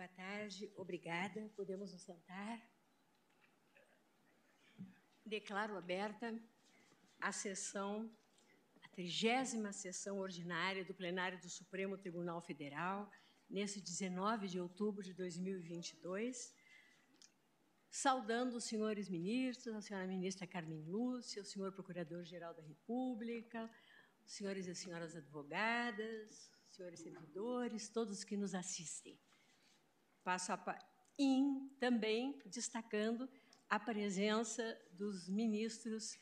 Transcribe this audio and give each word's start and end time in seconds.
Boa 0.00 0.08
tarde, 0.08 0.72
obrigada. 0.76 1.40
Podemos 1.54 1.92
nos 1.92 2.00
sentar. 2.00 2.58
Declaro 5.26 5.76
aberta 5.76 6.26
a 7.20 7.30
sessão, 7.32 8.10
a 8.82 8.88
trigésima 8.88 9.74
sessão 9.74 10.18
ordinária 10.18 10.86
do 10.86 10.94
plenário 10.94 11.38
do 11.38 11.50
Supremo 11.50 11.98
Tribunal 11.98 12.40
Federal, 12.40 13.12
nesse 13.50 13.78
19 13.78 14.48
de 14.48 14.58
outubro 14.58 15.02
de 15.04 15.12
2022, 15.12 16.54
saudando 17.90 18.54
os 18.54 18.64
senhores 18.64 19.06
ministros, 19.10 19.74
a 19.74 19.82
senhora 19.82 20.06
ministra 20.06 20.46
Carmen 20.46 20.82
Lúcia, 20.86 21.42
o 21.42 21.44
senhor 21.44 21.72
procurador-geral 21.72 22.54
da 22.54 22.62
República, 22.62 23.70
os 24.24 24.32
senhores 24.32 24.66
e 24.66 24.74
senhoras 24.74 25.14
advogadas, 25.14 26.50
senhores 26.70 27.00
servidores, 27.00 27.90
todos 27.90 28.24
que 28.24 28.38
nos 28.38 28.54
assistem. 28.54 29.20
Passo 30.22 30.52
a 30.52 30.56
em 31.18 31.68
também 31.78 32.40
destacando 32.46 33.28
a 33.68 33.78
presença 33.78 34.78
dos 34.92 35.28
ministros 35.28 36.18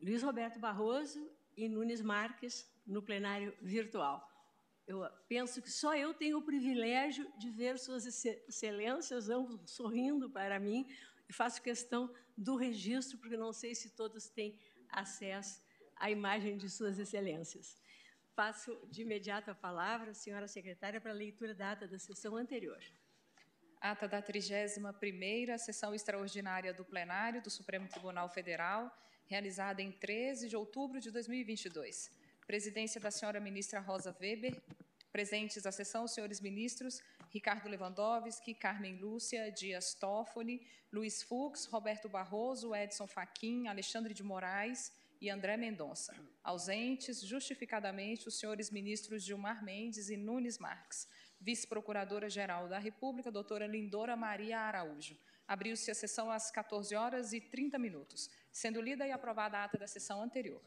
Luiz 0.00 0.22
Roberto 0.22 0.58
Barroso 0.58 1.30
e 1.56 1.68
Nunes 1.68 2.00
Marques 2.00 2.70
no 2.86 3.02
plenário 3.02 3.56
virtual. 3.60 4.30
Eu 4.86 5.02
penso 5.28 5.62
que 5.62 5.70
só 5.70 5.96
eu 5.96 6.12
tenho 6.12 6.38
o 6.38 6.42
privilégio 6.42 7.26
de 7.38 7.50
ver 7.50 7.78
Suas 7.78 8.04
Excelências 8.06 9.30
ambos 9.30 9.70
sorrindo 9.70 10.30
para 10.30 10.60
mim 10.60 10.86
e 11.28 11.32
faço 11.32 11.62
questão 11.62 12.12
do 12.36 12.54
registro, 12.54 13.18
porque 13.18 13.36
não 13.36 13.52
sei 13.52 13.74
se 13.74 13.90
todos 13.90 14.28
têm 14.28 14.58
acesso 14.90 15.62
à 15.96 16.10
imagem 16.10 16.58
de 16.58 16.68
Suas 16.68 16.98
Excelências. 16.98 17.78
Passo 18.36 18.76
de 18.90 19.02
imediato 19.02 19.50
a 19.50 19.54
palavra 19.54 20.10
à 20.10 20.14
senhora 20.14 20.46
secretária 20.46 21.00
para 21.00 21.12
a 21.12 21.14
leitura 21.14 21.54
da 21.54 21.72
ata 21.72 21.88
da 21.88 21.98
sessão 21.98 22.36
anterior. 22.36 22.82
Ata 23.84 24.08
da 24.08 24.22
31ª 24.22 25.58
sessão 25.58 25.94
extraordinária 25.94 26.72
do 26.72 26.86
plenário 26.86 27.42
do 27.42 27.50
Supremo 27.50 27.86
Tribunal 27.86 28.30
Federal, 28.30 28.90
realizada 29.26 29.82
em 29.82 29.92
13 29.92 30.48
de 30.48 30.56
outubro 30.56 30.98
de 30.98 31.10
2022. 31.10 32.10
Presidência 32.46 32.98
da 32.98 33.10
senhora 33.10 33.38
ministra 33.38 33.80
Rosa 33.80 34.16
Weber. 34.18 34.58
Presentes 35.12 35.66
à 35.66 35.70
sessão, 35.70 36.04
os 36.04 36.14
senhores 36.14 36.40
ministros 36.40 37.02
Ricardo 37.28 37.68
Lewandowski, 37.68 38.54
Carmen 38.54 38.96
Lúcia, 38.96 39.52
Dias 39.52 39.92
Toffoli, 39.92 40.66
Luiz 40.90 41.22
Fux, 41.22 41.66
Roberto 41.66 42.08
Barroso, 42.08 42.74
Edson 42.74 43.06
Fachin, 43.06 43.66
Alexandre 43.66 44.14
de 44.14 44.22
Moraes 44.22 44.94
e 45.20 45.28
André 45.28 45.58
Mendonça. 45.58 46.16
Ausentes, 46.42 47.20
justificadamente, 47.20 48.28
os 48.28 48.38
senhores 48.38 48.70
ministros 48.70 49.22
Gilmar 49.22 49.62
Mendes 49.62 50.08
e 50.08 50.16
Nunes 50.16 50.56
Marques. 50.58 51.06
Vice-procuradora-geral 51.44 52.68
da 52.68 52.78
República, 52.78 53.30
doutora 53.30 53.66
Lindora 53.66 54.16
Maria 54.16 54.60
Araújo. 54.60 55.14
Abriu-se 55.46 55.90
a 55.90 55.94
sessão 55.94 56.30
às 56.30 56.50
14 56.50 56.96
horas 56.96 57.34
e 57.34 57.40
30 57.40 57.78
minutos, 57.78 58.30
sendo 58.50 58.80
lida 58.80 59.06
e 59.06 59.12
aprovada 59.12 59.58
a 59.58 59.64
ata 59.64 59.76
da 59.76 59.86
sessão 59.86 60.22
anterior. 60.22 60.62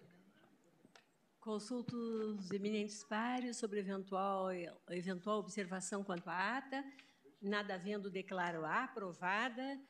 Consulto 1.39 1.95
os 1.95 2.51
eminentes 2.51 3.03
pares 3.03 3.57
sobre 3.57 3.79
eventual, 3.79 4.49
eventual 4.91 5.39
observação 5.39 6.03
quanto 6.03 6.29
à 6.29 6.57
ata. 6.57 6.85
Nada 7.41 7.73
havendo, 7.73 8.11
declaro 8.11 8.63
aprovada 8.63 9.81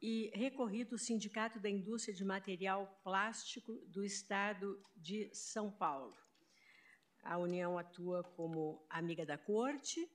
e 0.00 0.30
recorrido 0.34 0.96
o 0.96 0.98
Sindicato 0.98 1.58
da 1.58 1.70
Indústria 1.70 2.14
de 2.14 2.24
Material 2.24 3.00
Plástico 3.02 3.72
do 3.86 4.04
Estado 4.04 4.78
de 4.94 5.34
São 5.34 5.70
Paulo. 5.70 6.14
A 7.22 7.38
União 7.38 7.78
atua 7.78 8.22
como 8.22 8.84
amiga 8.90 9.24
da 9.24 9.38
Corte 9.38 10.06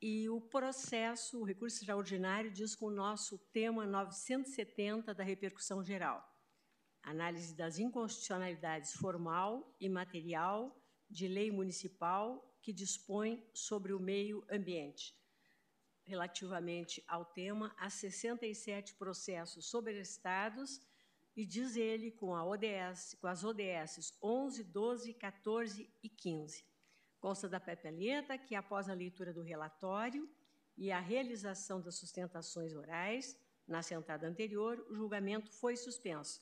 e 0.00 0.28
o 0.30 0.40
processo, 0.40 1.40
o 1.40 1.44
recurso 1.44 1.76
extraordinário, 1.76 2.50
diz 2.50 2.74
com 2.74 2.86
o 2.86 2.90
nosso 2.90 3.36
tema 3.52 3.84
970 3.84 5.12
da 5.12 5.22
repercussão 5.22 5.84
geral. 5.84 6.37
Análise 7.02 7.54
das 7.54 7.78
inconstitucionalidades 7.78 8.92
formal 8.92 9.74
e 9.80 9.88
material 9.88 10.76
de 11.08 11.26
lei 11.26 11.50
municipal 11.50 12.56
que 12.60 12.72
dispõe 12.72 13.42
sobre 13.54 13.92
o 13.92 14.00
meio 14.00 14.44
ambiente 14.50 15.18
relativamente 16.08 17.04
ao 17.06 17.22
tema 17.22 17.74
há 17.78 17.90
67 17.90 18.94
processos 18.94 19.66
sobrestados 19.66 20.80
e 21.36 21.44
diz 21.44 21.76
ele 21.76 22.10
com, 22.10 22.34
a 22.34 22.44
ODS, 22.44 23.14
com 23.20 23.26
as 23.26 23.44
ODS 23.44 24.16
11, 24.22 24.64
12, 24.64 25.12
14 25.12 25.90
e 26.02 26.08
15. 26.08 26.64
Consta 27.20 27.46
da 27.46 27.60
papeleta 27.60 28.38
que, 28.38 28.54
após 28.54 28.88
a 28.88 28.94
leitura 28.94 29.34
do 29.34 29.42
relatório 29.42 30.26
e 30.78 30.90
a 30.90 30.98
realização 30.98 31.78
das 31.78 31.96
sustentações 31.96 32.74
orais, 32.74 33.38
na 33.66 33.82
sentada 33.82 34.26
anterior, 34.26 34.84
o 34.88 34.94
julgamento 34.94 35.52
foi 35.52 35.76
suspenso. 35.76 36.40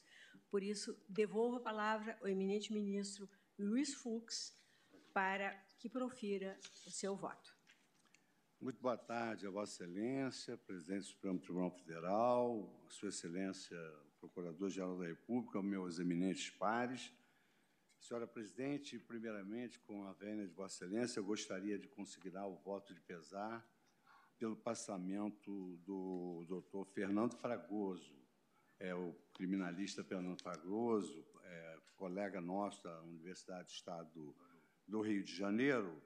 Por 0.50 0.62
isso, 0.62 0.96
devolvo 1.08 1.56
a 1.56 1.60
palavra 1.60 2.16
ao 2.20 2.28
eminente 2.28 2.72
ministro 2.72 3.28
Luiz 3.58 3.94
Fux 3.94 4.54
para 5.12 5.50
que 5.78 5.88
profira 5.88 6.58
o 6.86 6.90
seu 6.90 7.16
voto. 7.16 7.54
Muito 8.60 8.80
boa 8.80 8.96
tarde 8.96 9.46
a 9.46 9.50
Vossa 9.50 9.84
Excelência, 9.84 10.56
Presidente 10.56 11.00
do 11.00 11.06
Supremo 11.06 11.38
Tribunal 11.38 11.70
Federal, 11.70 12.82
a 12.86 12.90
Sua 12.90 13.10
Excelência, 13.10 13.76
Procurador-Geral 14.18 14.98
da 14.98 15.06
República, 15.06 15.62
meus 15.62 15.98
eminentes 15.98 16.50
pares. 16.50 17.12
Senhora 17.98 18.26
Presidente, 18.26 18.98
primeiramente, 18.98 19.78
com 19.80 20.04
a 20.04 20.12
vênia 20.12 20.46
de 20.46 20.54
Vossa 20.54 20.84
Excelência, 20.84 21.18
eu 21.18 21.24
gostaria 21.24 21.78
de 21.78 21.88
consignar 21.88 22.46
o 22.46 22.56
voto 22.56 22.94
de 22.94 23.00
pesar 23.00 23.66
pelo 24.38 24.56
passamento 24.56 25.76
do 25.84 26.44
doutor 26.46 26.86
Fernando 26.86 27.36
Fragoso, 27.36 28.14
é, 28.78 28.94
o 28.94 29.14
criminalista 29.34 30.04
Fernando 30.04 30.40
Fragoso, 30.40 31.24
é, 31.42 31.78
colega 31.96 32.40
nosso 32.40 32.82
da 32.82 33.02
Universidade 33.02 33.68
do 33.68 33.72
Estado 33.72 34.36
do 34.86 35.00
Rio 35.00 35.24
de 35.24 35.34
Janeiro, 35.34 36.02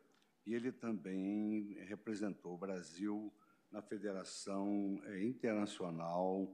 e 0.47 0.54
ele 0.54 0.72
também 0.72 1.75
representou 1.84 2.54
o 2.54 2.58
Brasil 2.58 3.32
na 3.70 3.81
Federação 3.82 5.00
eh, 5.04 5.22
Internacional 5.22 6.53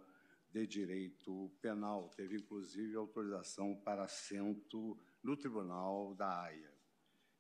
de 0.51 0.67
Direito 0.67 1.51
Penal. 1.61 2.11
Teve, 2.11 2.37
inclusive, 2.37 2.95
autorização 2.95 3.75
para 3.77 4.05
assento 4.05 4.99
no 5.23 5.37
Tribunal 5.37 6.15
da 6.15 6.43
Haia. 6.43 6.75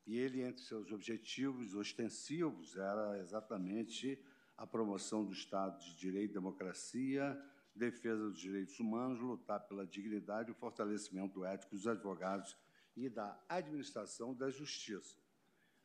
E 0.06 0.16
ele, 0.18 0.42
entre 0.42 0.62
seus 0.62 0.92
objetivos 0.92 1.74
ostensivos, 1.74 2.76
era 2.76 3.18
exatamente 3.18 4.22
a 4.56 4.66
promoção 4.66 5.24
do 5.24 5.32
Estado 5.32 5.78
de 5.80 5.96
Direito 5.96 6.30
e 6.30 6.34
Democracia, 6.34 7.38
defesa 7.76 8.28
dos 8.28 8.40
direitos 8.40 8.78
humanos, 8.80 9.20
lutar 9.20 9.60
pela 9.66 9.86
dignidade 9.86 10.48
e 10.48 10.52
o 10.52 10.54
fortalecimento 10.54 11.44
ético 11.44 11.74
dos 11.74 11.86
advogados 11.86 12.56
e 12.96 13.08
da 13.08 13.38
administração 13.48 14.34
da 14.34 14.50
justiça. 14.50 15.18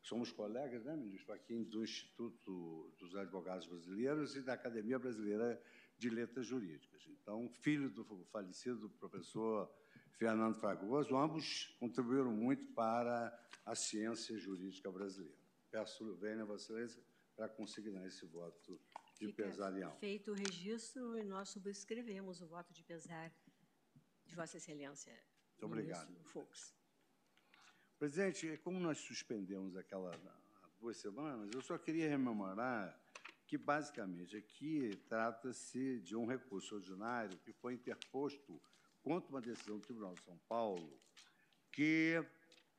Somos 0.02 0.32
colegas, 0.32 0.84
né, 0.84 0.96
ministro 0.96 1.28
Joaquim, 1.28 1.64
do 1.64 1.84
Instituto 1.84 2.92
dos 2.98 3.16
Advogados 3.16 3.68
Brasileiros 3.68 4.36
e 4.36 4.42
da 4.42 4.54
Academia 4.54 4.98
Brasileira 4.98 5.62
de 5.98 6.10
Letras 6.10 6.48
Jurídicas. 6.48 7.08
Então, 7.08 7.48
filho 7.62 7.90
do 7.90 8.04
falecido 8.32 8.90
professor 8.90 9.72
Fernando 10.14 10.56
Fragoso, 10.56 11.16
ambos 11.16 11.76
contribuíram 11.80 12.32
muito 12.32 12.66
para 12.74 13.38
a 13.64 13.76
ciência 13.76 14.38
jurídica 14.38 14.92
brasileira. 14.92 15.38
Peço, 15.70 16.16
venha, 16.16 16.46
Vossa 16.46 16.74
Excelência, 16.74 17.04
para 17.36 17.48
consignar 17.48 18.06
esse 18.08 18.26
voto 18.26 18.80
de 19.22 19.28
Fica 19.28 19.44
pesar 19.44 19.78
em 19.78 19.84
alma. 19.84 19.96
Feito 19.98 20.32
o 20.32 20.34
registro, 20.34 21.18
e 21.18 21.24
nós 21.24 21.50
subscrevemos 21.50 22.42
o 22.42 22.48
voto 22.48 22.74
de 22.74 22.84
pesar 22.84 23.32
de 24.26 24.36
Vossa 24.36 24.58
Excelência. 24.58 25.14
Muito 25.52 25.66
obrigado. 25.66 26.12
Fux. 26.24 26.74
Presidente, 28.00 28.58
como 28.64 28.80
nós 28.80 28.98
suspendemos 28.98 29.76
aquela 29.76 30.12
há 30.64 30.68
duas 30.80 30.98
semanas, 30.98 31.52
eu 31.54 31.62
só 31.62 31.78
queria 31.78 32.10
rememorar 32.10 33.00
que, 33.46 33.58
basicamente, 33.58 34.36
aqui 34.36 34.90
trata-se 35.08 36.00
de 36.00 36.16
um 36.16 36.26
recurso 36.26 36.76
ordinário 36.76 37.38
que 37.40 37.54
foi 37.54 37.76
interposto 37.76 38.60
contra 39.04 39.30
uma 39.30 39.42
decisão 39.42 39.78
do 39.78 39.86
Tribunal 39.86 40.16
de 40.16 40.24
São 40.24 40.40
Paulo, 40.48 41.00
que, 41.72 42.26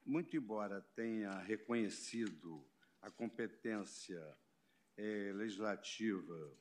muito 0.05 0.37
embora 0.37 0.81
tenha 0.97 1.39
reconhecido 1.39 2.67
a 3.01 3.11
competência 3.11 4.37
eh, 5.03 5.33
legislativa 5.33 6.57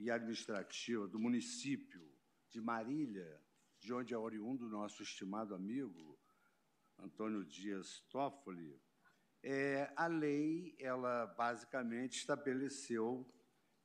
e 0.00 0.10
administrativa 0.10 1.06
do 1.06 1.20
município 1.20 2.04
de 2.50 2.60
Marília, 2.60 3.40
de 3.78 3.92
onde 3.92 4.12
é 4.12 4.18
oriundo 4.18 4.68
nosso 4.68 5.04
estimado 5.04 5.54
amigo 5.54 6.18
Antônio 6.98 7.44
Dias 7.44 8.00
Toffoli, 8.10 8.80
É, 9.42 9.92
a 9.94 10.08
lei, 10.08 10.74
ela 10.80 11.26
basicamente 11.26 12.18
estabeleceu 12.18 13.24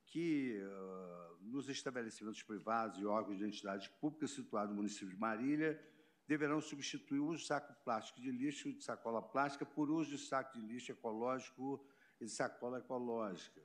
que 0.06 0.58
uh, 0.58 1.36
nos 1.52 1.68
estabelecimentos 1.68 2.42
privados 2.42 2.98
e 2.98 3.04
órgãos 3.04 3.38
de 3.38 3.44
entidades 3.44 3.86
públicas 4.00 4.32
situados 4.32 4.70
no 4.70 4.76
município 4.76 5.10
de 5.10 5.16
Marília 5.16 5.80
deverão 6.26 6.60
substituir 6.60 7.20
o 7.20 7.28
uso 7.28 7.42
de 7.42 7.46
saco 7.46 7.72
plástico 7.84 8.20
de 8.20 8.32
lixo 8.32 8.72
de 8.72 8.82
sacola 8.82 9.22
plástica 9.22 9.64
por 9.64 9.88
uso 9.88 10.10
de 10.10 10.18
saco 10.18 10.58
de 10.58 10.66
lixo 10.66 10.90
ecológico 10.90 11.86
e 12.20 12.24
de 12.24 12.32
sacola 12.32 12.78
ecológica. 12.78 13.62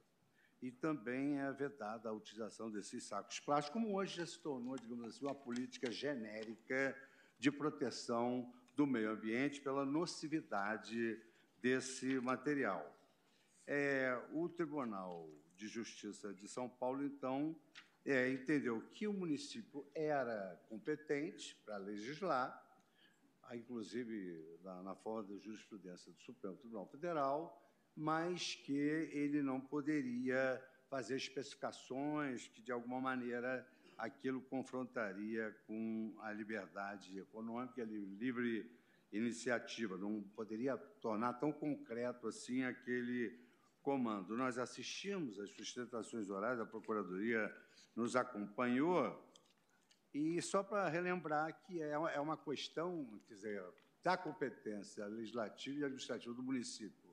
E 0.61 0.71
também 0.71 1.39
é 1.39 1.51
vedada 1.51 2.09
a 2.09 2.13
utilização 2.13 2.71
desses 2.71 3.03
sacos 3.03 3.39
plásticos, 3.39 3.81
como 3.81 3.95
hoje 3.95 4.17
já 4.17 4.25
se 4.25 4.39
tornou, 4.39 4.75
digamos 4.75 5.05
assim, 5.05 5.25
uma 5.25 5.35
política 5.35 5.91
genérica 5.91 6.97
de 7.37 7.51
proteção 7.51 8.51
do 8.75 8.87
meio 8.87 9.11
ambiente 9.11 9.61
pela 9.61 9.85
nocividade 9.85 11.21
desse 11.59 12.19
material. 12.19 12.95
É, 13.65 14.19
o 14.31 14.47
Tribunal 14.49 15.29
de 15.55 15.67
Justiça 15.67 16.33
de 16.33 16.47
São 16.47 16.69
Paulo, 16.69 17.03
então, 17.03 17.55
é, 18.05 18.29
entendeu 18.29 18.81
que 18.93 19.07
o 19.07 19.13
município 19.13 19.85
era 19.93 20.59
competente 20.69 21.55
para 21.65 21.77
legislar, 21.77 22.63
inclusive 23.53 24.59
na, 24.63 24.83
na 24.83 24.95
forma 24.95 25.33
da 25.33 25.37
jurisprudência 25.37 26.11
do 26.11 26.19
Supremo 26.19 26.55
Tribunal 26.57 26.87
Federal, 26.87 27.66
mas 27.97 28.53
que 28.53 28.77
ele 28.77 29.41
não 29.41 29.59
poderia 29.59 30.63
fazer 30.87 31.15
especificações 31.15 32.47
que, 32.47 32.61
de 32.61 32.71
alguma 32.71 33.01
maneira, 33.01 33.67
aquilo 33.97 34.39
confrontaria 34.39 35.51
com 35.65 36.15
a 36.19 36.31
liberdade 36.31 37.17
econômica, 37.17 37.81
a 37.81 37.85
livre 37.85 38.69
iniciativa, 39.11 39.97
não 39.97 40.21
poderia 40.35 40.77
tornar 40.77 41.33
tão 41.33 41.51
concreto 41.51 42.27
assim 42.27 42.63
aquele 42.63 43.35
comando. 43.81 44.37
Nós 44.37 44.59
assistimos 44.59 45.39
às 45.39 45.49
sustentações 45.49 46.29
orais, 46.29 46.59
a 46.59 46.65
Procuradoria 46.67 47.51
nos 47.95 48.15
acompanhou, 48.15 49.25
e 50.13 50.39
só 50.39 50.61
para 50.61 50.87
relembrar 50.87 51.51
que 51.65 51.81
é, 51.81 51.93
é 51.93 52.19
uma 52.19 52.37
questão, 52.37 53.19
quer 53.27 53.33
dizer, 53.33 53.63
da 54.03 54.15
competência 54.15 55.03
legislativa 55.07 55.79
e 55.79 55.83
administrativa 55.85 56.35
do 56.35 56.43
município 56.43 57.06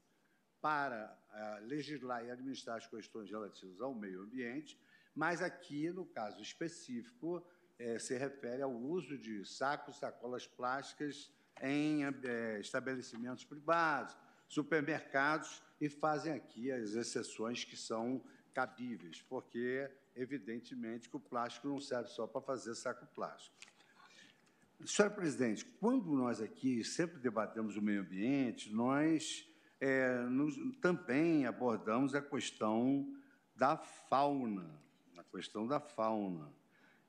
para 0.64 1.14
uh, 1.28 1.66
legislar 1.66 2.24
e 2.24 2.30
administrar 2.30 2.78
as 2.78 2.86
questões 2.86 3.30
relativas 3.30 3.82
ao 3.82 3.94
meio 3.94 4.22
ambiente, 4.22 4.80
mas 5.14 5.42
aqui, 5.42 5.90
no 5.90 6.06
caso 6.06 6.40
específico, 6.40 7.46
eh, 7.78 7.98
se 7.98 8.16
refere 8.16 8.62
ao 8.62 8.72
uso 8.72 9.18
de 9.18 9.44
sacos, 9.44 9.98
sacolas 9.98 10.46
plásticas 10.46 11.30
em 11.60 12.02
eh, 12.04 12.60
estabelecimentos 12.60 13.44
privados, 13.44 14.16
supermercados 14.48 15.62
e 15.78 15.90
fazem 15.90 16.32
aqui 16.32 16.72
as 16.72 16.94
exceções 16.94 17.62
que 17.62 17.76
são 17.76 18.24
cabíveis, 18.54 19.20
porque, 19.20 19.90
evidentemente, 20.16 21.10
que 21.10 21.16
o 21.16 21.20
plástico 21.20 21.68
não 21.68 21.78
serve 21.78 22.08
só 22.08 22.26
para 22.26 22.40
fazer 22.40 22.74
saco 22.74 23.06
plástico. 23.14 23.54
Senhora 24.86 25.14
presidente, 25.14 25.62
quando 25.78 26.10
nós 26.14 26.40
aqui 26.40 26.82
sempre 26.82 27.18
debatemos 27.18 27.76
o 27.76 27.82
meio 27.82 28.00
ambiente, 28.00 28.72
nós 28.72 29.46
é, 29.84 30.16
nos, 30.30 30.56
também 30.80 31.44
abordamos 31.44 32.14
a 32.14 32.22
questão 32.22 33.06
da 33.54 33.76
fauna, 33.76 34.80
a 35.18 35.22
questão 35.24 35.66
da 35.66 35.78
fauna. 35.78 36.50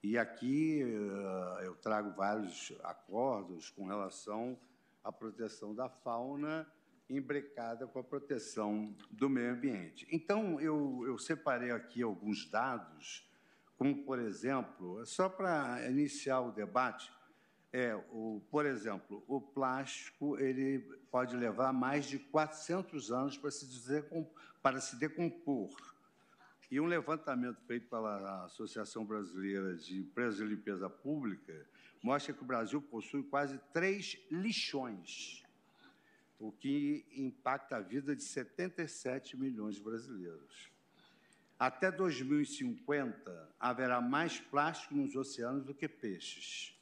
E 0.03 0.17
aqui 0.17 0.81
eh, 0.83 1.65
eu 1.65 1.75
trago 1.77 2.11
vários 2.11 2.73
acordos 2.83 3.69
com 3.69 3.87
relação 3.87 4.59
à 5.01 5.11
proteção 5.11 5.73
da 5.73 5.87
fauna 5.87 6.69
embrecada 7.09 7.87
com 7.87 7.97
a 7.99 8.03
proteção 8.03 8.93
do 9.09 9.29
meio 9.29 9.53
ambiente. 9.53 10.05
Então, 10.11 10.59
eu, 10.59 11.01
eu 11.07 11.17
separei 11.17 11.71
aqui 11.71 12.03
alguns 12.03 12.49
dados, 12.49 13.25
como, 13.77 14.03
por 14.03 14.19
exemplo, 14.19 15.05
só 15.05 15.29
para 15.29 15.89
iniciar 15.89 16.41
o 16.41 16.51
debate, 16.51 17.09
é, 17.71 17.95
o, 18.11 18.41
por 18.49 18.65
exemplo, 18.65 19.23
o 19.27 19.41
plástico 19.41 20.37
ele 20.39 20.79
pode 21.11 21.35
levar 21.35 21.73
mais 21.73 22.05
de 22.05 22.19
400 22.19 23.11
anos 23.11 23.37
para 23.37 23.51
se, 23.51 23.67
para 24.61 24.79
se 24.79 24.95
decompor. 24.97 25.69
E 26.71 26.79
um 26.79 26.85
levantamento 26.85 27.61
feito 27.67 27.87
pela 27.87 28.45
Associação 28.45 29.05
Brasileira 29.05 29.75
de 29.75 29.99
Empresas 29.99 30.37
de 30.37 30.45
Limpeza 30.45 30.89
Pública 30.89 31.65
mostra 32.01 32.33
que 32.33 32.43
o 32.43 32.45
Brasil 32.45 32.81
possui 32.81 33.23
quase 33.23 33.59
três 33.71 34.17
lixões 34.31 35.45
o 36.39 36.51
que 36.51 37.05
impacta 37.15 37.77
a 37.77 37.81
vida 37.81 38.15
de 38.15 38.23
77 38.23 39.37
milhões 39.37 39.75
de 39.75 39.81
brasileiros. 39.81 40.69
Até 41.57 41.89
2050, 41.89 43.55
haverá 43.59 44.01
mais 44.01 44.39
plástico 44.39 44.93
nos 44.93 45.15
oceanos 45.15 45.63
do 45.63 45.73
que 45.73 45.87
peixes. 45.87 46.74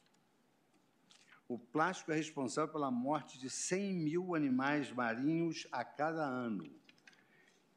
O 1.48 1.60
plástico 1.60 2.12
é 2.12 2.16
responsável 2.16 2.72
pela 2.72 2.90
morte 2.90 3.38
de 3.38 3.50
100 3.50 3.94
mil 3.94 4.36
animais 4.36 4.92
marinhos 4.92 5.68
a 5.72 5.84
cada 5.84 6.24
ano. 6.24 6.63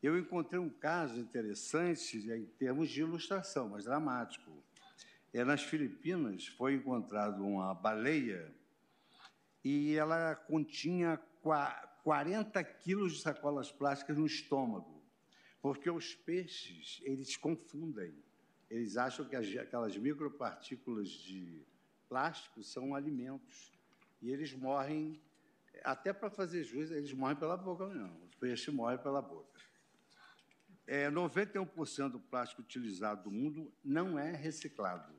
Eu 0.02 0.16
encontrei 0.18 0.60
um 0.60 0.70
caso 0.70 1.18
interessante 1.18 2.18
em 2.30 2.46
termos 2.58 2.88
de 2.88 3.00
ilustração, 3.00 3.70
mas 3.70 3.84
dramático. 3.84 4.52
É, 5.32 5.44
nas 5.44 5.62
Filipinas 5.62 6.46
foi 6.46 6.74
encontrado 6.74 7.44
uma 7.44 7.74
baleia 7.74 8.54
e 9.64 9.96
ela 9.96 10.34
continha 10.34 11.20
40 12.04 12.62
quilos 12.62 13.14
de 13.14 13.20
sacolas 13.20 13.72
plásticas 13.72 14.16
no 14.16 14.26
estômago, 14.26 15.02
porque 15.60 15.90
os 15.90 16.14
peixes, 16.14 17.00
eles 17.02 17.36
confundem. 17.36 18.14
Eles 18.70 18.96
acham 18.96 19.24
que 19.26 19.34
aquelas 19.34 19.96
micropartículas 19.96 21.08
de 21.08 21.66
plástico 22.08 22.62
são 22.62 22.94
alimentos. 22.94 23.72
E 24.20 24.30
eles 24.30 24.52
morrem, 24.52 25.20
até 25.84 26.12
para 26.12 26.30
fazer 26.30 26.64
juízo, 26.64 26.94
eles 26.94 27.12
morrem 27.12 27.36
pela 27.36 27.56
boca, 27.56 27.86
não. 27.86 28.24
Os 28.24 28.34
peixes 28.34 28.72
morrem 28.72 28.98
pela 28.98 29.20
boca. 29.20 29.60
É, 30.86 31.10
91% 31.10 32.10
do 32.10 32.20
plástico 32.20 32.62
utilizado 32.62 33.24
do 33.24 33.30
mundo 33.30 33.72
não 33.84 34.18
é 34.18 34.30
reciclado. 34.30 35.14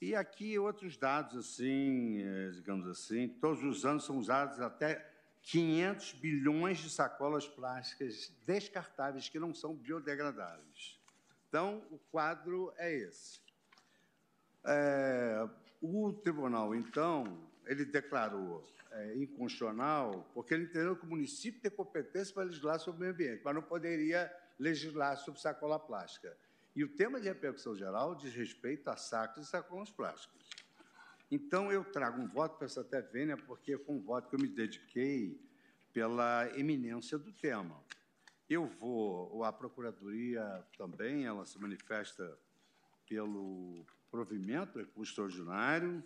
E 0.00 0.14
aqui 0.14 0.58
outros 0.58 0.98
dados, 0.98 1.34
assim, 1.34 2.20
eh, 2.20 2.50
digamos 2.50 2.86
assim, 2.86 3.26
todos 3.26 3.64
os 3.64 3.86
anos 3.86 4.04
são 4.04 4.18
usados 4.18 4.60
até 4.60 5.10
500 5.44 6.12
bilhões 6.12 6.78
de 6.78 6.90
sacolas 6.90 7.48
plásticas 7.48 8.30
descartáveis 8.44 9.30
que 9.30 9.38
não 9.38 9.54
são 9.54 9.74
biodegradáveis. 9.74 11.00
Então, 11.48 11.86
o 11.90 11.98
quadro 12.10 12.70
é 12.76 12.92
esse. 12.92 13.40
É, 14.64 15.48
o 15.80 16.12
tribunal, 16.12 16.74
então, 16.74 17.38
ele 17.66 17.84
declarou 17.84 18.64
é, 18.90 19.16
inconstitucional 19.16 20.30
porque 20.32 20.54
ele 20.54 20.64
entendeu 20.64 20.96
que 20.96 21.04
o 21.04 21.08
município 21.08 21.60
tem 21.60 21.70
competência 21.70 22.32
para 22.32 22.44
legislar 22.44 22.78
sobre 22.78 22.98
o 22.98 23.00
meio 23.00 23.12
ambiente, 23.12 23.42
mas 23.44 23.54
não 23.54 23.62
poderia 23.62 24.32
legislar 24.58 25.16
sobre 25.18 25.40
sacola 25.40 25.78
plástica. 25.78 26.36
E 26.74 26.82
o 26.82 26.88
tema 26.88 27.20
de 27.20 27.28
repercussão 27.28 27.74
geral 27.76 28.14
diz 28.14 28.34
respeito 28.34 28.88
a 28.88 28.96
sacos 28.96 29.46
e 29.46 29.50
sacolas 29.50 29.90
plásticos. 29.90 30.48
Então, 31.30 31.70
eu 31.70 31.84
trago 31.84 32.20
um 32.20 32.28
voto 32.28 32.56
para 32.56 32.66
essa 32.66 32.80
até 32.80 33.00
vênia, 33.00 33.36
porque 33.36 33.78
foi 33.78 33.94
um 33.94 34.00
voto 34.00 34.28
que 34.28 34.36
eu 34.36 34.40
me 34.40 34.48
dediquei 34.48 35.40
pela 35.92 36.48
eminência 36.58 37.18
do 37.18 37.32
tema. 37.32 37.80
Eu 38.48 38.66
vou, 38.66 39.42
a 39.44 39.52
Procuradoria 39.52 40.64
também, 40.76 41.24
ela 41.24 41.46
se 41.46 41.58
manifesta 41.58 42.36
pelo 43.08 43.84
provimento, 44.14 44.78
recurso 44.78 45.10
extraordinário, 45.10 46.00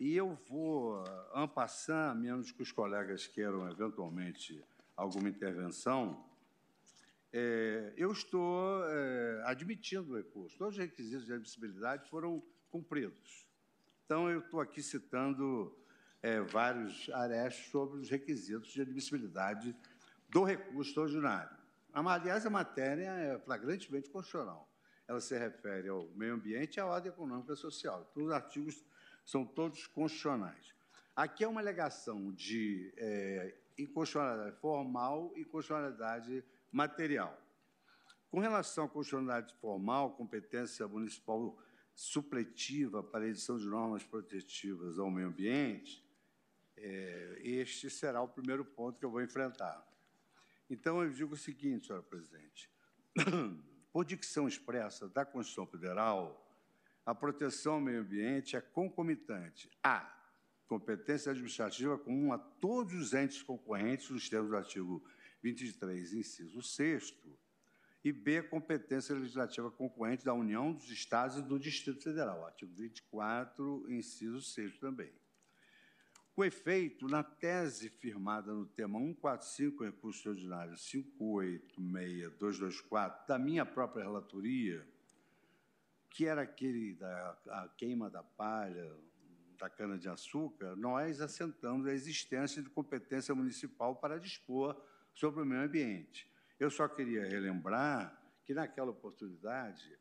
e 0.00 0.16
eu 0.16 0.36
vou, 0.48 1.04
ampassar, 1.32 2.16
menos 2.16 2.50
que 2.50 2.60
os 2.60 2.72
colegas 2.72 3.28
queiram 3.28 3.70
eventualmente 3.70 4.60
alguma 4.96 5.28
intervenção, 5.28 6.26
é, 7.32 7.92
eu 7.96 8.10
estou 8.10 8.84
é, 8.88 9.42
admitindo 9.46 10.12
o 10.12 10.16
recurso. 10.16 10.58
Todos 10.58 10.74
os 10.74 10.80
requisitos 10.80 11.24
de 11.24 11.32
admissibilidade 11.32 12.10
foram 12.10 12.42
cumpridos. 12.68 13.46
Então, 14.04 14.28
eu 14.28 14.40
estou 14.40 14.60
aqui 14.60 14.82
citando 14.82 15.72
é, 16.20 16.40
vários 16.40 17.08
arestos 17.10 17.70
sobre 17.70 18.00
os 18.00 18.10
requisitos 18.10 18.72
de 18.72 18.82
admissibilidade 18.82 19.76
do 20.28 20.42
recurso 20.42 20.90
extraordinário. 20.90 21.56
Aliás, 21.92 22.44
a 22.44 22.50
matéria 22.50 23.10
é 23.10 23.38
flagrantemente 23.38 24.10
constitucional. 24.10 24.71
Ela 25.12 25.20
se 25.20 25.36
refere 25.36 25.90
ao 25.90 26.06
meio 26.14 26.32
ambiente 26.32 26.76
e 26.76 26.80
à 26.80 26.86
ordem 26.86 27.12
econômica 27.12 27.52
e 27.52 27.56
social. 27.56 28.08
Então, 28.10 28.24
os 28.24 28.32
artigos 28.32 28.82
são 29.26 29.44
todos 29.44 29.86
constitucionais. 29.86 30.72
Aqui 31.14 31.44
é 31.44 31.48
uma 31.48 31.60
alegação 31.60 32.32
de 32.32 32.94
é, 32.96 33.54
inconstitucionalidade 33.76 34.56
formal 34.56 35.30
e 35.36 35.44
constitucionalidade 35.44 36.42
material. 36.72 37.38
Com 38.30 38.40
relação 38.40 38.86
à 38.86 38.88
constitucionalidade 38.88 39.54
formal, 39.56 40.12
competência 40.12 40.88
municipal 40.88 41.58
supletiva 41.94 43.02
para 43.02 43.26
a 43.26 43.28
edição 43.28 43.58
de 43.58 43.66
normas 43.66 44.02
protetivas 44.02 44.98
ao 44.98 45.10
meio 45.10 45.28
ambiente, 45.28 46.02
é, 46.74 47.38
este 47.42 47.90
será 47.90 48.22
o 48.22 48.28
primeiro 48.28 48.64
ponto 48.64 48.98
que 48.98 49.04
eu 49.04 49.10
vou 49.10 49.20
enfrentar. 49.20 49.86
Então, 50.70 51.02
eu 51.02 51.10
digo 51.10 51.34
o 51.34 51.36
seguinte, 51.36 51.88
senhora 51.88 52.02
presidente. 52.02 52.70
Por 53.92 54.06
dicção 54.06 54.48
expressa 54.48 55.06
da 55.06 55.24
Constituição 55.24 55.66
Federal, 55.66 56.50
a 57.04 57.14
proteção 57.14 57.74
ao 57.74 57.80
meio 57.80 58.00
ambiente 58.00 58.56
é 58.56 58.60
concomitante 58.60 59.70
a 59.82 60.10
competência 60.66 61.30
administrativa 61.30 61.98
comum 61.98 62.32
a 62.32 62.38
todos 62.38 62.94
os 62.94 63.12
entes 63.12 63.42
concorrentes 63.42 64.08
nos 64.08 64.30
termos 64.30 64.48
do 64.48 64.56
artigo 64.56 65.04
23, 65.42 66.14
inciso 66.14 66.62
6 66.62 67.14
e 68.02 68.10
B, 68.10 68.42
competência 68.44 69.14
legislativa 69.14 69.70
concorrente 69.70 70.24
da 70.24 70.32
União, 70.32 70.72
dos 70.72 70.90
Estados 70.90 71.36
e 71.36 71.42
do 71.42 71.58
Distrito 71.58 72.02
Federal, 72.02 72.46
artigo 72.46 72.72
24, 72.74 73.84
inciso 73.90 74.40
6 74.40 74.78
também. 74.78 75.12
Com 76.34 76.44
efeito, 76.44 77.06
na 77.08 77.22
tese 77.22 77.90
firmada 77.90 78.54
no 78.54 78.64
tema 78.64 78.98
145, 78.98 79.84
recurso 79.84 80.30
ordinário 80.30 80.74
586224, 80.78 83.26
da 83.28 83.38
minha 83.38 83.66
própria 83.66 84.04
relatoria, 84.04 84.82
que 86.08 86.26
era 86.26 86.40
aquele 86.40 86.94
da 86.94 87.70
queima 87.76 88.08
da 88.08 88.22
palha, 88.22 88.96
da 89.58 89.68
cana-de-açúcar, 89.68 90.74
nós 90.74 91.20
assentamos 91.20 91.86
a 91.86 91.92
existência 91.92 92.62
de 92.62 92.70
competência 92.70 93.34
municipal 93.34 93.96
para 93.96 94.18
dispor 94.18 94.82
sobre 95.12 95.42
o 95.42 95.44
meio 95.44 95.60
ambiente. 95.60 96.26
Eu 96.58 96.70
só 96.70 96.88
queria 96.88 97.28
relembrar 97.28 98.18
que, 98.42 98.54
naquela 98.54 98.90
oportunidade, 98.90 99.98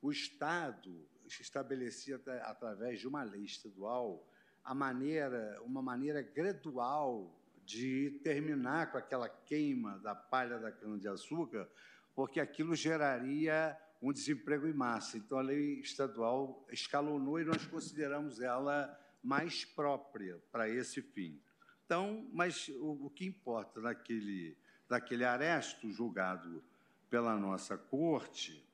o 0.00 0.10
Estado 0.10 1.06
estabelecia, 1.26 2.18
através 2.44 2.98
de 2.98 3.06
uma 3.06 3.22
lei 3.22 3.44
estadual, 3.44 4.26
a 4.66 4.74
maneira, 4.74 5.62
uma 5.64 5.80
maneira 5.80 6.20
gradual 6.20 7.32
de 7.64 8.20
terminar 8.24 8.90
com 8.90 8.98
aquela 8.98 9.28
queima 9.28 9.96
da 10.00 10.12
palha 10.12 10.58
da 10.58 10.72
cana-de-açúcar, 10.72 11.68
porque 12.16 12.40
aquilo 12.40 12.74
geraria 12.74 13.78
um 14.02 14.12
desemprego 14.12 14.66
em 14.66 14.72
massa. 14.72 15.16
Então, 15.18 15.38
a 15.38 15.42
lei 15.42 15.78
estadual 15.78 16.66
escalonou 16.70 17.40
e 17.40 17.44
nós 17.44 17.64
consideramos 17.66 18.40
ela 18.40 18.92
mais 19.22 19.64
própria 19.64 20.42
para 20.50 20.68
esse 20.68 21.00
fim. 21.00 21.40
Então, 21.84 22.28
mas 22.32 22.66
o, 22.68 23.06
o 23.06 23.10
que 23.10 23.24
importa 23.24 23.80
naquele, 23.80 24.56
daquele 24.88 25.24
aresto 25.24 25.92
julgado 25.92 26.62
pela 27.08 27.36
nossa 27.36 27.78
corte 27.78 28.64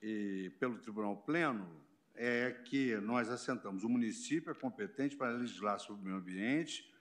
e 0.00 0.52
pelo 0.60 0.78
Tribunal 0.78 1.16
Pleno 1.16 1.84
é 2.14 2.52
que 2.64 2.96
nós 2.96 3.28
assentamos 3.28 3.84
o 3.84 3.88
município 3.88 4.50
é 4.50 4.54
competente 4.54 5.16
para 5.16 5.30
legislar 5.30 5.78
sobre 5.78 6.02
o 6.02 6.04
meio 6.04 6.16
ambiente 6.16 6.92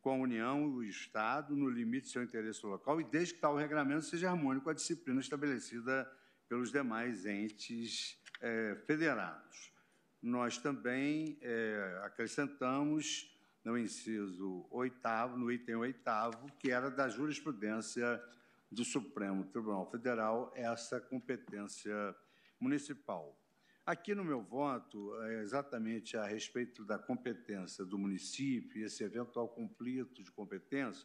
com 0.00 0.10
a 0.10 0.16
União 0.16 0.60
e 0.60 0.70
o 0.70 0.82
Estado 0.82 1.54
no 1.56 1.68
limite 1.68 2.06
do 2.06 2.10
seu 2.10 2.22
interesse 2.22 2.64
local 2.66 3.00
e 3.00 3.04
desde 3.04 3.34
que 3.34 3.40
tal 3.40 3.56
regramento 3.56 4.04
seja 4.04 4.30
harmônico 4.30 4.68
a 4.68 4.74
disciplina 4.74 5.20
estabelecida 5.20 6.10
pelos 6.48 6.72
demais 6.72 7.24
entes 7.24 8.20
é, 8.40 8.76
federados. 8.86 9.72
Nós 10.20 10.58
também 10.58 11.38
é, 11.40 12.00
acrescentamos 12.04 13.32
no 13.64 13.78
inciso 13.78 14.66
oitavo, 14.70 15.36
no 15.36 15.50
item 15.50 15.76
oitavo, 15.76 16.50
que 16.58 16.70
era 16.70 16.90
da 16.90 17.08
jurisprudência 17.08 18.20
do 18.70 18.84
Supremo 18.84 19.44
Tribunal 19.44 19.88
Federal, 19.90 20.52
essa 20.56 21.00
competência 21.00 22.14
municipal. 22.58 23.41
Aqui 23.84 24.14
no 24.14 24.24
meu 24.24 24.40
voto, 24.40 25.20
é 25.22 25.42
exatamente 25.42 26.16
a 26.16 26.24
respeito 26.24 26.84
da 26.84 26.96
competência 26.96 27.84
do 27.84 27.98
município, 27.98 28.84
esse 28.86 29.02
eventual 29.02 29.48
conflito 29.48 30.22
de 30.22 30.30
competência 30.30 31.04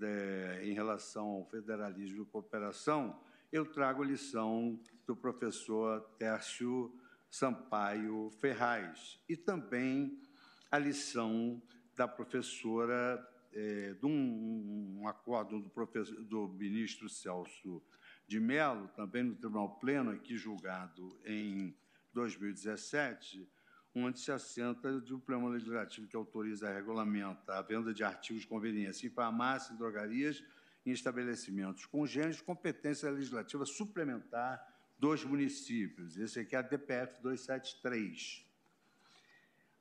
é, 0.00 0.60
em 0.64 0.72
relação 0.72 1.26
ao 1.26 1.44
federalismo 1.44 2.22
e 2.22 2.26
cooperação, 2.26 3.20
eu 3.52 3.66
trago 3.66 4.02
a 4.02 4.06
lição 4.06 4.80
do 5.06 5.14
professor 5.14 6.00
Tércio 6.16 6.90
Sampaio 7.28 8.30
Ferraz 8.40 9.20
e 9.28 9.36
também 9.36 10.22
a 10.70 10.78
lição 10.78 11.60
da 11.94 12.08
professora, 12.08 13.22
é, 13.52 13.92
de 13.92 14.06
um, 14.06 15.00
um 15.02 15.06
acordo 15.06 15.60
do, 15.60 15.68
professor, 15.68 16.18
do 16.24 16.48
ministro 16.48 17.10
Celso 17.10 17.82
de 18.26 18.40
Mello, 18.40 18.88
também 18.96 19.22
no 19.22 19.34
Tribunal 19.34 19.78
Pleno, 19.78 20.12
aqui 20.12 20.34
julgado 20.34 21.20
em 21.26 21.76
2017, 22.12 23.48
onde 23.94 24.20
se 24.20 24.30
assenta 24.30 24.88
um 24.88 25.18
plano 25.18 25.48
legislativo 25.48 26.06
que 26.06 26.16
autoriza 26.16 26.70
e 26.70 26.74
regulamenta 26.74 27.54
a 27.54 27.62
venda 27.62 27.92
de 27.92 28.04
artigos 28.04 28.42
de 28.42 28.48
conveniência 28.48 29.06
em 29.06 29.10
farmácias 29.10 29.74
e 29.74 29.78
drogarias 29.78 30.44
em 30.86 30.92
estabelecimentos 30.92 31.84
congêneres, 31.86 32.40
competência 32.40 33.10
legislativa 33.10 33.66
suplementar 33.66 34.64
dos 34.98 35.24
municípios. 35.24 36.16
Esse 36.16 36.40
aqui 36.40 36.54
é 36.54 36.58
a 36.58 36.62
DPF 36.62 37.20
273. 37.22 38.46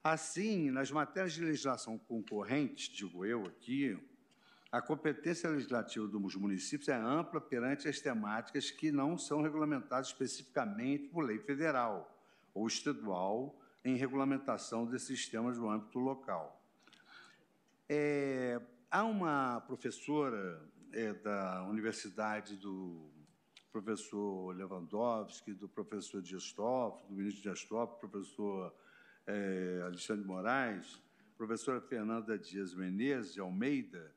Assim, 0.03 0.71
nas 0.71 0.91
matérias 0.91 1.33
de 1.33 1.43
legislação 1.43 1.97
concorrente, 1.97 2.91
digo 2.91 3.25
eu 3.25 3.45
aqui, 3.45 3.97
a 4.71 4.81
competência 4.81 5.49
legislativa 5.49 6.07
dos 6.07 6.35
municípios 6.35 6.87
é 6.89 6.95
ampla 6.95 7.41
perante 7.41 7.87
as 7.87 7.99
temáticas 7.99 8.71
que 8.71 8.91
não 8.91 9.17
são 9.17 9.41
regulamentadas 9.41 10.07
especificamente 10.07 11.09
por 11.09 11.23
lei 11.23 11.39
federal 11.39 12.15
ou 12.59 12.67
estadual 12.67 13.57
em 13.85 13.95
regulamentação 13.95 14.85
desses 14.85 15.07
sistemas 15.07 15.57
no 15.57 15.69
âmbito 15.69 15.97
local. 15.97 16.61
É, 17.87 18.61
há 18.91 19.03
uma 19.05 19.61
professora 19.61 20.61
é, 20.91 21.13
da 21.13 21.63
Universidade 21.63 22.57
do 22.57 23.09
professor 23.71 24.55
Lewandowski, 24.55 25.53
do 25.53 25.69
professor 25.69 26.21
Dias 26.21 26.51
Toffoli, 26.51 27.07
do 27.07 27.15
ministro 27.15 27.41
Dias 27.43 27.63
Toffoli, 27.63 27.99
professor 27.99 28.75
é, 29.25 29.81
Alexandre 29.85 30.25
Moraes, 30.25 31.01
professora 31.37 31.79
Fernanda 31.79 32.37
Dias 32.37 32.75
Menezes 32.75 33.33
de 33.33 33.39
Almeida, 33.39 34.13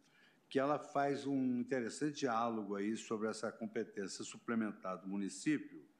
que 0.48 0.58
ela 0.58 0.78
faz 0.78 1.26
um 1.26 1.60
interessante 1.60 2.20
diálogo 2.20 2.74
aí 2.74 2.96
sobre 2.96 3.28
essa 3.28 3.52
competência 3.52 4.24
suplementar 4.24 4.98
do 4.98 5.08
município, 5.08 5.91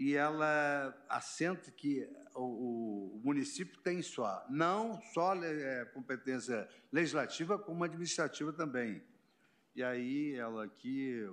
e 0.00 0.16
ela 0.16 0.98
assenta 1.10 1.70
que 1.70 2.10
o, 2.34 3.16
o 3.16 3.20
município 3.22 3.78
tem 3.82 4.00
só, 4.00 4.46
não 4.48 4.98
só 5.12 5.34
é, 5.44 5.84
competência 5.92 6.66
legislativa, 6.90 7.58
como 7.58 7.84
administrativa 7.84 8.50
também. 8.50 9.02
E 9.76 9.82
aí 9.82 10.34
ela 10.36 10.64
aqui 10.64 11.28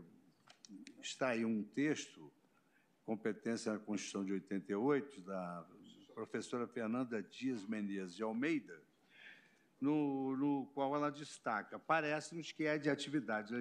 está 1.02 1.30
aí 1.30 1.46
um 1.46 1.64
texto, 1.64 2.30
competência 3.06 3.72
na 3.72 3.80
Constituição 3.80 4.26
de 4.26 4.34
88, 4.34 5.22
da 5.22 5.66
professora 6.14 6.68
Fernanda 6.68 7.24
Dias 7.24 7.66
Menezes 7.66 8.18
de 8.18 8.24
Almeida, 8.24 8.84
no, 9.80 10.36
no 10.36 10.66
qual 10.74 10.94
ela 10.94 11.10
destaca: 11.10 11.80
parece-nos 11.80 12.52
que 12.52 12.66
é 12.66 12.78
de 12.78 12.90
atividade 12.90 13.54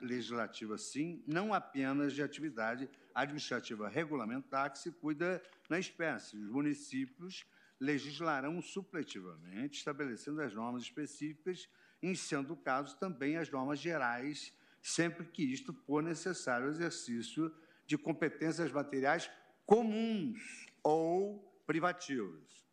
legislativa, 0.00 0.78
sim, 0.78 1.20
não 1.26 1.52
apenas 1.52 2.12
de 2.12 2.22
atividade 2.22 2.88
administrativa 3.14 3.88
regulamentar 3.88 4.72
que 4.72 4.78
se 4.78 4.90
cuida 4.90 5.42
na 5.68 5.78
espécie. 5.78 6.36
Os 6.36 6.48
municípios 6.48 7.46
legislarão 7.80 8.60
supletivamente, 8.60 9.78
estabelecendo 9.78 10.40
as 10.40 10.52
normas 10.54 10.82
específicas, 10.82 11.68
em 12.02 12.14
sendo 12.14 12.54
o 12.54 12.56
caso 12.56 12.96
também 12.98 13.36
as 13.36 13.50
normas 13.50 13.78
gerais, 13.78 14.52
sempre 14.82 15.26
que 15.26 15.42
isto 15.42 15.72
for 15.72 16.02
necessário 16.02 16.66
o 16.66 16.70
exercício 16.70 17.54
de 17.86 17.96
competências 17.96 18.70
materiais 18.72 19.30
comuns 19.64 20.66
ou 20.82 21.62
privativas. 21.66 22.64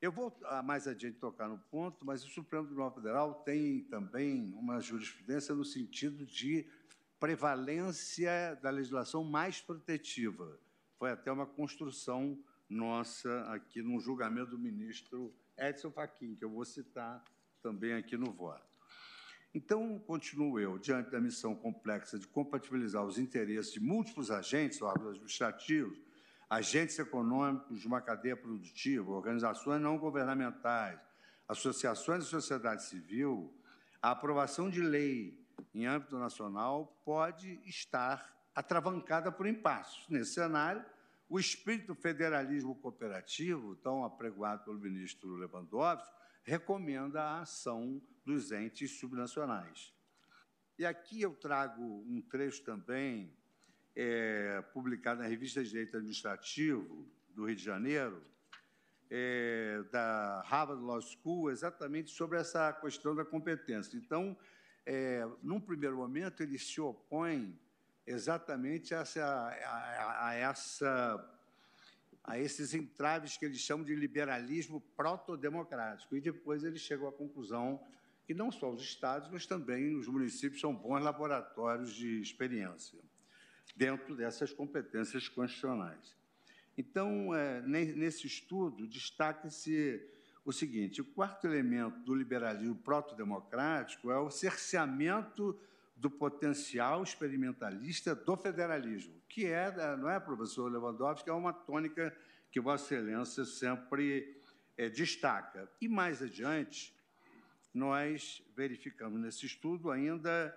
Eu 0.00 0.12
vou 0.12 0.38
ah, 0.44 0.62
mais 0.62 0.86
adiante 0.86 1.18
tocar 1.18 1.48
no 1.48 1.58
ponto, 1.58 2.04
mas 2.04 2.24
o 2.24 2.28
Supremo 2.28 2.66
Tribunal 2.66 2.94
Federal 2.94 3.34
tem 3.42 3.84
também 3.84 4.52
uma 4.54 4.80
jurisprudência 4.80 5.54
no 5.54 5.64
sentido 5.64 6.26
de 6.26 6.66
prevalência 7.24 8.54
da 8.60 8.68
legislação 8.68 9.24
mais 9.24 9.58
protetiva. 9.58 10.60
Foi 10.98 11.10
até 11.10 11.32
uma 11.32 11.46
construção 11.46 12.38
nossa 12.68 13.50
aqui 13.50 13.80
no 13.80 13.98
julgamento 13.98 14.50
do 14.50 14.58
ministro 14.58 15.34
Edson 15.56 15.90
Fachin, 15.90 16.34
que 16.34 16.44
eu 16.44 16.50
vou 16.50 16.66
citar 16.66 17.24
também 17.62 17.94
aqui 17.94 18.14
no 18.14 18.30
voto. 18.30 18.78
Então, 19.54 19.98
continuo 20.00 20.60
eu, 20.60 20.78
diante 20.78 21.10
da 21.10 21.18
missão 21.18 21.54
complexa 21.54 22.18
de 22.18 22.26
compatibilizar 22.26 23.02
os 23.02 23.16
interesses 23.16 23.72
de 23.72 23.80
múltiplos 23.80 24.30
agentes, 24.30 24.82
órgãos 24.82 25.12
administrativos, 25.12 25.98
agentes 26.50 26.98
econômicos 26.98 27.80
de 27.80 27.86
uma 27.86 28.02
cadeia 28.02 28.36
produtiva, 28.36 29.10
organizações 29.10 29.80
não 29.80 29.96
governamentais, 29.96 31.00
associações 31.48 32.24
da 32.24 32.30
sociedade 32.30 32.84
civil, 32.84 33.50
a 34.02 34.10
aprovação 34.10 34.68
de 34.68 34.82
lei 34.82 35.42
em 35.74 35.86
âmbito 35.86 36.18
nacional 36.18 37.00
pode 37.04 37.60
estar 37.64 38.34
atravancada 38.54 39.32
por 39.32 39.46
impassos. 39.46 40.08
Nesse 40.08 40.34
cenário, 40.34 40.84
o 41.28 41.38
espírito 41.40 41.94
federalismo 41.94 42.74
cooperativo, 42.76 43.74
tão 43.76 44.04
apregoado 44.04 44.64
pelo 44.64 44.78
ministro 44.78 45.34
Lewandowski, 45.36 46.14
recomenda 46.44 47.22
a 47.22 47.40
ação 47.40 48.00
dos 48.24 48.52
entes 48.52 48.98
subnacionais. 48.98 49.92
E 50.78 50.84
aqui 50.84 51.22
eu 51.22 51.34
trago 51.34 51.82
um 51.82 52.20
trecho 52.20 52.62
também, 52.62 53.32
é, 53.96 54.62
publicado 54.72 55.22
na 55.22 55.28
Revista 55.28 55.62
de 55.62 55.70
Direito 55.70 55.96
Administrativo 55.96 57.08
do 57.30 57.46
Rio 57.46 57.56
de 57.56 57.62
Janeiro, 57.62 58.22
é, 59.10 59.82
da 59.92 60.42
Harvard 60.46 60.82
Law 60.82 61.00
School, 61.00 61.50
exatamente 61.50 62.10
sobre 62.10 62.38
essa 62.38 62.72
questão 62.72 63.14
da 63.14 63.24
competência. 63.24 63.96
Então, 63.96 64.36
é, 64.86 65.26
num 65.42 65.60
primeiro 65.60 65.96
momento, 65.96 66.42
ele 66.42 66.58
se 66.58 66.80
opõe 66.80 67.58
exatamente 68.06 68.94
a, 68.94 69.00
essa, 69.00 69.24
a, 69.24 70.28
a, 70.28 70.34
essa, 70.34 71.36
a 72.22 72.38
esses 72.38 72.74
entraves 72.74 73.36
que 73.36 73.44
eles 73.44 73.58
chamam 73.60 73.84
de 73.84 73.94
liberalismo 73.94 74.80
protodemocrático. 74.96 76.16
E 76.16 76.20
depois 76.20 76.64
ele 76.64 76.78
chegou 76.78 77.08
à 77.08 77.12
conclusão 77.12 77.82
que 78.26 78.34
não 78.34 78.50
só 78.50 78.70
os 78.70 78.82
estados, 78.82 79.28
mas 79.30 79.46
também 79.46 79.96
os 79.96 80.08
municípios 80.08 80.60
são 80.60 80.74
bons 80.74 81.02
laboratórios 81.02 81.94
de 81.94 82.20
experiência 82.20 82.98
dentro 83.76 84.14
dessas 84.14 84.52
competências 84.52 85.28
constitucionais. 85.28 86.14
Então, 86.76 87.34
é, 87.34 87.62
nesse 87.62 88.26
estudo, 88.26 88.86
destaca-se 88.86 90.00
o 90.44 90.52
seguinte: 90.52 91.00
o 91.00 91.04
quarto 91.04 91.46
elemento 91.46 91.98
do 92.00 92.14
liberalismo 92.14 92.76
proto-democrático 92.76 94.10
é 94.10 94.18
o 94.18 94.30
cerceamento 94.30 95.58
do 95.96 96.10
potencial 96.10 97.02
experimentalista 97.02 98.14
do 98.14 98.36
federalismo, 98.36 99.14
que 99.28 99.46
é, 99.46 99.72
não 99.96 100.10
é, 100.10 100.18
professor 100.20 100.70
Lewandowski, 100.70 101.30
é 101.30 101.32
uma 101.32 101.52
tônica 101.52 102.14
que 102.50 102.60
Vossa 102.60 102.94
Excelência 102.94 103.44
sempre 103.44 104.36
é, 104.76 104.88
destaca. 104.88 105.68
E 105.80 105.88
mais 105.88 106.20
adiante, 106.20 106.94
nós 107.72 108.42
verificamos 108.56 109.20
nesse 109.20 109.46
estudo 109.46 109.90
ainda 109.90 110.56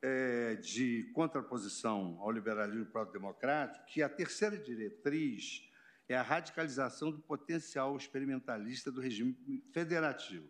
é, 0.00 0.54
de 0.56 1.10
contraposição 1.14 2.18
ao 2.20 2.30
liberalismo 2.30 2.86
proto-democrático 2.86 3.86
que 3.86 4.02
a 4.02 4.08
terceira 4.08 4.56
diretriz 4.56 5.68
é 6.08 6.16
a 6.16 6.22
radicalização 6.22 7.10
do 7.10 7.18
potencial 7.18 7.96
experimentalista 7.96 8.90
do 8.90 9.00
regime 9.00 9.34
federativo. 9.72 10.46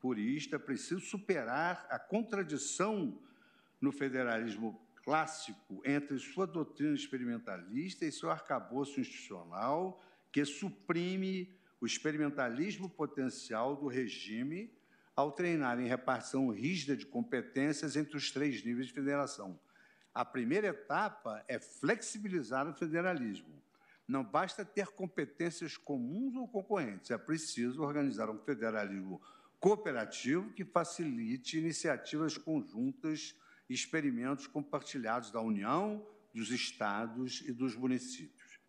Por 0.00 0.18
isso, 0.18 0.54
é 0.54 0.58
preciso 0.58 1.00
superar 1.00 1.86
a 1.90 1.98
contradição 1.98 3.18
no 3.80 3.92
federalismo 3.92 4.80
clássico 5.04 5.82
entre 5.84 6.18
sua 6.18 6.46
doutrina 6.46 6.94
experimentalista 6.94 8.04
e 8.04 8.12
seu 8.12 8.30
arcabouço 8.30 9.00
institucional, 9.00 10.02
que 10.32 10.44
suprime 10.44 11.54
o 11.80 11.86
experimentalismo 11.86 12.88
potencial 12.88 13.76
do 13.76 13.86
regime 13.86 14.72
ao 15.14 15.32
treinar 15.32 15.78
em 15.78 15.86
repartição 15.86 16.48
rígida 16.48 16.96
de 16.96 17.06
competências 17.06 17.94
entre 17.94 18.16
os 18.16 18.30
três 18.30 18.64
níveis 18.64 18.86
de 18.86 18.92
federação. 18.92 19.60
A 20.12 20.24
primeira 20.24 20.68
etapa 20.68 21.44
é 21.46 21.58
flexibilizar 21.58 22.68
o 22.68 22.74
federalismo. 22.74 23.62
Não 24.06 24.22
basta 24.22 24.64
ter 24.64 24.88
competências 24.88 25.76
comuns 25.76 26.36
ou 26.36 26.46
concorrentes, 26.46 27.10
é 27.10 27.18
preciso 27.18 27.82
organizar 27.82 28.28
um 28.28 28.38
federalismo 28.38 29.20
cooperativo 29.58 30.52
que 30.52 30.64
facilite 30.64 31.58
iniciativas 31.58 32.36
conjuntas 32.36 33.34
e 33.68 33.72
experimentos 33.72 34.46
compartilhados 34.46 35.30
da 35.30 35.40
União, 35.40 36.06
dos 36.34 36.50
estados 36.50 37.40
e 37.46 37.52
dos 37.52 37.74
municípios. 37.74 38.60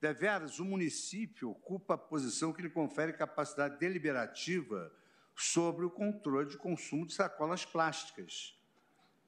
Deveras, 0.00 0.58
o 0.58 0.64
município 0.64 1.50
ocupa 1.50 1.94
a 1.94 1.98
posição 1.98 2.52
que 2.52 2.62
lhe 2.62 2.70
confere 2.70 3.12
capacidade 3.12 3.78
deliberativa 3.78 4.92
sobre 5.36 5.84
o 5.84 5.90
controle 5.90 6.48
de 6.48 6.56
consumo 6.56 7.06
de 7.06 7.14
sacolas 7.14 7.64
plásticas. 7.64 8.58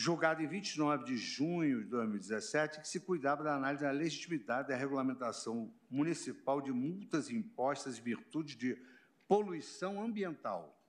Julgado 0.00 0.40
em 0.40 0.46
29 0.46 1.06
de 1.06 1.16
junho 1.16 1.82
de 1.82 1.88
2017, 1.88 2.80
que 2.80 2.86
se 2.86 3.00
cuidava 3.00 3.42
da 3.42 3.56
análise 3.56 3.82
da 3.82 3.90
legitimidade 3.90 4.68
da 4.68 4.76
regulamentação 4.76 5.74
municipal 5.90 6.60
de 6.60 6.70
multas 6.70 7.30
impostas 7.30 7.98
em 7.98 8.02
virtude 8.02 8.54
de 8.54 8.80
poluição 9.26 10.00
ambiental, 10.00 10.80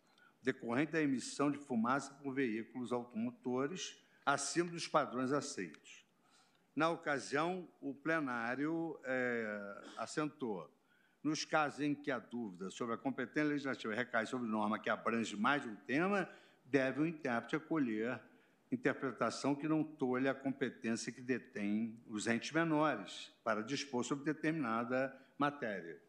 decorrente 0.44 0.92
da 0.92 1.02
emissão 1.02 1.50
de 1.50 1.58
fumaça 1.58 2.14
por 2.22 2.36
veículos 2.36 2.92
automotores 2.92 3.98
acima 4.24 4.70
dos 4.70 4.88
padrões 4.88 5.32
aceitos. 5.32 6.06
Na 6.76 6.92
ocasião, 6.92 7.68
o 7.82 7.96
plenário 7.96 9.00
é, 9.04 9.84
assentou 9.98 10.72
nos 11.24 11.44
casos 11.44 11.80
em 11.80 11.96
que 11.96 12.12
a 12.12 12.20
dúvida 12.20 12.70
sobre 12.70 12.94
a 12.94 12.98
competência 12.98 13.50
legislativa 13.50 13.96
recai 13.96 14.28
sobre 14.28 14.48
norma 14.48 14.78
que 14.78 14.88
abrange 14.88 15.36
mais 15.36 15.64
de 15.64 15.68
um 15.68 15.76
tema, 15.76 16.30
deve 16.64 17.02
o 17.02 17.08
intérprete 17.08 17.56
acolher 17.56 18.22
interpretação 18.72 19.56
que 19.56 19.68
não 19.68 19.84
tolhe 19.84 20.28
a 20.28 20.34
competência 20.34 21.12
que 21.12 21.22
detém 21.22 22.02
os 22.08 22.28
entes 22.28 22.52
menores 22.52 23.34
para 23.44 23.64
dispor 23.64 24.04
sobre 24.04 24.26
determinada 24.26 25.16
matéria. 25.38 26.00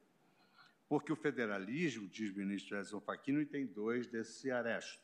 Porque 0.88 1.12
o 1.12 1.16
federalismo, 1.16 2.08
diz 2.08 2.34
o 2.34 2.38
ministro 2.38 2.76
Edson 2.76 3.00
Facchino, 3.00 3.44
tem 3.46 3.66
dois 3.66 4.06
desse 4.06 4.50
aresto. 4.50 5.00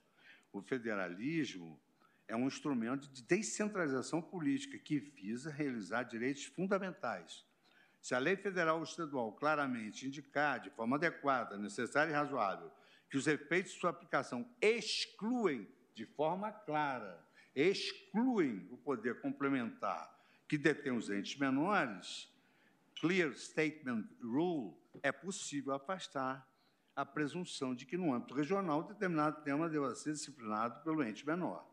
O 0.52 0.60
federalismo 0.60 1.80
é 2.28 2.34
um 2.36 2.46
instrumento 2.46 3.08
de 3.08 3.22
descentralização 3.22 4.20
política 4.20 4.78
que 4.78 4.98
visa 4.98 5.50
realizar 5.50 6.02
direitos 6.02 6.44
fundamentais, 6.44 7.46
se 8.06 8.14
a 8.14 8.20
lei 8.20 8.36
federal 8.36 8.76
ou 8.76 8.84
estadual 8.84 9.32
claramente 9.32 10.06
indicar, 10.06 10.60
de 10.60 10.70
forma 10.70 10.94
adequada, 10.94 11.58
necessária 11.58 12.12
e 12.12 12.14
razoável, 12.14 12.70
que 13.10 13.16
os 13.16 13.26
efeitos 13.26 13.72
de 13.72 13.80
sua 13.80 13.90
aplicação 13.90 14.48
excluem, 14.60 15.68
de 15.92 16.06
forma 16.06 16.52
clara, 16.52 17.25
excluem 17.56 18.68
o 18.70 18.76
poder 18.76 19.20
complementar 19.22 20.14
que 20.46 20.58
detém 20.58 20.92
os 20.92 21.08
entes 21.08 21.36
menores, 21.38 22.30
clear 23.00 23.34
statement 23.34 24.04
rule, 24.22 24.76
é 25.02 25.10
possível 25.10 25.72
afastar 25.72 26.46
a 26.94 27.04
presunção 27.04 27.74
de 27.74 27.84
que, 27.84 27.96
no 27.96 28.14
âmbito 28.14 28.34
regional, 28.34 28.82
determinado 28.82 29.42
tema 29.42 29.68
deva 29.68 29.94
ser 29.94 30.12
disciplinado 30.12 30.82
pelo 30.84 31.02
ente 31.02 31.26
menor. 31.26 31.66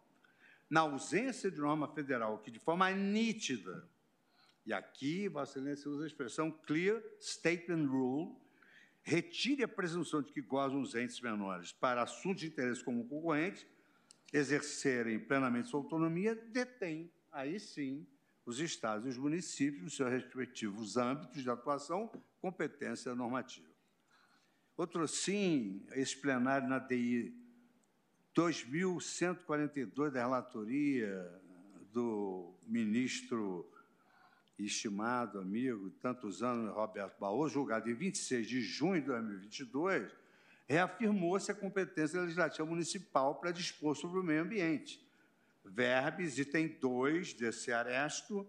Na 0.70 0.82
ausência 0.82 1.52
de 1.52 1.60
norma 1.60 1.88
federal 1.88 2.40
que, 2.40 2.50
de 2.50 2.60
forma 2.60 2.90
nítida, 2.92 3.88
e 4.66 4.74
aqui, 4.74 5.28
Vossa 5.28 5.60
Excelência 5.60 5.90
usa 5.92 6.06
a 6.06 6.08
expressão 6.08 6.50
clear 6.50 7.02
statement 7.20 7.86
rule, 7.86 8.36
retire 9.02 9.64
a 9.64 9.68
presunção 9.68 10.22
de 10.22 10.32
que 10.32 10.42
gozam 10.42 10.82
os 10.82 10.96
entes 10.96 11.20
menores 11.20 11.74
para 11.74 12.02
assuntos 12.02 12.42
de 12.42 12.48
interesse 12.48 12.84
comum 12.84 13.06
concorrente, 13.06 13.68
exercerem 14.34 15.20
plenamente 15.20 15.70
sua 15.70 15.80
autonomia, 15.80 16.36
detém, 16.36 17.14
aí 17.32 17.60
sim, 17.60 18.06
os 18.46 18.60
estados 18.60 19.06
e 19.06 19.10
os 19.10 19.18
municípios, 19.18 19.84
nos 19.84 19.96
seus 19.96 20.10
respectivos 20.10 20.98
âmbitos 20.98 21.42
de 21.42 21.50
atuação, 21.50 22.12
competência 22.42 23.14
normativa. 23.16 23.72
Outro 24.76 25.08
sim, 25.08 25.86
esse 25.92 26.18
plenário 26.18 26.68
na 26.68 26.80
DI 26.80 27.34
2142 28.34 30.12
da 30.12 30.22
relatoria 30.22 31.42
do 31.92 32.56
ministro 32.66 33.70
estimado 34.58 35.40
amigo, 35.40 35.92
tantos 36.02 36.42
anos, 36.42 36.74
Roberto 36.74 37.20
Baú, 37.20 37.48
julgado 37.48 37.90
em 37.90 37.94
26 37.94 38.48
de 38.48 38.62
junho 38.62 39.02
de 39.02 39.08
2022, 39.08 40.12
reafirmou-se 40.68 41.52
a 41.52 41.56
competência 41.56 42.22
legislativa 42.22 42.66
municipal 42.66 43.36
para 43.36 43.52
dispor 43.52 43.96
sobre 43.96 44.20
o 44.20 44.24
meio 44.24 44.42
ambiente. 44.42 45.04
Verbes, 45.66 46.38
item 46.38 46.68
2 46.80 47.34
desse 47.34 47.72
aresto, 47.72 48.48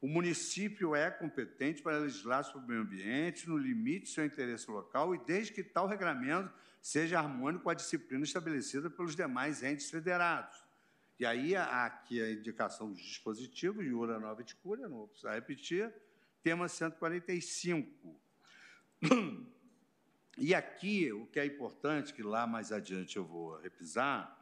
o 0.00 0.06
município 0.06 0.94
é 0.94 1.10
competente 1.10 1.82
para 1.82 1.98
legislar 1.98 2.44
sobre 2.44 2.64
o 2.64 2.68
meio 2.68 2.82
ambiente 2.82 3.48
no 3.48 3.58
limite 3.58 4.04
do 4.04 4.08
seu 4.08 4.24
interesse 4.24 4.70
local 4.70 5.14
e 5.14 5.18
desde 5.18 5.52
que 5.52 5.64
tal 5.64 5.86
regramento 5.86 6.52
seja 6.80 7.18
harmônico 7.18 7.64
com 7.64 7.70
a 7.70 7.74
disciplina 7.74 8.24
estabelecida 8.24 8.88
pelos 8.88 9.16
demais 9.16 9.62
entes 9.62 9.90
federados. 9.90 10.56
E 11.18 11.26
aí, 11.26 11.56
há 11.56 11.84
aqui 11.84 12.22
a 12.22 12.30
indicação 12.30 12.92
dos 12.92 13.00
dispositivos, 13.00 13.84
Iura 13.84 14.20
Nova 14.20 14.44
de 14.44 14.54
Cúria, 14.54 14.88
não 14.88 14.98
vou 14.98 15.08
precisar 15.08 15.34
repetir, 15.34 15.92
tema 16.44 16.68
145. 16.68 18.20
E 20.40 20.54
aqui, 20.54 21.12
o 21.12 21.26
que 21.26 21.40
é 21.40 21.44
importante, 21.44 22.14
que 22.14 22.22
lá 22.22 22.46
mais 22.46 22.70
adiante 22.70 23.16
eu 23.16 23.24
vou 23.24 23.58
repisar, 23.58 24.38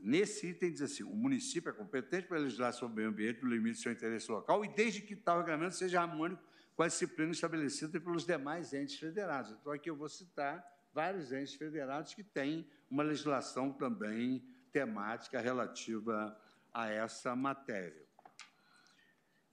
nesse 0.00 0.48
item 0.48 0.72
diz 0.72 0.82
assim, 0.82 1.04
o 1.04 1.14
município 1.14 1.70
é 1.70 1.72
competente 1.72 2.26
para 2.26 2.38
legislar 2.38 2.72
sobre 2.72 2.94
o 2.94 2.96
meio 2.96 3.08
ambiente 3.10 3.40
no 3.40 3.48
limite 3.48 3.78
do 3.78 3.82
seu 3.82 3.92
interesse 3.92 4.28
local 4.28 4.64
e 4.64 4.68
desde 4.68 5.00
que 5.00 5.14
tal 5.14 5.38
regulamento 5.38 5.76
seja 5.76 6.00
harmônico 6.00 6.42
com 6.74 6.82
a 6.82 6.88
disciplina 6.88 7.30
estabelecida 7.30 8.00
pelos 8.00 8.26
demais 8.26 8.74
entes 8.74 8.98
federados. 8.98 9.52
Então, 9.52 9.72
aqui 9.72 9.88
eu 9.88 9.94
vou 9.94 10.08
citar 10.08 10.64
vários 10.92 11.30
entes 11.30 11.54
federados 11.54 12.12
que 12.12 12.24
têm 12.24 12.68
uma 12.90 13.04
legislação 13.04 13.72
também 13.72 14.44
temática 14.72 15.40
relativa 15.40 16.36
a 16.72 16.88
essa 16.88 17.36
matéria. 17.36 18.03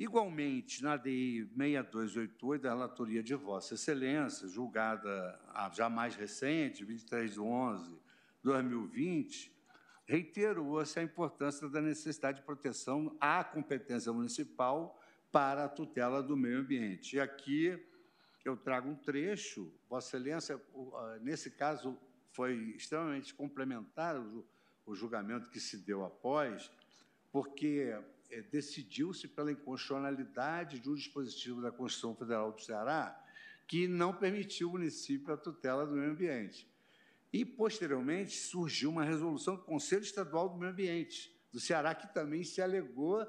Igualmente, 0.01 0.81
na 0.81 0.97
DI 0.97 1.47
6288, 1.55 2.63
da 2.63 2.69
relatoria 2.69 3.21
de 3.21 3.35
Vossa 3.35 3.75
Excelência, 3.75 4.47
julgada 4.47 5.39
já 5.73 5.91
mais 5.91 6.15
recente, 6.15 6.83
23 6.83 7.33
de 7.33 7.39
11 7.39 7.87
de 7.87 7.99
2020, 8.41 9.55
reiterou-se 10.03 10.99
a 10.99 11.03
importância 11.03 11.69
da 11.69 11.79
necessidade 11.79 12.39
de 12.39 12.43
proteção 12.47 13.15
à 13.21 13.43
competência 13.43 14.11
municipal 14.11 14.99
para 15.31 15.65
a 15.65 15.69
tutela 15.69 16.23
do 16.23 16.35
meio 16.35 16.61
ambiente. 16.61 17.17
E 17.17 17.19
aqui 17.19 17.79
eu 18.43 18.57
trago 18.57 18.89
um 18.89 18.95
trecho, 18.95 19.71
Vossa 19.87 20.17
Excelência, 20.17 20.59
nesse 21.21 21.51
caso 21.51 21.95
foi 22.31 22.55
extremamente 22.75 23.35
complementar 23.35 24.19
o 24.83 24.95
julgamento 24.95 25.47
que 25.51 25.59
se 25.59 25.77
deu 25.77 26.03
após, 26.03 26.71
porque 27.31 27.95
é, 28.31 28.41
decidiu-se 28.41 29.27
pela 29.27 29.51
inconstitucionalidade 29.51 30.79
de 30.79 30.89
um 30.89 30.95
dispositivo 30.95 31.61
da 31.61 31.71
Constituição 31.71 32.15
Federal 32.15 32.51
do 32.51 32.61
Ceará 32.61 33.17
que 33.67 33.87
não 33.87 34.13
permitiu 34.13 34.67
ao 34.67 34.73
município 34.73 35.33
a 35.33 35.37
tutela 35.37 35.85
do 35.85 35.93
meio 35.93 36.11
ambiente. 36.11 36.69
E, 37.31 37.45
posteriormente, 37.45 38.35
surgiu 38.35 38.89
uma 38.89 39.03
resolução 39.03 39.55
do 39.55 39.63
Conselho 39.63 40.01
Estadual 40.01 40.49
do 40.49 40.57
Meio 40.57 40.71
Ambiente 40.71 41.33
do 41.51 41.59
Ceará 41.59 41.93
que 41.95 42.13
também 42.13 42.43
se 42.43 42.61
alegou 42.61 43.25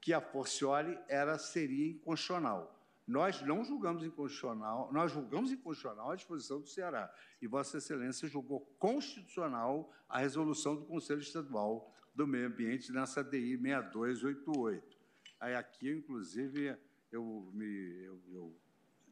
que 0.00 0.12
a 0.12 0.20
forciore 0.20 0.98
era, 1.08 1.38
seria 1.38 1.90
inconstitucional. 1.90 2.74
Nós 3.06 3.40
não 3.42 3.64
julgamos 3.64 4.02
inconstitucional, 4.02 4.90
nós 4.92 5.12
julgamos 5.12 5.52
inconstitucional 5.52 6.10
a 6.10 6.16
disposição 6.16 6.60
do 6.60 6.66
Ceará. 6.66 7.12
E 7.40 7.46
Vossa 7.46 7.78
Excelência 7.78 8.28
julgou 8.28 8.60
constitucional 8.78 9.92
a 10.08 10.18
resolução 10.18 10.74
do 10.74 10.84
Conselho 10.84 11.20
Estadual 11.20 11.93
do 12.14 12.26
Meio 12.26 12.46
Ambiente 12.46 12.92
nessa 12.92 13.24
DI 13.24 13.58
6288. 13.58 14.96
Aí 15.40 15.54
aqui, 15.54 15.90
inclusive, 15.90 16.76
eu, 17.10 17.50
me, 17.52 18.04
eu, 18.04 18.22
eu 18.32 18.60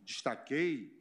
destaquei 0.05 0.97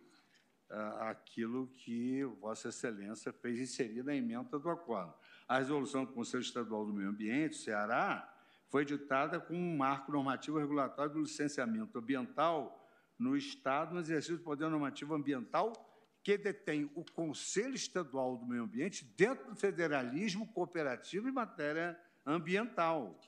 uh, 0.70 1.04
aquilo 1.04 1.68
que 1.68 2.24
Vossa 2.40 2.70
Excelência 2.70 3.32
fez 3.32 3.60
inserir 3.60 4.04
na 4.04 4.16
emenda 4.16 4.58
do 4.58 4.70
acordo. 4.70 5.14
A 5.48 5.60
resolução 5.60 6.06
do 6.06 6.14
Conselho 6.14 6.42
Estadual 6.42 6.86
do 6.86 6.94
Meio 6.94 7.10
Ambiente, 7.10 7.56
Ceará, 7.56 8.28
foi 8.70 8.86
ditada 8.86 9.40
com 9.40 9.54
um 9.54 9.78
marco 9.78 10.12
normativo 10.12 10.58
regulatório 10.58 11.14
do 11.14 11.22
licenciamento 11.22 11.98
ambiental 12.00 12.78
no 13.20 13.38
Estado 13.38 13.94
no 13.94 14.00
exercício 14.00 14.38
do 14.38 14.44
poder 14.44 14.70
normativo 14.70 15.14
ambiental 15.14 15.74
que 16.24 16.38
detém 16.38 16.92
o 16.96 17.04
Conselho 17.04 17.76
Estadual 17.76 18.38
do 18.38 18.46
Meio 18.46 18.64
Ambiente 18.64 19.04
dentro 19.18 19.50
do 19.50 19.56
federalismo 19.56 20.48
cooperativo 20.54 21.28
em 21.28 21.32
matéria 21.32 22.00
ambiental. 22.26 23.20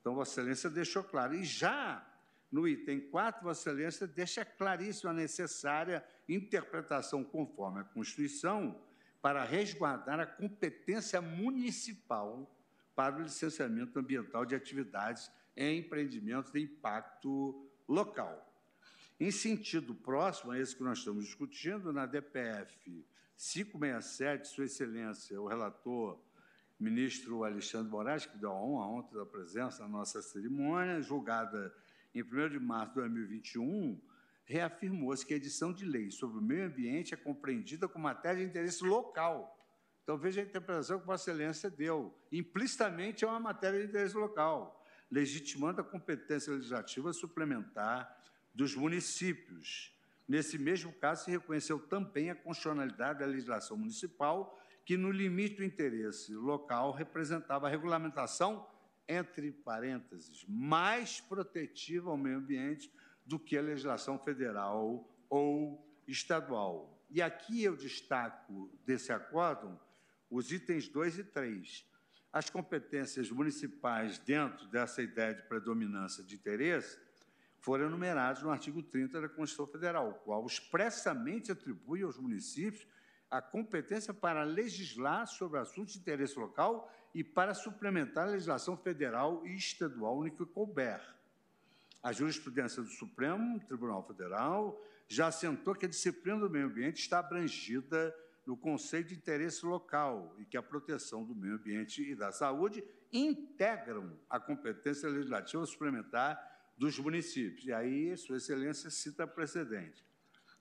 Então, 0.00 0.14
Vossa 0.14 0.40
Excelência 0.40 0.70
deixou 0.70 1.04
claro. 1.04 1.34
E 1.34 1.44
já 1.44 2.06
no 2.50 2.66
item 2.66 3.00
4, 3.08 3.42
Vossa 3.42 3.70
Excelência 3.70 4.06
deixa 4.06 4.44
claríssima 4.44 5.10
a 5.10 5.14
necessária 5.14 6.04
interpretação 6.28 7.22
conforme 7.22 7.80
a 7.80 7.84
Constituição 7.84 8.82
para 9.20 9.44
resguardar 9.44 10.18
a 10.18 10.26
competência 10.26 11.20
municipal 11.20 12.50
para 12.94 13.16
o 13.16 13.22
licenciamento 13.22 13.98
ambiental 13.98 14.44
de 14.44 14.54
atividades 14.54 15.30
em 15.56 15.78
empreendimentos 15.78 16.50
de 16.50 16.60
impacto 16.60 17.70
local. 17.88 18.51
Em 19.22 19.30
sentido 19.30 19.94
próximo 19.94 20.50
a 20.50 20.58
esse 20.58 20.74
que 20.74 20.82
nós 20.82 20.98
estamos 20.98 21.24
discutindo, 21.24 21.92
na 21.92 22.06
DPF 22.06 22.76
567, 23.36 24.48
Sua 24.48 24.64
Excelência, 24.64 25.40
o 25.40 25.46
relator, 25.46 26.20
ministro 26.76 27.44
Alexandre 27.44 27.88
Moraes, 27.88 28.26
que 28.26 28.36
deu 28.36 28.50
a 28.50 28.60
honra 28.60 28.86
ontem 28.86 29.14
da 29.14 29.24
presença 29.24 29.84
na 29.84 29.88
nossa 29.88 30.20
cerimônia, 30.20 31.00
julgada 31.00 31.72
em 32.12 32.20
1 32.20 32.48
de 32.48 32.58
março 32.58 32.94
de 32.94 33.00
2021, 33.02 34.02
reafirmou-se 34.44 35.24
que 35.24 35.34
a 35.34 35.36
edição 35.36 35.72
de 35.72 35.84
lei 35.84 36.10
sobre 36.10 36.38
o 36.38 36.42
meio 36.42 36.66
ambiente 36.66 37.14
é 37.14 37.16
compreendida 37.16 37.86
como 37.86 38.02
matéria 38.02 38.42
de 38.42 38.50
interesse 38.50 38.82
local. 38.82 39.56
Então, 40.02 40.18
veja 40.18 40.40
a 40.40 40.44
interpretação 40.44 40.98
que 40.98 41.06
Vossa 41.06 41.30
Excelência 41.30 41.70
deu. 41.70 42.12
Implicitamente 42.32 43.24
é 43.24 43.28
uma 43.28 43.38
matéria 43.38 43.78
de 43.78 43.86
interesse 43.86 44.16
local, 44.16 44.84
legitimando 45.08 45.80
a 45.80 45.84
competência 45.84 46.52
legislativa 46.52 47.12
suplementar 47.12 48.20
dos 48.54 48.74
municípios. 48.74 49.92
Nesse 50.26 50.58
mesmo 50.58 50.92
caso, 50.92 51.24
se 51.24 51.30
reconheceu 51.30 51.78
também 51.78 52.30
a 52.30 52.34
constitucionalidade 52.34 53.20
da 53.20 53.26
legislação 53.26 53.76
municipal, 53.76 54.58
que, 54.84 54.96
no 54.96 55.10
limite 55.10 55.56
do 55.56 55.64
interesse 55.64 56.34
local, 56.34 56.92
representava 56.92 57.66
a 57.66 57.70
regulamentação, 57.70 58.66
entre 59.08 59.52
parênteses, 59.52 60.44
mais 60.48 61.20
protetiva 61.20 62.10
ao 62.10 62.16
meio 62.16 62.38
ambiente 62.38 62.90
do 63.26 63.38
que 63.38 63.56
a 63.56 63.62
legislação 63.62 64.18
federal 64.18 65.08
ou 65.28 65.86
estadual. 66.06 67.04
E 67.10 67.20
aqui 67.20 67.62
eu 67.62 67.76
destaco 67.76 68.70
desse 68.86 69.12
acórdão 69.12 69.78
os 70.30 70.50
itens 70.50 70.88
2 70.88 71.18
e 71.18 71.24
3. 71.24 71.86
As 72.32 72.48
competências 72.48 73.30
municipais 73.30 74.18
dentro 74.18 74.66
dessa 74.68 75.02
ideia 75.02 75.34
de 75.34 75.42
predominância 75.42 76.24
de 76.24 76.34
interesse 76.34 76.98
foram 77.62 77.86
enumerados 77.86 78.42
no 78.42 78.50
artigo 78.50 78.82
30 78.82 79.20
da 79.20 79.28
Constituição 79.28 79.66
Federal, 79.68 80.10
o 80.10 80.14
qual 80.14 80.44
expressamente 80.44 81.52
atribui 81.52 82.02
aos 82.02 82.18
municípios 82.18 82.86
a 83.30 83.40
competência 83.40 84.12
para 84.12 84.42
legislar 84.42 85.26
sobre 85.28 85.60
assuntos 85.60 85.94
de 85.94 86.00
interesse 86.00 86.36
local 86.38 86.92
e 87.14 87.22
para 87.22 87.54
suplementar 87.54 88.26
a 88.26 88.32
legislação 88.32 88.76
federal 88.76 89.46
e 89.46 89.54
estadual 89.54 90.22
no 90.22 90.30
que 90.30 90.44
couber. 90.44 91.00
A 92.02 92.12
jurisprudência 92.12 92.82
do 92.82 92.88
Supremo 92.88 93.60
Tribunal 93.60 94.04
Federal 94.04 94.84
já 95.06 95.28
assentou 95.28 95.76
que 95.76 95.86
a 95.86 95.88
disciplina 95.88 96.40
do 96.40 96.50
meio 96.50 96.66
ambiente 96.66 96.98
está 96.98 97.20
abrangida 97.20 98.12
no 98.44 98.56
conceito 98.56 99.10
de 99.10 99.14
interesse 99.14 99.64
local 99.64 100.34
e 100.36 100.44
que 100.44 100.56
a 100.56 100.62
proteção 100.62 101.24
do 101.24 101.32
meio 101.32 101.54
ambiente 101.54 102.02
e 102.02 102.16
da 102.16 102.32
saúde 102.32 102.82
integram 103.12 104.18
a 104.28 104.40
competência 104.40 105.08
legislativa 105.08 105.64
suplementar 105.64 106.51
dos 106.76 106.98
municípios. 106.98 107.64
E 107.64 107.72
aí, 107.72 108.16
Sua 108.16 108.36
Excelência 108.36 108.90
cita 108.90 109.26
precedente. 109.26 110.04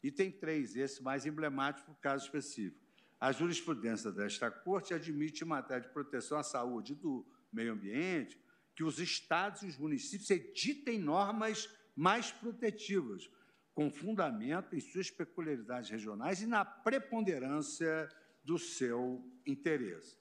Item 0.03 0.31
3, 0.31 0.75
esse 0.77 1.03
mais 1.03 1.25
emblemático 1.25 1.95
caso 2.01 2.25
específico. 2.25 2.79
A 3.19 3.31
jurisprudência 3.31 4.11
desta 4.11 4.49
Corte 4.49 4.93
admite, 4.93 5.43
em 5.43 5.47
matéria 5.47 5.83
de 5.83 5.93
proteção 5.93 6.39
à 6.39 6.43
saúde 6.43 6.95
do 6.95 7.25
meio 7.53 7.73
ambiente, 7.73 8.39
que 8.75 8.83
os 8.83 8.99
estados 8.99 9.61
e 9.61 9.67
os 9.67 9.77
municípios 9.77 10.29
editem 10.31 10.97
normas 10.97 11.69
mais 11.95 12.31
protetivas, 12.31 13.29
com 13.75 13.91
fundamento 13.91 14.75
em 14.75 14.79
suas 14.79 15.11
peculiaridades 15.11 15.89
regionais 15.89 16.41
e 16.41 16.47
na 16.47 16.65
preponderância 16.65 18.09
do 18.43 18.57
seu 18.57 19.23
interesse. 19.45 20.17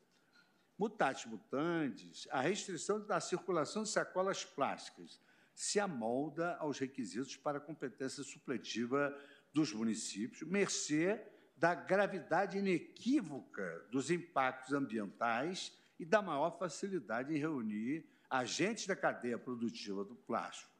Mutatis 0.79 1.27
mutandis, 1.27 2.29
a 2.31 2.41
restrição 2.41 3.05
da 3.07 3.21
circulação 3.21 3.83
de 3.83 3.89
sacolas 3.89 4.45
plásticas 4.45 5.21
se 5.61 5.79
amolda 5.79 6.57
aos 6.57 6.79
requisitos 6.79 7.37
para 7.37 7.59
a 7.59 7.61
competência 7.61 8.23
supletiva 8.23 9.15
dos 9.53 9.75
municípios, 9.75 10.41
mercê 10.49 11.23
da 11.55 11.75
gravidade 11.75 12.57
inequívoca 12.57 13.87
dos 13.91 14.11
impactos 14.11 14.73
ambientais 14.73 15.79
e 15.99 16.07
da 16.07 16.23
maior 16.23 16.59
facilidade 16.59 17.35
em 17.35 17.37
reunir 17.37 18.09
agentes 18.31 18.87
da 18.87 18.97
cadeia 18.97 19.39
produtiva 19.39 20.03
do 20.03 20.15
plástico. 20.15 20.73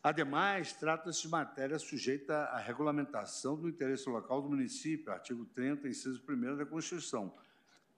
Ademais, 0.00 0.72
trata-se 0.72 1.22
de 1.22 1.28
matéria 1.28 1.76
sujeita 1.80 2.36
à 2.36 2.58
regulamentação 2.58 3.56
do 3.56 3.68
interesse 3.68 4.08
local 4.08 4.42
do 4.42 4.50
município, 4.50 5.12
artigo 5.12 5.44
30, 5.44 5.88
inciso 5.88 6.22
1 6.28 6.56
da 6.56 6.64
Constituição, 6.64 7.36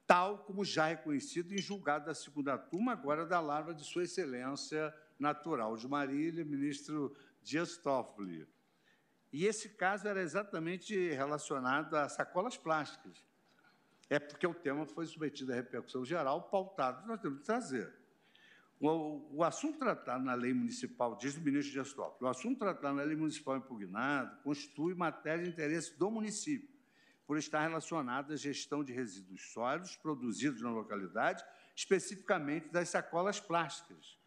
tal 0.06 0.38
como 0.38 0.64
já 0.64 0.86
reconhecido 0.86 1.52
em 1.52 1.58
julgado 1.58 2.06
da 2.06 2.14
segunda 2.14 2.56
turma, 2.56 2.92
agora 2.92 3.26
da 3.26 3.38
Larva 3.38 3.74
de 3.74 3.84
Sua 3.84 4.04
Excelência 4.04 4.94
Natural 5.18 5.76
de 5.76 5.88
Marília, 5.88 6.44
ministro 6.44 7.14
Dias 7.42 7.76
Toffoli. 7.76 8.46
E 9.32 9.46
esse 9.46 9.70
caso 9.70 10.08
era 10.08 10.20
exatamente 10.20 11.10
relacionado 11.10 11.94
a 11.94 12.08
sacolas 12.08 12.56
plásticas. 12.56 13.24
É 14.08 14.18
porque 14.18 14.46
o 14.46 14.54
tema 14.54 14.86
foi 14.86 15.06
submetido 15.06 15.52
à 15.52 15.56
repercussão 15.56 16.04
geral, 16.04 16.42
pautado, 16.44 17.06
nós 17.06 17.20
temos 17.20 17.40
que 17.40 17.44
trazer. 17.44 17.92
O, 18.78 19.38
o, 19.38 19.42
assunto 19.42 19.78
tratado 19.78 20.22
na 20.22 20.34
lei 20.34 20.52
municipal, 20.52 21.16
diz 21.16 21.34
o 21.36 21.40
ministro 21.40 21.72
Dias 21.72 21.92
Toffoli, 21.94 22.24
o 22.24 22.28
assunto 22.28 22.58
tratado 22.58 22.94
na 22.94 23.02
lei 23.02 23.16
municipal 23.16 23.56
impugnada 23.56 24.36
constitui 24.42 24.94
matéria 24.94 25.44
de 25.44 25.50
interesse 25.50 25.98
do 25.98 26.10
município, 26.10 26.68
por 27.26 27.38
estar 27.38 27.62
relacionado 27.62 28.32
à 28.32 28.36
gestão 28.36 28.84
de 28.84 28.92
resíduos 28.92 29.50
sólidos 29.52 29.96
produzidos 29.96 30.60
na 30.60 30.70
localidade, 30.70 31.42
especificamente 31.74 32.68
das 32.68 32.90
sacolas 32.90 33.40
plásticas, 33.40 34.18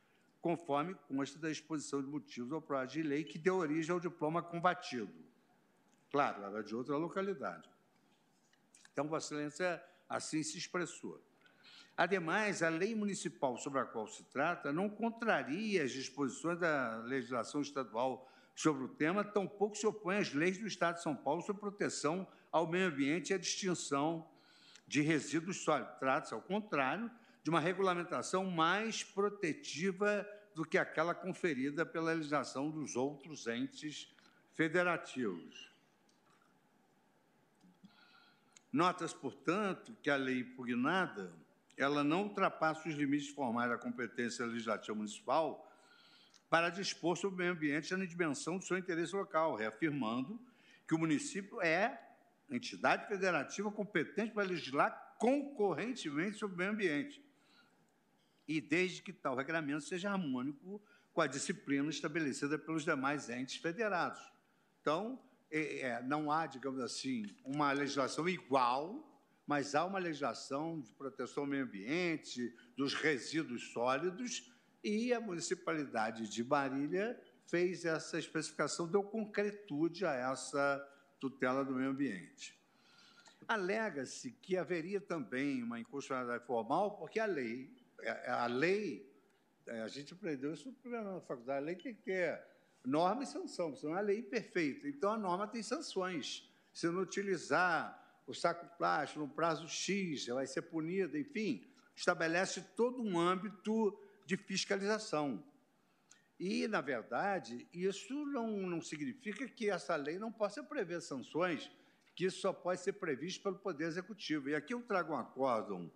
conforme 0.41 0.95
consta 1.07 1.37
da 1.37 1.51
exposição 1.51 2.01
de 2.01 2.07
motivos 2.07 2.51
ao 2.51 2.61
projeto 2.61 2.91
de 2.91 3.03
lei 3.03 3.23
que 3.23 3.37
deu 3.37 3.55
origem 3.57 3.91
ao 3.91 3.99
diploma 3.99 4.41
combatido. 4.41 5.13
Claro, 6.11 6.43
era 6.43 6.63
de 6.63 6.73
outra 6.75 6.97
localidade. 6.97 7.69
Então, 8.91 9.07
Vossa 9.07 9.33
Excelência 9.33 9.83
assim 10.07 10.41
se 10.41 10.57
expressou. 10.57 11.21
Ademais, 11.95 12.63
a 12.63 12.69
lei 12.69 12.95
municipal 12.95 13.57
sobre 13.57 13.79
a 13.79 13.85
qual 13.85 14.07
se 14.07 14.23
trata 14.23 14.71
não 14.71 14.89
contraria 14.89 15.83
as 15.83 15.91
disposições 15.91 16.57
da 16.57 16.97
legislação 16.99 17.61
estadual 17.61 18.29
sobre 18.55 18.83
o 18.83 18.87
tema, 18.89 19.23
tampouco 19.23 19.75
se 19.75 19.85
opõe 19.85 20.17
às 20.17 20.33
leis 20.33 20.57
do 20.57 20.67
Estado 20.67 20.95
de 20.95 21.03
São 21.03 21.15
Paulo 21.15 21.41
sobre 21.41 21.61
proteção 21.61 22.27
ao 22.51 22.67
meio 22.67 22.87
ambiente 22.87 23.29
e 23.29 23.33
a 23.33 23.37
distinção 23.37 24.29
de 24.87 25.01
resíduos 25.01 25.63
sólidos. 25.63 25.97
Trata-se, 25.99 26.33
ao 26.33 26.41
contrário, 26.41 27.11
de 27.43 27.49
uma 27.49 27.59
regulamentação 27.59 28.45
mais 28.45 29.03
protetiva 29.03 30.27
do 30.53 30.65
que 30.65 30.77
aquela 30.77 31.15
conferida 31.15 31.85
pela 31.85 32.13
legislação 32.13 32.69
dos 32.69 32.95
outros 32.95 33.47
entes 33.47 34.13
federativos. 34.53 35.69
Notas, 38.71 39.13
portanto, 39.13 39.95
que 40.03 40.09
a 40.09 40.15
lei 40.15 40.39
impugnada 40.41 41.33
ela 41.77 42.03
não 42.03 42.23
ultrapassa 42.23 42.89
os 42.89 42.95
limites 42.95 43.29
formais 43.29 43.69
da 43.69 43.77
competência 43.77 44.45
legislativa 44.45 44.93
municipal 44.93 45.65
para 46.49 46.69
dispor 46.69 47.15
sobre 47.15 47.35
o 47.35 47.37
meio 47.37 47.51
ambiente 47.53 47.95
na 47.95 48.05
dimensão 48.05 48.57
do 48.57 48.65
seu 48.65 48.77
interesse 48.77 49.15
local, 49.15 49.55
reafirmando 49.55 50.39
que 50.85 50.93
o 50.93 50.99
município 50.99 51.61
é 51.61 51.97
entidade 52.49 53.07
federativa 53.07 53.71
competente 53.71 54.33
para 54.33 54.47
legislar 54.47 55.15
concorrentemente 55.17 56.37
sobre 56.37 56.55
o 56.55 56.57
meio 56.57 56.71
ambiente, 56.71 57.23
e 58.49 58.59
desde 58.59 59.01
que 59.01 59.13
tal 59.13 59.37
regramento 59.37 59.81
seja 59.81 60.11
harmônico 60.11 60.81
com 61.13 61.21
a 61.21 61.27
disciplina 61.27 61.89
estabelecida 61.89 62.57
pelos 62.57 62.83
demais 62.83 63.29
entes 63.29 63.55
federados. 63.57 64.19
Então, 64.81 65.17
é, 65.49 65.79
é 65.81 66.03
não 66.03 66.29
há, 66.29 66.45
digamos 66.47 66.81
assim, 66.81 67.25
uma 67.45 67.71
legislação 67.71 68.27
igual 68.27 69.05
mas 69.49 69.73
há 69.73 69.83
uma 69.83 69.97
legislação 69.97 70.79
de 70.79 70.91
proteção 70.91 71.41
ao 71.41 71.49
meio 71.49 71.63
ambiente, 71.63 72.55
dos 72.77 72.93
resíduos 72.93 73.71
sólidos, 73.71 74.53
e 74.83 75.11
a 75.11 75.19
municipalidade 75.19 76.29
de 76.29 76.43
Marília 76.43 77.19
fez 77.47 77.83
essa 77.83 78.19
especificação, 78.19 78.87
deu 78.87 79.01
concretude 79.01 80.05
a 80.05 80.13
essa 80.13 80.87
tutela 81.19 81.65
do 81.65 81.73
meio 81.73 81.89
ambiente. 81.89 82.55
Alega-se 83.47 84.33
que 84.33 84.55
haveria 84.55 85.01
também 85.01 85.63
uma 85.63 85.79
inconstitucionalidade 85.79 86.45
formal, 86.45 86.95
porque 86.99 87.19
a 87.19 87.25
lei, 87.25 87.75
a 88.27 88.47
lei, 88.47 89.09
é, 89.67 89.81
a 89.81 89.87
gente 89.87 90.13
aprendeu 90.13 90.53
isso 90.53 90.73
na 90.85 91.21
faculdade, 91.21 91.63
a 91.63 91.65
lei 91.65 91.75
tem 91.75 91.93
que 91.93 92.01
ter 92.01 92.41
norma 92.85 93.23
e 93.23 93.27
sanção, 93.27 93.75
senão 93.75 93.93
a 93.93 94.01
lei 94.01 94.19
é 94.19 94.23
perfeita. 94.23 94.87
Então, 94.87 95.11
a 95.11 95.17
norma 95.17 95.47
tem 95.47 95.61
sanções. 95.61 96.49
Se 96.73 96.87
não 96.87 97.01
utilizar 97.01 97.97
o 98.25 98.33
saco 98.33 98.65
plástico 98.77 99.21
no 99.21 99.27
prazo 99.27 99.67
X 99.67 100.27
vai 100.27 100.45
ser 100.45 100.61
punido, 100.63 101.17
enfim, 101.17 101.67
estabelece 101.95 102.61
todo 102.75 103.01
um 103.01 103.19
âmbito 103.19 103.99
de 104.25 104.37
fiscalização. 104.37 105.43
E, 106.39 106.67
na 106.67 106.79
verdade, 106.79 107.67
isso 107.73 108.13
não, 108.27 108.47
não 108.47 108.81
significa 108.81 109.47
que 109.47 109.69
essa 109.69 109.95
lei 109.95 110.17
não 110.17 110.31
possa 110.31 110.63
prever 110.63 111.01
sanções, 111.01 111.69
que 112.15 112.25
isso 112.25 112.39
só 112.39 112.53
pode 112.53 112.79
ser 112.81 112.93
previsto 112.93 113.43
pelo 113.43 113.59
Poder 113.59 113.85
Executivo. 113.85 114.49
E 114.49 114.55
aqui 114.55 114.73
eu 114.73 114.81
trago 114.81 115.11
um 115.11 115.17
acórdão 115.17 115.91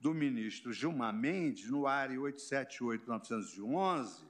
do 0.00 0.14
ministro 0.14 0.72
Gilmar 0.72 1.14
Mendes, 1.14 1.70
no 1.70 1.86
ARE 1.86 2.16
878-911, 2.16 4.24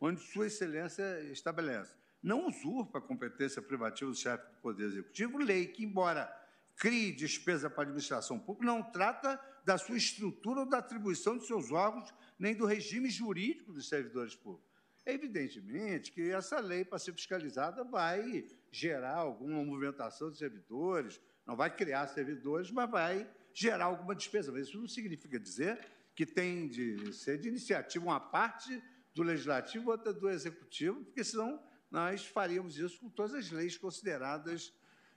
onde 0.00 0.20
Sua 0.20 0.46
Excelência 0.46 1.20
estabelece 1.32 2.04
não 2.24 2.48
usurpa 2.48 2.98
a 2.98 3.02
competência 3.02 3.60
privativa 3.60 4.10
do 4.10 4.16
chefe 4.16 4.50
do 4.50 4.56
Poder 4.62 4.84
Executivo, 4.84 5.36
lei 5.36 5.66
que, 5.66 5.84
embora 5.84 6.34
crie 6.74 7.12
despesa 7.12 7.68
para 7.68 7.82
a 7.82 7.84
administração 7.84 8.38
pública, 8.38 8.64
não 8.64 8.82
trata 8.82 9.38
da 9.62 9.76
sua 9.76 9.98
estrutura 9.98 10.60
ou 10.60 10.66
da 10.66 10.78
atribuição 10.78 11.36
de 11.36 11.46
seus 11.46 11.70
órgãos, 11.70 12.12
nem 12.38 12.54
do 12.54 12.64
regime 12.64 13.10
jurídico 13.10 13.74
dos 13.74 13.88
servidores 13.88 14.34
públicos. 14.34 14.72
Evidentemente 15.04 16.10
que 16.10 16.30
essa 16.30 16.58
lei, 16.60 16.82
para 16.82 16.98
ser 16.98 17.12
fiscalizada, 17.12 17.84
vai 17.84 18.46
gerar 18.72 19.16
alguma 19.16 19.62
movimentação 19.62 20.30
de 20.30 20.38
servidores, 20.38 21.20
não 21.46 21.54
vai 21.54 21.76
criar 21.76 22.06
servidores, 22.06 22.70
mas 22.70 22.90
vai 22.90 23.30
gerar 23.54 23.86
alguma 23.86 24.14
despesa. 24.14 24.52
Mas 24.52 24.68
isso 24.68 24.78
não 24.78 24.88
significa 24.88 25.38
dizer 25.38 25.78
que 26.14 26.26
tem 26.26 26.68
de 26.68 27.12
ser 27.12 27.38
de 27.38 27.48
iniciativa 27.48 28.04
uma 28.04 28.20
parte 28.20 28.82
do 29.14 29.22
legislativo, 29.22 29.90
outra 29.90 30.12
do 30.12 30.28
executivo, 30.28 31.04
porque 31.04 31.24
senão 31.24 31.62
nós 31.90 32.26
faríamos 32.26 32.76
isso 32.76 33.00
com 33.00 33.08
todas 33.08 33.34
as 33.34 33.50
leis 33.50 33.78
consideradas 33.78 34.72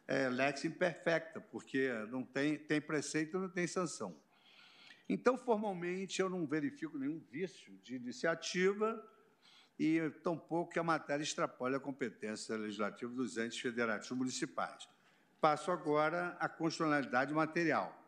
é, 0.07 0.29
lex 0.29 0.63
imperfecta, 0.63 1.41
porque 1.41 1.91
não 2.09 2.23
tem, 2.23 2.57
tem 2.57 2.79
preceito 2.79 3.37
não 3.39 3.49
tem 3.49 3.67
sanção. 3.67 4.15
Então, 5.09 5.37
formalmente, 5.37 6.21
eu 6.21 6.29
não 6.29 6.45
verifico 6.45 6.97
nenhum 6.97 7.19
vício 7.19 7.73
de 7.77 7.95
iniciativa 7.95 9.03
e 9.79 10.09
tampouco 10.23 10.71
que 10.71 10.79
a 10.79 10.83
matéria 10.83 11.23
extrapole 11.23 11.75
a 11.75 11.79
competência 11.79 12.55
legislativa 12.55 13.11
dos 13.13 13.37
entes 13.37 13.59
federativos 13.59 14.17
municipais. 14.17 14.87
Passo 15.39 15.71
agora 15.71 16.35
à 16.39 16.49
constitucionalidade 16.49 17.33
material. 17.33 18.06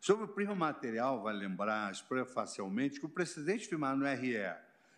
Sobre 0.00 0.24
o 0.24 0.28
primo 0.28 0.54
material, 0.54 1.22
vale 1.22 1.38
lembrar 1.38 1.92
prefacialmente 2.08 3.00
que 3.00 3.06
o 3.06 3.08
precedente 3.08 3.66
firmado 3.66 3.98
no 3.98 4.06
RE 4.06 4.36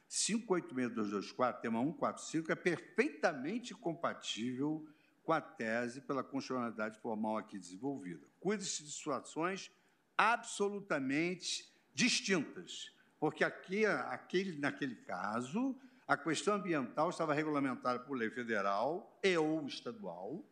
586224, 0.08 1.62
tema 1.62 1.80
145, 1.80 2.52
é 2.52 2.54
perfeitamente 2.54 3.74
compatível 3.74 4.87
com 5.22 5.32
a 5.32 5.40
tese 5.40 6.00
pela 6.00 6.24
constitucionalidade 6.24 6.98
formal 6.98 7.37
aqui 7.37 7.58
desenvolvida. 7.58 8.26
Cuida-se 8.40 8.82
de 8.82 8.90
situações 8.90 9.70
absolutamente 10.16 11.70
distintas, 11.94 12.90
porque 13.20 13.44
aqui, 13.44 13.84
aquele, 13.84 14.58
naquele 14.58 14.94
caso, 14.94 15.76
a 16.06 16.16
questão 16.16 16.54
ambiental 16.54 17.11
estava 17.11 17.34
regulamentada 17.34 17.98
por 17.98 18.16
lei 18.16 18.30
federal 18.30 19.18
e 19.22 19.37
ou 19.37 19.66
estadual, 19.66 20.42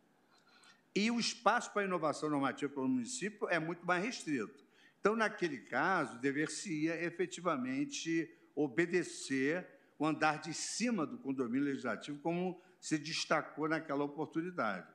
e 0.97 1.11
o 1.11 1.19
espaço 1.19 1.71
para 1.71 1.83
inovação 1.83 2.27
normativa 2.27 2.73
pelo 2.73 2.87
município 2.87 3.47
é 3.49 3.59
muito 3.59 3.85
mais 3.85 4.03
restrito. 4.03 4.65
Então, 4.99 5.15
naquele 5.15 5.59
caso, 5.59 6.17
dever-se-ia 6.17 6.99
efetivamente 7.03 8.35
obedecer 8.55 9.67
o 9.99 10.07
andar 10.07 10.41
de 10.41 10.55
cima 10.55 11.05
do 11.05 11.19
condomínio 11.19 11.65
legislativo, 11.65 12.17
como 12.19 12.59
se 12.79 12.97
destacou 12.97 13.69
naquela 13.69 14.03
oportunidade. 14.03 14.91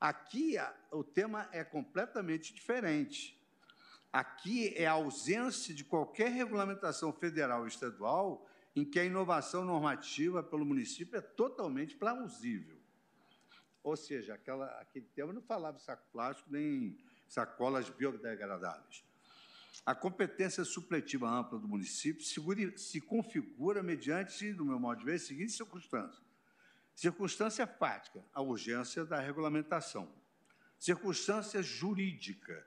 Aqui 0.00 0.56
o 0.90 1.04
tema 1.04 1.48
é 1.52 1.62
completamente 1.62 2.52
diferente. 2.52 3.40
Aqui 4.12 4.74
é 4.76 4.86
a 4.86 4.92
ausência 4.92 5.72
de 5.72 5.84
qualquer 5.84 6.32
regulamentação 6.32 7.12
federal 7.12 7.60
ou 7.60 7.68
estadual 7.68 8.44
em 8.74 8.84
que 8.84 8.98
a 8.98 9.04
inovação 9.04 9.64
normativa 9.64 10.42
pelo 10.42 10.64
município 10.64 11.16
é 11.16 11.20
totalmente 11.20 11.94
plausível. 11.94 12.73
Ou 13.84 13.96
seja, 13.96 14.32
aquela, 14.32 14.66
aquele 14.80 15.04
tema 15.14 15.30
não 15.30 15.42
falava 15.42 15.78
saco 15.78 16.02
plástico 16.10 16.50
nem 16.50 16.98
sacolas 17.28 17.90
biodegradáveis. 17.90 19.04
A 19.84 19.94
competência 19.94 20.64
supletiva 20.64 21.28
ampla 21.28 21.58
do 21.58 21.68
município 21.68 22.24
se, 22.24 23.00
configura 23.02 23.82
mediante, 23.82 24.50
no 24.54 24.64
meu 24.64 24.80
modo 24.80 25.00
de 25.00 25.04
ver, 25.04 25.16
as 25.16 25.22
seguintes 25.22 25.54
circunstâncias. 25.54 26.24
Circunstância 26.94 27.66
fática, 27.66 28.24
a 28.32 28.40
urgência 28.40 29.04
da 29.04 29.20
regulamentação. 29.20 30.08
Circunstância 30.78 31.62
jurídica, 31.62 32.66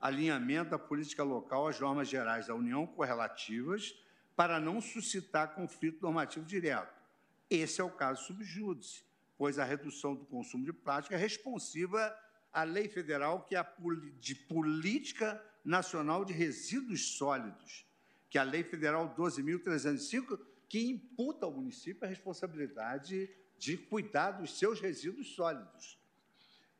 alinhamento 0.00 0.70
da 0.70 0.78
política 0.78 1.22
local 1.22 1.68
às 1.68 1.78
normas 1.78 2.08
gerais 2.08 2.48
da 2.48 2.54
União 2.56 2.84
correlativas 2.88 3.94
para 4.34 4.58
não 4.58 4.80
suscitar 4.80 5.54
conflito 5.54 6.02
normativo 6.02 6.44
direto. 6.44 7.00
Esse 7.48 7.80
é 7.80 7.84
o 7.84 7.90
caso 7.90 8.24
subjúdice, 8.24 9.05
pois 9.36 9.58
a 9.58 9.64
redução 9.64 10.14
do 10.14 10.24
consumo 10.24 10.64
de 10.64 10.72
plástico 10.72 11.14
é 11.14 11.18
responsiva 11.18 12.16
à 12.52 12.62
lei 12.62 12.88
federal 12.88 13.42
que 13.44 13.54
é 13.54 13.58
a 13.58 13.74
de 14.18 14.34
Política 14.34 15.42
Nacional 15.64 16.24
de 16.24 16.32
Resíduos 16.32 17.16
Sólidos, 17.16 17.84
que 18.30 18.38
é 18.38 18.40
a 18.40 18.44
Lei 18.44 18.62
Federal 18.62 19.14
12.305, 19.16 20.38
que 20.68 20.88
imputa 20.88 21.44
ao 21.44 21.52
município 21.52 22.04
a 22.04 22.08
responsabilidade 22.08 23.28
de 23.58 23.76
cuidar 23.76 24.32
dos 24.32 24.58
seus 24.58 24.80
resíduos 24.80 25.34
sólidos. 25.34 25.98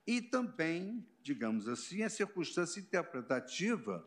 E 0.07 0.21
também, 0.21 1.07
digamos 1.23 1.69
assim, 1.69 2.03
a 2.03 2.09
circunstância 2.09 2.79
interpretativa 2.79 4.07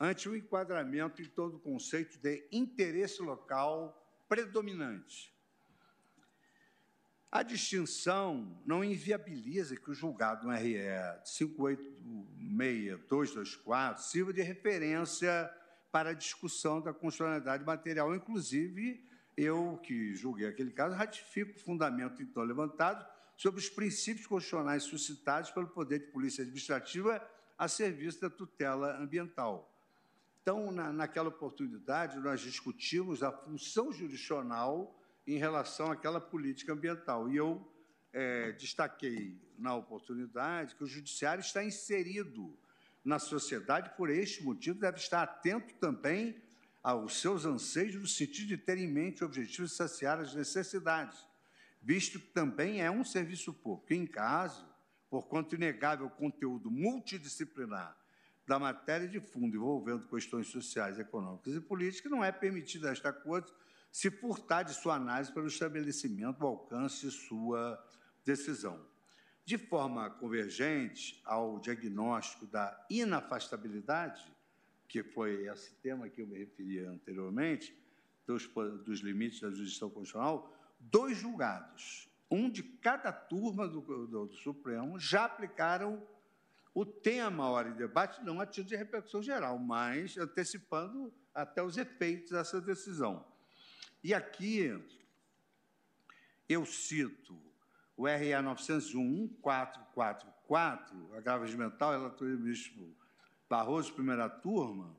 ante 0.00 0.28
o 0.28 0.36
enquadramento 0.36 1.22
em 1.22 1.26
todo 1.26 1.56
o 1.56 1.60
conceito 1.60 2.18
de 2.18 2.46
interesse 2.50 3.22
local 3.22 4.04
predominante. 4.28 5.32
A 7.30 7.42
distinção 7.42 8.58
não 8.64 8.82
inviabiliza 8.82 9.76
que 9.76 9.90
o 9.90 9.94
julgado 9.94 10.46
no 10.46 10.54
RE 10.54 10.78
586224 11.24 14.02
sirva 14.02 14.32
de 14.32 14.40
referência 14.40 15.54
para 15.92 16.08
a 16.10 16.14
discussão 16.14 16.80
da 16.80 16.94
constitucionalidade 16.94 17.64
material. 17.64 18.14
Inclusive, 18.14 19.06
eu, 19.36 19.78
que 19.82 20.14
julguei 20.14 20.48
aquele 20.48 20.70
caso, 20.70 20.96
ratifico 20.96 21.58
o 21.58 21.60
fundamento 21.60 22.22
então 22.22 22.42
levantado 22.42 23.06
sobre 23.36 23.60
os 23.60 23.68
princípios 23.68 24.26
constitucionais 24.26 24.84
suscitados 24.84 25.50
pelo 25.50 25.68
poder 25.68 25.98
de 25.98 26.06
polícia 26.06 26.40
administrativa 26.42 27.22
a 27.58 27.68
serviço 27.68 28.22
da 28.22 28.30
tutela 28.30 28.98
ambiental. 28.98 29.70
Então, 30.40 30.72
na, 30.72 30.90
naquela 30.90 31.28
oportunidade, 31.28 32.18
nós 32.18 32.40
discutimos 32.40 33.22
a 33.22 33.30
função 33.30 33.92
jurisdicional 33.92 34.97
em 35.34 35.38
relação 35.38 35.92
àquela 35.92 36.20
política 36.20 36.72
ambiental. 36.72 37.30
E 37.30 37.36
eu 37.36 37.70
é, 38.12 38.52
destaquei 38.52 39.38
na 39.58 39.74
oportunidade 39.74 40.74
que 40.74 40.84
o 40.84 40.86
judiciário 40.86 41.42
está 41.42 41.62
inserido 41.62 42.56
na 43.04 43.18
sociedade, 43.18 43.90
por 43.96 44.10
este 44.10 44.42
motivo, 44.42 44.78
deve 44.78 44.98
estar 44.98 45.22
atento 45.22 45.74
também 45.74 46.36
aos 46.82 47.20
seus 47.20 47.44
anseios, 47.44 47.94
no 47.94 48.06
sentido 48.06 48.48
de 48.48 48.56
ter 48.56 48.78
em 48.78 48.86
mente 48.86 49.22
o 49.22 49.26
objetivo 49.26 49.66
de 49.66 49.72
saciar 49.72 50.18
as 50.18 50.34
necessidades, 50.34 51.26
visto 51.82 52.18
que 52.18 52.28
também 52.28 52.80
é 52.80 52.90
um 52.90 53.04
serviço 53.04 53.52
público. 53.52 53.92
Em 53.92 54.06
caso, 54.06 54.66
por 55.10 55.26
quanto 55.26 55.54
inegável 55.54 56.08
conteúdo 56.08 56.70
multidisciplinar 56.70 57.96
da 58.46 58.58
matéria 58.58 59.06
de 59.06 59.20
fundo 59.20 59.56
envolvendo 59.56 60.08
questões 60.08 60.46
sociais, 60.46 60.98
econômicas 60.98 61.54
e 61.54 61.60
políticas, 61.60 62.10
não 62.10 62.24
é 62.24 62.32
permitido 62.32 62.88
a 62.88 62.92
esta 62.92 63.12
Corte 63.12 63.52
se 63.90 64.10
furtar 64.10 64.62
de 64.62 64.74
sua 64.74 64.96
análise 64.96 65.32
pelo 65.32 65.46
estabelecimento 65.46 66.38
do 66.38 66.46
alcance 66.46 67.06
de 67.06 67.12
sua 67.12 67.82
decisão. 68.24 68.84
De 69.44 69.56
forma 69.56 70.10
convergente 70.10 71.20
ao 71.24 71.58
diagnóstico 71.58 72.46
da 72.46 72.86
inafastabilidade, 72.90 74.30
que 74.86 75.02
foi 75.02 75.46
esse 75.46 75.74
tema 75.76 76.08
que 76.08 76.20
eu 76.20 76.26
me 76.26 76.38
referi 76.38 76.84
anteriormente, 76.84 77.76
dos, 78.26 78.46
dos 78.84 79.00
limites 79.00 79.40
da 79.40 79.50
jurisdição 79.50 79.88
constitucional, 79.88 80.54
dois 80.78 81.16
julgados, 81.16 82.08
um 82.30 82.50
de 82.50 82.62
cada 82.62 83.10
turma 83.10 83.66
do, 83.66 83.80
do, 83.80 84.26
do 84.26 84.34
Supremo, 84.34 84.98
já 84.98 85.24
aplicaram 85.24 86.06
o 86.74 86.84
tema 86.84 87.48
hora 87.48 87.72
de 87.72 87.78
debate, 87.78 88.22
não 88.22 88.40
a 88.40 88.46
título 88.46 88.68
de 88.68 88.76
repercussão 88.76 89.22
geral, 89.22 89.58
mas 89.58 90.16
antecipando 90.18 91.12
até 91.34 91.62
os 91.62 91.78
efeitos 91.78 92.32
dessa 92.32 92.60
decisão. 92.60 93.24
E 94.02 94.14
aqui 94.14 94.80
eu 96.48 96.64
cito 96.64 97.36
o 97.96 98.06
RA 98.06 98.40
901 98.40 99.28
444, 99.42 101.14
agravos 101.16 101.54
mental, 101.54 101.92
relatoria 101.92 102.36
do 102.36 102.42
ministro 102.42 102.96
Barroso, 103.48 103.92
primeira 103.94 104.28
turma, 104.28 104.94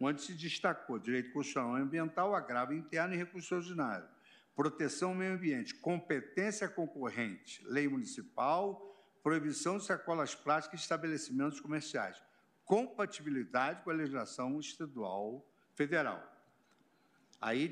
onde 0.00 0.20
se 0.20 0.34
destacou 0.34 0.98
direito 0.98 1.32
constitucional 1.32 1.78
e 1.78 1.82
ambiental, 1.82 2.34
agravo 2.34 2.74
interno 2.74 3.14
e 3.14 3.16
recurso 3.16 3.54
ordinário, 3.54 4.06
proteção 4.54 5.10
ao 5.10 5.14
meio 5.14 5.34
ambiente, 5.34 5.74
competência 5.74 6.68
concorrente, 6.68 7.64
lei 7.64 7.88
municipal, 7.88 8.94
proibição 9.22 9.78
de 9.78 9.84
sacolas 9.84 10.34
plásticas 10.34 10.80
em 10.80 10.82
estabelecimentos 10.82 11.60
comerciais, 11.60 12.20
compatibilidade 12.64 13.82
com 13.82 13.90
a 13.90 13.94
legislação 13.94 14.58
estadual 14.60 15.48
federal. 15.74 16.22
Aí 17.40 17.68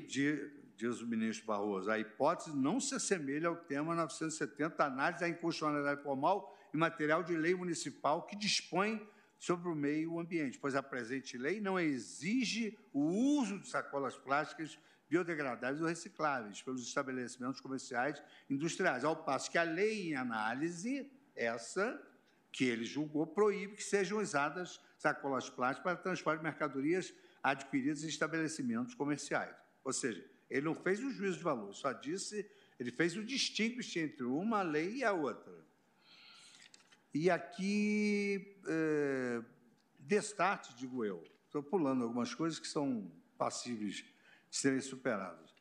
diz 0.75 1.01
o 1.01 1.07
ministro 1.07 1.45
Barroso, 1.45 1.89
a 1.89 1.99
hipótese 1.99 2.55
não 2.55 2.79
se 2.79 2.95
assemelha 2.95 3.47
ao 3.47 3.55
tema 3.55 3.95
970, 3.95 4.83
análise 4.83 5.21
da 5.21 5.29
inconstitucionalidade 5.29 6.01
formal 6.01 6.57
e 6.73 6.77
material 6.77 7.23
de 7.23 7.35
lei 7.35 7.53
municipal 7.53 8.25
que 8.25 8.35
dispõe 8.35 9.05
sobre 9.37 9.67
o 9.69 9.75
meio 9.75 10.19
ambiente, 10.19 10.57
pois 10.57 10.73
a 10.73 10.81
presente 10.81 11.37
lei 11.37 11.59
não 11.59 11.79
exige 11.79 12.77
o 12.93 13.01
uso 13.01 13.59
de 13.59 13.67
sacolas 13.67 14.15
plásticas 14.15 14.79
biodegradáveis 15.09 15.81
ou 15.81 15.87
recicláveis 15.87 16.61
pelos 16.61 16.81
estabelecimentos 16.87 17.59
comerciais 17.59 18.23
industriais, 18.49 19.03
ao 19.03 19.15
passo 19.15 19.51
que 19.51 19.57
a 19.57 19.63
lei 19.63 20.09
em 20.09 20.15
análise 20.15 21.11
essa 21.35 22.01
que 22.51 22.63
ele 22.65 22.85
julgou 22.85 23.27
proíbe 23.27 23.75
que 23.75 23.83
sejam 23.83 24.19
usadas 24.19 24.79
sacolas 24.97 25.49
plásticas 25.49 25.83
para 25.83 26.01
transporte 26.01 26.37
de 26.37 26.43
mercadorias 26.43 27.13
adquiridas 27.41 28.03
em 28.03 28.07
estabelecimentos 28.07 28.95
comerciais. 28.95 29.55
Ou 29.83 29.91
seja, 29.91 30.23
ele 30.53 30.65
não 30.65 30.75
fez 30.75 31.03
o 31.03 31.11
juízo 31.11 31.37
de 31.37 31.43
valor, 31.43 31.73
só 31.73 31.91
disse, 31.91 32.49
ele 32.79 32.91
fez 32.91 33.15
o 33.17 33.23
distinguish 33.23 33.95
entre 33.97 34.23
uma 34.23 34.61
lei 34.61 34.97
e 34.97 35.03
a 35.03 35.11
outra. 35.13 35.53
E 37.13 37.29
aqui, 37.29 38.57
é, 38.67 39.43
destarte, 39.99 40.75
digo 40.75 41.05
eu, 41.05 41.23
estou 41.45 41.61
pulando 41.61 42.03
algumas 42.03 42.33
coisas 42.33 42.59
que 42.59 42.67
são 42.67 43.11
passíveis 43.37 43.95
de 44.49 44.57
serem 44.57 44.81
superadas 44.81 45.53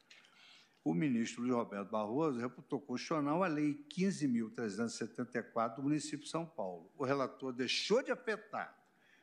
o 0.84 0.92
ministro 0.94 1.42
Luiz 1.42 1.54
Roberto 1.54 1.90
Barroso 1.90 2.40
reputou 2.40 2.80
constitucional 2.80 3.44
a 3.44 3.46
Lei 3.46 3.74
15.374 3.88 5.76
do 5.76 5.82
município 5.82 6.24
de 6.24 6.28
São 6.28 6.44
Paulo. 6.44 6.90
O 6.96 7.04
relator 7.04 7.52
deixou 7.52 8.02
de 8.02 8.10
afetar 8.10 8.76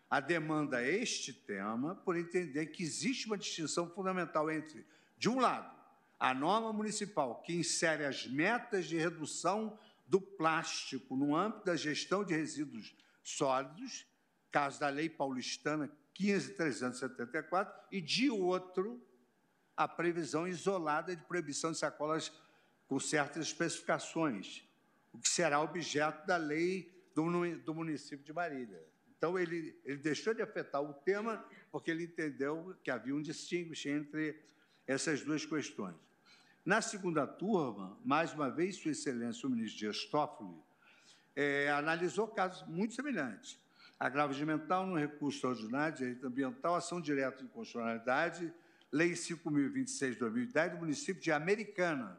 a 0.10 0.22
demanda 0.22 0.78
a 0.78 0.88
este 0.88 1.34
tema 1.34 1.96
por 1.96 2.16
entender 2.16 2.68
que 2.68 2.82
existe 2.82 3.28
uma 3.28 3.38
distinção 3.38 3.90
fundamental 3.90 4.50
entre, 4.50 4.86
de 5.20 5.30
um 5.30 5.38
lado, 5.40 5.70
a 6.18 6.34
norma 6.34 6.72
municipal 6.72 7.42
que 7.42 7.54
insere 7.54 8.06
as 8.06 8.26
metas 8.26 8.86
de 8.86 8.98
redução 8.98 9.78
do 10.08 10.20
plástico 10.20 11.16
no 11.16 11.36
âmbito 11.36 11.66
da 11.66 11.76
gestão 11.76 12.24
de 12.24 12.34
resíduos 12.34 12.96
sólidos, 13.22 14.08
caso 14.50 14.80
da 14.80 14.88
Lei 14.88 15.10
Paulistana 15.10 15.92
15.374, 16.18 17.70
e 17.92 18.00
de 18.00 18.30
outro, 18.30 19.06
a 19.76 19.88
previsão 19.88 20.48
isolada 20.48 21.14
de 21.14 21.22
proibição 21.24 21.74
de 21.74 21.78
sacolas 21.78 22.32
com 22.88 22.98
certas 22.98 23.48
especificações, 23.48 24.64
o 25.12 25.20
que 25.20 25.30
será 25.30 25.62
objeto 25.62 26.26
da 26.26 26.38
lei 26.38 26.92
do, 27.14 27.26
do 27.58 27.76
município 27.76 28.26
de 28.26 28.34
Marília. 28.34 28.82
Então, 29.18 29.38
ele, 29.38 29.78
ele 29.84 29.98
deixou 29.98 30.34
de 30.34 30.42
afetar 30.42 30.82
o 30.82 30.94
tema 30.94 31.46
porque 31.70 31.92
ele 31.92 32.06
entendeu 32.06 32.74
que 32.84 32.90
havia 32.90 33.14
um 33.14 33.22
distinguish 33.22 33.86
entre 33.86 34.42
essas 34.90 35.22
duas 35.22 35.46
questões. 35.46 35.96
Na 36.66 36.82
segunda 36.82 37.28
turma, 37.28 37.96
mais 38.04 38.34
uma 38.34 38.50
vez, 38.50 38.76
Sua 38.76 38.90
Excelência, 38.90 39.48
o 39.48 39.52
ministro 39.52 39.78
Dias 39.78 40.04
Toffoli, 40.06 40.58
é, 41.36 41.70
analisou 41.70 42.28
casos 42.28 42.68
muito 42.68 42.96
semelhantes. 42.96 43.60
Agravo 44.00 44.34
de 44.34 44.44
mental 44.44 44.88
no 44.88 44.98
recurso 44.98 45.38
extraordinário, 45.38 45.96
direito 45.96 46.26
ambiental, 46.26 46.74
ação 46.74 47.00
direta 47.00 47.44
de 47.44 47.50
constitucionalidade, 47.50 48.52
Lei 48.92 49.12
5.026 49.12 50.14
de 50.14 50.20
2010 50.20 50.72
do 50.72 50.78
município 50.80 51.22
de 51.22 51.32
Americana, 51.32 52.18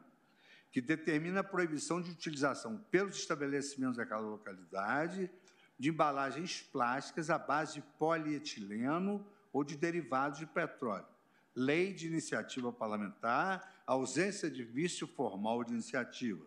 que 0.71 0.79
determina 0.79 1.41
a 1.41 1.43
proibição 1.43 2.01
de 2.01 2.11
utilização 2.11 2.77
pelos 2.89 3.17
estabelecimentos 3.17 3.97
daquela 3.97 4.21
localidade 4.21 5.29
de 5.77 5.89
embalagens 5.89 6.61
plásticas 6.61 7.29
à 7.29 7.37
base 7.37 7.73
de 7.73 7.81
polietileno 7.99 9.27
ou 9.51 9.61
de 9.61 9.75
derivados 9.75 10.39
de 10.39 10.45
petróleo. 10.45 11.10
Lei 11.55 11.93
de 11.93 12.07
iniciativa 12.07 12.71
parlamentar, 12.71 13.83
ausência 13.85 14.49
de 14.49 14.63
vício 14.63 15.05
formal 15.05 15.63
de 15.63 15.73
iniciativa, 15.73 16.45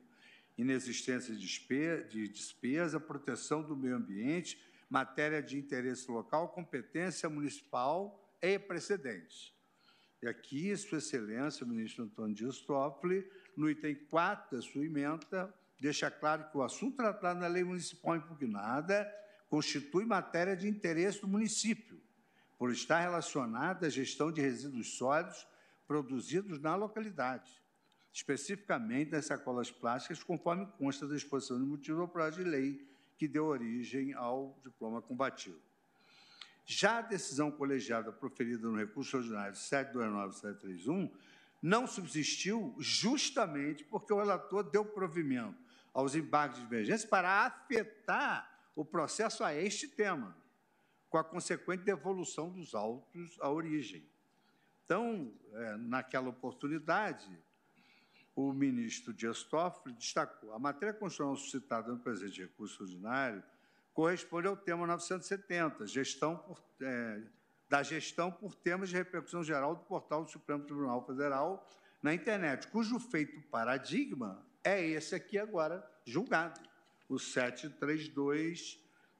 inexistência 0.56 1.34
de 1.34 2.28
despesa, 2.28 2.98
proteção 2.98 3.62
do 3.62 3.76
meio 3.76 3.96
ambiente, 3.96 4.58
matéria 4.88 5.42
de 5.42 5.58
interesse 5.58 6.10
local, 6.10 6.48
competência 6.48 7.28
municipal 7.28 8.18
e 8.40 8.58
precedentes. 8.58 9.52
E 10.22 10.28
aqui, 10.28 10.74
Sua 10.76 10.98
Excelência, 10.98 11.66
o 11.66 11.68
ministro 11.68 12.04
Antônio 12.04 12.34
Dias 12.34 12.60
Toffoli, 12.60 13.28
no 13.54 13.68
item 13.68 13.94
4 13.94 14.56
da 14.56 14.62
sua 14.62 14.84
emenda, 14.84 15.52
deixa 15.78 16.10
claro 16.10 16.48
que 16.50 16.56
o 16.56 16.62
assunto 16.62 16.96
tratado 16.96 17.40
na 17.40 17.46
lei 17.46 17.62
municipal 17.62 18.16
impugnada 18.16 19.06
constitui 19.50 20.06
matéria 20.06 20.56
de 20.56 20.66
interesse 20.66 21.20
do 21.20 21.28
município, 21.28 22.00
por 22.64 22.72
estar 22.72 23.00
relacionada 23.00 23.86
à 23.86 23.90
gestão 23.90 24.32
de 24.32 24.40
resíduos 24.40 24.96
sólidos 24.96 25.46
produzidos 25.86 26.58
na 26.58 26.74
localidade. 26.74 27.62
especificamente 28.10 29.10
das 29.10 29.26
sacolas 29.26 29.70
plásticas, 29.70 30.22
conforme 30.22 30.64
consta 30.78 31.06
da 31.06 31.14
exposição 31.14 31.58
de 31.58 31.66
motivos 31.66 32.00
ao 32.00 32.08
projeto 32.08 32.36
de 32.36 32.44
lei 32.44 32.88
que 33.18 33.28
deu 33.28 33.44
origem 33.44 34.14
ao 34.14 34.58
diploma 34.62 35.02
combativo. 35.02 35.60
Já 36.64 37.00
a 37.00 37.02
decisão 37.02 37.50
colegiada 37.50 38.10
proferida 38.10 38.66
no 38.66 38.78
recurso 38.78 39.18
ordinário 39.18 39.54
729-731 39.54 41.12
não 41.60 41.86
subsistiu 41.86 42.74
justamente 42.78 43.84
porque 43.84 44.10
o 44.10 44.18
relator 44.18 44.62
deu 44.62 44.86
provimento 44.86 45.58
aos 45.92 46.14
embargos 46.14 46.56
de 46.56 46.62
divergência 46.62 47.06
para 47.06 47.44
afetar 47.44 48.50
o 48.74 48.86
processo 48.86 49.44
a 49.44 49.54
este 49.54 49.86
tema, 49.86 50.34
com 51.14 51.18
a 51.18 51.22
consequente 51.22 51.84
devolução 51.84 52.50
dos 52.50 52.74
autos 52.74 53.38
à 53.40 53.48
origem. 53.48 54.04
Então, 54.84 55.32
é, 55.52 55.76
naquela 55.76 56.28
oportunidade, 56.28 57.30
o 58.34 58.52
ministro 58.52 59.14
Dias 59.14 59.44
Toffoli 59.44 59.94
destacou 59.94 60.52
a 60.52 60.58
matéria 60.58 60.92
constitucional 60.92 61.36
suscitada 61.36 61.92
no 61.92 62.00
presente 62.00 62.40
recurso 62.40 62.82
ordinário 62.82 63.44
corresponde 63.92 64.48
ao 64.48 64.56
tema 64.56 64.88
970, 64.88 65.86
gestão 65.86 66.36
por, 66.36 66.60
é, 66.82 67.22
da 67.68 67.80
gestão 67.80 68.32
por 68.32 68.56
temas 68.56 68.88
de 68.88 68.96
repercussão 68.96 69.44
geral 69.44 69.76
do 69.76 69.84
portal 69.84 70.24
do 70.24 70.32
Supremo 70.32 70.64
Tribunal 70.64 71.06
Federal 71.06 71.64
na 72.02 72.12
internet, 72.12 72.66
cujo 72.66 72.98
feito 72.98 73.40
paradigma 73.42 74.44
é 74.64 74.84
esse 74.84 75.14
aqui 75.14 75.38
agora 75.38 75.88
julgado, 76.04 76.60
o 77.08 77.20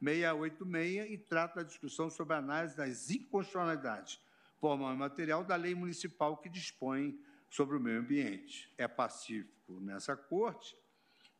732686, 0.04 1.10
e 1.10 1.18
trata 1.18 1.56
da 1.56 1.62
discussão 1.62 2.10
sobre 2.10 2.34
a 2.34 2.38
análise 2.38 2.76
das 2.76 3.10
inconstitucionalidades 3.10 4.20
formal 4.64 4.94
e 4.94 4.96
material 4.96 5.44
da 5.44 5.56
lei 5.56 5.74
municipal 5.74 6.38
que 6.38 6.48
dispõe 6.48 7.20
sobre 7.50 7.76
o 7.76 7.80
meio 7.80 8.00
ambiente. 8.00 8.72
É 8.78 8.88
pacífico 8.88 9.78
nessa 9.80 10.16
corte, 10.16 10.74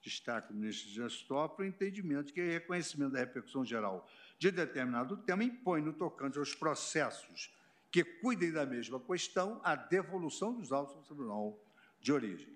destaca 0.02 0.52
o 0.52 0.54
ministro 0.54 0.90
Dias 0.90 1.22
Toffoli, 1.22 1.68
o 1.68 1.70
entendimento 1.70 2.34
que 2.34 2.42
o 2.42 2.44
reconhecimento 2.44 3.12
da 3.12 3.20
repercussão 3.20 3.64
geral 3.64 4.06
de 4.38 4.50
determinado 4.50 5.16
tema 5.16 5.42
impõe, 5.42 5.80
no 5.80 5.94
tocante 5.94 6.38
aos 6.38 6.54
processos 6.54 7.50
que 7.90 8.04
cuidem 8.04 8.52
da 8.52 8.66
mesma 8.66 9.00
questão, 9.00 9.60
a 9.64 9.74
devolução 9.74 10.52
dos 10.52 10.70
autos 10.70 10.94
ao 10.94 11.02
tribunal 11.02 11.58
de 12.00 12.12
origem. 12.12 12.52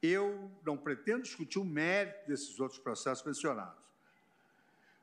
Eu 0.00 0.50
não 0.64 0.78
pretendo 0.78 1.24
discutir 1.24 1.58
o 1.58 1.64
mérito 1.64 2.28
desses 2.28 2.58
outros 2.58 2.80
processos 2.80 3.26
mencionados. 3.26 3.89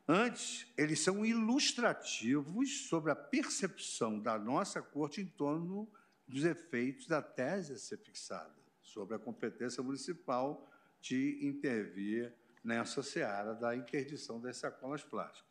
Antes, 0.08 0.66
eles 0.78 1.02
são 1.02 1.26
ilustrativos 1.26 2.88
sobre 2.88 3.12
a 3.12 3.16
percepção 3.16 4.20
da 4.20 4.40
nossa 4.40 4.82
Corte 4.82 5.20
em 5.20 5.26
torno 5.26 5.92
dos 6.26 6.46
efeitos 6.46 7.08
da 7.08 7.22
tese 7.22 7.74
a 7.74 7.78
ser 7.78 7.98
fixada, 7.98 8.56
sobre 8.82 9.16
a 9.16 9.20
competência 9.20 9.84
municipal 9.84 10.66
de 11.02 11.46
intervir 11.46 12.34
nessa 12.64 13.04
seara 13.04 13.54
da 13.54 13.76
interdição 13.76 14.40
das 14.40 14.58
sacolas 14.58 15.04
plásticas. 15.04 15.46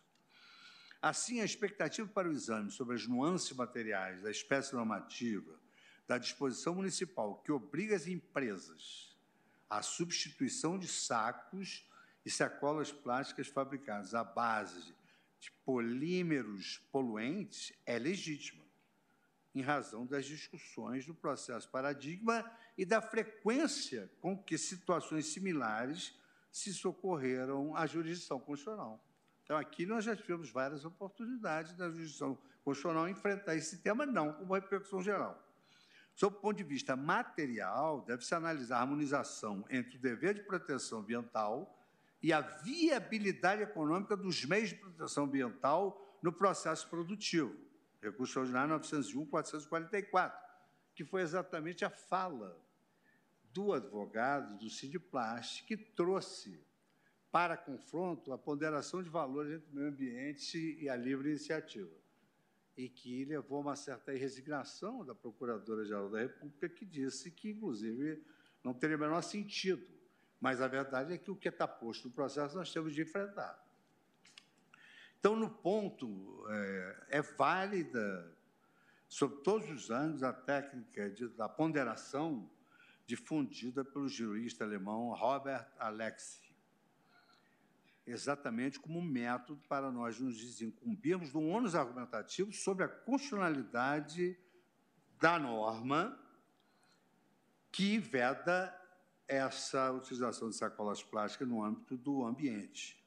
Assim, 1.03 1.41
a 1.41 1.45
expectativa 1.45 2.09
para 2.09 2.29
o 2.29 2.33
exame 2.33 2.71
sobre 2.71 2.97
as 2.97 3.07
nuances 3.07 3.55
materiais 3.55 4.23
da 4.23 4.31
espécie 4.31 4.75
normativa 4.75 5.61
da 6.07 6.17
disposição 6.19 6.75
municipal 6.75 7.43
que 7.45 7.53
obriga 7.53 7.95
as 7.95 8.07
empresas 8.07 9.15
a 9.69 9.83
substituição 9.83 10.79
de 10.79 10.87
sacos 10.87 11.85
e 12.27 12.31
sacolas 12.31 12.91
plásticas 12.91 13.47
fabricadas 13.47 14.13
à 14.13 14.25
base 14.25 14.93
de 15.39 15.53
polímeros 15.65 16.79
poluentes 16.91 17.73
é 17.87 18.01
legítima, 18.01 18.65
em 19.55 19.63
razão 19.63 20.05
das 20.05 20.27
discussões 20.27 21.07
do 21.07 21.15
processo 21.15 21.71
paradigma 21.71 22.45
e 22.77 22.85
da 22.85 23.01
frequência 23.01 24.11
com 24.21 24.37
que 24.37 24.59
situações 24.59 25.27
similares 25.27 26.19
se 26.51 26.75
socorreram 26.75 27.77
à 27.77 27.87
jurisdição 27.87 28.41
constitucional. 28.41 29.01
Então, 29.45 29.57
aqui 29.57 29.87
nós 29.87 30.05
já 30.05 30.17
tivemos 30.17 30.51
várias 30.51 30.85
oportunidades 30.85 31.75
da 31.75 31.89
jurisdição 31.89 32.37
constitucional 32.65 33.09
enfrentar 33.09 33.55
esse 33.55 33.79
tema, 33.79 34.05
não 34.05 34.33
como 34.33 34.53
repercussão 34.55 35.01
geral. 35.01 35.41
Sob 36.13 36.35
o 36.35 36.41
ponto 36.41 36.57
de 36.57 36.65
vista 36.65 36.97
material, 36.97 38.01
deve-se 38.01 38.35
analisar 38.35 38.79
a 38.79 38.81
harmonização 38.81 39.65
entre 39.71 39.97
o 39.97 40.01
dever 40.01 40.35
de 40.35 40.43
proteção 40.43 40.99
ambiental 40.99 41.76
e 42.23 42.33
a 42.33 42.41
viabilidade 42.41 43.63
econômica 43.63 44.17
dos 44.17 44.45
meios 44.45 44.71
de 44.71 44.77
proteção 44.77 45.25
ambiental 45.25 46.19
no 46.23 46.33
processo 46.33 46.89
produtivo. 46.89 47.55
Recurso 48.03 48.41
ordinário 48.41 48.75
901-444, 48.79 50.33
que 50.95 51.05
foi 51.05 51.23
exatamente 51.23 51.85
a 51.85 51.91
fala 51.91 52.59
do 53.53 53.73
advogado 53.73 54.59
do 54.59 54.69
Cidplast 54.69 55.65
que 55.65 55.77
trouxe 55.77 56.65
para 57.31 57.57
confronto 57.57 58.33
a 58.33 58.39
ponderação 58.39 59.03
de 59.03 59.11
valores 59.11 59.53
entre 59.53 59.71
o 59.71 59.75
meio 59.75 59.89
ambiente 59.89 60.79
e 60.81 60.89
a 60.89 60.97
livre 60.97 61.31
iniciativa 61.31 62.07
e 62.77 62.89
que 62.89 63.25
levou 63.25 63.59
a 63.59 63.61
uma 63.63 63.77
certa 63.77 64.13
resignação 64.13 65.05
da 65.05 65.15
Procuradora-Geral 65.15 66.11
da 66.11 66.21
República, 66.21 66.69
que 66.69 66.85
disse 66.85 67.31
que, 67.31 67.51
inclusive, 67.51 68.23
não 68.63 68.75
teria 68.75 68.97
o 68.97 69.01
menor 69.01 69.23
sentido. 69.23 69.87
Mas 70.41 70.61
a 70.61 70.69
verdade 70.69 71.15
é 71.15 71.19
que 71.19 71.31
o 71.31 71.37
que 71.37 71.49
está 71.49 71.67
posto 71.67 72.09
no 72.09 72.15
processo 72.15 72.57
nós 72.57 72.73
temos 72.73 72.95
de 72.95 73.03
enfrentar. 73.03 73.63
Então, 75.19 75.35
no 75.35 75.51
ponto, 75.51 76.47
é, 76.49 77.07
é 77.19 77.23
válida, 77.23 78.33
sobre 79.09 79.39
todos 79.39 79.69
os 79.71 79.91
anos, 79.91 80.23
a 80.23 80.33
técnica 80.33 81.11
de, 81.11 81.29
da 81.29 81.49
ponderação 81.49 82.51
difundida 83.07 83.85
pelo 83.85 84.09
jurista 84.09 84.65
alemão 84.65 85.15
Robert 85.15 85.67
Alexi 85.79 86.47
exatamente 88.07 88.79
como 88.79 89.03
método 89.03 89.61
para 89.69 89.91
nós 89.91 90.21
nos 90.21 90.39
desincumbirmos 90.39 91.33
do 91.33 91.41
ônus 91.41 91.75
argumentativo 91.75 92.53
sobre 92.53 92.85
a 92.85 92.89
constitucionalidade 92.89 94.39
da 95.21 95.39
norma 95.39 96.17
que 97.73 97.99
veda 97.99 98.73
essa 99.29 99.91
utilização 99.93 100.49
de 100.49 100.57
sacolas 100.57 101.03
plásticas 101.03 101.49
no 101.49 101.63
âmbito 101.63 101.97
do 101.97 102.25
ambiente 102.25 103.03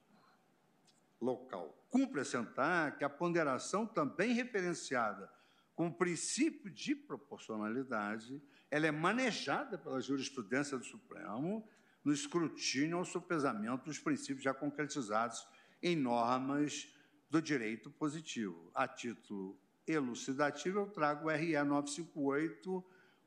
local. 1.19 1.85
Cumpre 1.89 2.21
assentar 2.21 2.97
que 2.97 3.03
a 3.03 3.09
ponderação 3.09 3.85
também 3.85 4.33
referenciada 4.33 5.31
como 5.75 5.93
princípio 5.93 6.69
de 6.69 6.93
proporcionalidade, 6.93 8.41
ela 8.69 8.87
é 8.87 8.91
manejada 8.91 9.77
pela 9.77 10.01
jurisprudência 10.01 10.77
do 10.77 10.83
Supremo 10.83 11.65
no 12.03 12.11
escrutínio 12.11 12.97
ao 12.97 13.05
sopesamento 13.05 13.85
dos 13.85 13.97
princípios 13.97 14.43
já 14.43 14.53
concretizados 14.53 15.47
em 15.81 15.95
normas 15.95 16.93
do 17.29 17.41
direito 17.41 17.89
positivo. 17.91 18.69
A 18.73 18.87
título 18.87 19.57
elucidativo, 19.87 20.79
eu 20.79 20.87
trago 20.87 21.27
o 21.27 21.31
RE 21.31 21.55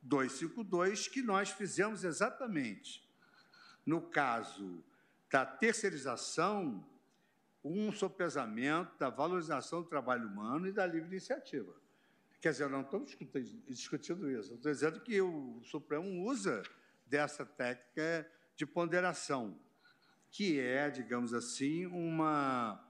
958-252, 0.07 1.11
que 1.11 1.23
nós 1.23 1.51
fizemos 1.51 2.05
exatamente 2.05 3.03
no 3.85 4.01
caso 4.01 4.83
da 5.31 5.45
terceirização, 5.45 6.85
um 7.65 7.93
sopesamento 7.93 8.97
da 8.99 9.09
valorização 9.09 9.83
do 9.83 9.89
trabalho 9.89 10.29
humano 10.29 10.67
e 10.67 10.73
da 10.73 10.85
livre 10.87 11.09
iniciativa. 11.09 11.75
Quer 12.41 12.51
dizer, 12.51 12.69
não 12.69 12.83
estamos 12.83 13.17
discutindo 13.69 14.29
isso, 14.29 14.55
estou 14.55 14.73
dizendo 14.73 15.01
que 15.01 15.21
o 15.21 15.61
Supremo 15.63 16.25
usa 16.29 16.63
dessa 17.07 17.47
técnica 17.47 18.29
de 18.57 18.67
ponderação, 18.67 19.59
que 20.31 20.59
é, 20.59 20.91
digamos 20.91 21.33
assim, 21.33 21.87
uma, 21.87 22.85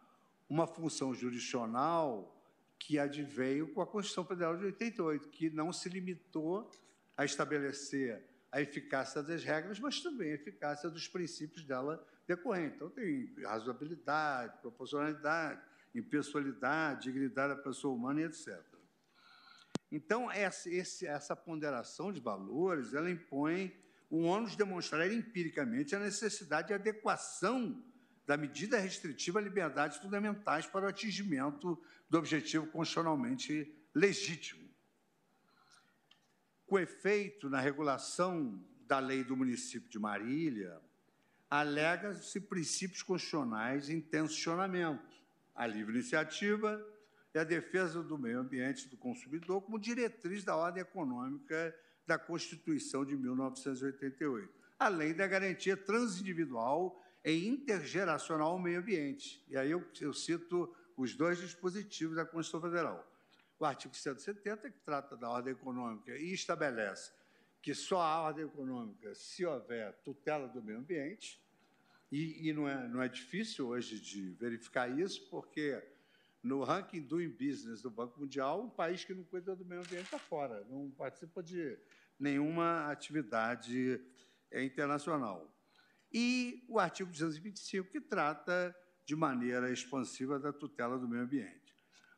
uma 0.49 0.67
função 0.67 1.15
jurisdicional 1.15 2.35
que 2.79 2.99
adveio 2.99 3.73
com 3.73 3.83
a 3.83 3.87
Constituição 3.87 4.25
Federal 4.25 4.57
de 4.57 4.65
88, 4.65 5.29
que 5.29 5.51
não 5.51 5.73
se 5.73 5.89
limitou 5.89 6.71
a 7.17 7.25
estabelecer 7.25 8.23
a 8.51 8.61
eficácia 8.61 9.23
das 9.23 9.43
regras, 9.43 9.81
mas 9.81 10.01
também 10.01 10.33
a 10.33 10.35
eficácia 10.35 10.91
dos 10.91 11.09
princípios 11.09 11.65
dela 11.65 12.07
decorrentes. 12.27 12.77
Então, 12.77 12.91
tem 12.91 13.33
razoabilidade, 13.43 14.61
proporcionalidade, 14.61 15.61
impessoalidade, 15.95 17.05
dignidade 17.05 17.55
da 17.55 17.63
pessoa 17.63 17.95
humana 17.95 18.21
e 18.21 18.25
etc. 18.25 18.61
Então, 19.91 20.31
essa, 20.31 20.71
essa 21.07 21.37
ponderação 21.37 22.13
de 22.13 22.21
valores, 22.21 22.95
ela 22.95 23.11
impõe 23.11 23.75
o 24.09 24.23
ônus 24.23 24.57
demonstrar 24.57 25.11
empiricamente 25.11 25.95
a 25.95 25.99
necessidade 25.99 26.69
de 26.69 26.75
adequação 26.75 27.83
da 28.27 28.37
medida 28.37 28.79
restritiva 28.79 29.39
a 29.39 29.43
liberdades 29.43 29.99
fundamentais 29.99 30.67
para 30.67 30.85
o 30.85 30.89
atingimento 30.89 31.83
do 32.09 32.19
objetivo 32.19 32.67
constitucionalmente 32.67 33.75
legítimo. 33.95 34.62
Com 36.73 36.79
efeito, 36.79 37.51
na 37.51 37.61
regulação 37.61 38.59
da 38.87 38.99
lei 38.99 39.23
do 39.23 39.37
município 39.37 39.91
de 39.91 39.99
Marília, 39.99 40.81
alega-se 41.51 42.41
princípios 42.41 43.03
constitucionais 43.03 43.91
em 43.91 44.01
tensionamento, 44.01 45.15
a 45.55 45.67
livre 45.67 45.93
iniciativa 45.93 46.83
e 47.35 47.39
a 47.39 47.45
defesa 47.45 48.03
do 48.03 48.17
meio 48.17 48.41
ambiente 48.41 48.89
do 48.89 48.97
consumidor 48.97 49.61
como 49.61 49.79
diretriz 49.79 50.45
da 50.45 50.57
ordem 50.57 50.81
econômica 50.81 51.79
da 52.07 52.19
Constituição 52.19 53.05
de 53.05 53.19
1988, 53.19 54.51
além 54.79 55.13
da 55.13 55.27
garantia 55.27 55.77
transindividual 55.77 56.99
e 57.23 57.49
intergeracional 57.49 58.53
ao 58.53 58.59
meio 58.59 58.81
ambiente. 58.81 59.45
E 59.47 59.59
aí 59.59 59.71
eu, 59.71 59.85
eu 60.01 60.15
cito 60.15 60.75
os 60.97 61.15
dois 61.15 61.37
dispositivos 61.37 62.17
da 62.17 62.25
Constituição 62.25 62.63
Federal. 62.63 63.12
O 63.63 63.65
artigo 63.65 63.95
170, 63.95 64.73
que 64.73 64.81
trata 64.81 65.17
da 65.17 65.31
ordem 65.31 65.53
econômica 65.53 66.11
e 66.19 66.33
estabelece 66.33 67.13
que 67.63 67.73
só 67.77 68.01
há 68.01 68.23
ordem 68.23 68.45
econômica 68.45 69.15
se 69.15 69.47
houver 69.47 69.93
tutela 70.03 70.49
do 70.49 70.61
meio 70.61 70.81
ambiente, 70.81 71.41
e, 72.11 72.49
e 72.49 72.53
não, 72.53 72.69
é, 72.69 72.89
não 72.89 73.01
é 73.01 73.07
difícil 73.07 73.69
hoje 73.69 74.01
de 74.01 74.31
verificar 74.33 74.89
isso, 74.99 75.31
porque 75.31 75.81
no 76.43 76.65
ranking 76.65 77.03
Doing 77.03 77.29
Business 77.29 77.81
do 77.81 77.89
Banco 77.89 78.19
Mundial, 78.19 78.65
um 78.65 78.69
país 78.69 79.05
que 79.05 79.15
não 79.15 79.23
cuida 79.23 79.55
do 79.55 79.65
meio 79.65 79.83
ambiente 79.83 80.07
está 80.07 80.19
fora, 80.19 80.67
não 80.69 80.91
participa 80.91 81.41
de 81.41 81.79
nenhuma 82.19 82.91
atividade 82.91 84.01
é, 84.51 84.65
internacional. 84.65 85.57
E 86.13 86.65
o 86.69 86.81
artigo 86.81 87.13
225, 87.13 87.93
que 87.93 88.01
trata 88.01 88.75
de 89.05 89.15
maneira 89.15 89.71
expansiva 89.71 90.37
da 90.37 90.53
tutela 90.53 90.99
do 90.99 91.07
meio 91.07 91.23
ambiente. 91.23 91.62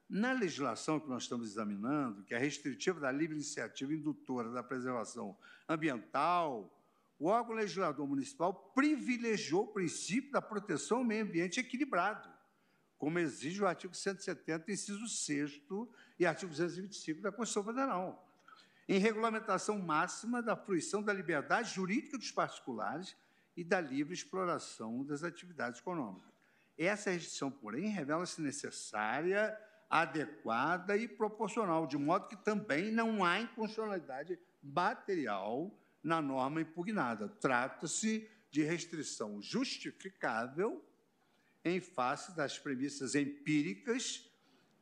Na 0.08 0.32
legislação 0.32 1.00
que 1.00 1.08
nós 1.08 1.22
estamos 1.22 1.50
examinando, 1.50 2.22
que 2.24 2.34
é 2.34 2.38
restritiva 2.38 3.00
da 3.00 3.10
livre 3.10 3.34
iniciativa 3.34 3.92
indutora 3.92 4.50
da 4.50 4.62
preservação 4.62 5.36
ambiental, 5.68 6.70
o 7.18 7.26
órgão 7.26 7.54
legislador 7.54 8.06
municipal 8.06 8.52
privilegiou 8.74 9.64
o 9.64 9.72
princípio 9.72 10.30
da 10.30 10.42
proteção 10.42 10.98
ao 10.98 11.04
meio 11.04 11.24
ambiente 11.24 11.58
equilibrado, 11.58 12.28
como 12.98 13.18
exige 13.18 13.62
o 13.62 13.66
artigo 13.66 13.94
170, 13.94 14.70
inciso 14.70 15.08
6 15.08 15.62
e 16.18 16.26
artigo 16.26 16.50
225 16.50 17.22
da 17.22 17.32
Constituição 17.32 17.64
Federal, 17.64 18.28
em 18.86 18.98
regulamentação 18.98 19.78
máxima 19.78 20.42
da 20.42 20.54
fruição 20.54 21.02
da 21.02 21.12
liberdade 21.12 21.74
jurídica 21.74 22.18
dos 22.18 22.30
particulares 22.30 23.16
e 23.56 23.64
da 23.64 23.80
livre 23.80 24.12
exploração 24.12 25.02
das 25.04 25.22
atividades 25.22 25.80
econômicas. 25.80 26.30
Essa 26.76 27.10
restrição, 27.10 27.50
porém, 27.50 27.88
revela-se 27.88 28.42
necessária, 28.42 29.56
adequada 29.94 30.96
e 30.96 31.06
proporcional, 31.06 31.86
de 31.86 31.96
modo 31.96 32.26
que 32.26 32.34
também 32.34 32.90
não 32.90 33.24
há 33.24 33.38
inconstitucionalidade 33.38 34.36
material 34.60 35.72
na 36.02 36.20
norma 36.20 36.60
impugnada. 36.60 37.28
Trata-se 37.28 38.28
de 38.50 38.64
restrição 38.64 39.40
justificável 39.40 40.84
em 41.64 41.80
face 41.80 42.34
das 42.34 42.58
premissas 42.58 43.14
empíricas 43.14 44.28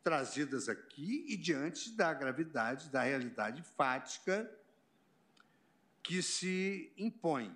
trazidas 0.02 0.66
aqui 0.66 1.26
e 1.28 1.36
diante 1.36 1.94
da 1.94 2.14
gravidade 2.14 2.88
da 2.88 3.02
realidade 3.02 3.62
fática 3.76 4.50
que 6.02 6.22
se 6.22 6.90
impõe. 6.96 7.54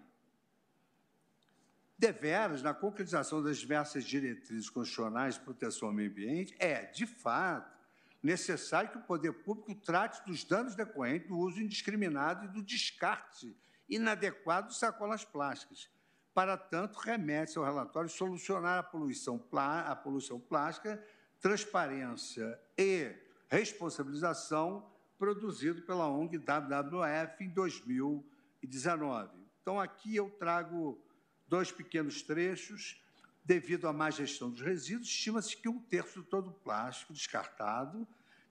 Deveras, 1.99 2.63
na 2.63 2.75
concretização 2.75 3.43
das 3.43 3.57
diversas 3.57 4.05
diretrizes 4.05 4.69
constitucionais 4.69 5.35
de 5.35 5.41
proteção 5.41 5.89
ao 5.89 5.95
meio 5.95 6.11
ambiente, 6.11 6.55
é, 6.59 6.85
de 6.85 7.07
fato, 7.07 7.75
necessário 8.23 8.91
que 8.91 8.99
o 8.99 9.03
poder 9.03 9.33
público 9.33 9.75
trate 9.75 10.25
dos 10.27 10.45
danos 10.45 10.75
decorrentes 10.75 11.29
do 11.29 11.39
uso 11.39 11.61
indiscriminado 11.61 12.45
e 12.45 12.49
do 12.49 12.63
descarte 12.63 13.57
inadequado 13.89 14.69
de 14.69 14.77
sacolas 14.77 15.25
plásticas. 15.25 15.89
Para 16.35 16.57
tanto, 16.59 16.99
remete 16.99 17.57
ao 17.57 17.65
relatório 17.65 18.11
solucionar 18.11 18.79
a 18.79 18.83
poluição, 18.83 19.43
a 19.55 19.97
poluição 19.97 20.39
plástica, 20.39 21.03
transparência 21.41 22.61
e 22.77 23.15
responsabilização 23.49 24.87
produzido 25.19 25.81
pela 25.83 26.09
ONG 26.09 26.37
WWF 26.37 27.43
em 27.43 27.49
2019. 27.49 29.31
Então, 29.63 29.81
aqui 29.81 30.15
eu 30.15 30.29
trago 30.29 31.01
dois 31.49 31.71
pequenos 31.71 32.23
trechos. 32.23 33.03
Devido 33.45 33.87
à 33.87 33.93
má 33.93 34.11
gestão 34.11 34.51
dos 34.51 34.61
resíduos, 34.61 35.09
estima-se 35.09 35.57
que 35.57 35.69
um 35.69 35.79
terço 35.79 36.21
de 36.21 36.27
todo 36.27 36.51
o 36.51 36.55
plástico 36.55 37.13
descartado 37.13 38.07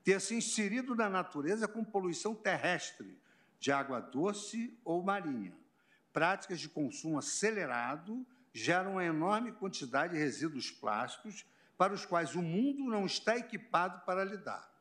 ter 0.05 0.21
se 0.21 0.35
inserido 0.35 0.95
na 0.95 1.09
natureza 1.09 1.67
com 1.67 1.83
poluição 1.83 2.35
terrestre, 2.35 3.19
de 3.59 3.71
água 3.71 3.99
doce 3.99 4.77
ou 4.85 5.03
marinha. 5.03 5.51
Práticas 6.13 6.59
de 6.59 6.69
consumo 6.69 7.17
acelerado 7.17 8.25
geram 8.53 8.93
uma 8.93 9.03
enorme 9.03 9.51
quantidade 9.51 10.13
de 10.13 10.19
resíduos 10.19 10.71
plásticos 10.71 11.45
para 11.75 11.93
os 11.93 12.05
quais 12.05 12.35
o 12.35 12.41
mundo 12.41 12.85
não 12.85 13.05
está 13.05 13.35
equipado 13.35 14.05
para 14.05 14.23
lidar. 14.23 14.71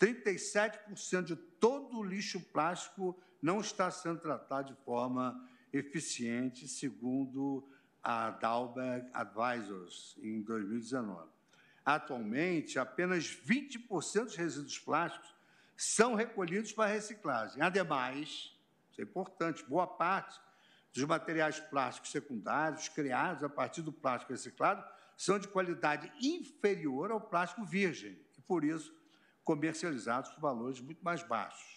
37% 0.00 1.22
de 1.22 1.36
todo 1.36 1.98
o 1.98 2.02
lixo 2.02 2.40
plástico 2.40 3.16
não 3.40 3.60
está 3.60 3.90
sendo 3.90 4.18
tratado 4.18 4.72
de 4.72 4.80
forma 4.82 5.48
eficiente, 5.74 6.68
segundo 6.68 7.68
a 8.02 8.30
Dalberg 8.30 9.08
Advisors, 9.12 10.16
em 10.22 10.40
2019. 10.42 11.28
Atualmente, 11.84 12.78
apenas 12.78 13.24
20% 13.24 14.24
dos 14.24 14.36
resíduos 14.36 14.78
plásticos 14.78 15.34
são 15.76 16.14
recolhidos 16.14 16.72
para 16.72 16.92
reciclagem. 16.92 17.60
Ademais, 17.60 18.56
isso 18.90 19.00
é 19.00 19.02
importante, 19.02 19.64
boa 19.64 19.86
parte 19.86 20.40
dos 20.92 21.04
materiais 21.04 21.58
plásticos 21.58 22.12
secundários 22.12 22.88
criados 22.88 23.42
a 23.42 23.48
partir 23.48 23.82
do 23.82 23.92
plástico 23.92 24.32
reciclado 24.32 24.84
são 25.16 25.38
de 25.38 25.48
qualidade 25.48 26.12
inferior 26.20 27.10
ao 27.10 27.20
plástico 27.20 27.64
virgem 27.64 28.16
e, 28.38 28.40
por 28.42 28.64
isso, 28.64 28.94
comercializados 29.42 30.30
por 30.30 30.40
valores 30.40 30.80
muito 30.80 31.04
mais 31.04 31.22
baixos. 31.22 31.73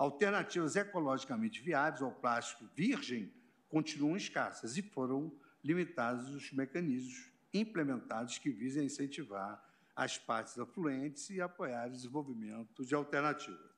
Alternativas 0.00 0.76
ecologicamente 0.76 1.60
viáveis 1.60 2.00
ao 2.00 2.10
plástico 2.10 2.64
virgem 2.74 3.30
continuam 3.68 4.16
escassas 4.16 4.78
e 4.78 4.82
foram 4.82 5.30
limitados 5.62 6.30
os 6.30 6.50
mecanismos 6.52 7.30
implementados 7.52 8.38
que 8.38 8.48
visem 8.48 8.86
incentivar 8.86 9.62
as 9.94 10.16
partes 10.16 10.58
afluentes 10.58 11.28
e 11.28 11.38
apoiar 11.42 11.88
o 11.88 11.92
desenvolvimento 11.92 12.82
de 12.82 12.94
alternativas. 12.94 13.76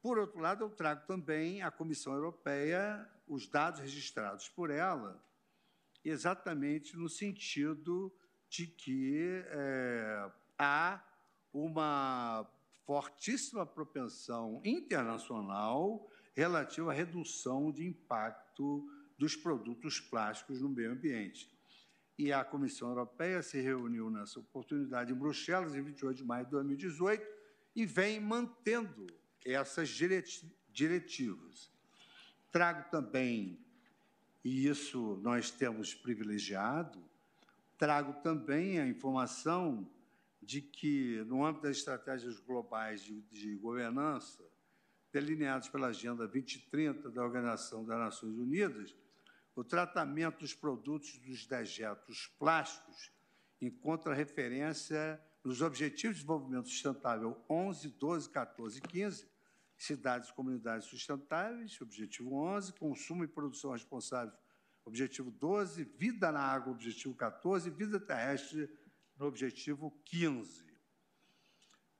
Por 0.00 0.16
outro 0.16 0.40
lado, 0.40 0.64
eu 0.64 0.70
trago 0.70 1.06
também 1.06 1.60
à 1.60 1.70
Comissão 1.70 2.14
Europeia 2.14 3.06
os 3.28 3.46
dados 3.46 3.80
registrados 3.80 4.48
por 4.48 4.70
ela, 4.70 5.22
exatamente 6.02 6.96
no 6.96 7.10
sentido 7.10 8.10
de 8.48 8.66
que 8.66 9.44
é, 9.48 10.32
há 10.58 11.04
uma 11.52 12.50
fortíssima 12.86 13.66
propensão 13.66 14.60
internacional 14.64 16.08
relativa 16.34 16.92
à 16.92 16.94
redução 16.94 17.70
de 17.70 17.84
impacto 17.84 18.88
dos 19.18 19.36
produtos 19.36 20.00
plásticos 20.00 20.62
no 20.62 20.68
meio 20.68 20.92
ambiente 20.92 21.54
e 22.18 22.32
a 22.32 22.42
Comissão 22.44 22.88
Europeia 22.88 23.42
se 23.42 23.60
reuniu 23.60 24.10
nessa 24.10 24.40
oportunidade 24.40 25.12
em 25.12 25.14
Bruxelas, 25.14 25.74
em 25.74 25.82
28 25.82 26.16
de 26.16 26.24
maio 26.24 26.44
de 26.46 26.50
2018, 26.52 27.26
e 27.74 27.84
vem 27.84 28.18
mantendo 28.18 29.06
essas 29.44 29.88
diretivas. 30.70 31.70
Trago 32.50 32.90
também, 32.90 33.60
e 34.42 34.66
isso 34.66 35.20
nós 35.22 35.50
temos 35.50 35.94
privilegiado, 35.94 37.04
trago 37.76 38.14
também 38.22 38.80
a 38.80 38.88
informação 38.88 39.86
de 40.46 40.62
que, 40.62 41.24
no 41.24 41.44
âmbito 41.44 41.64
das 41.64 41.78
estratégias 41.78 42.38
globais 42.38 43.02
de, 43.02 43.20
de 43.22 43.56
governança, 43.56 44.44
delineadas 45.12 45.68
pela 45.68 45.88
Agenda 45.88 46.28
2030 46.28 47.10
da 47.10 47.24
Organização 47.24 47.84
das 47.84 47.98
Nações 47.98 48.38
Unidas, 48.38 48.94
o 49.56 49.64
tratamento 49.64 50.40
dos 50.40 50.54
produtos 50.54 51.18
dos 51.18 51.46
dejetos 51.46 52.32
plásticos 52.38 53.10
encontra 53.60 54.14
referência 54.14 55.20
nos 55.42 55.62
Objetivos 55.62 56.16
de 56.16 56.22
Desenvolvimento 56.22 56.68
Sustentável 56.68 57.44
11, 57.50 57.88
12, 57.88 58.30
14 58.30 58.78
e 58.78 58.82
15, 58.82 59.28
Cidades 59.76 60.28
e 60.28 60.34
Comunidades 60.34 60.86
Sustentáveis, 60.86 61.80
Objetivo 61.80 62.34
11, 62.34 62.72
Consumo 62.74 63.24
e 63.24 63.28
Produção 63.28 63.72
Responsável, 63.72 64.32
Objetivo 64.84 65.30
12, 65.30 65.82
Vida 65.98 66.30
na 66.30 66.40
Água, 66.40 66.72
Objetivo 66.72 67.14
14, 67.14 67.68
Vida 67.70 67.98
Terrestre, 67.98 68.70
no 69.18 69.26
Objetivo 69.26 69.92
15. 70.04 70.64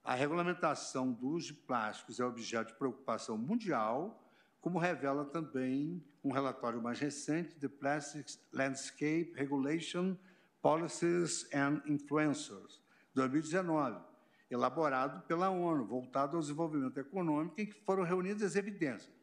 A 0.03 0.13
regulamentação 0.13 1.11
do 1.11 1.27
uso 1.29 1.47
de 1.47 1.53
plásticos 1.53 2.19
é 2.19 2.25
objeto 2.25 2.71
de 2.71 2.77
preocupação 2.77 3.37
mundial, 3.37 4.23
como 4.61 4.79
revela 4.79 5.25
também 5.25 6.03
um 6.23 6.31
relatório 6.31 6.81
mais 6.81 6.99
recente, 6.99 7.55
The 7.55 7.67
Plastics 7.67 8.39
Landscape 8.51 9.33
Regulation 9.35 10.15
Policies 10.61 11.47
and 11.53 11.81
Influencers, 11.85 12.81
2019, 13.13 14.01
elaborado 14.49 15.25
pela 15.27 15.49
ONU, 15.49 15.85
voltado 15.85 16.37
ao 16.37 16.41
desenvolvimento 16.41 16.97
econômico, 16.97 17.59
em 17.59 17.65
que 17.65 17.79
foram 17.81 18.03
reunidas 18.03 18.55
evidências 18.55 19.17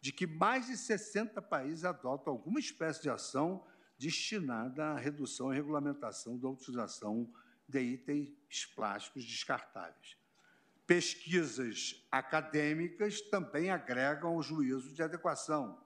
de 0.00 0.12
que 0.12 0.26
mais 0.26 0.66
de 0.66 0.76
60 0.76 1.42
países 1.42 1.84
adotam 1.84 2.32
alguma 2.32 2.58
espécie 2.58 3.02
de 3.02 3.10
ação 3.10 3.62
destinada 4.00 4.82
à 4.86 4.98
redução 4.98 5.52
e 5.52 5.56
regulamentação 5.56 6.38
da 6.38 6.48
utilização 6.48 7.30
de 7.68 7.80
itens 7.80 8.64
plásticos 8.74 9.22
descartáveis. 9.26 10.16
Pesquisas 10.86 12.02
acadêmicas 12.10 13.20
também 13.20 13.70
agregam 13.70 14.34
o 14.34 14.42
juízo 14.42 14.94
de 14.94 15.02
adequação, 15.02 15.78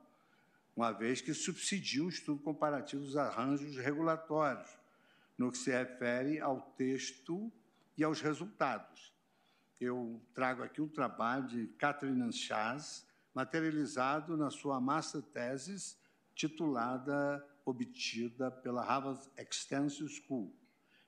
uma 0.76 0.92
vez 0.92 1.20
que 1.20 1.34
subsidiam 1.34 2.06
o 2.06 2.08
estudo 2.08 2.40
comparativo 2.40 3.02
dos 3.02 3.16
arranjos 3.16 3.76
regulatórios, 3.76 4.70
no 5.36 5.50
que 5.50 5.58
se 5.58 5.72
refere 5.72 6.40
ao 6.40 6.60
texto 6.76 7.52
e 7.98 8.04
aos 8.04 8.20
resultados. 8.20 9.12
Eu 9.80 10.22
trago 10.32 10.62
aqui 10.62 10.80
um 10.80 10.88
trabalho 10.88 11.48
de 11.48 11.66
Catherine 11.78 12.32
Chaz, 12.32 13.04
materializado 13.34 14.36
na 14.36 14.50
sua 14.50 14.80
master 14.80 15.20
thesis, 15.20 15.98
titulada, 16.32 17.44
obtida 17.64 18.50
pela 18.50 18.82
Harvard 18.82 19.20
Extension 19.36 20.06
School, 20.08 20.54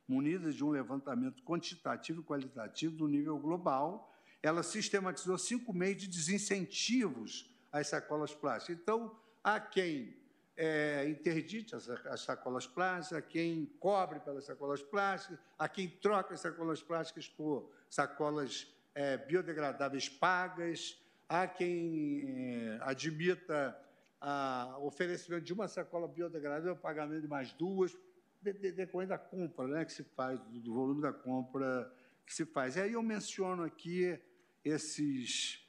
munida 0.08 0.52
de 0.52 0.64
um 0.64 0.70
levantamento 0.70 1.42
quantitativo 1.42 2.20
e 2.20 2.24
qualitativo 2.24 2.96
do 2.96 3.08
nível 3.08 3.38
global, 3.38 4.12
ela 4.42 4.62
sistematizou 4.62 5.36
cinco 5.36 5.72
meios 5.72 6.02
de 6.02 6.08
desincentivos 6.08 7.50
às 7.72 7.88
sacolas 7.88 8.34
plásticas. 8.34 8.80
Então, 8.80 9.14
há 9.42 9.58
quem 9.58 10.16
é, 10.56 11.08
interdite 11.08 11.74
as, 11.74 11.88
as, 11.88 12.20
sacolas 12.20 12.66
plásticas, 12.66 13.18
há 13.18 13.22
quem 13.22 13.66
cobre 13.78 14.20
pelas 14.20 14.44
sacolas 14.44 14.82
plásticas, 14.82 15.38
há 15.58 15.68
quem 15.68 15.88
troca 15.88 16.34
as 16.34 16.40
sacolas 16.40 16.82
plásticas 16.82 17.28
por 17.28 17.70
sacolas 17.90 18.66
é, 18.94 19.18
biodegradáveis 19.18 20.08
pagas, 20.08 20.98
há 21.28 21.46
quem 21.46 22.24
é, 22.26 22.78
admita 22.82 23.76
o 24.20 24.86
oferecimento 24.86 25.44
de 25.44 25.52
uma 25.52 25.68
sacola 25.68 26.08
biodegradável, 26.08 26.72
o 26.72 26.76
pagamento 26.76 27.22
de 27.22 27.28
mais 27.28 27.52
duas, 27.52 27.96
decorrente 28.40 29.10
da 29.10 29.18
compra 29.18 29.66
né, 29.66 29.84
que 29.84 29.92
se 29.92 30.04
faz, 30.04 30.40
do 30.40 30.72
volume 30.72 31.02
da 31.02 31.12
compra 31.12 31.92
que 32.24 32.34
se 32.34 32.44
faz. 32.44 32.76
E 32.76 32.80
aí 32.80 32.92
eu 32.92 33.02
menciono 33.02 33.62
aqui 33.62 34.18
esses, 34.64 35.64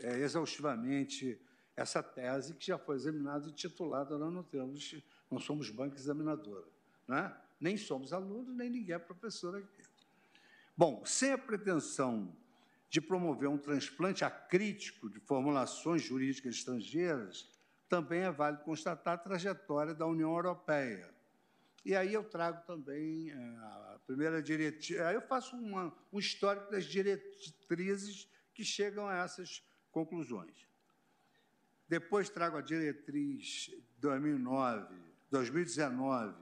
é, 0.00 0.18
exaustivamente, 0.18 1.40
essa 1.76 2.02
tese 2.02 2.54
que 2.54 2.66
já 2.66 2.78
foi 2.78 2.96
examinada 2.96 3.48
e 3.48 3.52
titulada, 3.52 4.18
nós 4.18 4.32
não 4.32 4.42
temos, 4.42 5.02
não 5.30 5.38
somos 5.38 5.70
banca 5.70 5.96
examinadora, 5.96 6.66
né? 7.08 7.34
nem 7.60 7.76
somos 7.76 8.12
alunos, 8.12 8.54
nem 8.54 8.68
ninguém 8.68 8.94
é 8.94 8.98
professor 8.98 9.56
aqui. 9.56 9.82
Bom, 10.76 11.04
sem 11.04 11.32
a 11.32 11.38
pretensão 11.38 12.34
de 12.92 13.00
promover 13.00 13.48
um 13.48 13.56
transplante 13.56 14.22
acrítico 14.22 15.08
de 15.08 15.18
formulações 15.18 16.02
jurídicas 16.02 16.56
estrangeiras, 16.56 17.50
também 17.88 18.20
é 18.20 18.30
válido 18.30 18.64
constatar 18.64 19.14
a 19.14 19.18
trajetória 19.18 19.94
da 19.94 20.06
União 20.06 20.30
Europeia, 20.30 21.10
e 21.86 21.96
aí 21.96 22.12
eu 22.12 22.22
trago 22.22 22.62
também 22.66 23.30
é, 23.30 23.34
a 23.34 23.98
primeira 24.06 24.42
diretriz, 24.42 25.00
aí 25.00 25.14
eu 25.14 25.22
faço 25.22 25.56
uma, 25.56 25.90
um 26.12 26.18
histórico 26.18 26.70
das 26.70 26.84
diretrizes 26.84 28.28
que 28.52 28.62
chegam 28.62 29.08
a 29.08 29.16
essas 29.16 29.66
conclusões. 29.90 30.68
Depois 31.88 32.28
trago 32.28 32.58
a 32.58 32.60
diretriz 32.60 33.70
2009, 34.00 34.94
2019 35.30 36.36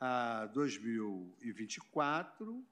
a 0.00 0.46
2024 0.46 2.71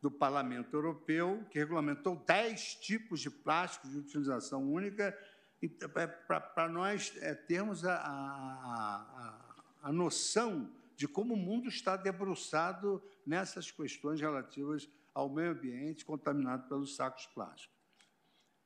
do 0.00 0.10
Parlamento 0.10 0.74
Europeu, 0.74 1.44
que 1.50 1.58
regulamentou 1.58 2.16
10 2.16 2.76
tipos 2.76 3.20
de 3.20 3.30
plásticos 3.30 3.90
de 3.90 3.98
utilização 3.98 4.70
única, 4.72 5.16
é, 5.62 6.06
para 6.06 6.68
nós 6.68 7.12
é, 7.20 7.34
termos 7.34 7.84
a, 7.84 7.96
a, 7.96 8.06
a 8.06 9.50
a 9.82 9.92
noção 9.92 10.70
de 10.96 11.08
como 11.08 11.34
o 11.34 11.36
mundo 11.36 11.68
está 11.68 11.96
debruçado 11.96 13.02
nessas 13.26 13.70
questões 13.70 14.20
relativas 14.20 14.88
ao 15.14 15.28
meio 15.28 15.52
ambiente 15.52 16.04
contaminado 16.04 16.68
pelos 16.68 16.94
sacos 16.94 17.26
plásticos. 17.26 17.78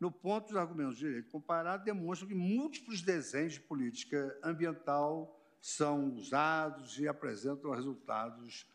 No 0.00 0.10
ponto, 0.10 0.50
os 0.50 0.56
argumentos 0.56 0.96
de 0.96 1.06
direito 1.06 1.30
comparado 1.30 1.84
demonstram 1.84 2.28
que 2.28 2.34
múltiplos 2.34 3.00
desenhos 3.00 3.54
de 3.54 3.60
política 3.60 4.36
ambiental 4.42 5.40
são 5.60 6.12
usados 6.14 6.98
e 6.98 7.08
apresentam 7.08 7.70
resultados 7.70 8.66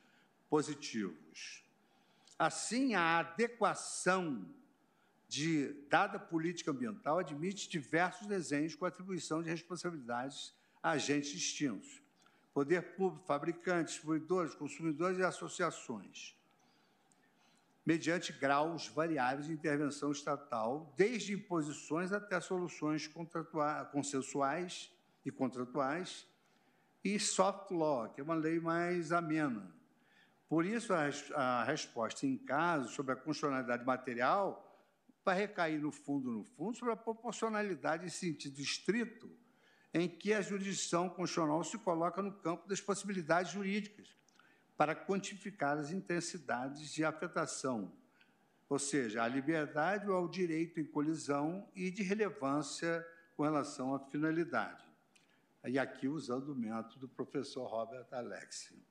positivos. 0.50 1.64
Assim, 2.40 2.96
a 2.96 3.20
adequação 3.20 4.48
de 5.28 5.74
dada 5.90 6.18
política 6.18 6.72
ambiental 6.72 7.20
admite 7.20 7.68
diversos 7.68 8.26
desenhos 8.28 8.76
com 8.76 8.86
atribuição 8.86 9.44
de 9.44 9.50
responsabilidades 9.50 10.56
a 10.82 10.92
agentes 10.92 11.32
distintos. 11.32 12.02
Poder 12.54 12.96
público, 12.96 13.26
fabricantes, 13.26 13.96
distribuidores, 13.96 14.56
consumidores 14.56 15.20
e 15.20 15.24
associações, 15.24 16.34
mediante 17.86 18.32
graus 18.32 18.88
variáveis 18.88 19.48
de 19.48 19.54
intervenção 19.54 20.10
estatal, 20.12 20.94
desde 20.96 21.34
imposições 21.34 22.14
até 22.14 22.40
soluções 22.40 23.06
consensuais 23.92 24.90
e 25.26 25.32
contratuais, 25.32 26.26
e 27.04 27.20
soft 27.20 27.72
law, 27.72 28.10
que 28.10 28.22
é 28.22 28.24
uma 28.24 28.36
lei 28.36 28.62
mais 28.62 29.12
amena. 29.12 29.78
Por 30.50 30.66
isso, 30.66 30.92
a, 30.94 31.10
a 31.36 31.64
resposta 31.64 32.26
em 32.26 32.36
caso 32.36 32.90
sobre 32.90 33.14
a 33.14 33.16
constitucionalidade 33.16 33.86
material 33.86 34.66
vai 35.24 35.38
recair, 35.38 35.80
no 35.80 35.92
fundo, 35.92 36.32
no 36.32 36.44
fundo, 36.44 36.76
sobre 36.76 36.94
a 36.94 36.98
proporcionalidade 36.98 38.08
em 38.08 38.10
sentido 38.10 38.60
estrito 38.60 39.30
em 39.94 40.10
que 40.10 40.34
a 40.34 40.42
jurisdição 40.42 41.08
constitucional 41.08 41.64
se 41.64 41.78
coloca 41.78 42.22
no 42.22 42.32
campo 42.32 42.68
das 42.68 42.82
possibilidades 42.82 43.52
jurídicas 43.52 44.16
para 44.76 44.96
quantificar 44.96 45.78
as 45.78 45.92
intensidades 45.92 46.92
de 46.94 47.04
afetação, 47.04 47.92
ou 48.68 48.80
seja, 48.80 49.24
a 49.24 49.28
liberdade 49.28 50.10
ou 50.10 50.16
ao 50.16 50.28
direito 50.28 50.80
em 50.80 50.86
colisão 50.86 51.68
e 51.76 51.92
de 51.92 52.02
relevância 52.02 53.06
com 53.36 53.44
relação 53.44 53.94
à 53.94 54.00
finalidade. 54.00 54.84
E 55.66 55.78
aqui 55.78 56.08
usando 56.08 56.54
o 56.54 56.56
método 56.56 57.00
do 57.00 57.10
professor 57.10 57.68
Robert 57.68 58.08
Alexi. 58.12 58.89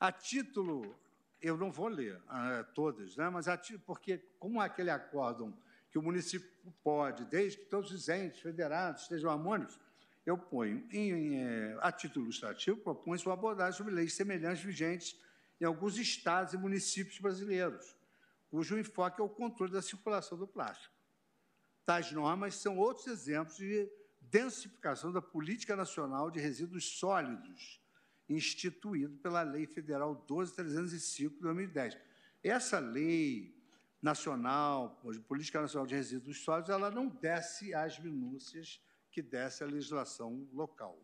A 0.00 0.10
título, 0.10 0.98
eu 1.42 1.58
não 1.58 1.70
vou 1.70 1.88
ler 1.88 2.16
uh, 2.16 2.64
todas, 2.74 3.16
né, 3.16 3.28
mas 3.28 3.46
a 3.46 3.56
título, 3.58 3.84
porque 3.86 4.16
como 4.38 4.58
aquele 4.58 4.88
acórdão 4.88 5.54
que 5.90 5.98
o 5.98 6.02
município 6.02 6.48
pode, 6.82 7.26
desde 7.26 7.58
que 7.58 7.66
todos 7.66 7.90
os 7.92 8.08
entes 8.08 8.40
federados 8.40 9.02
estejam 9.02 9.30
harmônicos, 9.30 9.78
eu 10.24 10.38
ponho, 10.38 10.86
em, 10.90 11.10
em, 11.10 11.42
é, 11.42 11.78
a 11.82 11.92
título 11.92 12.24
ilustrativo, 12.24 12.78
propõe-se 12.78 13.26
uma 13.26 13.34
abordagem 13.34 13.76
sobre 13.76 13.92
leis 13.92 14.14
semelhantes 14.14 14.62
vigentes 14.62 15.20
em 15.60 15.64
alguns 15.66 15.98
estados 15.98 16.54
e 16.54 16.56
municípios 16.56 17.18
brasileiros, 17.18 17.94
cujo 18.50 18.78
enfoque 18.78 19.20
é 19.20 19.24
o 19.24 19.28
controle 19.28 19.72
da 19.72 19.82
circulação 19.82 20.38
do 20.38 20.46
plástico. 20.46 20.94
Tais 21.84 22.10
normas 22.12 22.54
são 22.54 22.78
outros 22.78 23.06
exemplos 23.06 23.56
de 23.56 23.90
densificação 24.20 25.12
da 25.12 25.20
Política 25.20 25.76
Nacional 25.76 26.30
de 26.30 26.40
Resíduos 26.40 26.98
Sólidos, 26.98 27.80
instituído 28.30 29.16
pela 29.18 29.42
Lei 29.42 29.66
Federal 29.66 30.24
12.305 30.28 31.30
de 31.30 31.40
2010. 31.40 31.98
Essa 32.42 32.78
lei 32.78 33.54
nacional, 34.00 35.00
política 35.28 35.60
nacional 35.60 35.86
de 35.86 35.94
resíduos 35.94 36.42
sólidos, 36.42 36.70
ela 36.70 36.90
não 36.90 37.08
desce 37.08 37.74
às 37.74 37.98
minúcias 37.98 38.80
que 39.10 39.20
desce 39.20 39.62
a 39.62 39.66
legislação 39.66 40.48
local. 40.52 40.98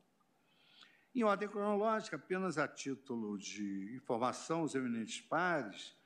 Em 1.15 1.25
ordem 1.25 1.49
cronológica, 1.49 2.17
apenas 2.17 2.59
a 2.59 2.69
título 2.69 3.37
de 3.39 3.95
informação 3.97 4.61
aos 4.61 4.75
eminentes 4.75 5.21
pares, 5.21 5.97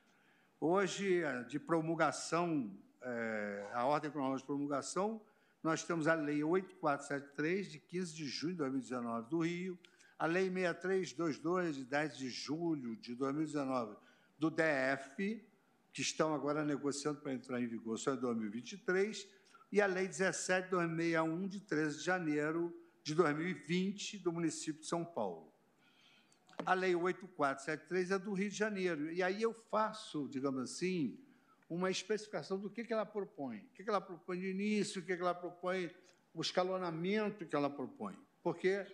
hoje, 0.58 1.22
de 1.48 1.58
promulgação, 1.58 2.76
é, 3.02 3.70
a 3.72 3.84
ordem 3.84 4.10
cronológica 4.10 4.44
de 4.44 4.46
promulgação, 4.46 5.20
nós 5.62 5.84
temos 5.84 6.06
a 6.06 6.14
Lei 6.14 6.42
8473, 6.42 7.70
de 7.70 7.78
15 7.80 8.14
de 8.14 8.26
junho 8.26 8.52
de 8.52 8.58
2019, 8.58 9.28
do 9.28 9.40
Rio, 9.40 9.78
a 10.20 10.26
Lei 10.26 10.50
6322, 10.50 11.76
de 11.76 11.84
10 11.86 12.18
de 12.18 12.28
julho 12.28 12.94
de 12.94 13.14
2019, 13.14 13.96
do 14.38 14.50
DF, 14.50 15.42
que 15.94 16.02
estão 16.02 16.34
agora 16.34 16.62
negociando 16.62 17.22
para 17.22 17.32
entrar 17.32 17.58
em 17.58 17.66
vigor 17.66 17.98
só 17.98 18.12
em 18.12 18.18
2023, 18.18 19.26
e 19.72 19.80
a 19.80 19.86
Lei 19.86 20.06
17.261, 20.06 21.48
de 21.48 21.60
13 21.60 21.98
de 22.00 22.04
janeiro 22.04 22.78
de 23.02 23.14
2020, 23.14 24.18
do 24.18 24.30
município 24.30 24.82
de 24.82 24.86
São 24.86 25.06
Paulo. 25.06 25.50
A 26.66 26.74
Lei 26.74 26.94
8473 26.94 28.10
é 28.10 28.18
do 28.18 28.34
Rio 28.34 28.50
de 28.50 28.56
Janeiro. 28.56 29.10
E 29.10 29.22
aí 29.22 29.40
eu 29.40 29.54
faço, 29.54 30.28
digamos 30.28 30.70
assim, 30.70 31.18
uma 31.66 31.90
especificação 31.90 32.58
do 32.58 32.68
que, 32.68 32.84
que 32.84 32.92
ela 32.92 33.06
propõe. 33.06 33.60
O 33.60 33.68
que, 33.72 33.82
que 33.82 33.88
ela 33.88 34.02
propõe 34.02 34.38
de 34.38 34.50
início, 34.50 35.00
o 35.00 35.04
que, 35.04 35.16
que 35.16 35.22
ela 35.22 35.34
propõe, 35.34 35.90
o 36.34 36.42
escalonamento 36.42 37.46
que 37.46 37.56
ela 37.56 37.70
propõe. 37.70 38.14
Porque, 38.42 38.86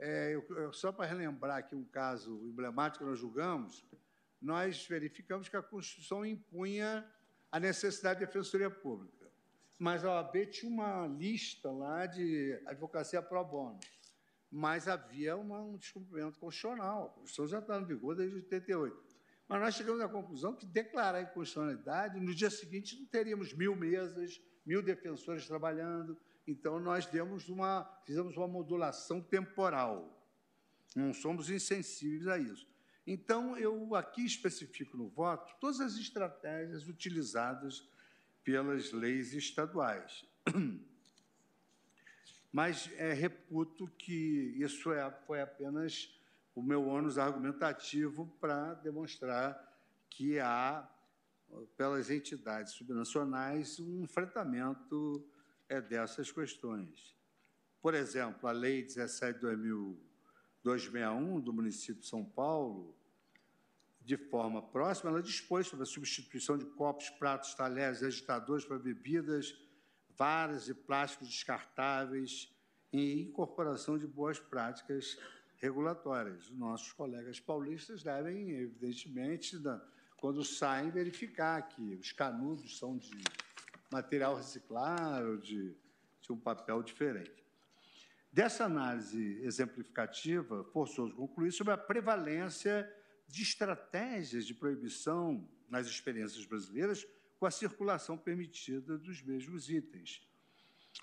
é, 0.00 0.34
eu, 0.34 0.44
eu, 0.56 0.72
só 0.72 0.90
para 0.90 1.06
relembrar 1.06 1.58
aqui 1.58 1.74
um 1.74 1.84
caso 1.84 2.32
emblemático 2.44 3.04
que 3.04 3.10
nós 3.10 3.18
julgamos, 3.18 3.84
nós 4.40 4.86
verificamos 4.86 5.48
que 5.48 5.56
a 5.56 5.62
Constituição 5.62 6.24
impunha 6.24 7.06
a 7.52 7.60
necessidade 7.60 8.20
de 8.20 8.26
defensoria 8.26 8.70
pública 8.70 9.20
mas 9.80 10.04
a 10.04 10.12
OAB 10.12 10.44
tinha 10.50 10.70
uma 10.70 11.06
lista 11.06 11.70
lá 11.70 12.04
de 12.04 12.60
advocacia 12.66 13.22
pro 13.22 13.42
bono. 13.42 13.80
Mas 14.50 14.86
havia 14.86 15.38
uma, 15.38 15.58
um 15.62 15.78
descumprimento 15.78 16.38
constitucional. 16.38 17.04
A 17.06 17.08
Constituição 17.08 17.48
já 17.48 17.60
está 17.60 17.80
em 17.80 17.86
vigor 17.86 18.14
desde 18.14 18.36
88. 18.36 18.94
Mas 19.48 19.58
nós 19.58 19.74
chegamos 19.74 20.02
à 20.02 20.08
conclusão 20.08 20.54
que 20.54 20.66
declarar 20.66 21.22
inconstitucionalidade, 21.22 22.20
no 22.20 22.34
dia 22.34 22.50
seguinte 22.50 22.94
não 23.00 23.06
teríamos 23.06 23.54
mil 23.54 23.74
mesas, 23.74 24.38
mil 24.66 24.82
defensores 24.82 25.46
trabalhando. 25.46 26.14
Então, 26.46 26.80
nós 26.80 27.06
demos 27.06 27.48
uma, 27.48 27.84
fizemos 28.04 28.36
uma 28.36 28.48
modulação 28.48 29.20
temporal. 29.20 30.16
Não 30.96 31.12
somos 31.12 31.50
insensíveis 31.50 32.26
a 32.26 32.38
isso. 32.38 32.66
Então, 33.06 33.56
eu 33.56 33.94
aqui 33.94 34.24
especifico 34.24 34.96
no 34.96 35.08
voto 35.08 35.54
todas 35.60 35.80
as 35.80 35.96
estratégias 35.96 36.86
utilizadas 36.88 37.88
pelas 38.44 38.92
leis 38.92 39.32
estaduais. 39.32 40.24
Mas 42.52 42.90
é, 42.96 43.12
reputo 43.12 43.86
que 43.96 44.54
isso 44.58 44.92
é, 44.92 45.10
foi 45.26 45.40
apenas 45.40 46.12
o 46.54 46.62
meu 46.62 46.86
ônus 46.86 47.16
argumentativo 47.16 48.26
para 48.40 48.74
demonstrar 48.74 49.68
que 50.10 50.40
há, 50.40 50.88
pelas 51.76 52.10
entidades 52.10 52.72
subnacionais, 52.72 53.78
um 53.78 54.02
enfrentamento 54.02 55.24
é, 55.70 55.80
dessas 55.80 56.30
questões. 56.30 57.16
Por 57.80 57.94
exemplo, 57.94 58.46
a 58.48 58.52
Lei 58.52 58.84
17.261 58.84 61.40
do 61.40 61.52
município 61.52 62.02
de 62.02 62.08
São 62.08 62.24
Paulo, 62.24 62.96
de 64.00 64.16
forma 64.16 64.60
próxima, 64.60 65.10
ela 65.10 65.22
dispôs 65.22 65.68
sobre 65.68 65.84
a 65.84 65.86
substituição 65.86 66.58
de 66.58 66.66
copos, 66.66 67.08
pratos, 67.10 67.54
talheres, 67.54 68.02
agitadores 68.02 68.64
para 68.64 68.78
bebidas, 68.78 69.56
varas 70.16 70.68
e 70.68 70.74
plásticos 70.74 71.28
descartáveis 71.28 72.52
e 72.92 73.22
incorporação 73.22 73.96
de 73.96 74.08
boas 74.08 74.40
práticas 74.40 75.16
regulatórias. 75.58 76.50
Os 76.50 76.58
nossos 76.58 76.92
colegas 76.92 77.38
paulistas 77.38 78.02
devem, 78.02 78.50
evidentemente, 78.50 79.56
quando 80.16 80.44
saem, 80.44 80.90
verificar 80.90 81.68
que 81.68 81.94
os 81.94 82.10
canudos 82.10 82.76
são 82.76 82.98
de 82.98 83.22
material 83.90 84.36
reciclável, 84.36 85.36
de, 85.36 85.74
de 86.20 86.32
um 86.32 86.38
papel 86.38 86.82
diferente. 86.82 87.44
Dessa 88.32 88.64
análise 88.64 89.40
exemplificativa, 89.42 90.62
forçoso 90.72 91.14
concluir 91.16 91.52
sobre 91.52 91.72
a 91.72 91.78
prevalência 91.78 92.88
de 93.26 93.42
estratégias 93.42 94.46
de 94.46 94.54
proibição 94.54 95.48
nas 95.68 95.86
experiências 95.88 96.44
brasileiras 96.46 97.06
com 97.38 97.46
a 97.46 97.50
circulação 97.50 98.16
permitida 98.16 98.96
dos 98.98 99.22
mesmos 99.22 99.68
itens, 99.68 100.22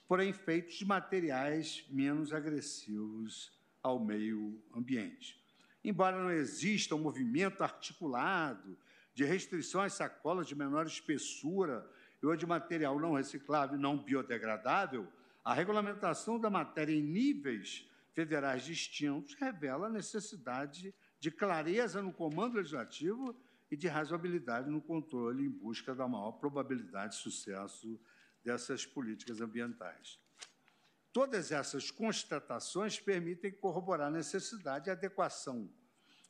porém 0.08 0.32
feitos 0.32 0.76
de 0.76 0.86
materiais 0.86 1.86
menos 1.90 2.32
agressivos 2.32 3.52
ao 3.82 4.00
meio 4.00 4.62
ambiente. 4.74 5.42
Embora 5.84 6.22
não 6.22 6.32
exista 6.32 6.96
um 6.96 7.00
movimento 7.00 7.62
articulado 7.62 8.78
de 9.14 9.24
restrição 9.24 9.82
às 9.82 9.94
sacolas 9.94 10.48
de 10.48 10.56
menor 10.56 10.86
espessura 10.86 11.90
ou 12.24 12.36
de 12.36 12.46
material 12.46 13.00
não 13.00 13.14
reciclável 13.14 13.78
e 13.78 13.82
não 13.82 13.98
biodegradável, 13.98 15.08
a 15.44 15.54
regulamentação 15.54 16.40
da 16.40 16.50
matéria 16.50 16.94
em 16.94 17.02
níveis 17.02 17.90
federais 18.14 18.64
distintos 18.64 19.36
revela 19.36 19.88
a 19.88 19.92
necessidade 19.92 20.94
de 21.20 21.32
clareza 21.32 22.02
no 22.02 22.12
comando 22.12 22.56
legislativo 22.56 23.36
e 23.70 23.76
de 23.76 23.88
razoabilidade 23.88 24.70
no 24.70 24.82
controle 24.82 25.46
em 25.46 25.50
busca 25.50 25.94
da 25.94 26.08
maior 26.08 26.34
probabilidade 26.34 27.16
de 27.16 27.22
sucesso 27.22 28.00
dessas 28.44 28.86
políticas 28.86 29.42
ambientais. 29.42 30.20
Todas 31.12 31.52
essas 31.52 31.92
constatações 31.92 33.00
permitem 33.00 33.52
corroborar 33.52 34.08
a 34.08 34.12
necessidade 34.12 34.86
de 34.86 34.92
adequação 34.92 35.70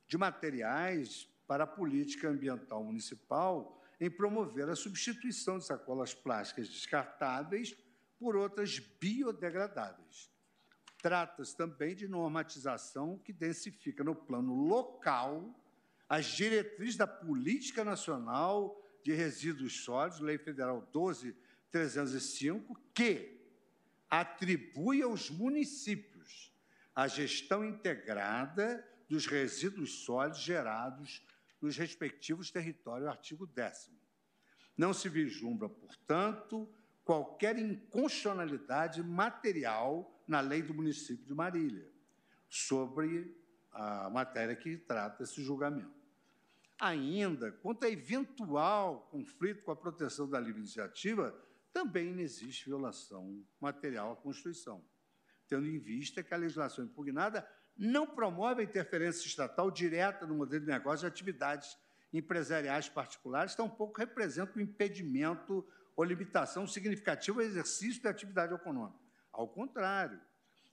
de 0.07 0.17
materiais 0.17 1.27
para 1.45 1.63
a 1.65 1.67
política 1.67 2.29
ambiental 2.29 2.83
municipal 2.83 3.81
em 3.99 4.09
promover 4.09 4.69
a 4.69 4.75
substituição 4.75 5.57
de 5.57 5.65
sacolas 5.65 6.13
plásticas 6.13 6.69
descartáveis 6.69 7.75
por 8.19 8.35
outras 8.35 8.79
biodegradáveis. 8.79 10.31
Trata-se 11.01 11.55
também 11.55 11.95
de 11.95 12.07
normatização 12.07 13.17
que 13.19 13.31
densifica 13.31 14.03
no 14.03 14.15
plano 14.15 14.53
local 14.53 15.53
as 16.09 16.25
diretrizes 16.25 16.95
da 16.95 17.07
Política 17.07 17.83
Nacional 17.83 18.81
de 19.03 19.13
Resíduos 19.13 19.83
Sólidos, 19.83 20.19
Lei 20.19 20.37
Federal 20.37 20.89
12.305, 20.93 22.75
que 22.93 23.37
atribui 24.09 25.01
aos 25.01 25.29
municípios 25.29 26.53
a 26.95 27.07
gestão 27.07 27.63
integrada 27.63 28.85
dos 29.07 29.27
resíduos 29.27 30.03
sólidos 30.03 30.39
gerados 30.39 31.23
nos 31.62 31.78
respectivos 31.78 32.51
territórios, 32.51 33.08
artigo 33.08 33.45
10. 33.47 33.91
Não 34.78 34.93
se 34.93 35.10
vislumbra, 35.10 35.68
portanto, 35.68 36.70
qualquer 37.03 37.58
inconstitucionalidade 37.58 39.01
material 39.01 40.24
na 40.28 40.39
lei 40.39 40.62
do 40.62 40.74
município 40.74 41.26
de 41.26 41.34
Marília 41.34 41.89
sobre 42.49 43.36
a 43.72 44.10
matéria 44.10 44.55
que 44.55 44.78
trata 44.78 45.24
esse 45.24 45.41
julgamento. 45.41 45.97
Ainda, 46.80 47.51
quanto 47.51 47.86
a 47.86 47.89
eventual 47.89 49.08
conflito 49.12 49.64
com 49.64 49.72
a 49.72 49.76
proteção 49.76 50.30
da 50.30 50.39
livre 50.39 50.60
iniciativa, 50.60 51.36
também 51.74 52.14
não 52.14 52.22
existe 52.22 52.66
violação 52.66 53.43
material 53.60 54.12
à 54.12 54.16
Constituição, 54.16 54.84
tendo 55.47 55.68
em 55.68 55.80
vista 55.80 56.22
que 56.22 56.34
a 56.34 56.38
legislação 56.38 56.86
impugnada 56.86 57.47
não 57.78 58.07
promove 58.07 58.61
a 58.61 58.65
interferência 58.65 59.28
estatal 59.28 59.69
direta 59.69 60.25
no 60.25 60.36
modelo 60.36 60.65
de 60.65 60.71
negócio 60.71 61.01
de 61.01 61.13
atividades 61.13 61.78
empresariais 62.11 62.89
particulares, 62.89 63.55
tampouco 63.55 63.99
representa 63.99 64.57
um 64.57 64.61
impedimento 64.61 65.65
ou 65.95 66.03
limitação 66.03 66.65
significativa 66.65 67.41
ao 67.41 67.45
exercício 67.45 68.01
da 68.01 68.09
atividade 68.09 68.53
econômica. 68.53 68.99
Ao 69.32 69.47
contrário, 69.47 70.19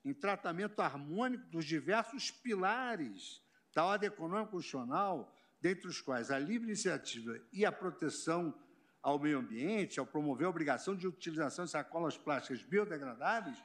em 0.05 0.12
tratamento 0.12 0.80
harmônico 0.80 1.46
dos 1.46 1.64
diversos 1.64 2.30
pilares 2.30 3.42
da 3.74 3.84
ordem 3.84 4.09
econômica 4.09 4.50
constitucional, 4.50 5.34
dentre 5.61 5.88
os 5.88 6.00
quais 6.00 6.30
a 6.30 6.38
livre 6.38 6.68
iniciativa 6.68 7.38
e 7.52 7.64
a 7.64 7.72
proteção 7.72 8.55
ao 9.02 9.18
meio 9.18 9.38
ambiente, 9.38 9.98
ao 9.98 10.07
promover 10.07 10.46
a 10.46 10.50
obrigação 10.50 10.94
de 10.94 11.07
utilização 11.07 11.64
de 11.64 11.70
sacolas 11.70 12.16
plásticas 12.16 12.62
biodegradáveis, 12.62 13.62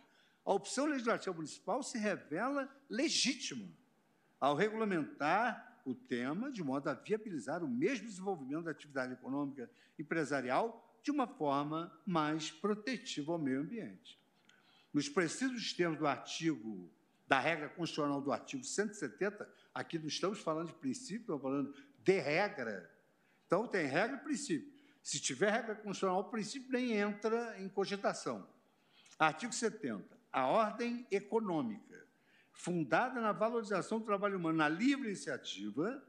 a 0.50 0.54
opção 0.56 0.88
legislativa 0.88 1.36
municipal 1.36 1.84
se 1.84 2.00
revela 2.00 2.68
legítima 2.90 3.70
ao 4.40 4.56
regulamentar 4.56 5.80
o 5.86 5.94
tema 5.94 6.52
de 6.52 6.64
modo 6.64 6.90
a 6.90 6.96
viabilizar 6.96 7.64
o 7.64 7.68
mesmo 7.68 8.08
desenvolvimento 8.08 8.64
da 8.64 8.72
atividade 8.72 9.14
econômica 9.14 9.70
empresarial 10.00 10.98
de 11.04 11.12
uma 11.12 11.28
forma 11.28 11.96
mais 12.04 12.50
protetiva 12.50 13.32
ao 13.32 13.38
meio 13.38 13.62
ambiente. 13.62 14.20
Nos 14.92 15.08
precisos 15.08 15.72
termos 15.72 16.00
do 16.00 16.08
artigo, 16.08 16.90
da 17.28 17.40
regra 17.40 17.70
constitucional 17.70 18.20
do 18.20 18.32
artigo 18.32 18.64
170, 18.64 19.48
aqui 19.72 20.00
não 20.00 20.08
estamos 20.08 20.40
falando 20.40 20.70
de 20.70 20.74
princípio, 20.74 21.22
estamos 21.22 21.44
falando 21.44 21.76
de 22.00 22.20
regra. 22.20 22.90
Então, 23.46 23.68
tem 23.68 23.86
regra 23.86 24.18
e 24.18 24.24
princípio. 24.24 24.74
Se 25.04 25.20
tiver 25.20 25.52
regra 25.52 25.76
constitucional, 25.76 26.22
o 26.22 26.32
princípio 26.32 26.72
nem 26.72 26.94
entra 26.94 27.56
em 27.62 27.70
cogitação. 27.70 28.50
Artigo 29.20 29.54
70. 29.54 30.19
A 30.32 30.48
ordem 30.48 31.08
econômica, 31.12 32.06
fundada 32.52 33.20
na 33.20 33.32
valorização 33.32 34.00
do 34.00 34.06
trabalho 34.06 34.38
humano 34.38 34.58
na 34.58 34.70
livre 34.70 35.08
iniciativa, 35.08 36.04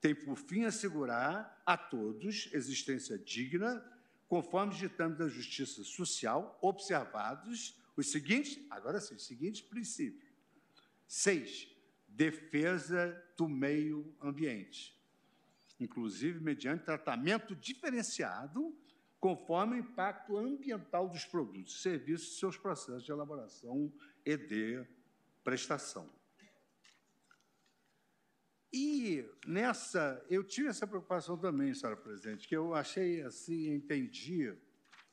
tem 0.00 0.14
por 0.14 0.36
fim 0.36 0.64
assegurar 0.64 1.62
a 1.64 1.76
todos 1.76 2.50
existência 2.52 3.18
digna, 3.18 3.82
conforme 4.28 4.72
os 4.72 4.78
ditames 4.78 5.18
da 5.18 5.28
justiça 5.28 5.82
social, 5.82 6.58
observados 6.60 7.80
os 7.96 8.10
seguintes, 8.10 8.58
agora 8.70 9.00
sim, 9.00 9.14
os 9.14 9.26
seguintes 9.26 9.62
princípios. 9.62 10.32
Seis, 11.06 11.68
defesa 12.08 13.22
do 13.36 13.48
meio 13.48 14.14
ambiente 14.20 14.94
inclusive 15.78 16.40
mediante 16.40 16.84
tratamento 16.84 17.54
diferenciado 17.54 18.76
conforme 19.24 19.76
o 19.76 19.78
impacto 19.78 20.36
ambiental 20.36 21.08
dos 21.08 21.24
produtos, 21.24 21.80
serviços 21.80 22.36
e 22.36 22.38
seus 22.38 22.58
processos 22.58 23.02
de 23.04 23.10
elaboração 23.10 23.90
e 24.22 24.36
de 24.36 24.86
prestação. 25.42 26.10
E 28.70 29.26
nessa, 29.46 30.22
eu 30.28 30.44
tive 30.44 30.68
essa 30.68 30.86
preocupação 30.86 31.38
também, 31.38 31.72
senhora 31.72 31.96
presidente, 31.96 32.46
que 32.46 32.54
eu 32.54 32.74
achei 32.74 33.22
assim, 33.22 33.72
entendi, 33.72 34.54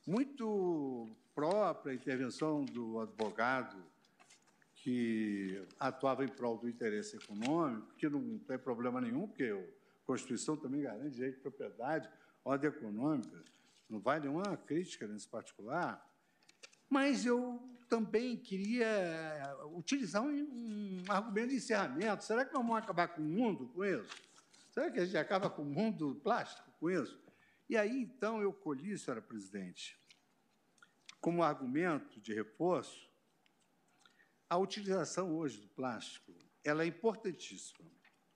muito 0.06 1.08
própria 1.34 1.92
a 1.92 1.94
intervenção 1.94 2.66
do 2.66 3.00
advogado 3.00 3.82
que 4.74 5.66
atuava 5.80 6.22
em 6.22 6.28
prol 6.28 6.58
do 6.58 6.68
interesse 6.68 7.16
econômico, 7.16 7.94
que 7.94 8.10
não 8.10 8.38
tem 8.40 8.58
problema 8.58 9.00
nenhum, 9.00 9.26
porque 9.26 9.44
eu 9.44 9.66
Constituição 10.04 10.56
também 10.56 10.82
garante 10.82 11.14
direito 11.14 11.36
de 11.36 11.40
propriedade, 11.40 12.10
ordem 12.44 12.68
econômica, 12.68 13.42
não 13.92 14.00
vai 14.00 14.18
nenhuma 14.18 14.56
crítica 14.56 15.06
nesse 15.06 15.28
particular, 15.28 16.02
mas 16.88 17.26
eu 17.26 17.62
também 17.88 18.36
queria 18.36 19.54
utilizar 19.74 20.22
um, 20.22 20.30
um 20.30 21.04
argumento 21.08 21.50
de 21.50 21.56
encerramento. 21.56 22.24
Será 22.24 22.44
que 22.44 22.54
nós 22.54 22.62
vamos 22.62 22.78
acabar 22.78 23.08
com 23.08 23.20
o 23.20 23.24
mundo 23.24 23.68
com 23.68 23.84
isso? 23.84 24.08
Será 24.70 24.90
que 24.90 24.98
a 24.98 25.04
gente 25.04 25.18
acaba 25.18 25.50
com 25.50 25.62
o 25.62 25.66
mundo 25.66 26.14
plástico 26.22 26.70
com 26.80 26.90
isso? 26.90 27.22
E 27.68 27.76
aí, 27.76 28.02
então, 28.02 28.40
eu 28.40 28.52
colhi, 28.52 28.98
senhora 28.98 29.20
presidente, 29.20 29.98
como 31.20 31.42
argumento 31.42 32.18
de 32.20 32.32
reforço, 32.34 33.10
a 34.48 34.56
utilização 34.56 35.36
hoje 35.36 35.60
do 35.60 35.68
plástico 35.68 36.34
ela 36.64 36.82
é 36.82 36.86
importantíssima 36.86 37.90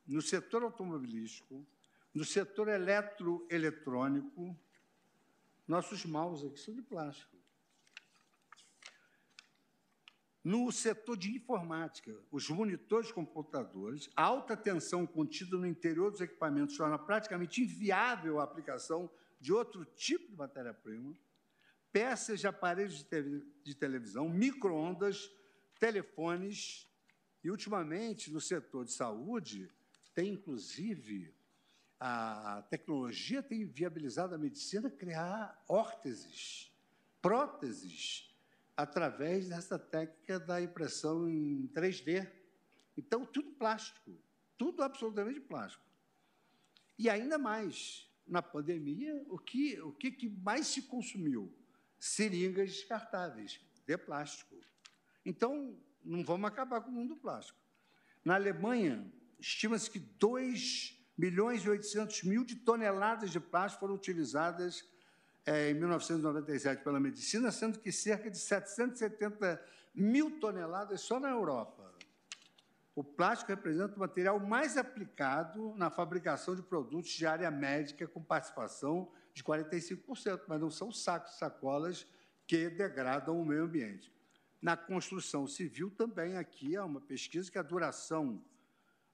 no 0.07 0.20
setor 0.20 0.62
automobilístico, 0.62 1.66
no 2.14 2.24
setor 2.24 2.68
eletroeletrônico. 2.68 4.59
Nossos 5.67 6.05
mouse 6.05 6.47
aqui 6.47 6.59
são 6.61 6.75
de 6.75 6.83
plástico. 6.83 7.37
No 10.43 10.71
setor 10.71 11.17
de 11.17 11.35
informática, 11.35 12.17
os 12.31 12.49
monitores 12.49 13.09
de 13.09 13.14
computadores, 13.14 14.09
a 14.14 14.23
alta 14.23 14.57
tensão 14.57 15.05
contida 15.05 15.57
no 15.57 15.67
interior 15.67 16.11
dos 16.12 16.21
equipamentos 16.21 16.77
torna 16.77 16.97
praticamente 16.97 17.62
inviável 17.62 18.39
a 18.39 18.45
aplicação 18.45 19.11
de 19.41 19.53
outro 19.53 19.85
tipo 19.85 20.31
de 20.31 20.37
matéria-prima, 20.37 21.19
peças 21.91 22.39
de 22.39 22.47
aparelhos 22.47 23.03
de, 23.03 23.05
te 23.05 23.23
de 23.64 23.75
televisão, 23.75 24.29
microondas, 24.29 25.29
telefones, 25.81 26.87
e, 27.47 27.51
ultimamente, 27.51 28.29
no 28.33 28.41
setor 28.41 28.85
de 28.85 28.93
saúde, 28.93 29.71
tem, 30.12 30.33
inclusive, 30.33 31.33
a 31.99 32.62
tecnologia 32.70 33.42
tem 33.42 33.64
viabilizado 33.64 34.34
a 34.34 34.38
medicina 34.38 34.90
criar 34.90 35.62
órteses, 35.68 36.70
próteses, 37.22 38.34
através 38.76 39.49
dessa 39.49 39.78
técnica 39.78 40.38
da 40.38 40.61
impressão 40.61 41.28
em 41.28 41.68
3D. 41.68 42.30
Então, 42.97 43.24
tudo 43.24 43.51
plástico, 43.53 44.12
tudo 44.59 44.82
absolutamente 44.82 45.40
plástico. 45.40 45.84
E 46.99 47.09
ainda 47.09 47.38
mais, 47.38 48.11
na 48.26 48.42
pandemia, 48.42 49.24
o 49.28 49.38
que, 49.38 49.80
o 49.80 49.92
que, 49.92 50.11
que 50.11 50.28
mais 50.28 50.66
se 50.66 50.82
consumiu? 50.82 51.53
Seringas 51.99 52.70
descartáveis, 52.70 53.61
de 53.86 53.97
plástico. 53.97 54.55
Então, 55.24 55.78
não 56.05 56.22
vamos 56.22 56.49
acabar 56.49 56.80
com 56.82 56.90
o 56.90 56.94
mundo 56.94 57.16
plástico. 57.16 57.59
Na 58.24 58.34
Alemanha, 58.34 59.11
estima-se 59.38 59.90
que 59.90 59.99
2 59.99 60.95
milhões 61.17 61.62
e 61.64 61.71
800 61.71 62.25
mil 62.25 62.45
de 62.45 62.57
toneladas 62.57 63.31
de 63.31 63.41
plástico 63.41 63.81
foram 63.81 63.95
utilizadas 63.95 64.85
é, 65.45 65.71
em 65.71 65.75
1997 65.75 66.83
pela 66.83 66.99
medicina, 66.99 67.51
sendo 67.51 67.79
que 67.79 67.93
cerca 67.93 68.31
de 68.31 68.39
770 68.39 69.62
mil 69.95 70.39
toneladas 70.41 71.01
só 71.01 71.19
na 71.19 71.31
Europa. 71.31 71.87
O 72.95 73.05
plástico 73.05 73.51
representa 73.51 73.95
o 73.95 74.01
material 74.01 74.41
mais 74.41 74.77
aplicado 74.77 75.75
na 75.77 75.91
fabricação 75.91 76.57
de 76.57 76.62
produtos 76.62 77.11
de 77.11 77.27
área 77.27 77.51
médica, 77.51 78.09
com 78.09 78.23
participação 78.23 79.12
de 79.35 79.45
45%, 79.45 80.43
mas 80.49 80.61
não 80.61 80.71
são 80.71 80.91
sacos 80.91 81.39
sacolas 81.39 82.07
que 82.47 82.71
degradam 82.71 83.39
o 83.39 83.45
meio 83.45 83.64
ambiente. 83.64 84.11
Na 84.62 84.77
construção 84.77 85.47
civil 85.47 85.91
também 85.91 86.39
aqui 86.39 86.75
há 86.75 86.85
uma 86.85 87.01
pesquisa 87.01 87.51
que 87.51 87.59
a 87.59 87.62
duração, 87.62 88.43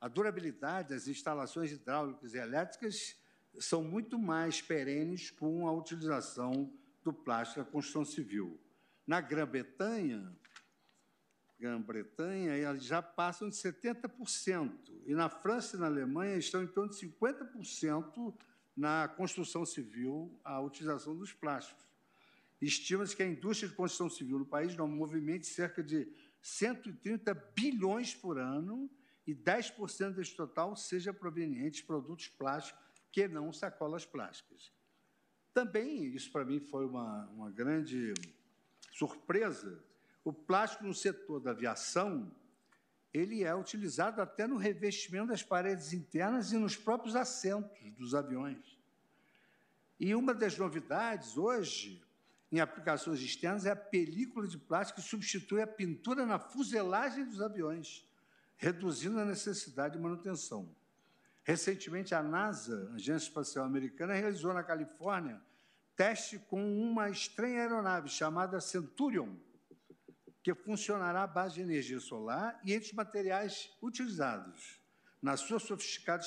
a 0.03 0.09
durabilidade 0.09 0.89
das 0.89 1.07
instalações 1.07 1.71
hidráulicas 1.71 2.35
e 2.35 2.37
elétricas 2.37 3.15
são 3.61 3.85
muito 3.85 4.19
mais 4.19 4.61
perenes 4.61 5.31
com 5.31 5.69
a 5.69 5.73
utilização 5.73 6.73
do 7.05 7.13
plástico 7.13 7.61
na 7.61 7.67
construção 7.67 8.05
civil. 8.05 8.59
Na 9.07 9.21
Grã-Bretanha, 9.21 10.37
Grã-Bretanha, 11.57 12.57
elas 12.57 12.83
já 12.85 13.01
passam 13.01 13.49
de 13.49 13.55
70%, 13.55 14.73
e 15.07 15.15
na 15.15 15.29
França 15.29 15.77
e 15.77 15.79
na 15.79 15.87
Alemanha 15.87 16.37
estão 16.37 16.65
em 16.65 16.67
torno 16.67 16.91
de 16.91 16.97
50% 16.97 18.35
na 18.77 19.07
construção 19.07 19.65
civil 19.65 20.37
a 20.43 20.61
utilização 20.61 21.15
dos 21.15 21.33
plásticos. 21.33 21.87
Estima-se 22.61 23.15
que 23.15 23.23
a 23.23 23.29
indústria 23.29 23.69
de 23.69 23.77
construção 23.77 24.11
civil 24.11 24.41
no 24.41 24.47
país 24.47 24.75
movimente 24.77 25.47
cerca 25.47 25.81
de 25.81 26.09
130 26.41 27.33
bilhões 27.55 28.17
por 28.17 28.37
ano 28.37 28.91
e 29.33 29.35
10% 29.35 30.13
desse 30.13 30.37
total 30.37 30.77
seja 30.77 31.13
proveniente 31.13 31.79
de 31.79 31.85
produtos 31.85 32.29
plásticos 32.29 32.83
que 33.11 33.27
não 33.27 33.51
sacolas 33.51 34.05
plásticas. 34.05 34.71
Também, 35.55 36.05
isso 36.15 36.31
para 36.31 36.45
mim 36.45 36.61
foi 36.61 36.85
uma, 36.85 37.27
uma 37.29 37.51
grande 37.51 38.13
surpresa, 38.93 39.83
o 40.23 40.33
plástico 40.33 40.85
no 40.85 40.95
setor 40.95 41.41
da 41.41 41.51
aviação, 41.51 42.31
ele 43.13 43.43
é 43.43 43.55
utilizado 43.55 44.21
até 44.21 44.47
no 44.47 44.57
revestimento 44.57 45.29
das 45.29 45.43
paredes 45.43 45.95
internas 45.95 46.53
e 46.53 46.59
nos 46.59 46.77
próprios 46.77 47.17
assentos 47.17 47.91
dos 47.95 48.15
aviões. 48.15 48.79
E 49.99 50.15
uma 50.15 50.35
das 50.35 50.59
novidades 50.59 51.39
hoje 51.39 52.03
em 52.51 52.61
aplicações 52.61 53.21
externas 53.21 53.65
é 53.65 53.71
a 53.71 53.77
película 53.77 54.47
de 54.47 54.59
plástico 54.59 55.01
que 55.01 55.09
substitui 55.09 55.63
a 55.63 55.67
pintura 55.67 56.27
na 56.27 56.39
fuselagem 56.39 57.25
dos 57.25 57.41
aviões, 57.41 58.07
reduzindo 58.63 59.19
a 59.19 59.25
necessidade 59.25 59.97
de 59.97 60.01
manutenção. 60.01 60.73
Recentemente, 61.43 62.15
a 62.15 62.23
NASA, 62.23 62.91
a 62.93 62.95
Agência 62.95 63.27
Espacial 63.27 63.65
Americana, 63.65 64.15
realizou 64.15 64.55
na 64.55 64.63
Califórnia 64.63 65.43
teste 65.97 66.39
com 66.39 66.63
uma 66.81 67.11
estranha 67.11 67.61
aeronave 67.61 68.09
chamada 68.09 68.61
Centurion, 68.61 69.35
que 70.45 70.55
funcionará 70.55 71.25
à 71.25 71.27
base 71.27 71.57
de 71.57 71.63
energia 71.63 71.99
solar 71.99 72.61
e 72.65 72.73
entre 72.73 72.91
os 72.91 72.95
materiais 72.95 73.77
utilizados 73.83 74.81
na 75.21 75.37
sua 75.37 75.59
sofisticada 75.59 76.23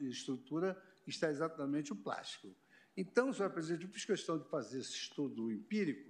estrutura 0.00 0.80
está 1.08 1.28
exatamente 1.28 1.92
o 1.92 1.96
plástico. 1.96 2.54
Então, 2.96 3.32
senhora 3.32 3.52
presidente, 3.52 3.84
eu 3.84 3.90
fiz 3.90 4.04
questão 4.04 4.38
de 4.38 4.48
fazer 4.48 4.78
esse 4.78 4.92
estudo 4.92 5.50
empírico 5.50 6.09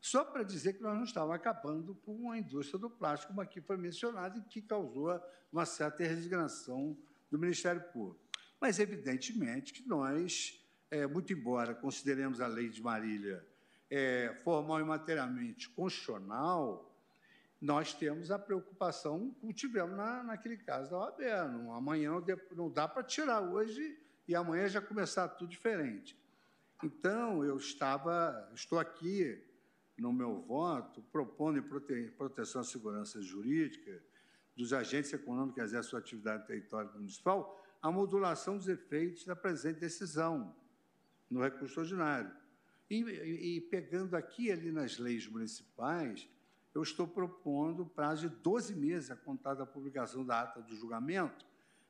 só 0.00 0.24
para 0.24 0.42
dizer 0.42 0.74
que 0.74 0.82
nós 0.82 0.96
não 0.96 1.04
estávamos 1.04 1.36
acabando 1.36 1.94
com 1.96 2.30
a 2.30 2.38
indústria 2.38 2.78
do 2.78 2.88
plástico, 2.88 3.32
como 3.32 3.40
aqui 3.40 3.60
foi 3.60 3.76
mencionado, 3.76 4.38
e 4.38 4.42
que 4.42 4.62
causou 4.62 5.20
uma 5.52 5.66
certa 5.66 6.04
resignação 6.04 6.96
do 7.30 7.38
Ministério 7.38 7.82
Público. 7.92 8.20
Mas, 8.60 8.78
evidentemente, 8.78 9.72
que 9.72 9.86
nós, 9.86 10.64
é, 10.90 11.06
muito 11.06 11.32
embora 11.32 11.74
consideremos 11.74 12.40
a 12.40 12.46
lei 12.46 12.68
de 12.68 12.82
Marília 12.82 13.44
é, 13.90 14.34
formal 14.42 14.80
e 14.80 14.84
materialmente 14.84 15.68
constitucional, 15.70 16.84
nós 17.60 17.92
temos 17.92 18.30
a 18.30 18.38
preocupação 18.38 19.34
que 19.40 19.52
tivemos 19.52 19.96
na, 19.96 20.22
naquele 20.22 20.56
caso 20.56 20.90
da 20.90 20.98
OAB. 20.98 21.20
Não, 21.52 21.72
amanhã 21.72 22.12
não 22.52 22.70
dá 22.70 22.86
para 22.86 23.02
tirar 23.02 23.40
hoje 23.40 23.98
e 24.28 24.34
amanhã 24.34 24.68
já 24.68 24.80
começar 24.80 25.28
tudo 25.28 25.50
diferente. 25.50 26.16
Então, 26.82 27.44
eu 27.44 27.56
estava, 27.56 28.48
estou 28.54 28.78
aqui 28.78 29.42
no 29.98 30.12
meu 30.12 30.40
voto 30.42 31.02
propondo 31.10 31.62
prote, 31.62 32.12
proteção 32.16 32.60
à 32.60 32.64
segurança 32.64 33.20
jurídica 33.20 34.02
dos 34.56 34.72
agentes 34.72 35.12
econômicos 35.12 35.54
que 35.54 35.60
exercem 35.60 35.90
sua 35.90 35.98
atividade 35.98 36.42
no 36.42 36.46
território 36.46 36.92
municipal 36.92 37.62
a 37.80 37.90
modulação 37.90 38.56
dos 38.56 38.68
efeitos 38.68 39.24
da 39.24 39.36
presente 39.36 39.80
decisão 39.80 40.54
no 41.30 41.42
recurso 41.42 41.80
ordinário. 41.80 42.30
E, 42.90 43.02
e, 43.02 43.56
e 43.56 43.60
pegando 43.60 44.16
aqui 44.16 44.50
ali 44.50 44.72
nas 44.72 44.98
leis 44.98 45.26
municipais, 45.28 46.28
eu 46.74 46.82
estou 46.82 47.06
propondo 47.06 47.86
prazo 47.86 48.28
de 48.28 48.36
12 48.36 48.74
meses 48.74 49.10
a 49.10 49.16
contar 49.16 49.54
da 49.54 49.66
publicação 49.66 50.24
da 50.24 50.42
ata 50.42 50.62
do 50.62 50.74
julgamento 50.74 51.46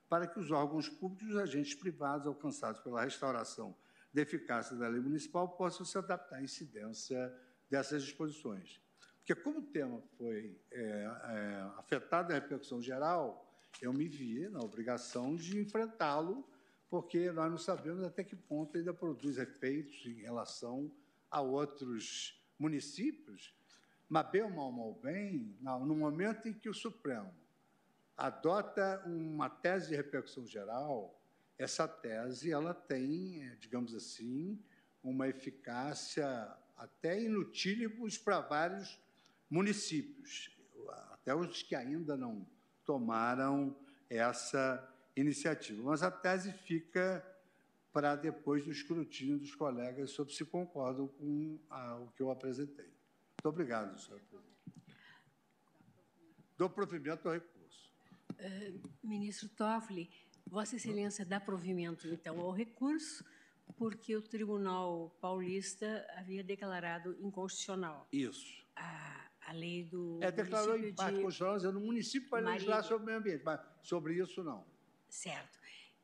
para 0.08 0.26
que 0.26 0.38
os 0.38 0.50
órgãos 0.50 0.88
públicos 0.88 1.26
e 1.26 1.30
os 1.30 1.36
agentes 1.36 1.74
privados 1.74 2.26
alcançados 2.26 2.80
pela 2.80 3.02
restauração 3.02 3.76
da 4.12 4.22
eficácia 4.22 4.76
da 4.76 4.88
lei 4.88 5.00
municipal 5.00 5.48
possam 5.50 5.84
se 5.84 5.96
adaptar 5.98 6.36
à 6.36 6.42
incidência 6.42 7.32
dessas 7.70 8.02
disposições. 8.02 8.80
Porque, 9.18 9.34
como 9.34 9.58
o 9.58 9.66
tema 9.66 10.00
foi 10.16 10.58
é, 10.70 10.80
é, 10.80 11.70
afetado 11.76 12.28
na 12.28 12.36
repercussão 12.36 12.80
geral, 12.80 13.46
eu 13.80 13.92
me 13.92 14.08
vi 14.08 14.48
na 14.48 14.60
obrigação 14.60 15.36
de 15.36 15.60
enfrentá-lo, 15.60 16.48
porque 16.88 17.30
nós 17.32 17.50
não 17.50 17.58
sabemos 17.58 18.02
até 18.02 18.24
que 18.24 18.34
ponto 18.34 18.76
ainda 18.78 18.94
produz 18.94 19.36
efeitos 19.36 20.06
em 20.06 20.22
relação 20.22 20.90
a 21.30 21.42
outros 21.42 22.42
municípios. 22.58 23.54
Mas, 24.08 24.30
bem 24.30 24.42
ou 24.42 24.50
mal, 24.50 24.72
mal 24.72 24.94
bem, 24.94 25.54
no 25.60 25.94
momento 25.94 26.48
em 26.48 26.54
que 26.54 26.68
o 26.68 26.74
Supremo 26.74 27.30
adota 28.16 29.02
uma 29.06 29.50
tese 29.50 29.90
de 29.90 29.96
repercussão 29.96 30.46
geral, 30.46 31.22
essa 31.58 31.86
tese 31.86 32.50
ela 32.50 32.72
tem, 32.72 33.44
é, 33.44 33.54
digamos 33.56 33.94
assim, 33.94 34.58
uma 35.02 35.28
eficácia 35.28 36.56
até 36.78 37.20
inutílimos 37.20 38.16
para 38.16 38.40
vários 38.40 38.98
municípios, 39.50 40.56
até 41.10 41.34
os 41.34 41.62
que 41.62 41.74
ainda 41.74 42.16
não 42.16 42.46
tomaram 42.84 43.76
essa 44.08 44.88
iniciativa. 45.16 45.82
Mas 45.82 46.02
a 46.02 46.10
tese 46.10 46.52
fica 46.52 47.24
para 47.92 48.14
depois 48.14 48.64
do 48.64 48.70
escrutínio 48.70 49.38
dos 49.38 49.54
colegas 49.54 50.10
sobre 50.12 50.32
se 50.32 50.44
concordam 50.44 51.08
com 51.08 51.58
a, 51.68 51.96
o 51.96 52.08
que 52.12 52.22
eu 52.22 52.30
apresentei. 52.30 52.86
Muito 52.86 53.48
obrigado, 53.48 53.98
senhor 53.98 54.20
presidente. 54.20 54.48
Dou 56.56 56.70
provimento 56.70 57.28
ao 57.28 57.34
recurso. 57.34 57.92
Uh, 58.32 58.88
ministro 59.02 59.48
Toffoli, 59.48 60.10
Vossa 60.46 60.76
Excelência 60.76 61.24
dá 61.24 61.40
provimento, 61.40 62.06
então, 62.08 62.40
ao 62.40 62.52
recurso, 62.52 63.24
porque 63.76 64.16
o 64.16 64.22
Tribunal 64.22 65.16
Paulista 65.20 66.06
havia 66.16 66.42
declarado 66.42 67.16
inconstitucional 67.20 68.08
Isso. 68.12 68.64
a, 68.76 69.30
a 69.46 69.52
lei 69.52 69.84
do 69.84 70.18
É, 70.22 70.30
declarou 70.30 70.76
em 70.76 70.94
parte 70.94 71.16
de... 71.16 71.22
constitucional, 71.22 71.56
dizendo 71.56 71.78
o 71.78 71.82
município 71.82 72.28
pode 72.28 72.46
legislar 72.46 72.82
sobre 72.82 73.02
o 73.04 73.06
meio 73.06 73.18
ambiente, 73.18 73.42
mas 73.44 73.60
sobre 73.82 74.14
isso 74.14 74.42
não. 74.42 74.64
Certo. 75.08 75.58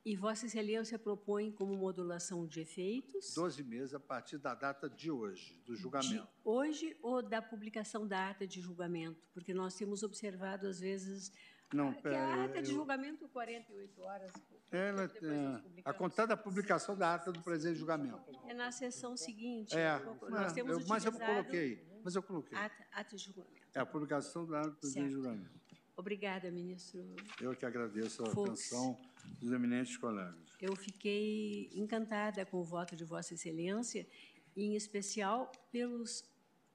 E 0.04 0.14
Vossa 0.16 0.44
Excelência 0.44 0.98
propõe 0.98 1.50
como 1.50 1.74
modulação 1.74 2.46
de 2.46 2.60
efeitos 2.60 3.32
12 3.34 3.62
meses 3.64 3.94
a 3.94 4.00
partir 4.00 4.36
da 4.36 4.54
data 4.54 4.88
de 4.88 5.10
hoje, 5.10 5.58
do 5.64 5.74
de 5.74 5.80
julgamento. 5.80 6.28
hoje 6.44 6.94
ou 7.02 7.22
da 7.22 7.40
publicação 7.40 8.06
da 8.06 8.28
ata 8.28 8.46
de 8.46 8.60
julgamento? 8.60 9.26
Porque 9.32 9.54
nós 9.54 9.74
temos 9.74 10.02
observado, 10.02 10.66
às 10.66 10.78
vezes, 10.78 11.32
Não, 11.72 11.92
que 11.92 12.08
a 12.08 12.44
ata 12.44 12.62
de 12.62 12.72
julgamento, 12.72 13.28
48 13.28 14.02
horas... 14.02 14.32
Ela, 14.70 15.04
é, 15.04 15.80
a 15.84 15.92
contar 15.92 16.26
da 16.26 16.36
publicação 16.36 16.96
da 16.96 17.14
ata 17.14 17.30
do 17.30 17.40
presente 17.42 17.78
julgamento. 17.78 18.18
É 18.48 18.54
na 18.54 18.72
sessão 18.72 19.16
seguinte. 19.16 19.76
É, 19.76 19.98
nós 20.28 20.52
é, 20.52 20.54
temos 20.54 20.78
eu- 20.78 20.86
mas 20.88 21.04
eu 21.04 21.12
coloquei, 21.12 21.86
mas 22.02 22.16
eu 22.16 22.22
coloquei. 22.22 22.58
Ata, 22.58 22.86
ata 22.92 23.16
de 23.16 23.24
julgamento. 23.24 23.62
É 23.72 23.80
a 23.80 23.86
publicação 23.86 24.46
da 24.46 24.60
ata 24.60 24.70
do 24.70 24.76
presente 24.76 25.10
julgamento. 25.10 25.64
Obrigada, 25.96 26.50
ministro. 26.50 27.14
Eu 27.40 27.54
que 27.54 27.64
agradeço 27.64 28.24
a 28.24 28.30
Fux. 28.30 28.50
atenção 28.50 29.00
dos 29.40 29.52
eminentes 29.52 29.96
colegas. 29.96 30.34
Eu 30.60 30.74
fiquei 30.74 31.70
encantada 31.72 32.44
com 32.44 32.58
o 32.58 32.64
voto 32.64 32.96
de 32.96 33.04
Vossa 33.04 33.34
Excelência, 33.34 34.06
e 34.56 34.64
em 34.64 34.74
especial 34.74 35.50
pelos 35.70 36.24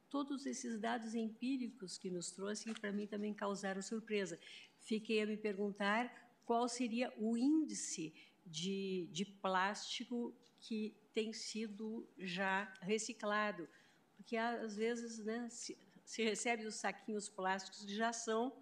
todos 0.09 0.45
esses 0.45 0.79
dados 0.79 1.13
empíricos 1.13 1.97
que 1.97 2.09
nos 2.09 2.31
trouxe, 2.31 2.73
que 2.73 2.79
para 2.79 2.91
mim 2.91 3.05
também 3.05 3.33
causaram 3.33 3.81
surpresa. 3.81 4.39
Fiquei 4.79 5.21
a 5.21 5.25
me 5.25 5.37
perguntar 5.37 6.11
qual 6.45 6.67
seria 6.67 7.13
o 7.17 7.37
índice 7.37 8.13
de, 8.45 9.07
de 9.11 9.25
plástico 9.25 10.33
que 10.59 10.95
tem 11.13 11.31
sido 11.33 12.07
já 12.17 12.71
reciclado, 12.81 13.67
porque 14.15 14.35
às 14.35 14.75
vezes 14.75 15.19
né, 15.19 15.47
se, 15.49 15.77
se 16.03 16.23
recebe 16.23 16.65
os 16.65 16.75
saquinhos 16.75 17.29
plásticos 17.29 17.85
que 17.85 17.95
já 17.95 18.11
são 18.11 18.53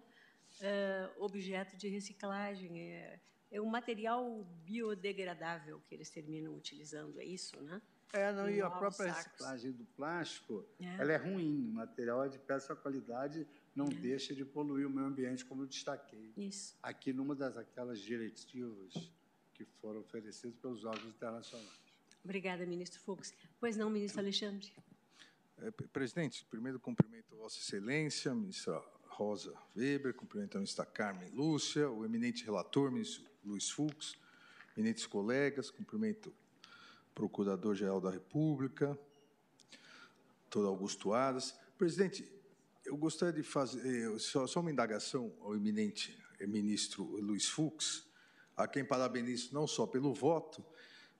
eh, 0.60 1.10
objeto 1.18 1.76
de 1.76 1.88
reciclagem. 1.88 2.80
É, 2.80 3.20
é 3.50 3.60
um 3.60 3.66
material 3.66 4.44
biodegradável 4.64 5.80
que 5.80 5.94
eles 5.94 6.10
terminam 6.10 6.54
utilizando, 6.54 7.18
é 7.18 7.24
isso, 7.24 7.60
né? 7.62 7.80
É, 8.12 8.32
não, 8.32 8.48
e 8.48 8.60
a 8.60 8.70
própria 8.70 9.12
sacos. 9.12 9.24
reciclagem 9.24 9.72
do 9.72 9.84
plástico, 9.84 10.66
É. 10.80 10.96
ela 11.00 11.12
é 11.12 11.16
ruim, 11.16 11.68
o 11.68 11.72
material 11.74 12.24
é 12.24 12.28
de 12.28 12.38
péssima 12.38 12.74
qualidade, 12.76 13.46
não 13.78 13.88
deixa 13.88 14.34
de 14.34 14.44
poluir 14.44 14.86
o 14.88 14.90
meio 14.90 15.06
ambiente, 15.06 15.44
como 15.44 15.62
eu 15.62 15.66
destaquei. 15.66 16.32
Isso. 16.36 16.76
Aqui 16.82 17.12
numa 17.12 17.34
das 17.36 17.56
aquelas 17.56 18.00
diretivas 18.00 18.92
que 19.54 19.64
foram 19.80 20.00
oferecidas 20.00 20.56
pelos 20.56 20.84
órgãos 20.84 21.14
internacionais. 21.14 21.78
Obrigada, 22.24 22.66
ministro 22.66 23.00
Fux. 23.00 23.32
Pois 23.60 23.76
não, 23.76 23.88
ministro 23.88 24.20
Alexandre? 24.20 24.72
É, 25.58 25.70
pre- 25.70 25.86
Presidente, 25.86 26.44
primeiro 26.50 26.80
cumprimento 26.80 27.32
a 27.34 27.36
Vossa 27.36 27.58
Excelência, 27.58 28.34
ministra 28.34 28.82
Rosa 29.06 29.54
Weber, 29.76 30.12
cumprimento 30.12 30.56
a 30.56 30.58
ministra 30.58 30.84
Carmen 30.84 31.30
Lúcia, 31.30 31.88
o 31.88 32.04
eminente 32.04 32.44
relator, 32.44 32.90
ministro 32.90 33.24
Luiz 33.44 33.70
Fux, 33.70 34.16
eminentes 34.76 35.06
colegas, 35.06 35.70
cumprimento 35.70 36.30
o 36.30 37.14
Procurador-Geral 37.14 38.00
da 38.00 38.10
República, 38.10 38.98
doutor 40.50 40.66
Augusto 40.66 41.12
Aras. 41.12 41.56
Presidente, 41.76 42.28
eu 42.88 42.96
gostaria 42.96 43.34
de 43.34 43.42
fazer 43.42 44.14
eh, 44.14 44.18
só, 44.18 44.46
só 44.46 44.60
uma 44.60 44.70
indagação 44.70 45.32
ao 45.42 45.54
eminente 45.54 46.18
eh, 46.40 46.46
ministro 46.46 47.04
Luiz 47.04 47.46
Fux, 47.46 48.08
a 48.56 48.66
quem 48.66 48.84
parabenizo 48.84 49.52
não 49.52 49.66
só 49.66 49.86
pelo 49.86 50.14
voto, 50.14 50.64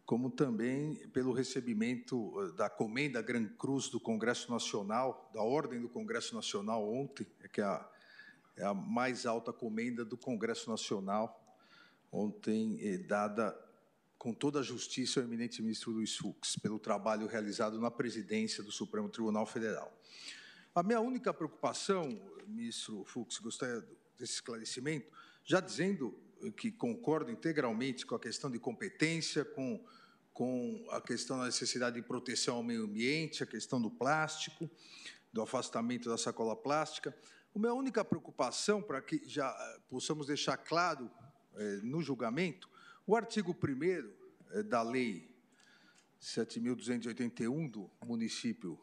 como 0.07 0.31
também 0.31 0.95
pelo 1.09 1.33
recebimento 1.33 2.33
eh, 2.41 2.53
da 2.57 2.71
comenda 2.71 3.21
Gran 3.21 3.47
Cruz 3.47 3.91
do 3.91 4.01
Congresso 4.01 4.51
Nacional, 4.51 5.31
da 5.35 5.43
Ordem 5.43 5.79
do 5.79 5.91
Congresso 5.91 6.35
Nacional 6.35 6.91
ontem, 6.91 7.27
é 7.41 7.49
que 7.49 7.61
é 7.61 7.65
a, 7.65 7.91
é 8.57 8.65
a 8.65 8.73
mais 8.73 9.27
alta 9.27 9.53
comenda 9.53 10.07
do 10.07 10.17
Congresso 10.17 10.71
Nacional, 10.71 11.39
ontem 12.11 12.79
eh, 12.81 12.97
dada 12.97 13.55
com 14.17 14.33
toda 14.33 14.61
a 14.61 14.63
justiça 14.63 15.21
ao 15.21 15.27
eminente 15.27 15.61
ministro 15.61 15.93
Luiz 15.93 16.17
Fux, 16.17 16.57
pelo 16.57 16.79
trabalho 16.79 17.27
realizado 17.27 17.79
na 17.79 17.91
presidência 17.91 18.65
do 18.65 18.73
Supremo 18.73 19.11
Tribunal 19.11 19.45
Federal. 19.45 19.93
A 20.79 20.83
minha 20.85 21.01
única 21.01 21.35
preocupação, 21.35 22.09
ministro 22.47 23.03
Fux, 23.05 23.39
gostaria 23.39 23.85
desse 24.17 24.35
esclarecimento, 24.35 25.11
já 25.43 25.59
dizendo 25.59 26.17
que 26.57 26.71
concordo 26.71 27.33
integralmente 27.33 28.07
com 28.07 28.15
a 28.15 28.21
questão 28.21 28.49
de 28.49 28.61
competência, 28.61 29.45
com, 29.45 29.85
com 30.33 30.87
a 30.93 31.01
questão 31.01 31.37
da 31.37 31.47
necessidade 31.47 31.97
de 31.97 32.07
proteção 32.07 32.59
ao 32.59 32.63
meio 32.63 32.85
ambiente, 32.85 33.43
a 33.43 33.47
questão 33.47 33.83
do 33.83 33.91
plástico, 33.91 34.71
do 35.33 35.43
afastamento 35.43 36.09
da 36.09 36.17
sacola 36.17 36.55
plástica. 36.55 37.13
A 37.53 37.59
minha 37.59 37.75
única 37.75 38.05
preocupação, 38.05 38.81
para 38.81 39.03
que 39.03 39.21
já 39.29 39.51
eh, 39.51 39.81
possamos 39.89 40.29
deixar 40.29 40.59
claro 40.59 41.11
eh, 41.57 41.81
no 41.83 42.01
julgamento, 42.01 42.71
o 43.05 43.17
artigo 43.17 43.51
1 43.51 44.13
eh, 44.53 44.63
da 44.63 44.83
Lei 44.83 45.29
7.281 46.23 47.69
do 47.69 47.91
município 48.07 48.79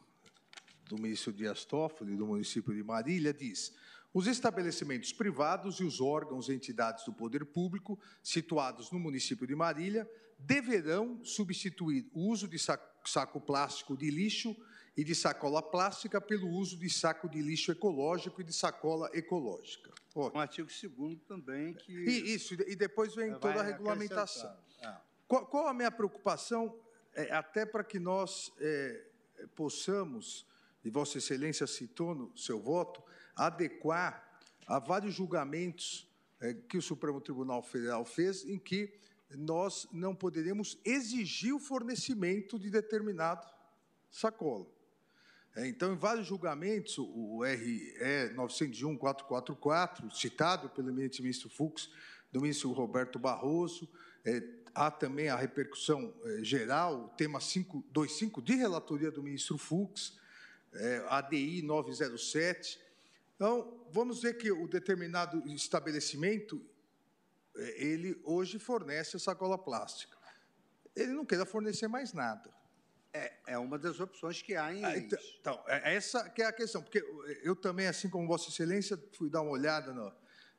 do 0.88 0.96
de 0.96 1.32
Dias 1.32 1.64
Toffoli, 1.64 2.16
do 2.16 2.26
município 2.26 2.72
de 2.74 2.82
Marília, 2.82 3.32
diz: 3.32 3.74
os 4.14 4.26
estabelecimentos 4.26 5.12
privados 5.12 5.80
e 5.80 5.84
os 5.84 6.00
órgãos 6.00 6.48
e 6.48 6.52
entidades 6.54 7.04
do 7.04 7.12
poder 7.12 7.44
público 7.44 7.98
situados 8.22 8.90
no 8.90 8.98
município 8.98 9.46
de 9.46 9.54
Marília 9.54 10.08
deverão 10.38 11.24
substituir 11.24 12.08
o 12.12 12.28
uso 12.30 12.46
de 12.46 12.58
sa- 12.58 12.80
saco 13.04 13.40
plástico 13.40 13.96
de 13.96 14.10
lixo 14.10 14.56
e 14.96 15.02
de 15.04 15.14
sacola 15.14 15.62
plástica 15.62 16.20
pelo 16.20 16.48
uso 16.48 16.78
de 16.78 16.88
saco 16.88 17.28
de 17.28 17.40
lixo 17.42 17.70
ecológico 17.72 18.40
e 18.40 18.44
de 18.44 18.52
sacola 18.52 19.10
ecológica. 19.12 19.92
Ó, 20.14 20.30
Um 20.34 20.40
artigo 20.40 20.68
2 20.96 21.18
também 21.26 21.74
que... 21.74 21.92
e 21.92 22.34
isso, 22.34 22.54
e 22.54 22.56
de- 22.58 22.76
depois 22.76 23.14
vem 23.14 23.32
toda 23.38 23.60
a 23.60 23.62
regulamentação. 23.62 24.56
É. 24.80 24.94
Qual, 25.28 25.44
qual 25.46 25.66
a 25.68 25.74
minha 25.74 25.90
preocupação, 25.90 26.78
é, 27.14 27.32
até 27.34 27.66
para 27.66 27.82
que 27.84 27.98
nós 27.98 28.52
é, 28.60 29.04
possamos, 29.54 30.46
e 30.86 30.90
Vossa 30.90 31.18
Excelência 31.18 31.66
citou 31.66 32.14
no 32.14 32.38
seu 32.38 32.60
voto, 32.60 33.02
adequar 33.34 34.38
a 34.68 34.78
vários 34.78 35.14
julgamentos 35.14 36.08
é, 36.40 36.54
que 36.54 36.78
o 36.78 36.82
Supremo 36.82 37.20
Tribunal 37.20 37.60
Federal 37.60 38.04
fez, 38.04 38.44
em 38.44 38.56
que 38.56 38.94
nós 39.36 39.88
não 39.92 40.14
poderemos 40.14 40.78
exigir 40.84 41.52
o 41.52 41.58
fornecimento 41.58 42.56
de 42.56 42.70
determinado 42.70 43.44
sacola. 44.08 44.64
É, 45.56 45.66
Então, 45.66 45.92
em 45.92 45.96
vários 45.96 46.28
julgamentos, 46.28 46.98
o 46.98 47.42
RE 47.42 48.32
901-444, 48.36 50.14
citado 50.14 50.70
pelo 50.70 50.90
eminente 50.90 51.20
ministro 51.20 51.50
Fux, 51.50 51.90
do 52.30 52.40
ministro 52.40 52.70
Roberto 52.70 53.18
Barroso, 53.18 53.90
é, 54.24 54.40
há 54.72 54.88
também 54.88 55.30
a 55.30 55.36
repercussão 55.36 56.14
geral, 56.42 57.06
o 57.06 57.08
tema 57.16 57.40
525 57.40 58.40
de 58.40 58.54
relatoria 58.54 59.10
do 59.10 59.20
ministro 59.20 59.58
Fux, 59.58 60.24
é, 60.78 61.04
ADI 61.08 61.62
907. 61.62 62.80
Então, 63.34 63.86
vamos 63.90 64.22
ver 64.22 64.34
que 64.34 64.50
o 64.50 64.66
determinado 64.66 65.46
estabelecimento, 65.48 66.64
é, 67.56 67.84
ele 67.84 68.20
hoje 68.24 68.58
fornece 68.58 69.16
a 69.16 69.20
sacola 69.20 69.58
plástica. 69.58 70.16
Ele 70.94 71.12
não 71.12 71.26
queira 71.26 71.44
fornecer 71.44 71.88
mais 71.88 72.12
nada. 72.12 72.54
É 73.46 73.56
uma 73.56 73.78
das 73.78 73.98
opções 74.00 74.42
que 74.42 74.54
há 74.54 74.74
em 74.74 74.84
Ah, 74.84 74.96
então, 74.96 75.18
então, 75.40 75.64
é 75.66 75.94
essa 75.94 76.28
que 76.28 76.42
é 76.42 76.46
a 76.46 76.52
questão, 76.52 76.82
porque 76.82 77.02
eu 77.42 77.56
também, 77.56 77.86
assim 77.86 78.10
como 78.10 78.26
Vossa 78.26 78.50
Excelência, 78.50 79.02
fui 79.12 79.30
dar 79.30 79.40
uma 79.40 79.52
olhada 79.52 79.94
na, 79.94 80.12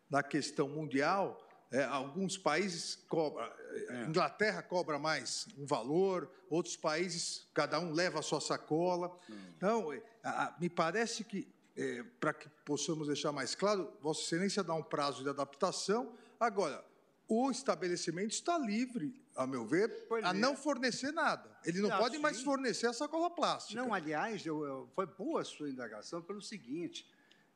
na 0.10 0.24
questão 0.24 0.68
mundial. 0.68 1.47
É, 1.72 1.84
alguns 1.84 2.38
países 2.38 2.96
cobram, 3.10 3.46
é, 3.46 4.06
Inglaterra 4.08 4.62
cobra 4.62 4.98
mais 4.98 5.48
um 5.58 5.66
valor, 5.66 6.32
outros 6.50 6.78
países, 6.78 7.48
cada 7.54 7.80
um 7.80 7.92
leva 7.92 8.20
a 8.20 8.22
sua 8.22 8.40
sacola. 8.40 9.18
Então, 9.58 9.92
é, 9.92 10.02
a- 10.24 10.46
a- 10.46 10.56
me 10.60 10.70
parece 10.70 11.24
que, 11.24 11.48
é, 11.76 12.04
para 12.20 12.34
que 12.34 12.48
possamos 12.66 13.08
deixar 13.08 13.32
mais 13.32 13.54
claro, 13.54 13.92
Vossa 14.02 14.22
Excelência 14.22 14.64
dá 14.64 14.74
um 14.74 14.84
prazo 14.84 15.24
de 15.24 15.30
adaptação. 15.30 16.14
Agora, 16.40 16.84
o 17.28 17.52
estabelecimento 17.52 18.32
está 18.32 18.58
livre, 18.58 19.22
a 19.36 19.46
meu 19.46 19.66
ver, 19.68 20.06
Pois 20.08 20.24
a 20.24 20.30
é. 20.30 20.34
não 20.34 20.56
fornecer 20.56 21.12
nada. 21.12 21.58
Ele 21.66 21.82
não 21.82 21.90
Não, 21.90 21.98
pode 21.98 22.18
mais 22.18 22.38
sim. 22.38 22.46
fornecer 22.46 22.88
a 22.88 22.94
sacola 22.94 23.30
plástica. 23.30 23.80
Não, 23.82 23.94
aliás, 23.94 24.46
eu- 24.46 24.64
eu- 24.64 24.90
foi 24.96 25.06
boa 25.06 25.42
a 25.42 25.46
sua 25.46 25.70
indagação 25.70 26.22
pelo 26.22 26.42
seguinte: 26.42 27.06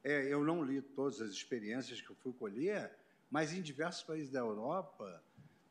é, 0.04 0.26
eu 0.28 0.44
não 0.44 0.62
li 0.62 0.82
todas 0.82 1.22
as 1.22 1.30
experiências 1.32 2.02
que 2.02 2.10
eu 2.10 2.16
fui 2.18 2.34
colher, 2.34 2.92
mas 3.32 3.54
em 3.54 3.62
diversos 3.62 4.04
países 4.04 4.30
da 4.30 4.40
Europa, 4.40 5.24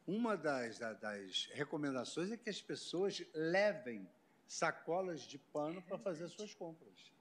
uma 0.06 0.36
das, 0.36 0.78
da- 0.78 0.94
das 0.94 1.48
recomendações 1.52 2.32
é 2.32 2.36
que 2.36 2.48
as 2.50 2.60
pessoas 2.60 3.22
levem 3.34 4.08
sacolas 4.48 5.20
de 5.22 5.38
pano 5.38 5.80
para 5.82 5.98
fazer 5.98 6.24
as 6.24 6.32
suas 6.32 6.54
compras. 6.54 7.12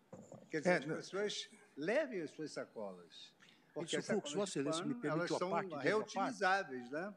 Quer 0.50 0.60
dizer, 0.60 0.70
É, 0.72 0.78
as 0.78 0.86
não- 0.86 0.96
pessoas 0.96 1.50
levem 1.76 2.22
as 2.22 2.32
suas 2.32 2.52
sacolas. 2.54 3.32
Porque 3.74 3.98
as 3.98 4.08
Fux, 4.08 4.32
de 4.32 4.40
Excelência 4.40 4.84
me 4.84 4.96
permite 4.96 5.06
elas 5.20 5.32
uma 5.32 5.38
são 5.40 5.50
parte 5.52 5.66
dessa 5.68 5.76
parte? 5.78 5.88
reutilizáveis, 5.88 6.90
né? 6.90 7.14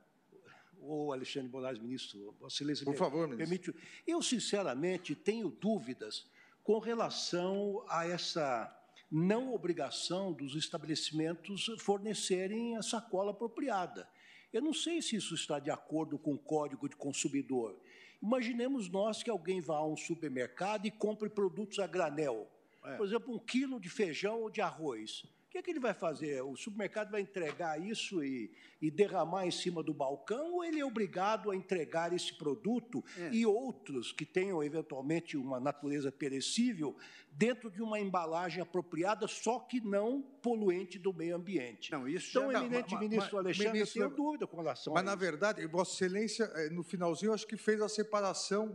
ou 0.84 1.12
Alexandre 1.12 1.48
Moraes, 1.48 1.78
ministro, 1.78 2.32
Vossa 2.40 2.56
Excelência, 2.56 2.84
Por 2.84 2.96
favor, 2.96 3.28
ministro. 3.28 3.72
permite. 3.72 4.02
Eu, 4.04 4.20
sinceramente, 4.20 5.14
tenho 5.14 5.48
dúvidas 5.48 6.28
com 6.64 6.80
relação 6.80 7.84
a 7.88 8.04
essa 8.04 8.81
não 9.12 9.52
obrigação 9.52 10.32
dos 10.32 10.56
estabelecimentos 10.56 11.66
fornecerem 11.78 12.78
a 12.78 12.82
sacola 12.82 13.32
apropriada. 13.32 14.08
Eu 14.50 14.62
não 14.62 14.72
sei 14.72 15.02
se 15.02 15.16
isso 15.16 15.34
está 15.34 15.58
de 15.58 15.70
acordo 15.70 16.18
com 16.18 16.32
o 16.32 16.38
Código 16.38 16.88
de 16.88 16.96
Consumidor. 16.96 17.78
Imaginemos 18.22 18.88
nós 18.88 19.22
que 19.22 19.28
alguém 19.28 19.60
vá 19.60 19.76
a 19.76 19.86
um 19.86 19.98
supermercado 19.98 20.86
e 20.86 20.90
compre 20.90 21.28
produtos 21.28 21.78
a 21.78 21.86
granel. 21.86 22.50
Por 22.96 23.04
exemplo, 23.06 23.34
um 23.34 23.38
quilo 23.38 23.78
de 23.78 23.90
feijão 23.90 24.40
ou 24.40 24.50
de 24.50 24.62
arroz. 24.62 25.24
O 25.52 25.54
que, 25.54 25.58
é 25.58 25.62
que 25.62 25.70
ele 25.70 25.80
vai 25.80 25.92
fazer? 25.92 26.40
O 26.42 26.56
supermercado 26.56 27.10
vai 27.10 27.20
entregar 27.20 27.78
isso 27.78 28.24
e, 28.24 28.50
e 28.80 28.90
derramar 28.90 29.46
em 29.46 29.50
cima 29.50 29.82
do 29.82 29.92
balcão 29.92 30.54
ou 30.54 30.64
ele 30.64 30.80
é 30.80 30.84
obrigado 30.86 31.50
a 31.50 31.54
entregar 31.54 32.10
esse 32.14 32.32
produto 32.32 33.04
e 33.30 33.44
outros 33.44 34.12
que 34.12 34.24
tenham 34.24 34.64
eventualmente 34.64 35.36
uma 35.36 35.60
natureza 35.60 36.10
perecível 36.10 36.96
dentro 37.30 37.70
de 37.70 37.82
uma 37.82 38.00
embalagem 38.00 38.62
apropriada, 38.62 39.28
só 39.28 39.58
que 39.58 39.78
não 39.78 40.22
poluente 40.40 40.98
do 40.98 41.12
meio 41.12 41.36
ambiente? 41.36 41.92
Não, 41.92 42.08
isso 42.08 42.30
Então, 42.38 42.50
já- 42.50 42.58
eminente 42.60 42.92
mas- 42.94 43.00
ministro 43.02 43.36
mas- 43.36 43.44
Alexandre, 43.44 43.72
ministro- 43.74 44.02
eu 44.04 44.10
tenho 44.10 44.16
dúvida 44.24 44.46
com 44.46 44.56
relação 44.56 44.94
Mas, 44.94 45.02
a 45.02 45.04
na 45.04 45.12
isso. 45.12 45.20
verdade, 45.20 45.66
Vossa 45.66 45.92
Excelência, 45.92 46.44
eh, 46.54 46.70
no 46.70 46.82
finalzinho, 46.82 47.30
acho 47.34 47.46
que 47.46 47.58
fez 47.58 47.78
a 47.82 47.90
separação 47.90 48.74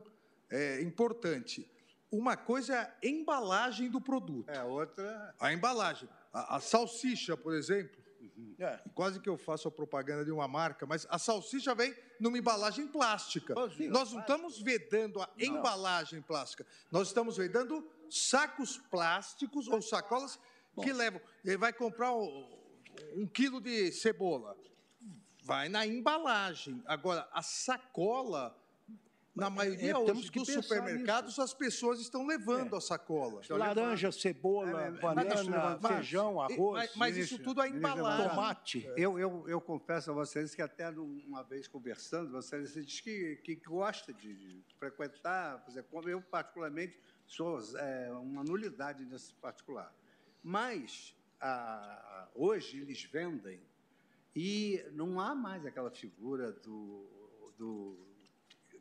eh, 0.52 0.80
importante. 0.84 1.68
Uma 2.10 2.38
coisa 2.38 2.74
é 3.02 3.08
a 3.08 3.10
embalagem 3.10 3.90
do 3.90 4.00
produto. 4.00 4.48
É, 4.50 4.64
outra. 4.64 5.36
A 5.40 5.52
embalagem. 5.52 6.08
A, 6.38 6.58
a 6.58 6.60
salsicha, 6.60 7.36
por 7.36 7.54
exemplo, 7.56 7.98
É. 8.60 8.80
quase 8.94 9.20
que 9.20 9.30
eu 9.30 9.38
faço 9.38 9.68
a 9.68 9.72
propaganda 9.72 10.24
de 10.24 10.32
uma 10.32 10.48
marca, 10.48 10.86
mas 10.86 11.08
a 11.10 11.18
salsicha 11.18 11.74
vem 11.74 11.96
numa 12.20 12.38
embalagem 12.38 12.88
plástica. 12.88 13.54
Nós 13.90 14.12
não 14.14 14.20
estamos 14.22 14.62
vedando 14.62 15.22
a 15.22 15.30
embalagem 15.40 16.22
plástica, 16.22 16.66
nós 16.92 17.08
estamos 17.08 17.38
vedando 17.38 17.88
sacos 18.10 18.78
plásticos 18.78 19.68
ou 19.68 19.82
sacolas 19.82 20.40
que 20.82 20.94
levam. 20.94 21.20
Ele 21.44 21.58
vai 21.58 21.74
comprar 21.74 22.14
um, 22.14 22.48
um 23.16 23.28
quilo 23.28 23.60
de 23.60 23.92
cebola, 23.92 24.56
vai 25.44 25.70
na 25.70 25.86
embalagem. 25.86 26.84
Agora, 26.86 27.28
a 27.32 27.42
sacola. 27.42 28.56
Na 29.38 29.50
maioria 29.50 29.92
é, 29.92 29.98
hoje 29.98 30.32
que 30.32 30.40
dos 30.40 30.48
supermercados, 30.54 31.38
as 31.40 31.54
pessoas 31.54 32.00
estão 32.00 32.26
levando 32.26 32.76
a 32.76 32.82
sacola. 32.82 33.42
Laranja, 33.50 34.12
cebola, 34.12 34.70
É, 34.84 34.90
mas 34.92 35.00
banana, 35.00 35.30
eu 35.36 35.44
levantar. 35.44 35.94
feijão, 35.96 36.42
arroz, 36.42 36.74
mas, 36.80 36.96
mas 36.96 37.18
isso 37.18 37.34
ministro, 37.36 37.44
tudo 37.44 37.62
a 37.62 37.66
ministro 37.66 37.90
embalagem. 37.90 38.18
Leonardo. 38.20 38.36
tomate. 38.36 38.92
Eu, 38.98 39.20
eu, 39.20 39.46
eu 39.48 39.62
confesso 39.62 40.12
a 40.12 40.14
vocês 40.14 40.54
que 40.56 40.62
até 40.62 40.90
uma 40.90 41.44
vez 41.44 41.68
conversando, 41.68 42.32
você 42.32 42.62
disse 42.84 43.02
que, 43.04 43.36
que 43.44 43.56
gosta 43.56 44.12
de, 44.14 44.34
de 44.64 44.76
frequentar, 44.80 45.64
fazer 45.66 45.84
compra. 45.84 46.12
Eu, 46.12 46.22
particularmente, 46.22 47.00
sou 47.26 47.60
é, 47.78 48.12
uma 48.12 48.44
nulidade 48.44 49.06
nesse 49.06 49.34
particular. 49.36 49.94
Mas, 50.44 51.16
a- 51.40 52.28
hoje, 52.34 52.80
eles 52.82 53.04
vendem 53.04 53.62
e 54.36 54.84
não 54.94 55.20
há 55.20 55.34
mais 55.36 55.66
aquela 55.66 55.90
figura 55.92 56.52
do, 56.52 57.06
do 57.58 57.98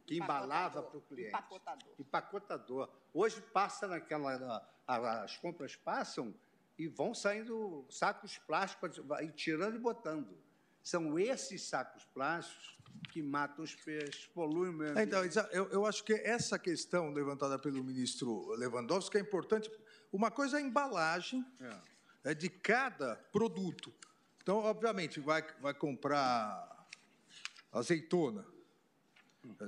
que 0.07 0.17
embalava 0.17 0.83
para 0.83 0.99
o 0.99 1.01
cliente. 1.01 1.29
Empacotador. 1.29 1.95
Empacotador. 1.99 2.91
Hoje 3.13 3.41
passa 3.41 3.87
naquela. 3.87 4.67
As 4.87 5.37
compras 5.37 5.75
passam 5.75 6.33
e 6.79 6.87
vão 6.87 7.15
saindo 7.15 7.85
sacos 7.91 8.39
plásticos, 8.39 8.99
vai 8.99 9.31
tirando 9.33 9.77
e 9.77 9.79
botando. 9.79 10.39
São 10.83 11.19
esses 11.19 11.63
sacos 11.63 12.05
plásticos 12.15 12.77
que 13.11 13.21
matam 13.21 13.65
os 13.65 13.75
peixes, 13.75 14.27
poluem 14.29 14.71
o 14.71 14.73
meio 14.73 14.91
ambiente. 14.93 15.09
Então, 15.09 15.25
Isa, 15.25 15.49
eu, 15.53 15.69
eu 15.71 15.85
acho 15.85 16.05
que 16.05 16.13
essa 16.13 16.59
questão 16.59 17.11
levantada 17.11 17.59
pelo 17.59 17.83
ministro 17.83 18.49
Lewandowski 18.55 19.19
é 19.19 19.21
importante. 19.21 19.71
Uma 20.13 20.31
coisa 20.31 20.59
é 20.59 20.63
a 20.63 20.65
embalagem 20.65 21.45
é, 22.25 22.35
de 22.35 22.49
cada 22.49 23.17
produto. 23.33 23.93
Então, 24.41 24.59
obviamente, 24.59 25.19
vai, 25.19 25.45
vai 25.61 25.75
comprar 25.75 26.89
azeitona. 27.73 28.47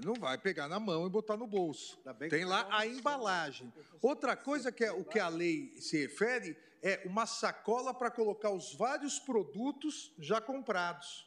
Não 0.04 0.14
vai 0.14 0.36
pegar 0.38 0.68
na 0.68 0.78
mão 0.80 1.06
e 1.06 1.10
botar 1.10 1.36
no 1.36 1.46
bolso. 1.46 1.98
Tem 2.18 2.28
que 2.28 2.44
lá 2.44 2.66
a 2.70 2.86
embalagem. 2.86 3.72
Outra 4.00 4.36
coisa 4.36 4.70
que 4.72 4.84
é 4.84 4.92
o 4.92 5.04
que 5.04 5.18
a 5.18 5.28
lei 5.28 5.74
se 5.80 5.98
refere 5.98 6.56
é 6.82 7.02
uma 7.04 7.26
sacola 7.26 7.92
para 7.92 8.10
colocar 8.10 8.50
os 8.50 8.74
vários 8.74 9.18
produtos 9.18 10.12
já 10.18 10.40
comprados 10.40 11.26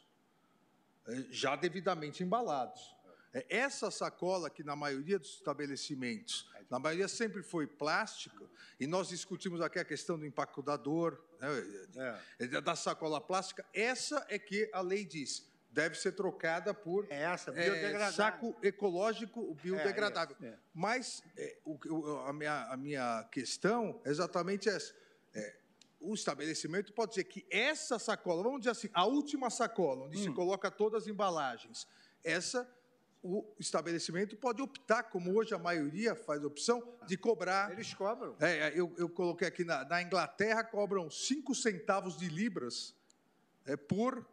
eh, 1.06 1.24
já 1.30 1.56
devidamente 1.56 2.22
embalados. 2.22 2.94
É, 3.34 3.44
Essa 3.48 3.90
sacola, 3.90 4.48
que 4.50 4.62
na 4.62 4.76
maioria 4.76 5.18
dos 5.18 5.30
estabelecimentos, 5.34 6.48
na 6.70 6.78
maioria 6.78 7.08
sempre 7.08 7.42
foi 7.42 7.66
plástica, 7.66 8.48
e 8.78 8.86
nós 8.86 9.08
discutimos 9.08 9.60
aqui 9.60 9.78
a 9.78 9.84
questão 9.84 10.18
do 10.18 10.24
empacotador, 10.26 11.18
né, 11.40 12.18
É. 12.38 12.60
da 12.60 12.76
sacola 12.76 13.20
plástica, 13.20 13.64
essa 13.72 14.24
é 14.28 14.38
que 14.38 14.70
a 14.72 14.80
lei 14.80 15.04
diz, 15.04 15.46
deve 15.72 15.96
ser 15.96 16.12
trocada 16.12 16.74
por 16.74 17.06
É 17.10 17.22
essa, 17.22 17.50
é, 17.50 18.10
saco 18.12 18.54
ecológico 18.62 19.54
biodegradável. 19.54 20.36
É, 20.40 20.46
é, 20.46 20.48
é. 20.50 20.58
Mas 20.74 21.22
é, 21.36 21.58
o 21.64 21.78
a, 22.26 22.32
minha, 22.32 22.66
a 22.66 22.76
minha 22.76 23.24
questão 23.30 24.00
é 24.04 24.10
exatamente 24.10 24.68
essa. 24.68 24.94
É, 25.34 25.56
o 25.98 26.14
estabelecimento 26.14 26.92
pode 26.92 27.12
dizer 27.12 27.24
que 27.24 27.46
essa 27.50 27.98
sacola, 27.98 28.42
vamos 28.42 28.60
dizer 28.60 28.70
assim, 28.70 28.90
a 28.92 29.06
última 29.06 29.48
sacola, 29.48 30.04
onde 30.04 30.18
se 30.18 30.28
Hum. 30.28 30.34
coloca 30.34 30.70
todas 30.70 31.04
as 31.04 31.08
embalagens, 31.08 31.86
essa 32.22 32.68
o 33.24 33.46
estabelecimento 33.56 34.36
pode 34.36 34.60
optar, 34.60 35.04
como 35.04 35.32
hoje 35.38 35.54
a 35.54 35.58
maioria 35.58 36.12
faz 36.16 36.42
opção, 36.42 36.82
de 37.06 37.16
cobrar. 37.16 37.70
Eles 37.70 37.94
cobram. 37.94 38.34
É, 38.40 38.72
eu, 38.74 38.92
eu 38.98 39.08
coloquei 39.08 39.46
aqui 39.46 39.62
na, 39.62 39.84
na 39.84 40.02
Inglaterra, 40.02 40.64
cobram 40.64 41.08
5 41.08 41.54
centavos 41.54 42.18
de 42.18 42.28
libras 42.28 42.96
é, 43.64 43.76
por 43.76 44.26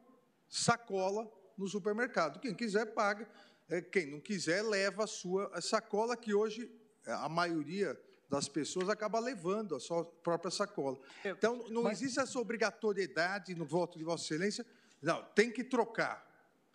sacola 0.49 1.29
no 1.57 1.67
supermercado. 1.67 2.39
Quem 2.39 2.53
quiser, 2.53 2.87
paga. 2.87 3.29
É, 3.69 3.81
quem 3.81 4.07
não 4.07 4.19
quiser, 4.19 4.63
leva 4.63 5.03
a 5.03 5.07
sua 5.07 5.61
sacola, 5.61 6.17
que 6.17 6.33
hoje 6.33 6.71
é, 7.05 7.11
a 7.13 7.29
maioria 7.29 7.99
das 8.27 8.47
pessoas 8.49 8.89
acaba 8.89 9.19
levando 9.19 9.75
a 9.75 9.79
sua 9.79 10.03
própria 10.03 10.49
sacola. 10.51 10.97
Então, 11.23 11.67
não 11.69 11.89
existe 11.89 12.19
essa 12.19 12.39
obrigatoriedade 12.39 13.53
no 13.55 13.65
voto 13.65 13.97
de 13.97 14.03
Vossa 14.03 14.23
Excelência. 14.25 14.65
Não, 15.01 15.23
tem 15.35 15.51
que 15.51 15.63
trocar. 15.63 16.27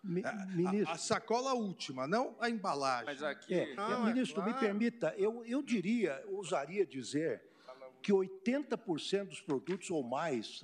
Mi- 0.03 0.23
A- 0.23 0.91
A, 0.93 0.97
sacola 0.97 1.53
última, 1.53 2.05
não 2.07 2.35
a 2.39 2.49
embalagem. 2.49 3.05
Mas 3.05 3.23
aqui. 3.23 3.53
É, 3.53 3.73
Não, 3.75 4.07
é 4.07 4.13
ministro, 4.13 4.41
me 4.43 4.51
claro. 4.51 4.59
permita, 4.65 5.13
eu, 5.17 5.43
eu 5.45 5.61
diria, 5.63 6.23
ousaria 6.29 6.85
dizer 6.85 7.41
que 8.03 8.11
80% 8.13 9.25
dos 9.25 9.41
produtos 9.41 9.89
ou 9.89 10.03
mais, 10.03 10.63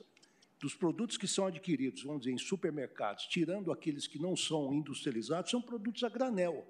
dos 0.62 0.76
produtos 0.76 1.18
que 1.18 1.28
são 1.28 1.48
adquiridos, 1.48 2.04
vamos 2.04 2.22
dizer, 2.22 2.34
em 2.34 2.38
supermercados, 2.38 3.26
tirando 3.26 3.72
aqueles 3.72 4.06
que 4.06 4.20
não 4.20 4.36
são 4.36 4.72
industrializados, 4.72 5.50
são 5.50 5.60
produtos 5.60 6.04
a 6.04 6.10
granel. 6.10 6.64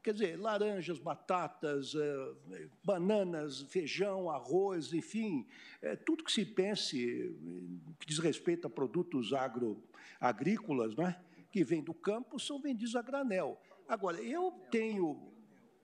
Quer 0.00 0.12
dizer, 0.12 0.38
laranjas, 0.38 1.00
batatas, 1.00 1.92
eh, 1.96 2.68
bananas, 2.84 3.62
feijão, 3.62 4.30
arroz, 4.30 4.92
enfim, 4.92 5.44
eh, 5.82 5.96
tudo 5.96 6.22
que 6.22 6.30
se 6.30 6.44
pense 6.44 6.96
eh, 6.96 7.94
que 7.98 8.06
diz 8.06 8.20
respeito 8.20 8.68
a 8.68 8.70
produtos 8.70 9.32
agro, 9.32 9.82
agrícolas, 10.20 10.94
não 10.94 11.08
é? 11.08 11.20
que 11.50 11.64
vêm 11.64 11.82
do 11.82 11.92
campo, 11.92 12.38
são 12.38 12.60
vendidos 12.60 12.94
a 12.94 13.02
granel. 13.02 13.60
Agora, 13.88 14.22
eu 14.22 14.52
tenho 14.70 15.32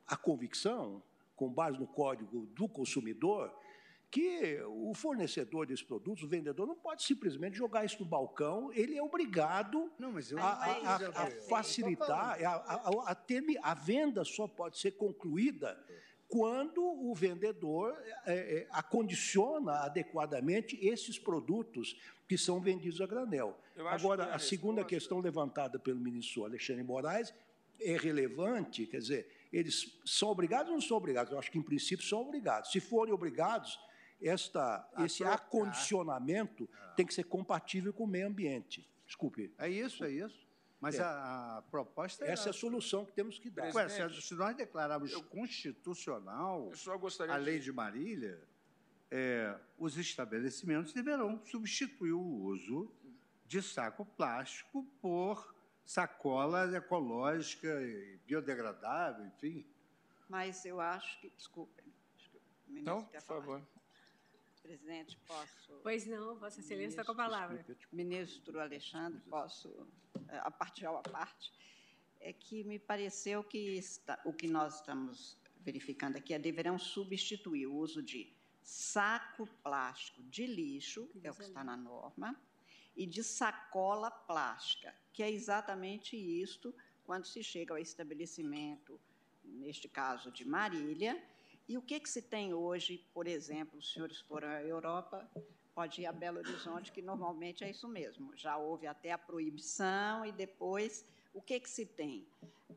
a 0.07 0.17
convicção, 0.17 1.03
com 1.35 1.53
base 1.53 1.77
no 1.77 1.89
Código 1.89 2.47
do 2.55 2.69
Consumidor, 2.69 3.53
que 4.13 4.61
o 4.67 4.93
fornecedor 4.95 5.67
desses 5.67 5.83
produtos, 5.83 6.23
o 6.23 6.29
vendedor, 6.29 6.67
não 6.67 6.77
pode 6.77 7.03
simplesmente 7.03 7.57
jogar 7.57 7.83
isso 7.87 7.97
no 8.01 8.05
balcão, 8.05 8.71
ele 8.75 8.95
é 8.97 9.03
obrigado 9.03 9.91
Não, 9.99 10.13
mas 10.13 10.31
eu 10.31 10.39
a, 10.39 10.43
a- 10.53 10.97
a- 10.97 11.23
a 11.23 11.31
facilitar, 11.49 12.39
a, 12.45 13.11
a- 13.11 13.17
a 13.63 13.75
venda 13.75 14.23
só 14.23 14.47
pode 14.47 14.79
ser 14.79 14.93
concluída 14.93 15.83
quando 16.29 16.83
o 16.83 17.15
vendedor 17.15 17.97
é, 18.27 18.35
é, 18.35 18.67
acondiciona 18.71 19.81
adequadamente 19.85 20.79
esses 20.87 21.19
produtos 21.19 21.97
que 22.29 22.37
são 22.37 22.61
vendidos 22.61 23.01
a 23.01 23.07
granel. 23.07 23.59
Agora, 23.87 24.25
a, 24.25 24.35
a 24.35 24.39
segunda 24.39 24.83
resposta- 24.83 24.95
questão 24.95 25.21
levantada 25.21 25.79
pelo 25.79 25.99
ministro 25.99 26.45
Alexandre 26.45 26.83
Moraes 26.83 27.33
é 27.81 27.97
relevante, 27.97 28.87
quer 28.87 28.99
dizer, 28.99 29.27
eles 29.53 29.99
são 30.05 30.29
obrigados 30.29 30.69
ou 30.69 30.75
não 30.75 30.81
são 30.83 30.97
obrigados? 30.99 31.33
Eu 31.33 31.39
acho 31.39 31.51
que, 31.51 31.59
em 31.59 31.63
princípio, 31.63 32.05
são 32.07 32.21
obrigados. 32.21 32.71
Se 32.73 32.79
forem 32.81 33.13
obrigados, 33.13 33.79
esta, 34.29 34.89
A 34.95 35.05
esse 35.05 35.19
trocar. 35.19 35.35
acondicionamento 35.35 36.69
tem 36.97 37.05
que 37.07 37.15
ser 37.15 37.25
compatível 37.25 37.93
com 37.93 38.05
o 38.05 38.07
meio 38.07 38.27
ambiente. 38.27 38.89
Desculpe. 39.07 39.53
É 39.59 39.69
isso, 39.69 40.05
é 40.05 40.11
isso. 40.11 40.47
Mas 40.81 40.97
É. 40.97 41.03
a, 41.03 41.59
a 41.59 41.63
proposta 41.71 42.25
é 42.25 42.31
Essa 42.33 42.49
é 42.49 42.51
a 42.51 42.53
solução 42.53 43.05
que 43.05 43.13
temos 43.13 43.39
que 43.39 43.49
dar. 43.51 43.73
Ué, 43.75 43.89
se, 43.89 44.21
se 44.23 44.35
nós 44.35 44.57
declararmos 44.57 45.15
constitucional 45.27 46.69
Eu 46.71 46.77
só 46.77 46.97
gostaria 46.99 47.35
a 47.35 47.39
de- 47.39 47.45
lei 47.45 47.59
de 47.61 47.73
Marília, 47.73 48.43
é, 49.11 49.55
os 49.79 49.97
estabelecimentos 49.97 50.93
deverão 50.93 51.41
substituir 51.45 52.13
o 52.13 52.21
uso 52.21 52.91
de 53.47 53.63
saco 53.63 54.05
plástico 54.05 54.85
por 55.01 55.55
sacola 55.85 56.75
ecológica 56.77 57.69
e 57.83 58.19
biodegradável, 58.27 59.27
enfim. 59.27 59.65
Mas 60.29 60.65
eu 60.65 60.81
acho 60.81 61.21
que, 61.21 61.31
desculpe, 61.31 61.83
não, 62.69 63.05
por 63.05 63.21
favor. 63.23 63.63
Presidente, 64.63 65.19
posso... 65.27 65.81
Pois 65.83 66.07
não, 66.07 66.37
Vossa 66.37 66.61
Excelência 66.61 67.01
está 67.01 67.05
com 67.05 67.13
a 67.13 67.17
palavra. 67.17 67.65
Ministro 67.93 68.61
Alexandre, 68.61 69.21
posso, 69.29 69.87
eh, 70.29 70.41
a 70.43 70.51
parte 70.51 70.87
ao 70.87 70.97
a 70.99 71.03
parte, 71.03 71.53
é 72.21 72.33
que 72.33 72.63
me 72.63 72.79
pareceu 72.79 73.43
que 73.43 73.59
está, 73.77 74.21
o 74.25 74.33
que 74.33 74.47
nós 74.47 74.77
estamos 74.77 75.37
verificando 75.61 76.17
aqui 76.17 76.33
é 76.33 76.39
deverão 76.39 76.79
substituir 76.79 77.67
o 77.67 77.75
uso 77.75 78.03
de 78.03 78.33
saco 78.63 79.47
plástico 79.63 80.23
de 80.23 80.47
lixo, 80.47 81.09
que 81.21 81.27
é 81.27 81.31
o 81.31 81.35
que 81.35 81.43
está 81.43 81.65
na 81.65 81.77
norma, 81.77 82.41
e 82.97 83.07
de 83.07 83.25
sacola 83.25 84.11
plástica, 84.11 84.95
que 85.13 85.23
é 85.23 85.31
exatamente 85.31 86.17
isto 86.17 86.75
quando 87.05 87.27
se 87.27 87.43
chega 87.43 87.75
ao 87.75 87.79
estabelecimento, 87.79 89.01
neste 89.45 89.89
caso 89.89 90.31
de 90.31 90.47
Marília, 90.47 91.21
e 91.73 91.79
o 91.79 91.81
que, 91.81 91.99
que 91.99 92.09
se 92.11 92.21
tem 92.21 92.53
hoje, 92.53 93.03
por 93.15 93.27
exemplo, 93.27 93.79
os 93.79 93.95
senhores 93.95 94.21
foram 94.21 94.47
à 94.47 94.63
Europa, 94.63 95.27
pode 95.75 96.03
ir 96.03 96.07
a 96.07 96.13
Belo 96.13 96.39
Horizonte, 96.41 96.93
que 96.93 97.01
normalmente 97.01 97.65
é 97.65 97.71
isso 97.71 97.89
mesmo. 97.89 98.37
Já 98.37 98.59
houve 98.59 98.87
até 98.87 99.11
a 99.11 99.17
proibição 99.17 100.23
e 100.27 100.33
depois 100.33 101.03
o 101.33 101.41
que, 101.41 101.59
que 101.59 101.71
se 101.71 101.87
tem? 101.87 102.29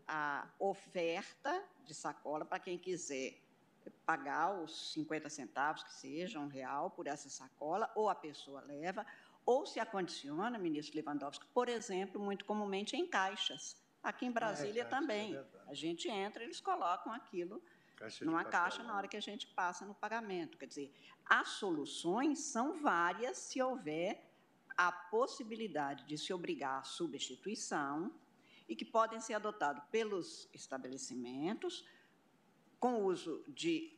A 0.07 0.47
oferta 0.57 1.61
de 1.83 1.93
sacola 1.93 2.45
para 2.45 2.57
quem 2.57 2.77
quiser 2.77 3.37
pagar 4.05 4.63
os 4.63 4.93
50 4.93 5.29
centavos, 5.29 5.83
que 5.83 5.91
seja 5.91 6.39
um 6.39 6.47
real 6.47 6.89
por 6.89 7.05
essa 7.05 7.29
sacola, 7.29 7.91
ou 7.95 8.09
a 8.09 8.15
pessoa 8.15 8.61
leva, 8.61 9.05
ou 9.45 9.65
se 9.65 9.77
acondiciona, 9.77 10.57
ministro 10.57 10.95
Lewandowski, 10.95 11.45
por 11.47 11.67
exemplo, 11.67 12.23
muito 12.23 12.45
comumente 12.45 12.95
em 12.95 13.05
caixas. 13.05 13.75
Aqui 14.01 14.25
em 14.25 14.31
Brasília 14.31 14.83
é, 14.83 14.85
também. 14.85 15.35
É 15.35 15.45
a 15.67 15.73
gente 15.73 16.07
entra, 16.07 16.45
eles 16.45 16.61
colocam 16.61 17.11
aquilo 17.11 17.61
caixa 17.95 18.25
numa 18.25 18.43
caixa 18.43 18.83
na 18.83 18.95
hora 18.95 19.07
que 19.07 19.17
a 19.17 19.21
gente 19.21 19.47
passa 19.47 19.85
no 19.85 19.95
pagamento. 19.95 20.57
Quer 20.57 20.67
dizer, 20.67 20.93
as 21.25 21.49
soluções 21.49 22.39
são 22.39 22.81
várias 22.81 23.37
se 23.37 23.61
houver 23.61 24.23
a 24.77 24.91
possibilidade 24.91 26.05
de 26.05 26.17
se 26.17 26.33
obrigar 26.33 26.79
à 26.81 26.83
substituição 26.83 28.13
e 28.67 28.75
que 28.75 28.85
podem 28.85 29.19
ser 29.19 29.35
adotados 29.35 29.83
pelos 29.91 30.49
estabelecimentos 30.53 31.87
com 32.79 32.95
o 32.95 33.05
uso 33.05 33.43
de 33.47 33.95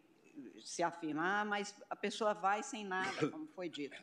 se 0.60 0.84
afirmar, 0.84 1.41
ah, 1.41 1.45
mas 1.45 1.76
a 1.90 1.95
pessoa 1.95 2.34
vai 2.34 2.61
sem 2.61 2.86
nada, 2.86 3.28
como 3.32 3.48
foi 3.48 3.69
dito. 3.69 4.02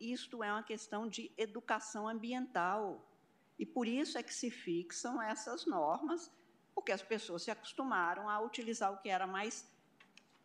Isto 0.00 0.42
é 0.42 0.50
uma 0.52 0.62
questão 0.62 1.08
de 1.08 1.30
educação 1.36 2.08
ambiental. 2.08 3.08
E 3.56 3.64
por 3.64 3.86
isso 3.86 4.18
é 4.18 4.22
que 4.22 4.34
se 4.34 4.50
fixam 4.50 5.22
essas 5.22 5.64
normas 5.64 6.30
porque 6.74 6.92
as 6.92 7.02
pessoas 7.02 7.42
se 7.42 7.50
acostumaram 7.50 8.28
a 8.28 8.40
utilizar 8.40 8.92
o 8.92 8.98
que 8.98 9.08
era 9.08 9.26
mais 9.26 9.66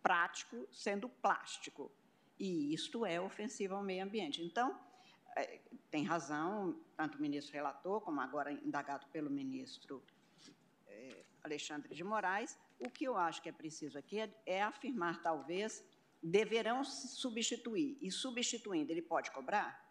prático, 0.01 0.67
sendo 0.71 1.09
plástico. 1.09 1.91
E 2.39 2.73
isto 2.73 3.05
é 3.05 3.19
ofensivo 3.19 3.75
ao 3.75 3.83
meio 3.83 4.03
ambiente. 4.03 4.41
Então, 4.41 4.79
é, 5.35 5.59
tem 5.91 6.03
razão, 6.03 6.79
tanto 6.95 7.17
o 7.17 7.21
ministro 7.21 7.53
relator, 7.53 8.01
como 8.01 8.21
agora 8.21 8.51
indagado 8.51 9.05
pelo 9.07 9.29
ministro 9.29 10.03
é, 10.87 11.23
Alexandre 11.43 11.93
de 11.93 12.03
Moraes. 12.03 12.57
O 12.79 12.89
que 12.89 13.05
eu 13.05 13.17
acho 13.17 13.41
que 13.41 13.49
é 13.49 13.51
preciso 13.51 13.97
aqui 13.97 14.19
é, 14.19 14.33
é 14.45 14.61
afirmar, 14.61 15.21
talvez, 15.21 15.83
deverão 16.21 16.83
se 16.83 17.07
substituir. 17.09 17.97
E 18.01 18.11
substituindo, 18.11 18.91
ele 18.91 19.01
pode 19.01 19.31
cobrar? 19.31 19.85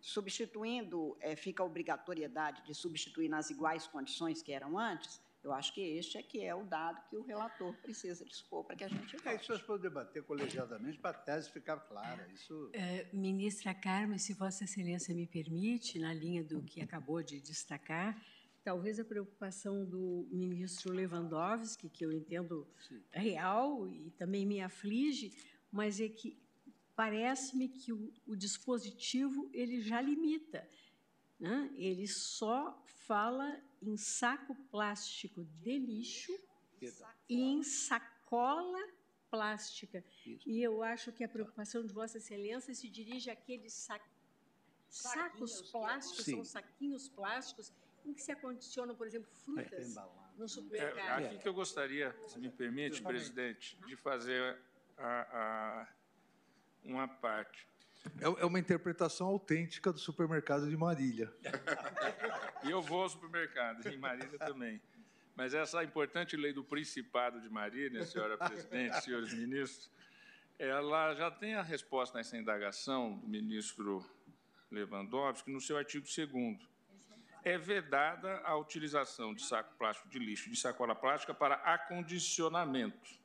Substituindo, 0.00 1.16
é, 1.20 1.36
fica 1.36 1.62
a 1.62 1.66
obrigatoriedade 1.66 2.62
de 2.64 2.74
substituir 2.74 3.28
nas 3.28 3.50
iguais 3.50 3.86
condições 3.86 4.42
que 4.42 4.52
eram 4.52 4.78
antes? 4.78 5.20
Eu 5.42 5.52
acho 5.52 5.74
que 5.74 5.80
este 5.80 6.18
é 6.18 6.22
que 6.22 6.40
é 6.40 6.54
o 6.54 6.64
dado 6.64 7.02
que 7.08 7.16
o 7.16 7.22
relator 7.22 7.74
precisa 7.78 8.24
dispor 8.24 8.64
para 8.64 8.76
que 8.76 8.84
a 8.84 8.88
gente 8.88 9.16
vote. 9.16 9.28
É, 9.28 9.34
isso 9.34 9.50
nós 9.50 9.60
podemos 9.60 9.82
debater 9.82 10.22
colegiadamente 10.22 10.98
para 10.98 11.10
a 11.10 11.20
tese 11.20 11.50
ficar 11.50 11.78
clara. 11.80 12.28
Isso... 12.32 12.70
É, 12.72 13.08
ministra 13.12 13.74
Carmen, 13.74 14.18
se 14.18 14.34
Vossa 14.34 14.64
Excelência 14.64 15.12
me 15.14 15.26
permite, 15.26 15.98
na 15.98 16.14
linha 16.14 16.44
do 16.44 16.62
que 16.62 16.80
acabou 16.80 17.22
de 17.22 17.40
destacar, 17.40 18.16
talvez 18.62 19.00
a 19.00 19.04
preocupação 19.04 19.84
do 19.84 20.28
ministro 20.30 20.92
Lewandowski, 20.92 21.88
que 21.88 22.04
eu 22.04 22.12
entendo 22.12 22.66
Sim. 22.88 23.02
real 23.10 23.88
e 23.88 24.10
também 24.12 24.46
me 24.46 24.60
aflige, 24.60 25.36
mas 25.72 26.00
é 26.00 26.08
que 26.08 26.40
parece-me 26.94 27.68
que 27.68 27.92
o, 27.92 28.12
o, 28.26 28.36
dispositivo 28.36 29.50
ele 29.52 29.80
já 29.80 30.00
limita. 30.00 30.68
Né? 31.40 31.70
Ele 31.74 32.06
só 32.06 32.80
fala 32.86 33.60
em 33.82 33.96
saco 33.96 34.54
plástico 34.70 35.44
de 35.44 35.78
lixo 35.78 36.32
e 37.28 37.40
em 37.40 37.62
sacola 37.62 38.78
plástica. 39.30 40.04
Isso. 40.26 40.48
E 40.48 40.62
eu 40.62 40.82
acho 40.82 41.12
que 41.12 41.24
a 41.24 41.28
preocupação 41.28 41.84
de 41.84 41.92
Vossa 41.92 42.18
Excelência 42.18 42.74
se 42.74 42.88
dirige 42.88 43.30
àqueles 43.30 43.72
sac... 43.72 44.02
sacos 44.88 45.70
plásticos, 45.70 46.24
Sim. 46.24 46.36
são 46.36 46.44
saquinhos 46.44 47.08
plásticos 47.08 47.72
em 48.04 48.12
que 48.12 48.22
se 48.22 48.32
acondicionam, 48.32 48.94
por 48.94 49.06
exemplo, 49.06 49.30
frutas 49.44 49.96
é, 49.96 50.08
no 50.36 50.48
supermercado. 50.48 51.22
É, 51.22 51.26
aqui 51.28 51.38
que 51.38 51.48
eu 51.48 51.54
gostaria, 51.54 52.14
se 52.28 52.38
me 52.38 52.50
permite, 52.50 53.02
presidente, 53.02 53.76
de 53.86 53.96
fazer 53.96 54.58
a, 54.98 55.20
a, 55.32 55.88
uma 56.84 57.08
parte. 57.08 57.66
É, 58.20 58.42
é 58.42 58.46
uma 58.46 58.58
interpretação 58.58 59.26
autêntica 59.26 59.92
do 59.92 59.98
supermercado 59.98 60.68
de 60.68 60.76
Marília. 60.76 61.32
e 62.64 62.70
eu 62.70 62.80
vou 62.82 63.02
ao 63.02 63.08
supermercado, 63.08 63.86
em 63.88 63.96
Marília 63.96 64.38
também. 64.38 64.80
Mas 65.34 65.54
essa 65.54 65.82
importante 65.82 66.36
lei 66.36 66.52
do 66.52 66.62
Principado 66.62 67.40
de 67.40 67.48
Marília, 67.48 68.04
senhora 68.04 68.36
presidente, 68.36 69.00
senhores 69.02 69.32
ministros, 69.32 69.90
ela 70.58 71.14
já 71.14 71.30
tem 71.30 71.54
a 71.54 71.62
resposta 71.62 72.18
nessa 72.18 72.36
indagação 72.36 73.18
do 73.18 73.26
ministro 73.26 74.04
Lewandowski 74.70 75.50
no 75.50 75.60
seu 75.60 75.76
artigo 75.76 76.06
2 76.06 76.72
é 77.44 77.58
vedada 77.58 78.40
a 78.44 78.56
utilização 78.56 79.34
de 79.34 79.42
saco 79.42 79.74
plástico 79.76 80.08
de 80.08 80.18
lixo 80.18 80.48
de 80.48 80.56
sacola 80.56 80.94
plástica 80.94 81.34
para 81.34 81.56
acondicionamento 81.56 83.21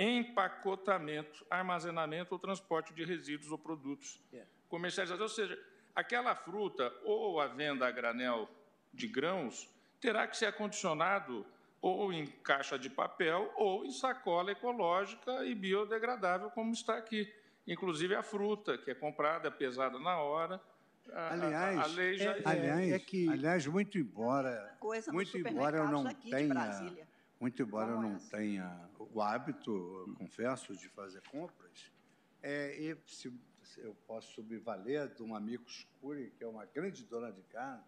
empacotamento, 0.00 1.44
armazenamento 1.50 2.34
ou 2.34 2.38
transporte 2.38 2.94
de 2.94 3.04
resíduos 3.04 3.52
ou 3.52 3.58
produtos. 3.58 4.18
É. 4.32 4.44
comercializados. 4.68 5.20
Ou 5.20 5.28
seja, 5.28 5.62
aquela 5.94 6.34
fruta 6.34 6.90
ou 7.04 7.38
a 7.38 7.46
venda 7.46 7.86
a 7.86 7.90
granel 7.90 8.48
de 8.94 9.06
grãos 9.06 9.68
terá 10.00 10.26
que 10.26 10.36
ser 10.36 10.46
acondicionado 10.46 11.44
ou 11.82 12.12
em 12.12 12.26
caixa 12.26 12.78
de 12.78 12.88
papel 12.88 13.52
ou 13.56 13.84
em 13.84 13.90
sacola 13.90 14.52
ecológica 14.52 15.44
e 15.44 15.54
biodegradável, 15.54 16.50
como 16.50 16.72
está 16.72 16.96
aqui. 16.96 17.30
Inclusive 17.66 18.14
a 18.14 18.22
fruta, 18.22 18.78
que 18.78 18.90
é 18.90 18.94
comprada, 18.94 19.50
pesada 19.50 19.98
na 19.98 20.18
hora. 20.18 20.60
A, 21.12 21.32
aliás, 21.32 21.78
a, 21.78 21.82
a 21.82 21.86
lei 21.86 22.16
já 22.16 22.36
é, 22.36 22.42
aliás, 22.44 22.92
é 22.92 22.98
que, 22.98 23.28
aliás, 23.28 23.66
muito 23.66 23.98
embora, 23.98 24.76
muito 25.12 25.36
embora 25.36 25.78
eu 25.78 25.88
não 25.88 26.04
tenha 26.14 26.54
muito 27.40 27.62
embora 27.62 27.92
eu 27.92 28.00
não 28.00 28.18
tenha 28.18 28.88
o 28.98 29.20
hábito, 29.22 30.14
confesso, 30.18 30.76
de 30.76 30.88
fazer 30.90 31.22
compras, 31.28 31.90
é, 32.42 32.78
e 32.78 32.96
se, 33.06 33.32
eu 33.78 33.94
posso 34.06 34.34
subvaler 34.34 35.08
de 35.14 35.22
um 35.22 35.34
amigo 35.34 35.64
Scuri, 35.68 36.30
que 36.36 36.44
é 36.44 36.46
uma 36.46 36.66
grande 36.66 37.04
dona 37.04 37.32
de 37.32 37.42
carne, 37.44 37.82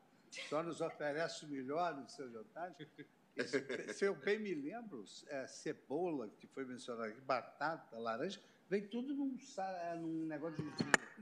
só 0.48 0.62
nos 0.62 0.80
oferece 0.80 1.44
o 1.44 1.48
melhor 1.48 1.94
nos 1.94 2.12
seus 2.12 2.32
jantares. 2.32 2.76
se 3.94 4.04
eu 4.04 4.14
bem 4.14 4.38
me 4.38 4.54
lembro, 4.54 5.04
é, 5.28 5.46
cebola, 5.46 6.28
que 6.38 6.46
foi 6.46 6.64
mencionado 6.64 7.10
aqui, 7.10 7.20
batata, 7.20 7.98
laranja, 7.98 8.40
vem 8.68 8.86
tudo 8.86 9.14
num, 9.14 9.36
num 10.00 10.26
negócio 10.26 10.62
de 10.62 10.70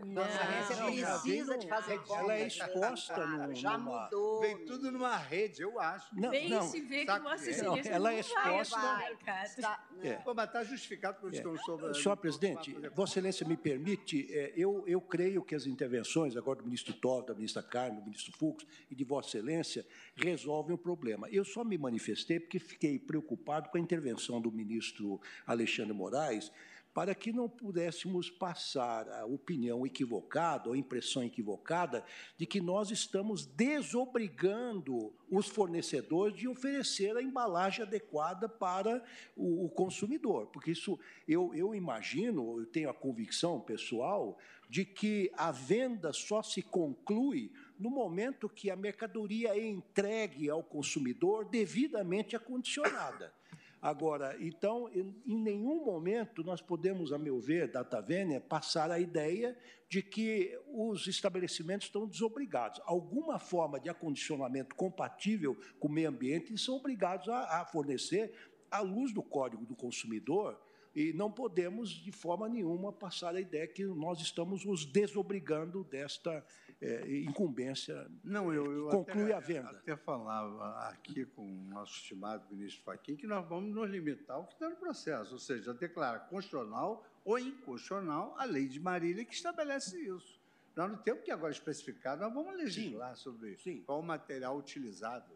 não, 0.04 0.24
você 0.24 0.74
precisa 0.74 1.58
de 1.58 1.68
fazer 1.68 2.00
Ela 2.10 2.34
é 2.34 2.46
exposta 2.46 3.26
no, 3.26 3.54
Já 3.54 3.76
numa, 3.76 4.04
mudou. 4.04 4.40
Vem 4.40 4.64
tudo 4.64 4.90
numa 4.90 5.16
rede, 5.16 5.62
eu 5.62 5.78
acho. 5.78 6.14
Não, 6.18 6.30
Vem 6.30 6.48
não, 6.48 6.62
se 6.62 6.80
vê 6.80 7.04
que 7.04 7.18
Vossa 7.18 7.50
Excelência 7.50 7.90
ela 7.90 8.14
é 8.14 8.20
exposta. 8.20 8.78
Vai, 8.78 9.16
tá, 9.60 9.86
é. 10.02 10.14
Pô, 10.14 10.32
mas 10.34 10.46
está 10.46 10.64
justificado 10.64 11.18
porque 11.20 11.36
é. 11.36 11.40
estão 11.40 11.56
sobre. 11.58 11.94
Senhor 11.94 12.16
presidente, 12.16 12.72
Vossa 12.94 13.12
Excelência 13.12 13.46
me 13.46 13.56
permite, 13.56 14.26
é, 14.32 14.52
eu, 14.56 14.84
eu 14.86 15.00
creio 15.00 15.42
que 15.42 15.54
as 15.54 15.66
intervenções 15.66 16.36
agora 16.36 16.58
do 16.60 16.64
ministro 16.64 16.94
Tov, 16.94 17.26
da 17.26 17.34
ministra 17.34 17.62
Carmen, 17.62 18.00
do 18.00 18.04
ministro 18.06 18.32
Fux 18.32 18.66
e 18.90 18.94
de 18.94 19.04
Vossa 19.04 19.28
Excelência 19.28 19.86
resolvem 20.16 20.74
o 20.74 20.78
problema. 20.78 21.28
Eu 21.30 21.44
só 21.44 21.62
me 21.62 21.76
manifestei 21.76 22.40
porque 22.40 22.58
fiquei 22.58 22.98
preocupado 22.98 23.68
com 23.68 23.76
a 23.76 23.80
intervenção 23.80 24.40
do 24.40 24.50
ministro 24.50 25.20
Alexandre 25.46 25.92
Moraes 25.92 26.50
para 26.92 27.14
que 27.14 27.32
não 27.32 27.48
pudéssemos 27.48 28.28
passar 28.28 29.08
a 29.08 29.24
opinião 29.24 29.86
equivocada 29.86 30.68
ou 30.68 30.76
impressão 30.76 31.22
equivocada 31.22 32.04
de 32.36 32.46
que 32.46 32.60
nós 32.60 32.90
estamos 32.90 33.46
desobrigando 33.46 35.14
os 35.30 35.46
fornecedores 35.46 36.36
de 36.36 36.48
oferecer 36.48 37.16
a 37.16 37.22
embalagem 37.22 37.84
adequada 37.84 38.48
para 38.48 39.02
o, 39.36 39.66
o 39.66 39.68
consumidor, 39.68 40.48
porque 40.48 40.72
isso 40.72 40.98
eu, 41.28 41.54
eu 41.54 41.74
imagino, 41.74 42.60
eu 42.60 42.66
tenho 42.66 42.90
a 42.90 42.94
convicção 42.94 43.60
pessoal 43.60 44.36
de 44.68 44.84
que 44.84 45.30
a 45.36 45.50
venda 45.50 46.12
só 46.12 46.42
se 46.42 46.62
conclui 46.62 47.52
no 47.78 47.90
momento 47.90 48.48
que 48.48 48.70
a 48.70 48.76
mercadoria 48.76 49.50
é 49.50 49.66
entregue 49.66 50.50
ao 50.50 50.62
consumidor 50.62 51.44
devidamente 51.44 52.36
acondicionada. 52.36 53.32
Agora, 53.82 54.36
então, 54.38 54.90
em 54.92 55.36
nenhum 55.38 55.84
momento 55.84 56.44
nós 56.44 56.60
podemos, 56.60 57.12
a 57.12 57.18
meu 57.18 57.40
ver, 57.40 57.70
Data 57.70 58.00
Vênia, 58.00 58.38
passar 58.38 58.90
a 58.90 58.98
ideia 58.98 59.56
de 59.88 60.02
que 60.02 60.58
os 60.68 61.06
estabelecimentos 61.06 61.86
estão 61.86 62.06
desobrigados. 62.06 62.80
Alguma 62.84 63.38
forma 63.38 63.80
de 63.80 63.88
acondicionamento 63.88 64.74
compatível 64.74 65.56
com 65.78 65.88
o 65.88 65.90
meio 65.90 66.10
ambiente 66.10 66.50
eles 66.50 66.62
são 66.62 66.76
obrigados 66.76 67.28
a, 67.28 67.62
a 67.62 67.64
fornecer, 67.64 68.34
à 68.70 68.80
luz 68.80 69.14
do 69.14 69.22
Código 69.22 69.64
do 69.64 69.74
Consumidor, 69.74 70.60
e 70.94 71.12
não 71.12 71.30
podemos, 71.30 71.90
de 71.90 72.10
forma 72.10 72.48
nenhuma, 72.48 72.92
passar 72.92 73.34
a 73.34 73.40
ideia 73.40 73.66
que 73.66 73.84
nós 73.84 74.20
estamos 74.20 74.64
os 74.64 74.84
desobrigando 74.84 75.84
desta 75.84 76.44
é, 76.80 77.22
incumbência. 77.22 78.10
Não, 78.24 78.52
eu, 78.52 78.72
eu 78.72 78.88
conclui 78.88 79.32
até, 79.32 79.34
a 79.34 79.40
venda. 79.40 79.70
até 79.70 79.96
falava 79.96 80.88
aqui 80.88 81.24
com 81.26 81.44
o 81.44 81.64
nosso 81.68 81.94
estimado 81.94 82.44
ministro 82.50 82.82
Fachin 82.82 83.16
que 83.16 83.26
nós 83.26 83.46
vamos 83.48 83.74
nos 83.74 83.88
limitar 83.88 84.36
ao 84.36 84.46
que 84.46 84.54
está 84.54 84.68
no 84.68 84.76
processo, 84.76 85.34
ou 85.34 85.38
seja, 85.38 85.72
declarar 85.74 86.28
constitucional 86.28 87.04
ou 87.24 87.38
inconstitucional 87.38 88.34
a 88.38 88.44
lei 88.44 88.66
de 88.66 88.80
Marília 88.80 89.24
que 89.24 89.34
estabelece 89.34 90.00
isso. 90.00 90.40
Nós 90.74 90.90
não 90.90 90.98
temos 90.98 91.22
que 91.22 91.30
agora 91.30 91.52
especificar, 91.52 92.18
nós 92.18 92.32
vamos 92.32 92.56
legislar 92.56 93.14
Sim. 93.14 93.22
sobre 93.22 93.56
Sim. 93.58 93.82
qual 93.82 94.00
o 94.00 94.02
material 94.02 94.56
utilizado. 94.56 95.32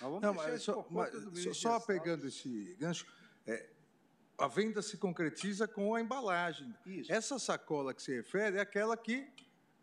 Nós 0.00 0.10
vamos 0.10 0.20
não, 0.20 0.34
mas 0.34 0.62
só, 0.62 0.86
mas, 0.90 1.14
só, 1.42 1.54
só 1.54 1.80
pegando 1.80 2.26
esse 2.26 2.74
gancho, 2.78 3.06
é, 3.46 3.70
a 4.38 4.48
venda 4.48 4.82
se 4.82 4.96
concretiza 4.98 5.66
com 5.66 5.94
a 5.94 6.00
embalagem. 6.00 6.74
Isso. 6.84 7.12
Essa 7.12 7.38
sacola 7.38 7.94
que 7.94 8.02
se 8.02 8.14
refere 8.14 8.58
é 8.58 8.60
aquela 8.60 8.96
que 8.96 9.26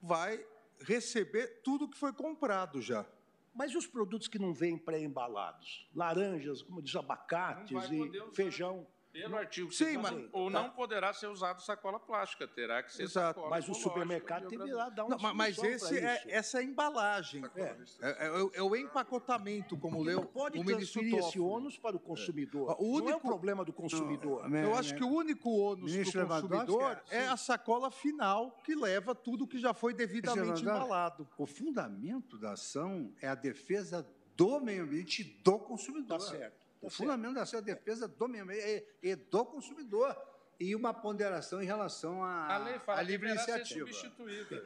vai 0.01 0.45
receber 0.81 1.61
tudo 1.63 1.89
que 1.89 1.97
foi 1.97 2.13
comprado 2.13 2.81
já. 2.81 3.05
Mas 3.53 3.75
os 3.75 3.85
produtos 3.85 4.27
que 4.27 4.39
não 4.39 4.53
vêm 4.53 4.77
pré-embalados? 4.77 5.88
Laranjas, 5.95 6.61
como 6.61 6.81
diz, 6.81 6.95
abacates 6.95 7.77
e 7.91 8.34
feijão. 8.34 8.88
Pelo 9.14 9.38
artigo 9.38 9.72
Sim, 9.72 9.98
mas, 9.98 10.11
ou 10.31 10.52
tá. 10.52 10.60
não 10.60 10.72
poderá 10.72 11.14
ser 11.14 11.27
usado 11.27 11.61
sacola 11.61 11.99
plástica, 11.99 12.48
terá 12.48 12.81
que 12.81 12.91
ser 12.91 13.03
Exato. 13.03 13.35
sacola 13.35 13.49
Mas 13.52 13.69
o 13.69 13.73
supermercado 13.76 14.48
deverá 14.48 14.90
dar 14.90 15.06
um 15.06 15.10
não, 15.10 15.35
Mas 15.35 15.56
esse 15.60 15.99
é, 15.99 16.23
essa 16.26 16.57
é 16.57 16.61
a 16.61 16.64
embalagem. 16.64 17.44
É. 17.56 17.61
É, 17.61 17.77
é, 18.02 18.49
é, 18.56 18.61
o 18.64 18.76
empacotamento, 18.76 19.77
como 19.77 20.02
leu 20.02 20.26
pode 20.26 20.57
o 20.57 20.64
ministro 20.64 21.03
Toffoli. 21.03 21.27
esse 21.27 21.40
ônus 21.40 21.77
para 21.77 21.95
o 21.95 21.99
consumidor. 21.99 22.76
O 22.80 22.85
único... 22.85 23.03
Não 23.03 23.11
é 23.11 23.15
o 23.15 23.19
problema 23.19 23.64
do 23.64 23.72
consumidor. 23.72 24.49
Não, 24.49 24.57
Eu 24.57 24.76
acho 24.76 24.95
que 24.95 25.03
o 25.03 25.10
único 25.10 25.48
ônus 25.52 25.94
para 26.11 26.26
o 26.26 26.27
consumidor 26.27 27.03
é 27.11 27.27
a 27.27 27.38
sacola 27.38 27.91
final 27.91 28.60
que 28.64 28.73
leva 28.73 29.14
tudo 29.14 29.45
que 29.45 29.60
já 29.60 29.76
foi 29.76 29.94
devidamente 29.94 30.64
embalado. 30.64 31.30
O 31.38 31.45
fundamento 31.45 32.35
da 32.40 32.53
ação 32.53 33.14
é 33.22 33.27
a 33.27 33.35
defesa 33.35 34.03
do 34.35 34.60
meio 34.60 34.85
ambiente 34.85 35.23
do 35.44 35.60
consumidor. 35.60 36.18
Tá 36.18 36.26
certo. 36.26 36.62
O 36.84 36.89
fundamento 36.89 37.35
da 37.35 37.45
sua 37.45 37.61
defesa 37.61 38.07
do 38.07 38.26
ambiente 38.26 38.85
e 39.01 39.15
do 39.15 39.45
consumidor 39.45 40.15
e 40.60 40.76
uma 40.76 40.93
ponderação 40.93 41.61
em 41.61 41.65
relação 41.65 42.23
à, 42.23 42.55
à 42.88 43.01
livre 43.01 43.30
iniciativa. 43.30 43.89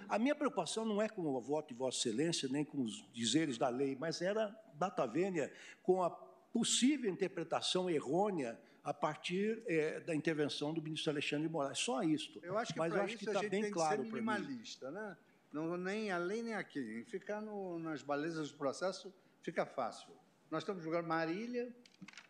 A 0.10 0.20
minha 0.20 0.36
preocupação 0.36 0.86
não 0.86 1.02
é 1.02 1.08
com 1.08 1.22
o 1.24 1.42
voto 1.42 1.70
de 1.70 1.74
Vossa 1.74 1.98
Excelência, 1.98 2.50
nem 2.50 2.64
com 2.64 2.82
os 2.82 3.10
dizeres 3.14 3.58
da 3.58 3.70
lei, 3.70 3.96
mas 4.00 4.22
era, 4.22 4.56
data 4.74 5.06
vênia, 5.08 5.52
com 5.82 6.04
a 6.04 6.10
possível 6.10 7.10
interpretação 7.10 7.90
errônea 7.90 8.60
a 8.84 8.94
partir 8.94 9.62
é, 9.68 10.00
da 10.00 10.16
intervenção 10.16 10.74
do 10.74 10.82
ministro 10.82 11.12
Alexandre 11.12 11.48
de 11.48 11.52
Moraes. 11.52 11.80
Só 11.80 12.02
isto. 12.04 12.40
Eu 12.44 12.58
acho 12.58 12.74
que 12.74 12.80
mas 12.80 12.94
eu 12.94 13.02
acho 13.02 13.18
que 13.18 13.26
está 13.26 13.42
bem 13.42 13.70
claro 13.70 14.02
ser 14.02 14.08
minimalista, 14.10 14.90
né? 14.92 15.18
Não, 15.52 15.76
nem 15.78 16.12
além 16.12 16.44
nem 16.44 16.54
aqui. 16.54 17.04
Ficar 17.06 17.42
no, 17.42 17.80
nas 17.80 18.02
balezas 18.02 18.52
do 18.52 18.58
processo 18.58 19.14
fica 19.42 19.66
fácil. 19.66 20.10
Nós 20.50 20.64
estamos 20.64 20.84
julgando 20.84 21.08
Marília, 21.08 21.74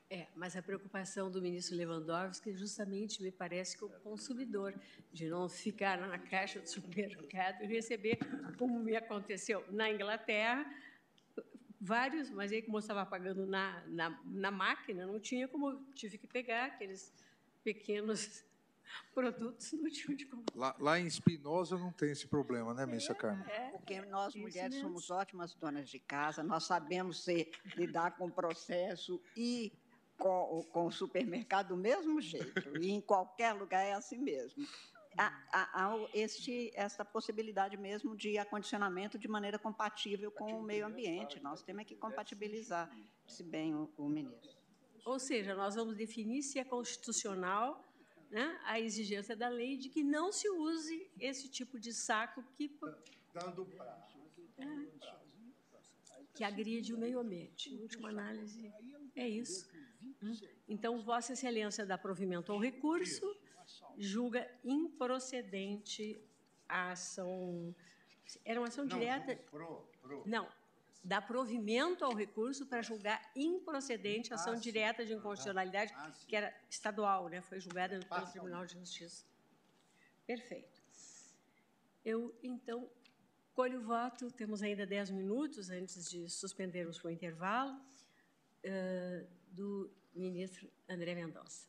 é, 0.10 0.28
mas 0.36 0.56
a 0.56 0.62
preocupação 0.62 1.30
do 1.30 1.42
ministro 1.42 1.76
Lewandowski 1.76 2.54
justamente 2.54 3.22
me 3.22 3.32
parece 3.32 3.78
que 3.78 3.84
o 3.84 3.90
consumidor, 3.90 4.74
de 5.12 5.28
não 5.28 5.50
ficar 5.50 5.98
na 6.00 6.18
caixa 6.18 6.62
do 6.62 6.70
supermercado 6.70 7.64
e 7.64 7.68
receber, 7.68 8.18
como 8.58 8.80
me 8.80 8.96
aconteceu 8.96 9.66
na 9.70 9.92
Inglaterra, 9.92 10.66
vários, 11.80 12.30
mas 12.30 12.54
aí 12.54 12.62
como 12.62 12.78
eu 12.78 12.80
estava 12.80 13.06
pagando 13.06 13.46
na, 13.46 13.84
na, 13.88 14.22
na 14.24 14.50
máquina, 14.50 15.06
não 15.06 15.20
tinha 15.20 15.46
como, 15.46 15.76
tive 15.94 16.18
que 16.18 16.26
pegar 16.26 16.68
aqueles 16.68 17.14
pequenos 17.62 18.46
produtos 19.14 19.74
no 19.74 19.90
tio 19.90 20.16
de 20.16 20.26
compra. 20.26 20.56
Lá, 20.56 20.76
lá, 20.80 20.98
em 20.98 21.06
Espinosa 21.06 21.78
não 21.78 21.92
tem 21.92 22.12
esse 22.12 22.28
problema, 22.28 22.74
né, 22.74 22.86
Missa 22.86 23.12
é, 23.12 23.16
Carmen? 23.16 23.46
É, 23.50 23.70
Porque 23.72 24.00
nós, 24.06 24.34
mulheres, 24.36 24.80
somos 24.80 25.12
ótimas 25.12 25.54
donas 25.54 25.90
de 25.90 26.00
casa, 26.00 26.42
nós 26.44 26.64
sabemos 26.64 27.26
ser, 27.26 27.52
lidar 27.76 28.12
com 28.12 28.28
o 28.28 28.32
processo 28.32 29.22
e 29.36 29.74
com, 30.18 30.64
com 30.72 30.88
o 30.88 30.92
supermercado 30.92 31.70
do 31.70 31.78
mesmo 31.78 32.20
jeito, 32.20 32.78
e 32.82 32.92
em 32.92 33.02
qualquer 33.02 33.54
lugar 33.54 33.84
é 33.84 33.94
assim 33.94 34.18
mesmo. 34.18 34.66
Há, 35.18 35.34
há, 35.52 35.86
há 35.86 36.10
este, 36.14 36.72
essa 36.76 37.04
possibilidade 37.04 37.76
mesmo 37.76 38.16
de 38.16 38.38
acondicionamento 38.38 39.18
de 39.18 39.28
maneira 39.28 39.58
compatível 39.58 40.30
com 40.32 40.60
o 40.60 40.62
meio 40.62 40.86
ambiente. 40.86 41.40
Nós 41.40 41.64
temos 41.64 41.86
que 41.86 41.96
compatibilizar, 41.96 42.92
se 43.26 43.44
bem 43.44 43.74
o, 43.74 43.90
o 43.98 44.08
ministro. 44.08 44.56
Ou 45.06 45.18
seja, 45.18 45.56
nós 45.56 45.74
vamos 45.74 45.96
definir 45.96 46.44
se 46.44 46.60
é 46.60 46.64
constitucional 46.64 47.84
né, 48.30 48.60
a 48.66 48.80
exigência 48.80 49.36
da 49.36 49.50
lei 49.50 49.78
de 49.78 49.90
que 49.90 50.04
não 50.04 50.32
se 50.32 50.50
use 50.50 51.10
esse 51.20 51.50
tipo 51.50 51.80
de 51.80 51.94
saco 51.94 52.44
que. 52.56 52.78
Dando 53.34 53.66
prazo. 53.66 54.18
É, 54.60 54.88
que 56.36 56.44
agride 56.44 56.94
o 56.94 56.98
meio 56.98 57.20
ambiente. 57.20 57.74
Em 57.74 57.82
última 57.82 58.10
análise, 58.10 58.72
é 59.16 59.28
isso. 59.28 59.68
Então, 60.68 61.02
Vossa 61.02 61.34
Excelência 61.34 61.86
dá 61.86 61.98
provimento 61.98 62.52
ao 62.52 62.60
recurso, 62.60 63.26
julga 63.98 64.50
improcedente 64.64 66.20
a 66.68 66.92
ação. 66.92 67.76
Era 68.44 68.60
uma 68.60 68.68
ação 68.68 68.86
não, 68.86 68.98
direta. 68.98 69.36
Pro, 69.50 69.88
pro. 70.02 70.24
Não, 70.26 70.48
dá 71.04 71.22
provimento 71.22 72.04
ao 72.04 72.14
recurso 72.14 72.66
para 72.66 72.82
julgar 72.82 73.22
improcedente 73.36 74.34
a 74.34 74.36
ação 74.36 74.54
ah, 74.54 74.58
direta 74.58 75.06
de 75.06 75.14
inconstitucionalidade, 75.14 75.94
ah, 75.96 76.12
que 76.28 76.36
era 76.36 76.54
estadual, 76.70 77.30
né? 77.30 77.42
foi 77.42 77.60
julgada 77.60 78.00
pelo 78.00 78.28
Tribunal 78.28 78.66
de 78.66 78.74
Justiça. 78.74 79.26
Perfeito. 80.26 80.82
Eu, 82.04 82.38
então, 82.44 82.90
colho 83.54 83.80
o 83.80 83.84
voto, 83.84 84.30
temos 84.32 84.62
ainda 84.62 84.86
dez 84.86 85.10
minutos 85.10 85.70
antes 85.70 86.10
de 86.10 86.30
suspendermos 86.30 87.04
o 87.04 87.10
intervalo, 87.10 87.74
uh, 87.74 89.28
do 89.58 89.90
ministro 90.14 90.70
André 90.88 91.16
Mendonça. 91.16 91.66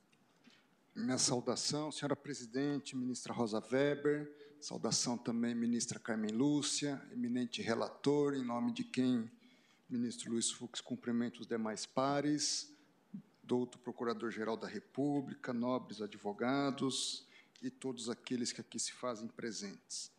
Minha 0.95 1.17
saudação, 1.17 1.91
senhora 1.91 2.15
presidente, 2.15 2.95
ministra 2.95 3.33
Rosa 3.33 3.61
Weber, 3.73 4.31
saudação 4.61 5.17
também 5.17 5.55
ministra 5.55 5.99
Carmen 5.99 6.33
Lúcia, 6.33 7.03
eminente 7.11 7.63
relator, 7.63 8.35
em 8.35 8.45
nome 8.45 8.73
de 8.73 8.85
quem 8.85 9.31
ministro 9.89 10.33
Luiz 10.33 10.51
Fux 10.51 10.83
cumprimento 10.83 11.41
os 11.41 11.47
demais 11.47 11.87
pares, 11.87 12.71
doutor 13.43 13.79
procurador-geral 13.79 14.59
da 14.59 14.69
República, 14.69 15.55
nobres 15.55 16.03
advogados 16.03 17.27
e 17.63 17.71
todos 17.71 18.11
aqueles 18.11 18.53
que 18.53 18.61
aqui 18.61 18.79
se 18.79 18.93
fazem 18.93 19.29
presentes 19.29 20.18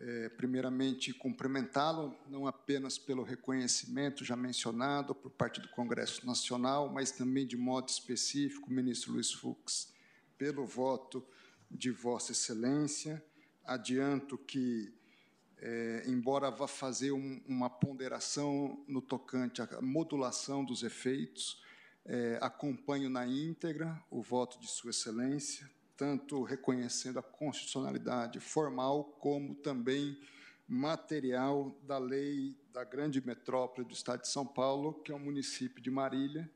é, 0.00 0.28
primeiramente, 0.28 1.12
cumprimentá-lo, 1.12 2.16
não 2.28 2.46
apenas 2.46 2.96
pelo 2.96 3.24
reconhecimento 3.24 4.24
já 4.24 4.36
mencionado 4.36 5.14
por 5.14 5.30
parte 5.30 5.60
do 5.60 5.68
Congresso 5.68 6.24
Nacional, 6.24 6.88
mas 6.88 7.10
também, 7.10 7.46
de 7.46 7.56
modo 7.56 7.88
específico, 7.88 8.70
ministro 8.70 9.12
Luiz 9.12 9.32
Fux, 9.32 9.92
pelo 10.36 10.64
voto 10.64 11.26
de 11.68 11.90
Vossa 11.90 12.30
Excelência. 12.30 13.24
Adianto 13.64 14.38
que, 14.38 14.94
é, 15.56 16.04
embora 16.06 16.48
vá 16.48 16.68
fazer 16.68 17.10
um, 17.10 17.42
uma 17.46 17.68
ponderação 17.68 18.84
no 18.86 19.02
tocante 19.02 19.60
à 19.60 19.82
modulação 19.82 20.64
dos 20.64 20.84
efeitos, 20.84 21.60
é, 22.04 22.38
acompanho 22.40 23.10
na 23.10 23.26
íntegra 23.26 24.00
o 24.10 24.22
voto 24.22 24.60
de 24.60 24.68
Sua 24.70 24.90
Excelência, 24.90 25.68
tanto 25.98 26.44
reconhecendo 26.44 27.18
a 27.18 27.22
constitucionalidade 27.22 28.38
formal, 28.38 29.02
como 29.18 29.56
também 29.56 30.16
material 30.66 31.76
da 31.82 31.98
lei 31.98 32.56
da 32.72 32.84
grande 32.84 33.20
metrópole 33.20 33.84
do 33.84 33.92
Estado 33.92 34.22
de 34.22 34.28
São 34.28 34.46
Paulo, 34.46 34.94
que 35.02 35.10
é 35.10 35.14
o 35.14 35.18
município 35.18 35.82
de 35.82 35.90
Marília, 35.90 36.48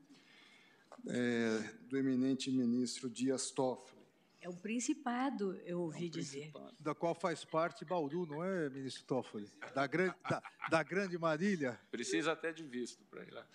é, 1.09 1.59
do 1.89 1.97
eminente 1.97 2.49
ministro 2.49 3.09
Dias 3.09 3.51
Toffoli. 3.51 4.01
É 4.39 4.47
um 4.47 4.55
principado, 4.55 5.55
eu 5.65 5.81
ouvi 5.81 6.05
É 6.05 6.07
um 6.07 6.11
dizer. 6.11 6.51
Da 6.79 6.95
qual 6.95 7.13
faz 7.13 7.43
parte 7.43 7.83
Bauru, 7.83 8.25
não 8.25 8.43
é, 8.43 8.69
ministro 8.69 9.03
Toffoli? 9.03 9.51
Da 9.75 9.85
grande, 9.85 10.15
da, 10.29 10.41
da 10.69 10.83
grande 10.83 11.17
Marília? 11.17 11.77
Precisa 11.91 12.31
até 12.31 12.53
de 12.53 12.63
visto 12.63 13.03
para 13.05 13.23
ir 13.23 13.31
lá. 13.31 13.45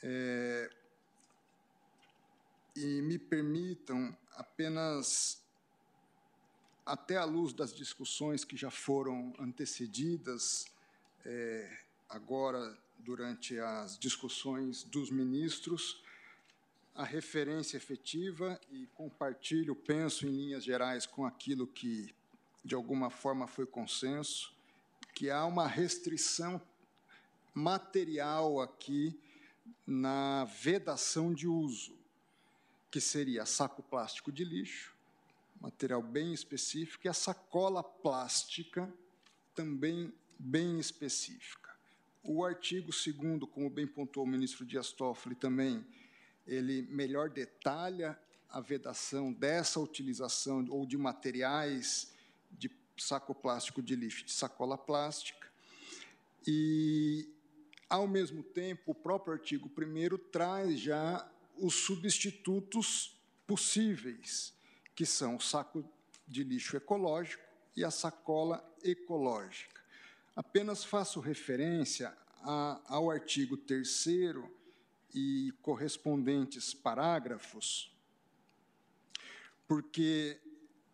É, 0.04 0.72
e 2.76 3.02
me 3.02 3.20
permitam 3.20 4.18
apenas, 4.36 5.44
até 6.84 7.18
à 7.18 7.26
luz 7.26 7.54
das 7.54 7.76
discussões 7.76 8.44
que 8.44 8.58
já 8.58 8.72
foram 8.72 9.34
antecedidas, 9.38 10.66
é, 11.24 11.78
agora 12.10 12.76
durante 13.04 13.58
as 13.60 13.98
discussões 13.98 14.84
dos 14.84 15.10
ministros, 15.10 16.02
a 16.94 17.04
referência 17.04 17.78
efetiva 17.78 18.60
e 18.70 18.86
compartilho, 18.94 19.76
penso 19.76 20.28
em 20.28 20.32
linhas 20.32 20.64
gerais 20.64 21.06
com 21.06 21.26
aquilo 21.26 21.66
que 21.66 22.14
de 22.64 22.76
alguma 22.76 23.10
forma 23.10 23.48
foi 23.48 23.66
consenso, 23.66 24.54
que 25.16 25.30
há 25.30 25.46
uma 25.46 25.68
restrição 25.68 26.62
material 27.54 28.62
aqui 28.62 29.20
na 29.86 30.46
vedação 30.46 31.34
de 31.34 31.48
uso, 31.48 31.98
que 32.90 33.02
seria 33.02 33.46
saco 33.46 33.82
plástico 33.82 34.32
de 34.32 34.44
lixo, 34.44 34.96
material 35.60 36.02
bem 36.02 36.34
específico, 36.34 37.06
e 37.06 37.10
a 37.10 37.14
sacola 37.14 37.84
plástica, 37.84 38.92
também 39.56 40.14
bem 40.38 40.80
específica. 40.80 41.61
O 42.24 42.46
artigo 42.46 42.92
2 42.92 43.50
como 43.52 43.70
bem 43.70 43.88
pontuou 43.88 44.26
o 44.26 44.30
ministro 44.30 44.64
Dias 44.66 44.92
Toffoli 44.92 45.36
também, 45.36 45.86
ele 46.46 46.84
melhor 46.84 47.30
detalha 47.30 48.20
a 48.48 48.60
vedação 48.60 49.34
dessa 49.34 49.80
utilização 49.80 50.66
ou 50.70 50.86
de 50.86 50.98
materiais 50.98 52.14
de 52.52 52.70
saco 52.98 53.34
plástico 53.34 53.82
de 53.82 53.96
lixo, 53.96 54.26
de 54.26 54.32
sacola 54.32 54.78
plástica. 54.78 55.50
E, 56.46 57.28
ao 57.90 58.08
mesmo 58.08 58.44
tempo, 58.44 58.92
o 58.92 58.96
próprio 58.96 59.34
artigo 59.34 59.70
1 59.70 60.18
traz 60.32 60.80
já 60.80 61.28
os 61.58 61.74
substitutos 61.74 63.18
possíveis, 63.48 64.54
que 64.96 65.06
são 65.06 65.38
o 65.38 65.42
saco 65.42 65.84
de 66.28 66.44
lixo 66.44 66.78
ecológico 66.78 67.44
e 67.76 67.84
a 67.84 67.92
sacola 67.92 68.64
ecológica. 68.84 69.81
Apenas 70.36 70.84
faço 70.84 71.20
referência 71.20 72.16
a, 72.42 72.82
ao 72.86 73.12
artigo 73.12 73.58
3 73.58 74.06
e 75.14 75.54
correspondentes 75.62 76.74
parágrafos, 76.74 77.94
porque 79.68 80.40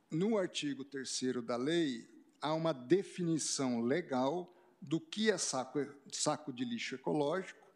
no 0.09 0.37
artigo 0.37 0.83
3 0.83 1.43
da 1.43 1.55
lei 1.55 2.09
há 2.41 2.53
uma 2.53 2.73
definição 2.73 3.81
legal 3.81 4.51
do 4.81 4.99
que 4.99 5.29
é 5.29 5.37
saco, 5.37 5.79
saco 6.11 6.51
de 6.51 6.65
lixo 6.65 6.95
ecológico, 6.95 7.67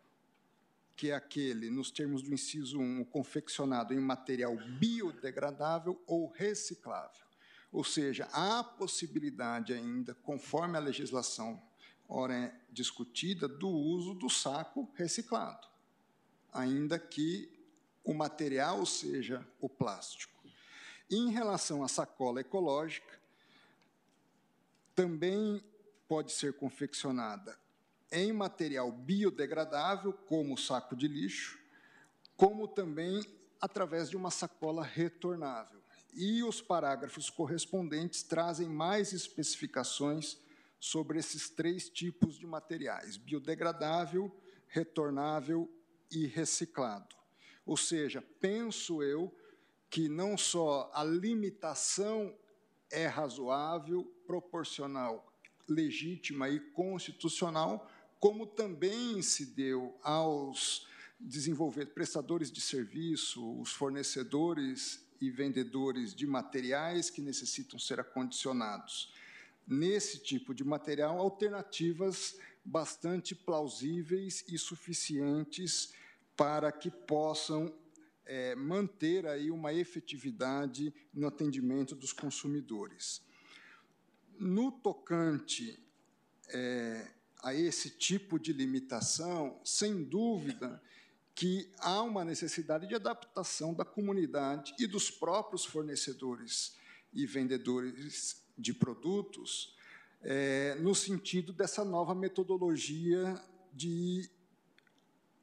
que 0.95 1.11
é 1.11 1.15
aquele, 1.15 1.69
nos 1.69 1.91
termos 1.91 2.21
do 2.21 2.33
inciso 2.33 2.79
1, 2.79 3.05
confeccionado 3.05 3.93
em 3.93 3.99
material 3.99 4.55
biodegradável 4.79 6.01
ou 6.07 6.27
reciclável. 6.31 7.30
Ou 7.72 7.84
seja, 7.84 8.27
há 8.34 8.64
possibilidade 8.64 9.73
ainda, 9.73 10.14
conforme 10.14 10.77
a 10.77 10.81
legislação 10.81 11.61
ora 12.07 12.35
é 12.35 12.56
discutida, 12.69 13.48
do 13.48 13.69
uso 13.69 14.14
do 14.14 14.30
saco 14.30 14.91
reciclado, 14.95 15.65
ainda 16.52 16.99
que 16.99 17.49
o 18.03 18.14
material 18.14 18.85
seja 18.85 19.48
o 19.61 19.69
plástico. 19.69 20.43
Em 21.10 21.30
relação 21.30 21.84
à 21.84 21.88
sacola 21.88 22.41
ecológica, 22.41 23.19
também 24.93 25.64
pode 26.07 26.34
ser 26.34 26.53
confeccionada 26.53 27.57
em 28.11 28.34
material 28.34 28.91
biodegradável, 28.91 30.11
como 30.11 30.53
o 30.53 30.57
saco 30.57 30.98
de 30.98 31.07
lixo, 31.07 31.57
como 32.35 32.68
também 32.68 33.23
através 33.61 34.10
de 34.10 34.18
uma 34.18 34.30
sacola 34.30 34.84
retornável. 34.84 35.81
E 36.13 36.43
os 36.43 36.61
parágrafos 36.61 37.29
correspondentes 37.29 38.23
trazem 38.23 38.67
mais 38.67 39.13
especificações 39.13 40.38
sobre 40.79 41.19
esses 41.19 41.49
três 41.49 41.89
tipos 41.89 42.38
de 42.38 42.45
materiais: 42.45 43.17
biodegradável, 43.17 44.31
retornável 44.67 45.71
e 46.11 46.25
reciclado. 46.25 47.15
Ou 47.65 47.77
seja, 47.77 48.21
penso 48.39 49.01
eu 49.03 49.33
que 49.89 50.09
não 50.09 50.38
só 50.38 50.89
a 50.93 51.03
limitação 51.03 52.35
é 52.89 53.07
razoável, 53.07 54.03
proporcional, 54.25 55.33
legítima 55.67 56.49
e 56.49 56.59
constitucional, 56.59 57.89
como 58.19 58.45
também 58.45 59.21
se 59.21 59.45
deu 59.45 59.97
aos 60.03 60.88
desenvolver 61.19 61.88
prestadores 61.88 62.51
de 62.51 62.59
serviço, 62.59 63.59
os 63.59 63.71
fornecedores 63.71 65.05
e 65.22 65.30
vendedores 65.30 66.14
de 66.15 66.26
materiais 66.26 67.10
que 67.10 67.22
necessitam 67.22 67.80
ser 67.80 67.99
acondicionados. 67.99 69.14
Nesse 69.68 70.19
tipo 70.19 70.53
de 70.53 70.64
material, 70.64 71.19
alternativas 71.19 72.35
bastante 72.65 73.34
plausíveis 73.35 74.43
e 74.48 74.57
suficientes 74.57 75.93
para 76.35 76.72
que 76.72 76.89
possam 76.89 77.73
é, 78.26 78.56
manter 78.56 79.27
aí 79.27 79.52
uma 79.52 79.73
efetividade 79.73 80.93
no 81.14 81.27
atendimento 81.27 81.95
dos 81.95 82.11
consumidores. 82.11 83.22
No 84.39 84.72
tocante 84.72 85.80
é, 86.49 87.07
a 87.43 87.53
esse 87.53 87.89
tipo 87.91 88.39
de 88.39 88.53
limitação, 88.53 89.60
sem 89.64 90.03
dúvida 90.03 90.81
que 91.33 91.71
há 91.79 92.01
uma 92.01 92.25
necessidade 92.25 92.87
de 92.87 92.95
adaptação 92.95 93.73
da 93.73 93.85
comunidade 93.85 94.73
e 94.77 94.85
dos 94.85 95.09
próprios 95.09 95.65
fornecedores 95.65 96.75
e 97.13 97.25
vendedores 97.25 98.43
de 98.57 98.73
produtos, 98.73 99.75
é, 100.21 100.75
no 100.75 100.93
sentido 100.93 101.51
dessa 101.51 101.83
nova 101.83 102.13
metodologia 102.13 103.41
de, 103.73 104.29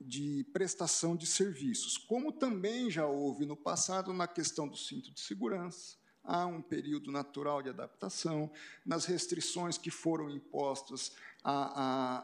de 0.00 0.44
prestação 0.52 1.16
de 1.16 1.26
serviços, 1.26 1.96
como 1.96 2.32
também 2.32 2.90
já 2.90 3.06
houve 3.06 3.44
no 3.44 3.56
passado 3.56 4.12
na 4.12 4.28
questão 4.28 4.68
do 4.68 4.76
cinto 4.76 5.10
de 5.10 5.20
segurança, 5.20 5.96
há 6.22 6.46
um 6.46 6.60
período 6.60 7.10
natural 7.10 7.62
de 7.62 7.70
adaptação, 7.70 8.50
nas 8.84 9.06
restrições 9.06 9.78
que 9.78 9.90
foram 9.90 10.30
impostas 10.30 11.12
a, 11.42 12.22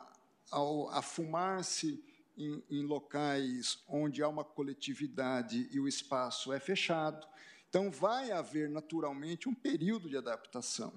a, 0.53 0.99
a 0.99 1.03
fumar-se 1.03 2.05
em, 2.37 2.63
em 2.71 2.83
locais 2.83 3.83
onde 3.89 4.23
há 4.23 4.29
uma 4.29 4.45
coletividade 4.45 5.69
e 5.71 5.81
o 5.81 5.89
espaço 5.89 6.53
é 6.53 6.61
fechado. 6.61 7.27
Então, 7.69 7.91
vai 7.91 8.31
haver 8.31 8.71
naturalmente 8.71 9.49
um 9.49 9.55
período 9.55 10.09
de 10.09 10.17
adaptação. 10.17 10.93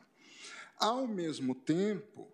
Ao 0.77 1.07
mesmo 1.07 1.55
tempo, 1.55 2.31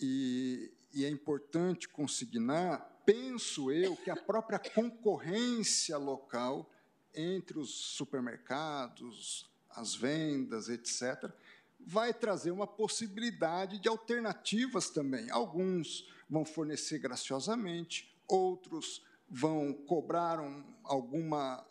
e, 0.00 0.72
e, 0.92 1.04
é 1.04 1.08
importante 1.08 1.88
consignar, 1.88 3.02
penso 3.04 3.72
eu 3.72 3.96
que 3.96 4.10
a 4.10 4.16
própria 4.16 4.58
concorrência 4.58 5.96
local 5.96 6.70
entre 7.12 7.58
os 7.58 7.70
supermercados, 7.70 9.50
as 9.70 9.94
vendas, 9.94 10.68
etc., 10.68 11.32
vai 11.80 12.14
trazer 12.14 12.50
uma 12.50 12.66
possibilidade 12.66 13.78
de 13.78 13.88
alternativas 13.88 14.88
também. 14.90 15.30
Alguns 15.30 16.08
vão 16.28 16.44
fornecer 16.44 16.98
graciosamente, 16.98 18.13
outros 18.28 19.04
vão 19.28 19.72
cobrar 19.72 20.40
um, 20.40 20.64
alguma 20.84 21.66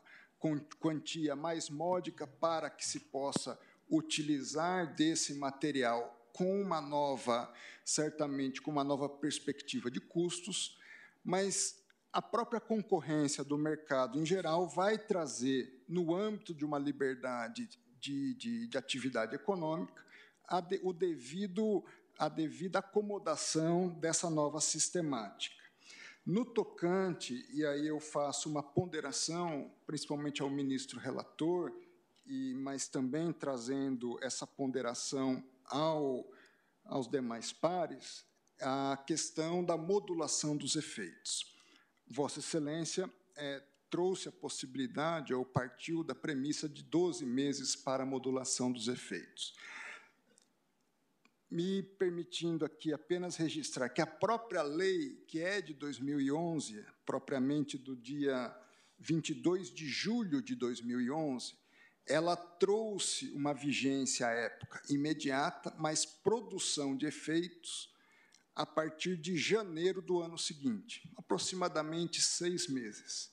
quantia 0.79 1.35
mais 1.35 1.69
módica 1.69 2.27
para 2.27 2.69
que 2.69 2.85
se 2.85 2.99
possa 2.99 3.57
utilizar 3.89 4.93
desse 4.95 5.35
material 5.35 6.19
com 6.33 6.61
uma 6.61 6.81
nova, 6.81 7.53
certamente 7.85 8.61
com 8.61 8.71
uma 8.71 8.83
nova 8.83 9.07
perspectiva 9.07 9.89
de 9.89 10.01
custos, 10.01 10.77
mas 11.23 11.81
a 12.11 12.21
própria 12.21 12.59
concorrência 12.59 13.43
do 13.43 13.57
mercado 13.57 14.19
em 14.19 14.25
geral 14.25 14.67
vai 14.67 14.97
trazer, 14.97 15.83
no 15.87 16.13
âmbito 16.15 16.53
de 16.53 16.65
uma 16.65 16.77
liberdade 16.77 17.69
de, 17.99 18.33
de, 18.33 18.67
de 18.67 18.77
atividade 18.77 19.35
econômica, 19.35 20.03
a, 20.47 20.59
de, 20.59 20.79
o 20.83 20.91
devido, 20.91 21.83
a 22.19 22.27
devida 22.27 22.79
acomodação 22.79 23.89
dessa 23.89 24.29
nova 24.29 24.59
sistemática. 24.59 25.62
No 26.25 26.45
tocante, 26.45 27.45
e 27.51 27.65
aí 27.65 27.85
eu 27.85 27.99
faço 27.99 28.49
uma 28.49 28.63
ponderação, 28.63 29.69
principalmente 29.85 30.41
ao 30.41 30.49
ministro 30.49 30.97
relator, 30.97 31.73
e, 32.25 32.53
mas 32.55 32.87
também 32.87 33.33
trazendo 33.33 34.17
essa 34.23 34.47
ponderação 34.47 35.43
ao, 35.65 36.25
aos 36.85 37.09
demais 37.09 37.51
pares, 37.51 38.25
a 38.61 38.95
questão 39.05 39.65
da 39.65 39.75
modulação 39.75 40.55
dos 40.55 40.77
efeitos. 40.77 41.53
Vossa 42.07 42.39
Excelência 42.39 43.11
é, 43.35 43.61
trouxe 43.89 44.29
a 44.29 44.31
possibilidade, 44.31 45.33
ou 45.33 45.43
partiu 45.43 46.05
da 46.05 46.15
premissa 46.15 46.69
de 46.69 46.83
12 46.83 47.25
meses 47.25 47.75
para 47.75 48.03
a 48.03 48.05
modulação 48.05 48.71
dos 48.71 48.87
efeitos 48.87 49.53
me 51.53 51.83
permitindo 51.83 52.65
aqui 52.65 52.91
apenas 52.91 53.35
registrar 53.35 53.87
que 53.87 54.01
a 54.01 54.07
própria 54.07 54.63
lei, 54.63 55.23
que 55.27 55.39
é 55.39 55.61
de 55.61 55.71
2011, 55.75 56.83
propriamente 57.05 57.77
do 57.77 57.95
dia 57.95 58.51
22 58.97 59.71
de 59.71 59.87
julho 59.87 60.41
de 60.41 60.55
2011, 60.55 61.53
ela 62.07 62.35
trouxe 62.35 63.29
uma 63.33 63.53
vigência 63.53 64.27
à 64.27 64.31
época 64.31 64.81
imediata, 64.89 65.71
mas 65.77 66.07
produção 66.07 66.97
de 66.97 67.05
efeitos 67.05 67.93
a 68.55 68.65
partir 68.65 69.15
de 69.15 69.37
janeiro 69.37 70.01
do 70.01 70.21
ano 70.21 70.39
seguinte, 70.39 71.07
aproximadamente 71.15 72.19
seis 72.19 72.67
meses. 72.67 73.31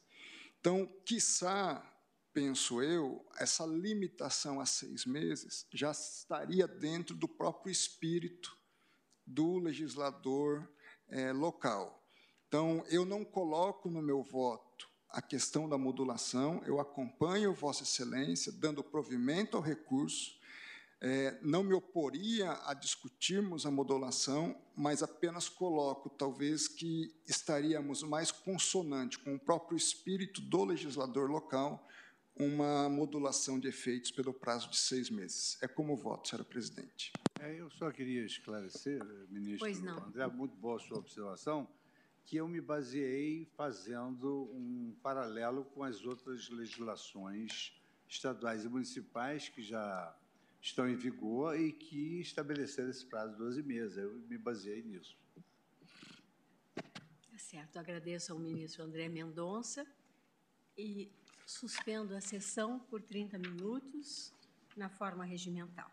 Então, 0.61 0.87
quiçá 1.07 1.83
penso 2.33 2.83
eu, 2.83 3.25
essa 3.39 3.65
limitação 3.67 4.61
a 4.61 4.67
seis 4.67 5.05
meses 5.05 5.67
já 5.73 5.91
estaria 5.91 6.67
dentro 6.67 7.15
do 7.15 7.29
próprio 7.29 7.71
espírito 7.71 8.57
do 9.27 9.59
legislador 9.59 10.69
é, 11.09 11.33
local. 11.33 12.05
Então, 12.49 12.85
eu 12.89 13.05
não 13.05 13.25
coloco 13.25 13.89
no 13.89 14.03
meu 14.03 14.23
voto 14.23 14.89
a 15.09 15.21
questão 15.21 15.69
da 15.69 15.77
modulação, 15.77 16.63
eu 16.65 16.79
acompanho 16.79 17.53
Vossa 17.53 17.83
Excelência, 17.83 18.53
dando 18.53 18.83
provimento 18.83 19.57
ao 19.57 19.63
recurso, 19.63 20.39
é, 21.03 21.39
não 21.43 21.63
me 21.63 21.73
oporia 21.73 22.53
a 22.67 22.75
discutirmos 22.75 23.65
a 23.65 23.71
modulação, 23.71 24.55
mas 24.77 25.03
apenas 25.03 25.49
coloco, 25.49 26.11
talvez, 26.11 26.69
que 26.69 27.11
estaríamos 27.27 28.03
mais 28.03 28.31
consonante 28.31 29.19
com 29.19 29.35
o 29.35 29.41
próprio 29.41 29.77
espírito 29.77 30.43
do 30.43 30.65
legislador 30.65 31.31
local 31.31 31.89
uma 32.41 32.89
modulação 32.89 33.61
de 33.61 33.69
efeitos 33.69 34.11
pelo 34.11 34.33
prazo 34.33 34.71
de 34.71 34.77
seis 34.79 35.11
meses. 35.11 35.59
É 35.61 35.69
como 35.69 35.95
voto, 35.95 36.29
senhora 36.29 36.45
presidente. 36.45 37.13
É, 37.39 37.61
eu 37.61 37.71
só 37.71 37.91
queria 37.91 38.25
esclarecer, 38.25 39.05
ministro 39.29 39.69
André, 40.07 40.27
muito 40.29 40.57
boa 40.57 40.77
a 40.77 40.81
sua 40.81 40.99
observação, 40.99 41.69
que 42.25 42.37
eu 42.37 42.49
me 42.49 42.61
baseei 42.61 43.45
fazendo 43.57 44.51
um 44.55 44.97
paralelo 45.03 45.67
com 45.67 45.83
as 45.83 46.03
outras 46.05 46.49
legislações 46.49 47.79
estaduais 48.09 48.65
e 48.65 48.69
municipais 48.69 49.49
que 49.51 49.63
já 49.63 50.17
estão 50.63 50.89
em 50.89 50.97
vigor 50.97 51.59
e 51.59 51.73
que 51.73 52.21
estabeleceram 52.21 52.89
esse 52.89 53.05
prazo 53.05 53.33
de 53.33 53.39
12 53.39 53.63
meses. 53.63 53.99
Eu 53.99 54.13
me 54.29 54.39
baseei 54.39 54.83
nisso. 54.83 55.17
Tá 56.75 57.39
certo. 57.39 57.79
Agradeço 57.79 58.33
ao 58.33 58.39
ministro 58.39 58.83
André 58.83 59.09
Mendonça. 59.09 59.87
E 60.77 61.11
Suspendo 61.51 62.15
a 62.15 62.21
sessão 62.21 62.79
por 62.79 63.03
30 63.03 63.37
minutos, 63.37 64.33
na 64.77 64.89
forma 64.89 65.25
regimental. 65.25 65.91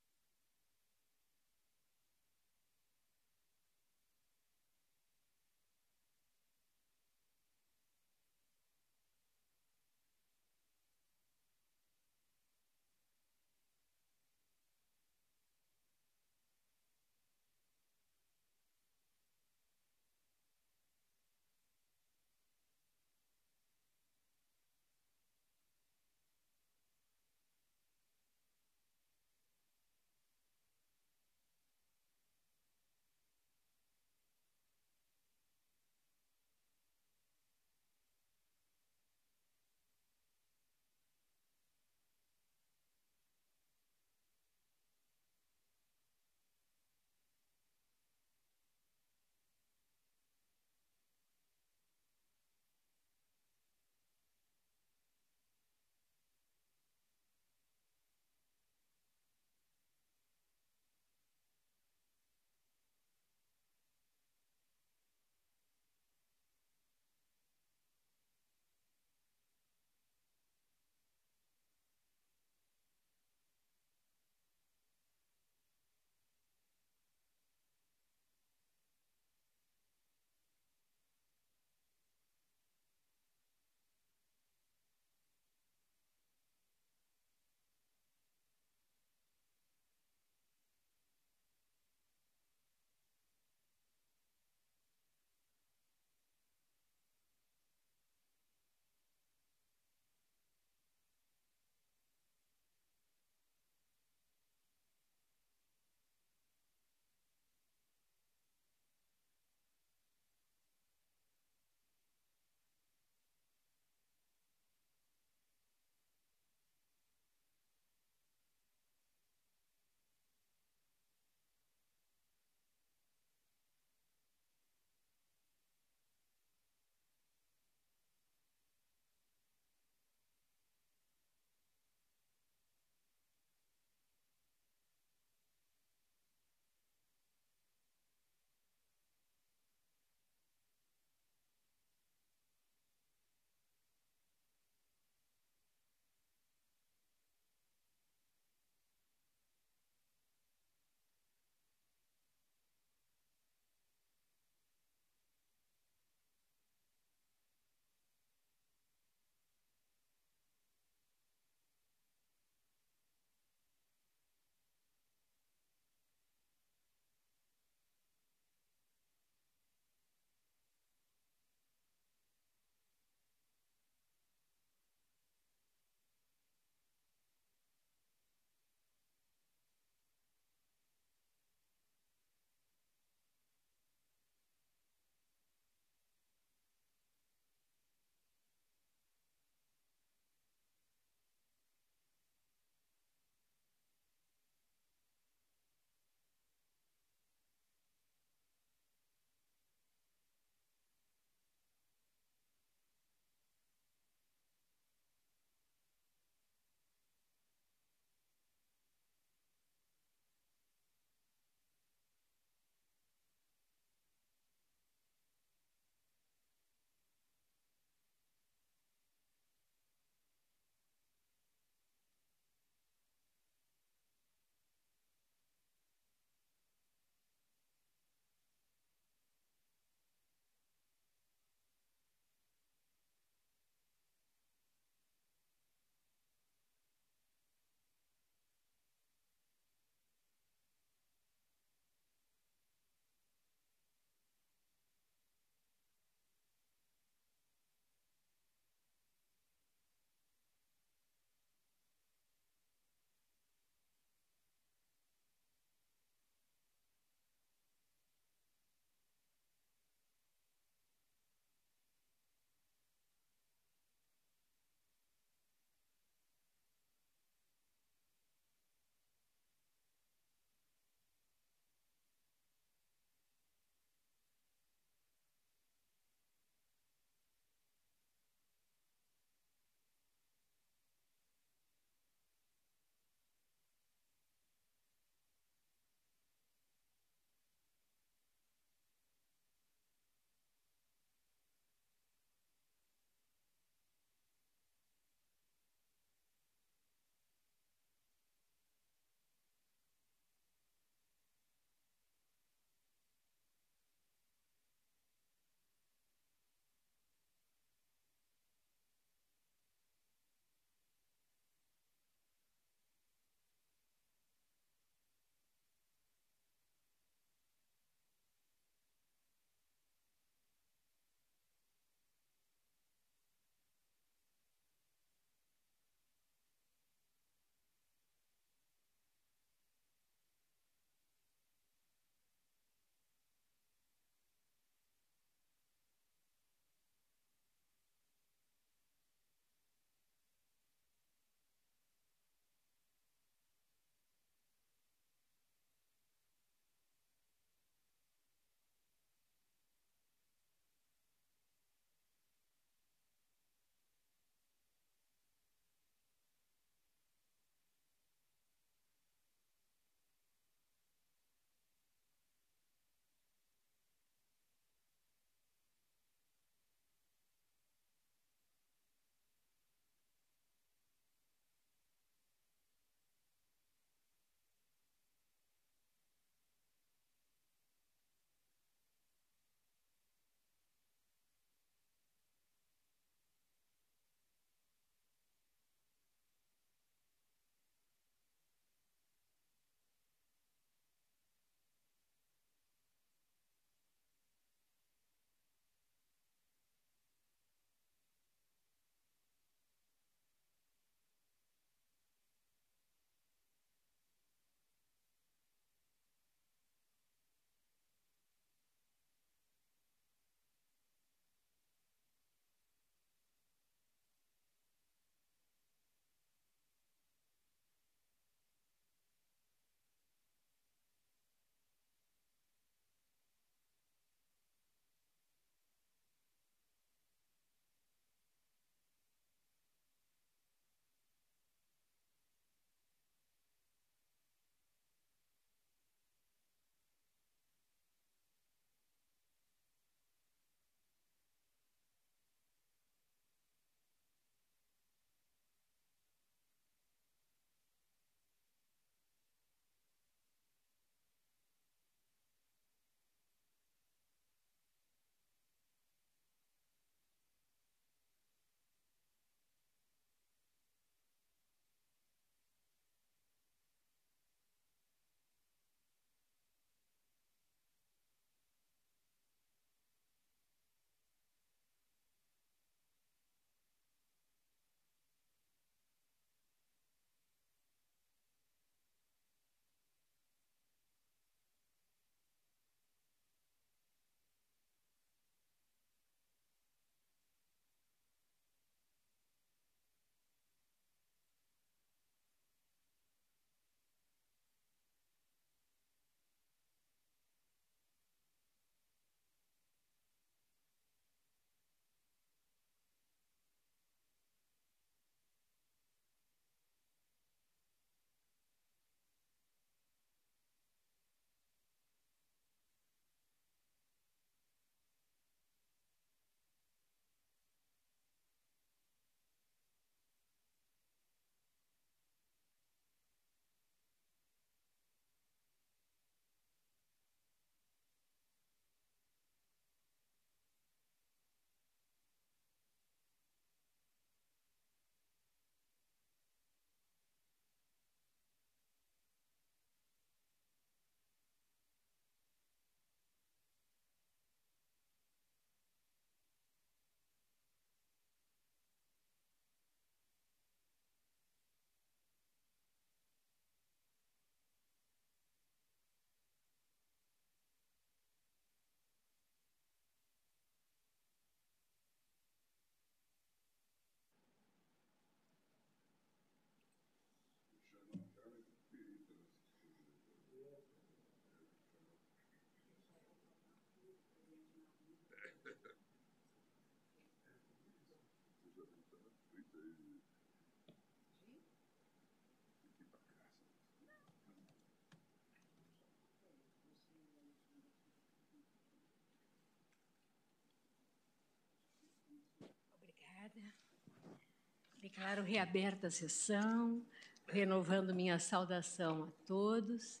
Declaro 594.80 595.22
reaberta 595.22 595.86
a 595.88 595.90
sessão, 595.90 596.82
renovando 597.28 597.94
minha 597.94 598.18
saudação 598.18 599.04
a 599.04 599.08
todos 599.26 600.00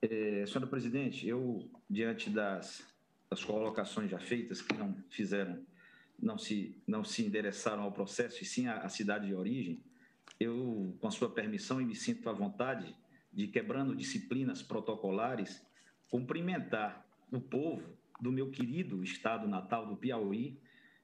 É, 0.00 0.46
senhora 0.46 0.68
Presidente, 0.68 1.26
eu, 1.26 1.68
diante 1.90 2.30
das, 2.30 2.86
das 3.28 3.42
colocações 3.42 4.12
já 4.12 4.18
feitas, 4.20 4.62
que 4.62 4.76
não 4.76 4.96
fizeram, 5.10 5.60
não 6.16 6.38
se, 6.38 6.80
não 6.86 7.02
se 7.02 7.26
endereçaram 7.26 7.82
ao 7.82 7.90
processo, 7.90 8.44
e 8.44 8.46
sim 8.46 8.68
à, 8.68 8.78
à 8.78 8.88
cidade 8.88 9.26
de 9.26 9.34
origem, 9.34 9.82
eu, 10.38 10.96
com 11.00 11.08
a 11.08 11.10
sua 11.10 11.28
permissão, 11.28 11.78
me 11.78 11.96
sinto 11.96 12.30
à 12.30 12.32
vontade 12.32 12.94
de, 13.32 13.48
quebrando 13.48 13.96
disciplinas 13.96 14.62
protocolares, 14.62 15.66
cumprimentar 16.08 17.04
o 17.32 17.40
povo 17.40 17.96
do 18.20 18.32
meu 18.32 18.50
querido 18.50 19.02
estado 19.02 19.46
natal 19.46 19.86
do 19.86 19.96
Piauí, 19.96 20.58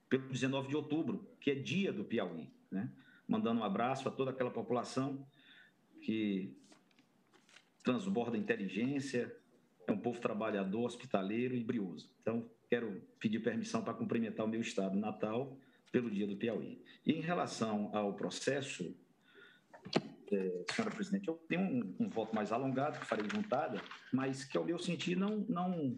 pelo 0.08 0.28
19 0.28 0.68
de 0.68 0.76
outubro, 0.76 1.26
que 1.40 1.50
é 1.50 1.54
dia 1.54 1.92
do 1.92 2.04
Piauí, 2.04 2.50
né? 2.70 2.90
Mandando 3.26 3.60
um 3.60 3.64
abraço 3.64 4.08
a 4.08 4.10
toda 4.10 4.30
aquela 4.30 4.50
população 4.50 5.26
que 6.00 6.56
transborda 7.82 8.36
inteligência, 8.36 9.34
é 9.86 9.92
um 9.92 9.98
povo 9.98 10.20
trabalhador, 10.20 10.84
hospitaleiro 10.84 11.54
e 11.54 11.64
brioso. 11.64 12.10
Então, 12.20 12.48
quero 12.68 13.02
pedir 13.18 13.40
permissão 13.40 13.82
para 13.82 13.94
cumprimentar 13.94 14.46
o 14.46 14.48
meu 14.48 14.60
estado 14.60 14.96
natal 14.98 15.56
pelo 15.90 16.10
dia 16.10 16.26
do 16.26 16.36
Piauí. 16.36 16.82
E 17.04 17.12
em 17.12 17.20
relação 17.20 17.90
ao 17.92 18.14
processo, 18.14 18.94
é, 20.32 20.64
senhora 20.72 20.94
presidente, 20.94 21.28
eu 21.28 21.34
tenho 21.48 21.60
um, 21.60 21.96
um, 22.00 22.08
voto 22.08 22.34
mais 22.34 22.52
alongado, 22.52 22.98
que 22.98 23.06
farei 23.06 23.28
juntada, 23.28 23.80
mas 24.12 24.44
que, 24.44 24.56
ao 24.56 24.64
meu 24.64 24.78
sentir, 24.78 25.16
não, 25.16 25.38
não, 25.48 25.96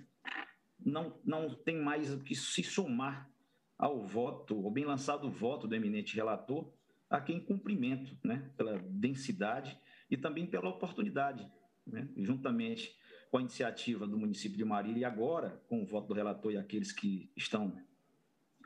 não, 0.85 1.19
não 1.25 1.55
tem 1.55 1.81
mais 1.81 2.13
o 2.13 2.21
que 2.21 2.35
se 2.35 2.63
somar 2.63 3.31
ao 3.79 4.05
voto, 4.07 4.55
ao 4.65 4.71
bem 4.71 4.85
lançado 4.85 5.31
voto 5.31 5.67
do 5.67 5.75
eminente 5.75 6.15
relator, 6.15 6.71
a 7.09 7.21
quem 7.21 7.41
cumprimento, 7.41 8.17
né, 8.25 8.51
pela 8.57 8.79
densidade 8.79 9.79
e 10.11 10.17
também 10.17 10.47
pela 10.47 10.69
oportunidade 10.69 11.49
né, 11.87 12.09
juntamente 12.17 12.97
com 13.31 13.39
a 13.39 13.41
iniciativa 13.41 14.07
do 14.07 14.19
município 14.19 14.57
de 14.57 14.65
Marília 14.65 15.01
e 15.01 15.05
agora 15.05 15.63
com 15.69 15.83
o 15.83 15.87
voto 15.87 16.09
do 16.09 16.15
relator 16.15 16.53
e 16.53 16.57
aqueles 16.57 16.93
que 16.93 17.31
estão 17.37 17.77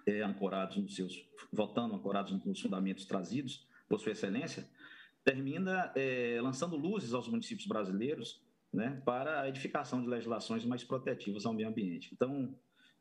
é, 0.06 0.22
ancorados 0.22 0.76
nos 0.76 0.94
seus, 0.94 1.26
votando 1.52 1.94
ancorados 1.94 2.32
nos 2.44 2.60
fundamentos 2.60 3.06
trazidos 3.06 3.66
por 3.88 3.98
Sua 3.98 4.12
Excelência, 4.12 4.68
termina 5.24 5.92
é, 5.94 6.38
lançando 6.40 6.76
luzes 6.76 7.12
aos 7.12 7.28
municípios 7.28 7.66
brasileiros 7.66 8.42
né, 8.78 9.02
para 9.04 9.42
a 9.42 9.48
edificação 9.48 10.00
de 10.00 10.08
legislações 10.08 10.64
mais 10.64 10.84
protetivas 10.84 11.44
ao 11.44 11.52
meio 11.52 11.68
ambiente. 11.68 12.10
Então, 12.14 12.54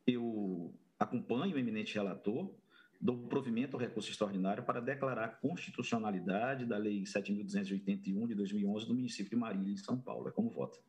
eu 0.06 0.74
acompanho 1.00 1.56
o 1.56 1.60
eminente 1.60 1.94
relator, 1.94 2.52
do 3.00 3.16
provimento 3.28 3.76
ao 3.76 3.80
recurso 3.80 4.10
extraordinário 4.10 4.64
para 4.64 4.82
declarar 4.82 5.26
a 5.26 5.28
constitucionalidade 5.28 6.66
da 6.66 6.80
Lei 6.80 7.04
7.281 7.04 8.28
de 8.28 8.34
2011 8.34 8.88
do 8.88 8.96
município 8.96 9.30
de 9.30 9.36
Marília, 9.36 9.72
em 9.72 9.78
São 9.78 10.00
Paulo. 10.00 10.28
É 10.28 10.32
como 10.32 10.50
vota. 10.50 10.80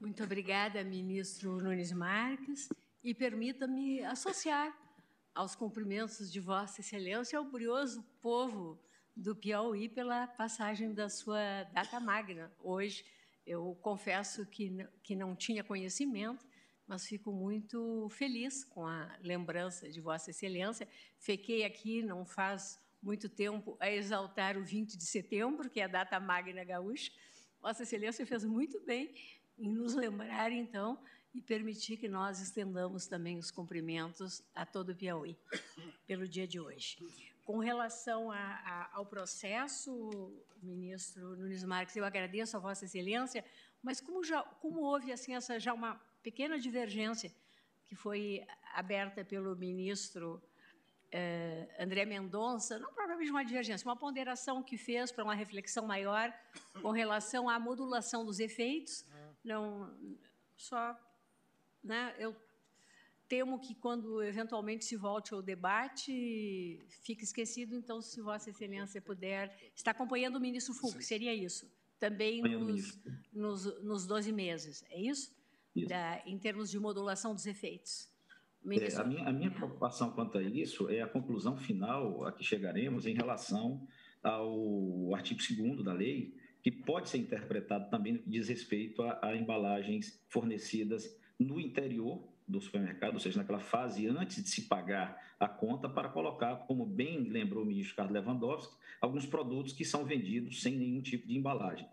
Muito 0.00 0.24
obrigada, 0.24 0.82
ministro 0.82 1.58
Nunes 1.58 1.92
Marques, 1.92 2.70
e 3.04 3.12
permita-me 3.12 4.02
associar 4.02 4.74
aos 5.34 5.54
cumprimentos 5.54 6.32
de 6.32 6.40
Vossa 6.40 6.80
Excelência 6.80 7.38
ao 7.38 7.44
brioso 7.44 8.02
povo 8.22 8.80
do 9.16 9.34
Piauí 9.34 9.88
pela 9.88 10.26
passagem 10.26 10.92
da 10.94 11.08
sua 11.08 11.64
data 11.72 11.98
magna. 12.00 12.52
Hoje, 12.58 13.04
eu 13.46 13.76
confesso 13.82 14.46
que, 14.46 14.86
que 15.02 15.14
não 15.14 15.34
tinha 15.34 15.64
conhecimento, 15.64 16.46
mas 16.86 17.06
fico 17.06 17.32
muito 17.32 18.08
feliz 18.10 18.64
com 18.64 18.86
a 18.86 19.16
lembrança 19.20 19.90
de 19.90 20.00
Vossa 20.00 20.30
Excelência. 20.30 20.88
Fiquei 21.18 21.64
aqui 21.64 22.02
não 22.02 22.24
faz 22.24 22.78
muito 23.02 23.28
tempo 23.28 23.76
a 23.80 23.90
exaltar 23.90 24.56
o 24.56 24.64
20 24.64 24.96
de 24.96 25.06
setembro, 25.06 25.70
que 25.70 25.80
é 25.80 25.84
a 25.84 25.88
data 25.88 26.18
magna 26.18 26.64
gaúcha. 26.64 27.12
Vossa 27.60 27.82
Excelência 27.82 28.26
fez 28.26 28.44
muito 28.44 28.80
bem 28.84 29.14
em 29.58 29.70
nos 29.70 29.94
lembrar, 29.94 30.50
então, 30.50 30.98
e 31.34 31.40
permitir 31.40 31.96
que 31.96 32.08
nós 32.08 32.40
estendamos 32.40 33.06
também 33.06 33.38
os 33.38 33.50
cumprimentos 33.50 34.42
a 34.54 34.66
todo 34.66 34.90
o 34.90 34.96
Piauí 34.96 35.36
pelo 36.06 36.26
dia 36.26 36.46
de 36.46 36.58
hoje. 36.58 36.96
Com 37.50 37.58
relação 37.58 38.30
a, 38.30 38.36
a, 38.38 38.90
ao 38.92 39.04
processo, 39.04 39.92
ministro 40.62 41.36
Nunes 41.36 41.64
Marques, 41.64 41.96
eu 41.96 42.04
agradeço 42.04 42.56
a 42.56 42.60
Vossa 42.60 42.84
Excelência, 42.84 43.44
mas 43.82 44.00
como, 44.00 44.22
já, 44.22 44.40
como 44.62 44.82
houve 44.82 45.10
assim 45.10 45.34
essa 45.34 45.58
já 45.58 45.74
uma 45.74 46.00
pequena 46.22 46.60
divergência 46.60 47.34
que 47.86 47.96
foi 47.96 48.46
aberta 48.72 49.24
pelo 49.24 49.56
ministro 49.56 50.40
eh, 51.10 51.66
André 51.76 52.04
Mendonça, 52.04 52.78
não 52.78 52.92
provavelmente 52.92 53.32
uma 53.32 53.44
divergência, 53.44 53.84
uma 53.84 53.96
ponderação 53.96 54.62
que 54.62 54.78
fez 54.78 55.10
para 55.10 55.24
uma 55.24 55.34
reflexão 55.34 55.84
maior 55.84 56.32
com 56.80 56.92
relação 56.92 57.48
à 57.48 57.58
modulação 57.58 58.24
dos 58.24 58.38
efeitos. 58.38 59.04
Não, 59.42 59.92
só, 60.56 60.96
né, 61.82 62.14
eu 62.16 62.32
temo 63.30 63.60
que 63.60 63.74
quando 63.76 64.22
eventualmente 64.22 64.84
se 64.84 64.96
volte 64.96 65.32
ao 65.32 65.40
debate 65.40 66.84
fique 67.02 67.22
esquecido. 67.22 67.76
Então, 67.76 68.02
se 68.02 68.20
Vossa 68.20 68.50
Excelência 68.50 69.00
puder, 69.00 69.56
está 69.74 69.92
acompanhando 69.92 70.36
o 70.36 70.40
ministro 70.40 70.74
Fux, 70.74 71.06
seria 71.06 71.32
isso? 71.32 71.70
Também 71.98 72.42
nos, 72.42 72.98
nos, 73.32 73.82
nos 73.84 74.06
12 74.06 74.32
meses, 74.32 74.84
é 74.90 75.00
isso? 75.00 75.38
da, 75.86 76.20
em 76.26 76.36
termos 76.38 76.70
de 76.70 76.78
modulação 76.78 77.34
dos 77.34 77.46
efeitos. 77.46 78.10
É, 78.68 78.94
a, 78.96 79.04
minha, 79.04 79.24
a 79.24 79.32
minha 79.32 79.50
preocupação 79.50 80.10
quanto 80.10 80.36
a 80.36 80.42
isso 80.42 80.90
é 80.90 81.00
a 81.00 81.06
conclusão 81.06 81.56
final 81.56 82.26
a 82.26 82.32
que 82.32 82.44
chegaremos 82.44 83.06
em 83.06 83.14
relação 83.14 83.86
ao 84.22 85.14
artigo 85.14 85.40
2 85.40 85.82
da 85.82 85.94
lei, 85.94 86.34
que 86.62 86.70
pode 86.70 87.08
ser 87.08 87.18
interpretado 87.18 87.88
também 87.88 88.14
no 88.14 88.18
que 88.18 88.28
diz 88.28 88.48
respeito 88.48 89.02
a, 89.02 89.18
a, 89.22 89.36
embalagens 89.36 90.20
fornecidas 90.28 91.16
no 91.38 91.58
interior 91.58 92.29
do 92.50 92.60
supermercado, 92.60 93.14
ou 93.14 93.20
seja, 93.20 93.38
naquela 93.38 93.60
fase 93.60 94.06
antes 94.06 94.42
de 94.42 94.48
se 94.48 94.62
pagar 94.62 95.34
a 95.38 95.48
conta, 95.48 95.88
para 95.88 96.08
colocar, 96.08 96.56
como 96.66 96.84
bem 96.84 97.20
lembrou 97.20 97.62
o 97.62 97.66
ministro 97.66 97.96
Carlos 97.96 98.12
Lewandowski, 98.12 98.74
alguns 99.00 99.24
produtos 99.24 99.72
que 99.72 99.84
são 99.84 100.04
vendidos 100.04 100.62
sem 100.62 100.76
nenhum 100.76 101.00
tipo 101.00 101.26
de 101.26 101.36
embalagem. 101.36 101.86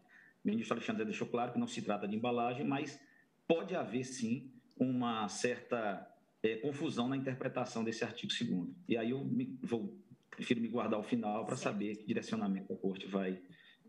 O 0.44 0.48
ministro 0.48 0.76
Alexandre 0.76 1.06
deixou 1.06 1.28
claro 1.28 1.54
que 1.54 1.60
não 1.60 1.68
se 1.68 1.82
trata 1.82 2.08
de 2.08 2.16
embalagem, 2.16 2.66
mas 2.66 3.00
pode 3.48 3.76
haver 3.76 4.04
sim 4.04 4.52
uma 4.78 5.28
certa 5.30 6.08
é, 6.44 6.56
confusão 6.58 7.08
na 7.08 7.18
interpretação 7.18 7.84
desse 7.84 8.04
artigo 8.04 8.32
2 8.32 8.70
E 8.88 8.98
aí 8.98 9.12
eu 9.12 9.24
me, 9.24 9.58
vou, 9.62 9.98
prefiro 10.30 10.62
me 10.62 10.68
guardar 10.68 10.98
ao 10.98 11.04
final 11.04 11.46
para 11.46 11.56
saber 11.56 11.96
que 11.96 12.06
direcionamento 12.06 12.74
a 12.74 12.76
corte 12.76 13.08
vai 13.08 13.40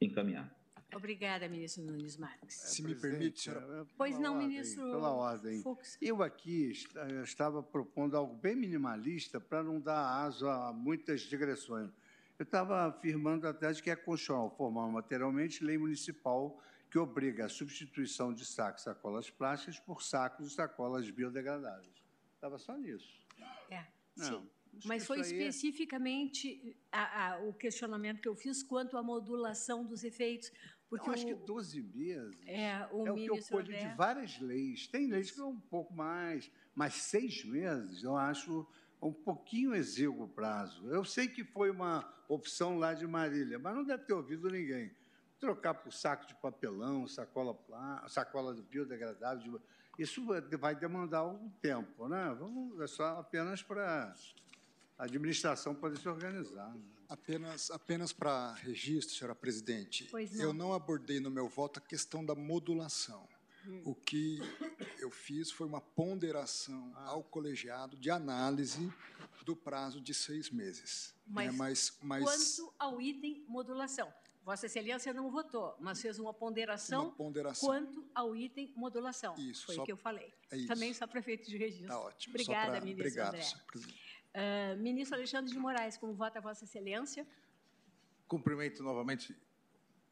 encaminhar. 0.00 0.57
Obrigada, 0.94 1.48
ministro 1.48 1.82
Nunes 1.82 2.16
Marques. 2.16 2.54
Se 2.54 2.82
me 2.82 2.94
permite, 2.94 3.42
senhora. 3.42 3.86
Pois 3.96 4.18
não, 4.18 4.34
ordem, 4.34 4.48
ministro. 4.48 4.82
Pela 4.84 5.12
ordem. 5.12 5.62
Fux. 5.62 5.98
Eu 6.00 6.22
aqui 6.22 6.72
estava 7.22 7.62
propondo 7.62 8.16
algo 8.16 8.34
bem 8.34 8.56
minimalista 8.56 9.38
para 9.38 9.62
não 9.62 9.80
dar 9.80 10.24
aso 10.24 10.48
a 10.48 10.72
muitas 10.72 11.20
digressões. 11.20 11.90
Eu 12.38 12.44
estava 12.44 12.86
afirmando 12.86 13.46
a 13.46 13.52
tese 13.52 13.82
que 13.82 13.90
é 13.90 13.96
constitucional 13.96 14.54
formar 14.56 14.86
materialmente 14.88 15.62
lei 15.62 15.76
municipal 15.76 16.62
que 16.90 16.98
obriga 16.98 17.44
a 17.44 17.48
substituição 17.48 18.32
de 18.32 18.46
sacos 18.46 18.82
e 18.82 18.84
sacolas 18.84 19.28
plásticas 19.28 19.78
por 19.78 20.02
sacos 20.02 20.52
e 20.52 20.54
sacolas 20.54 21.10
biodegradáveis. 21.10 22.02
Estava 22.34 22.56
só 22.58 22.76
nisso. 22.76 23.20
É, 23.68 23.84
Não, 24.16 24.40
sim. 24.40 24.50
Mas 24.84 25.06
foi 25.06 25.18
é 25.18 25.20
especificamente 25.22 26.76
a, 26.92 27.32
a, 27.32 27.38
o 27.40 27.52
questionamento 27.52 28.20
que 28.20 28.28
eu 28.28 28.36
fiz 28.36 28.62
quanto 28.62 28.96
à 28.96 29.02
modulação 29.02 29.84
dos 29.84 30.04
efeitos. 30.04 30.52
Porque 30.88 31.08
eu 31.08 31.12
acho 31.12 31.26
que 31.26 31.34
12 31.34 31.82
meses 31.82 32.38
é 32.46 32.88
o, 32.90 33.06
é 33.06 33.12
o 33.12 33.14
que 33.14 33.26
eu 33.26 33.38
colho 33.50 33.72
de 33.76 33.88
várias 33.94 34.40
leis. 34.40 34.86
Tem 34.86 35.06
leis 35.06 35.30
que 35.30 35.36
são 35.36 35.50
um 35.50 35.60
pouco 35.60 35.92
mais, 35.92 36.50
mas 36.74 36.94
seis 36.94 37.44
meses 37.44 38.02
eu 38.02 38.16
acho 38.16 38.66
um 39.00 39.12
pouquinho 39.12 39.74
exíguo 39.74 40.24
o 40.24 40.28
prazo. 40.28 40.88
Eu 40.88 41.04
sei 41.04 41.28
que 41.28 41.44
foi 41.44 41.70
uma 41.70 42.08
opção 42.26 42.78
lá 42.78 42.94
de 42.94 43.06
Marília, 43.06 43.58
mas 43.58 43.74
não 43.74 43.84
deve 43.84 44.04
ter 44.04 44.14
ouvido 44.14 44.50
ninguém 44.50 44.90
trocar 45.38 45.74
por 45.74 45.92
saco 45.92 46.26
de 46.26 46.34
papelão, 46.34 47.06
sacola, 47.06 47.56
sacola 48.08 48.54
biodegradável. 48.54 49.60
Isso 49.98 50.24
vai 50.24 50.74
demandar 50.74 51.18
algum 51.18 51.48
tempo, 51.60 52.08
né? 52.08 52.34
Vamos, 52.38 52.80
é 52.80 52.86
só 52.86 53.18
apenas 53.18 53.62
para 53.62 54.14
a 54.96 55.04
administração 55.04 55.74
poder 55.74 55.98
se 55.98 56.08
organizar. 56.08 56.72
Né? 56.74 56.97
Apenas, 57.08 57.70
apenas 57.70 58.12
para 58.12 58.52
registro, 58.54 59.14
senhora 59.16 59.34
presidente, 59.34 60.08
não. 60.12 60.42
eu 60.44 60.52
não 60.52 60.74
abordei 60.74 61.18
no 61.20 61.30
meu 61.30 61.48
voto 61.48 61.78
a 61.78 61.82
questão 61.82 62.24
da 62.24 62.34
modulação. 62.34 63.26
O 63.84 63.94
que 63.94 64.38
eu 64.98 65.10
fiz 65.10 65.50
foi 65.50 65.66
uma 65.66 65.80
ponderação 65.80 66.90
ao 66.96 67.22
colegiado 67.22 67.96
de 67.98 68.10
análise 68.10 68.90
do 69.44 69.54
prazo 69.56 70.00
de 70.00 70.14
seis 70.14 70.48
meses. 70.50 71.14
Mas 71.26 71.48
É, 71.48 71.52
mas, 71.52 71.98
mas 72.02 72.24
Quanto 72.24 72.74
ao 72.78 73.00
item 73.00 73.44
modulação, 73.46 74.12
Vossa 74.42 74.64
Excelência 74.66 75.12
não 75.12 75.30
votou, 75.30 75.76
mas 75.80 76.00
fez 76.00 76.18
uma 76.18 76.32
ponderação, 76.32 77.04
uma 77.08 77.12
ponderação. 77.12 77.68
quanto 77.68 78.08
ao 78.14 78.34
item 78.34 78.72
modulação. 78.74 79.34
Isso, 79.38 79.66
Foi 79.66 79.74
só- 79.74 79.82
o 79.82 79.84
que 79.84 79.92
eu 79.92 79.96
falei. 79.98 80.32
é. 80.50 80.64
Também 80.66 80.94
sou 80.94 81.06
prefeito 81.06 81.50
de 81.50 81.58
registro. 81.58 81.84
Está 81.86 82.00
ótimo. 82.00 82.32
Só 82.38 82.42
Obrigada, 82.42 82.70
pra- 82.72 82.80
ministro 82.80 83.02
Obrigado, 83.06 83.28
André. 83.34 83.42
senhora 83.42 83.64
presidente. 83.66 84.07
Ah, 84.34 84.74
ministro 84.76 85.16
Alexandre 85.16 85.50
de 85.52 85.58
Moraes, 85.58 85.96
como 85.96 86.12
vota 86.14 86.40
Vossa 86.40 86.64
Excelência? 86.64 87.26
Cumprimento 88.26 88.82
novamente 88.82 89.34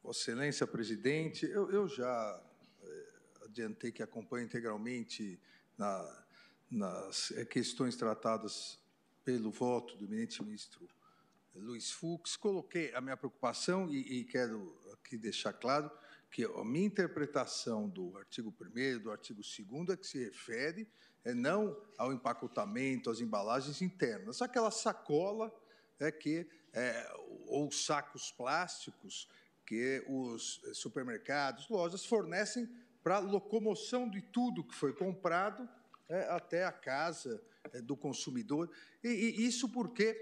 Vossa 0.03 0.19
Excelência, 0.21 0.65
presidente. 0.67 1.45
Eu, 1.45 1.69
eu 1.71 1.87
já 1.87 2.43
eh, 2.81 3.13
adiantei 3.45 3.91
que 3.91 4.01
acompanho 4.01 4.45
integralmente 4.45 5.39
na- 5.77 6.25
nas 6.69 7.31
eh, 7.31 7.45
questões 7.45 7.95
tratadas 7.95 8.79
pelo 9.23 9.51
voto 9.51 9.95
do 9.97 10.05
eminente 10.05 10.41
ministro 10.43 10.87
Luiz 11.53 11.91
Fux. 11.91 12.35
Coloquei 12.35 12.93
a 12.95 13.01
minha 13.01 13.17
preocupação 13.17 13.89
e, 13.89 14.19
e 14.19 14.23
quero 14.25 14.77
aqui 14.93 15.17
deixar 15.17 15.53
claro 15.53 15.91
que 16.29 16.43
a 16.43 16.63
minha 16.65 16.85
interpretação 16.85 17.87
do 17.87 18.17
artigo 18.17 18.53
1 18.59 18.99
do 18.99 19.11
artigo 19.11 19.41
2 19.41 19.89
é 19.89 19.97
que 19.97 20.05
se 20.07 20.23
refere 20.25 20.87
é, 21.25 21.33
não 21.33 21.77
ao 21.97 22.13
empacotamento, 22.13 23.09
às 23.09 23.19
embalagens 23.19 23.81
internas, 23.81 24.41
aquela 24.41 24.71
sacola 24.71 25.53
é 25.99 26.11
que 26.11 26.47
é, 26.73 27.11
ou 27.47 27.71
sacos 27.71 28.31
plásticos 28.31 29.27
que 29.65 30.03
os 30.07 30.61
supermercados, 30.73 31.67
lojas 31.69 32.05
fornecem 32.05 32.69
para 33.03 33.19
locomoção 33.19 34.09
de 34.09 34.21
tudo 34.21 34.63
que 34.63 34.75
foi 34.75 34.93
comprado 34.93 35.67
é, 36.07 36.29
até 36.29 36.65
a 36.65 36.71
casa 36.71 37.41
é, 37.73 37.81
do 37.81 37.95
consumidor. 37.95 38.69
E, 39.03 39.07
e 39.09 39.45
isso 39.45 39.69
porque 39.69 40.15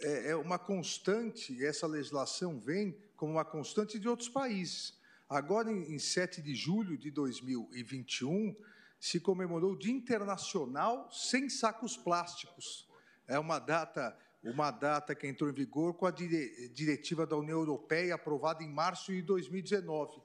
é, 0.00 0.30
é 0.30 0.36
uma 0.36 0.58
constante, 0.58 1.64
essa 1.64 1.86
legislação 1.86 2.58
vem 2.58 2.96
como 3.16 3.32
uma 3.32 3.44
constante 3.44 3.98
de 3.98 4.08
outros 4.08 4.28
países. 4.28 4.98
Agora, 5.28 5.70
em, 5.70 5.94
em 5.94 5.98
7 5.98 6.40
de 6.40 6.54
julho 6.54 6.96
de 6.96 7.10
2021, 7.10 8.56
se 8.98 9.20
comemorou 9.20 9.72
o 9.72 9.78
Dia 9.78 9.92
Internacional 9.92 11.08
Sem 11.10 11.48
Sacos 11.48 11.96
Plásticos. 11.96 12.88
É 13.26 13.38
uma 13.38 13.58
data, 13.58 14.16
uma 14.42 14.70
data 14.70 15.14
que 15.14 15.26
entrou 15.26 15.48
em 15.50 15.52
vigor 15.52 15.94
com 15.94 16.06
a 16.06 16.10
dire- 16.10 16.68
diretiva 16.70 17.26
da 17.26 17.36
União 17.36 17.58
Europeia 17.58 18.14
aprovada 18.14 18.62
em 18.62 18.68
março 18.68 19.12
de 19.12 19.22
2019. 19.22 20.20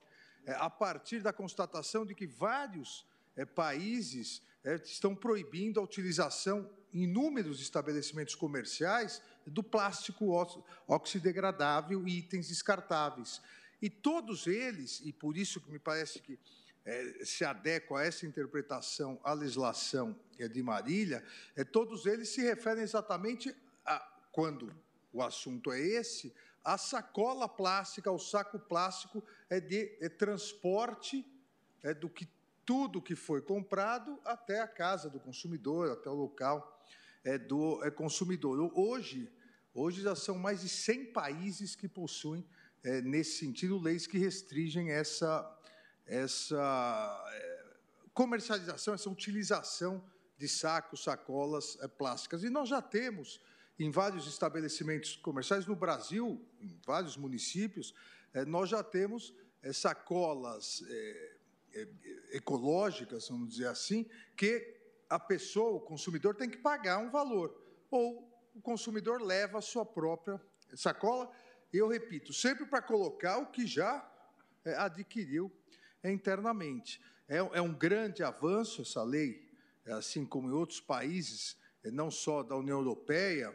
É, 0.45 0.53
a 0.56 0.69
partir 0.69 1.22
da 1.22 1.32
constatação 1.32 2.06
de 2.06 2.14
que 2.14 2.27
vários 2.27 3.06
é, 3.35 3.45
países 3.45 4.42
é, 4.64 4.76
estão 4.76 5.16
proibindo 5.16 5.80
a 5.80 5.84
utilização 5.84 6.69
em 6.93 7.03
inúmeros 7.03 7.60
estabelecimentos 7.61 8.35
comerciais 8.35 9.22
do 9.45 9.64
plástico 9.64 10.32
ox- 10.32 10.60
oxidegradável 10.88 12.08
e 12.08 12.19
itens 12.19 12.48
descartáveis. 12.48 13.42
E 13.82 13.90
todos 13.90 14.48
eles, 14.48 15.02
e 15.03 15.11
por 15.11 15.35
isso 15.38 15.60
que 15.60 15.69
me 15.72 15.80
parece 15.80 16.19
que 16.19 16.40
eh, 16.86 17.22
se 17.24 17.45
adequa 17.45 18.00
a 18.00 18.03
essa 18.03 18.26
interpretação 18.26 19.20
à 19.24 19.34
legislação 19.34 20.16
eh, 20.40 20.48
de 20.48 20.62
Marília, 20.62 21.24
eh, 21.56 21.64
todos 21.64 22.06
eles 22.06 22.30
se 22.30 22.42
referem 22.42 22.84
exatamente 22.84 23.56
a, 23.86 24.00
quando 24.32 24.74
o 25.12 25.22
assunto 25.22 25.72
é 25.72 25.80
esse, 25.80 26.34
a 26.64 26.78
sacola 26.78 27.50
plástica, 27.50 28.10
ao 28.10 28.18
saco 28.18 28.58
plástico 28.58 29.22
é 29.50 29.60
de 29.60 29.98
eh, 30.00 30.08
transporte 30.08 31.26
é, 31.84 31.94
do 31.94 32.10
que 32.10 32.28
tudo 32.66 33.02
que 33.02 33.16
foi 33.16 33.42
comprado 33.42 34.18
até 34.24 34.62
a 34.62 34.68
casa 34.68 35.10
do 35.10 35.20
consumidor, 35.20 35.92
até 35.92 36.10
o 36.10 36.14
local 36.14 36.86
é, 37.24 37.38
do 37.38 37.84
é, 37.84 37.92
consumidor. 37.92 38.72
Hoje, 38.74 39.30
hoje 39.74 40.02
já 40.02 40.16
são 40.16 40.38
mais 40.38 40.62
de 40.62 40.70
100 40.70 41.12
países 41.12 41.76
que 41.76 41.90
possuem, 41.90 42.45
é, 42.82 43.02
nesse 43.02 43.40
sentido, 43.40 43.78
leis 43.78 44.08
que 44.08 44.18
restringem 44.18 44.92
essa, 44.92 45.45
essa 46.06 47.25
é, 47.32 47.65
comercialização, 48.14 48.93
essa 48.93 49.09
utilização 49.09 50.03
de 50.38 50.48
sacos, 50.48 51.03
sacolas 51.03 51.77
é, 51.82 51.88
plásticas. 51.88 52.43
E 52.43 52.49
nós 52.49 52.69
já 52.69 52.82
temos, 52.82 53.41
em 53.80 53.90
vários 53.90 54.27
estabelecimentos 54.27 55.15
comerciais, 55.15 55.65
no 55.65 55.75
Brasil, 55.75 56.45
em 56.59 56.80
vários 56.85 57.17
municípios, 57.17 57.93
é, 58.33 58.45
nós 58.45 58.69
já 58.69 58.83
temos 58.83 59.33
sacolas 59.72 60.83
ecológicas, 62.33 63.30
vamos 63.30 63.51
dizer 63.51 63.67
assim, 63.67 64.06
que 64.35 64.75
a 65.09 65.17
pessoa, 65.17 65.77
o 65.77 65.80
consumidor, 65.80 66.35
tem 66.35 66.49
que 66.49 66.57
pagar 66.57 66.98
um 66.98 67.09
valor. 67.09 67.57
Ou 67.90 68.30
o 68.53 68.59
consumidor 68.61 69.22
leva 69.22 69.59
a 69.59 69.61
sua 69.61 69.85
própria 69.85 70.41
sacola, 70.75 71.32
eu 71.72 71.88
repito, 71.88 72.33
sempre 72.33 72.65
para 72.65 72.82
colocar 72.82 73.38
o 73.38 73.45
que 73.45 73.65
já 73.65 74.06
adquiriu 74.77 75.49
internamente. 76.11 77.01
É, 77.27 77.38
é 77.38 77.61
um 77.61 77.73
grande 77.73 78.23
avanço 78.23 78.82
essa 78.82 79.03
lei, 79.03 79.49
é, 79.85 79.93
assim 79.93 80.25
como 80.25 80.49
em 80.49 80.53
outros 80.53 80.80
países, 80.80 81.57
é, 81.83 81.91
não 81.91 82.11
só 82.11 82.43
da 82.43 82.56
União 82.56 82.80
Europeia, 82.80 83.53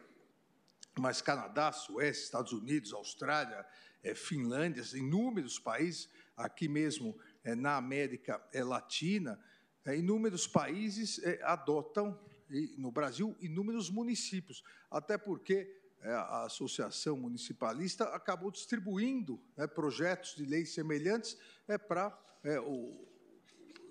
mas 0.98 1.22
Canadá, 1.22 1.70
Suécia, 1.72 2.24
Estados 2.24 2.52
Unidos, 2.52 2.92
Austrália, 2.92 3.64
é, 4.02 4.14
Finlândia, 4.14 4.82
inúmeros 4.96 5.58
países, 5.58 6.08
aqui 6.36 6.68
mesmo 6.68 7.18
é, 7.44 7.54
na 7.54 7.76
América 7.76 8.42
é, 8.52 8.62
Latina, 8.62 9.38
é, 9.84 9.96
inúmeros 9.96 10.46
países 10.46 11.18
é, 11.22 11.40
adotam, 11.42 12.18
e, 12.50 12.74
no 12.78 12.90
Brasil, 12.90 13.36
inúmeros 13.40 13.90
municípios, 13.90 14.62
até 14.90 15.18
porque 15.18 15.78
é, 16.00 16.12
a 16.12 16.44
Associação 16.44 17.16
Municipalista 17.16 18.04
acabou 18.04 18.50
distribuindo 18.50 19.42
né, 19.56 19.66
projetos 19.66 20.34
de 20.34 20.44
leis 20.44 20.72
semelhantes 20.74 21.36
é, 21.66 21.76
para 21.76 22.10
é, 22.44 22.60
o, 22.60 23.06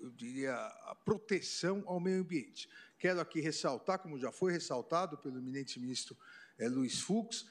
eu 0.00 0.10
diria, 0.10 0.54
a 0.54 0.94
proteção 1.04 1.82
ao 1.86 2.00
meio 2.00 2.20
ambiente. 2.20 2.68
Quero 2.98 3.20
aqui 3.20 3.40
ressaltar, 3.40 3.98
como 3.98 4.18
já 4.18 4.32
foi 4.32 4.52
ressaltado 4.52 5.18
pelo 5.18 5.38
eminente 5.38 5.78
ministro 5.78 6.16
é, 6.58 6.68
Luiz 6.68 7.00
Fux, 7.00 7.46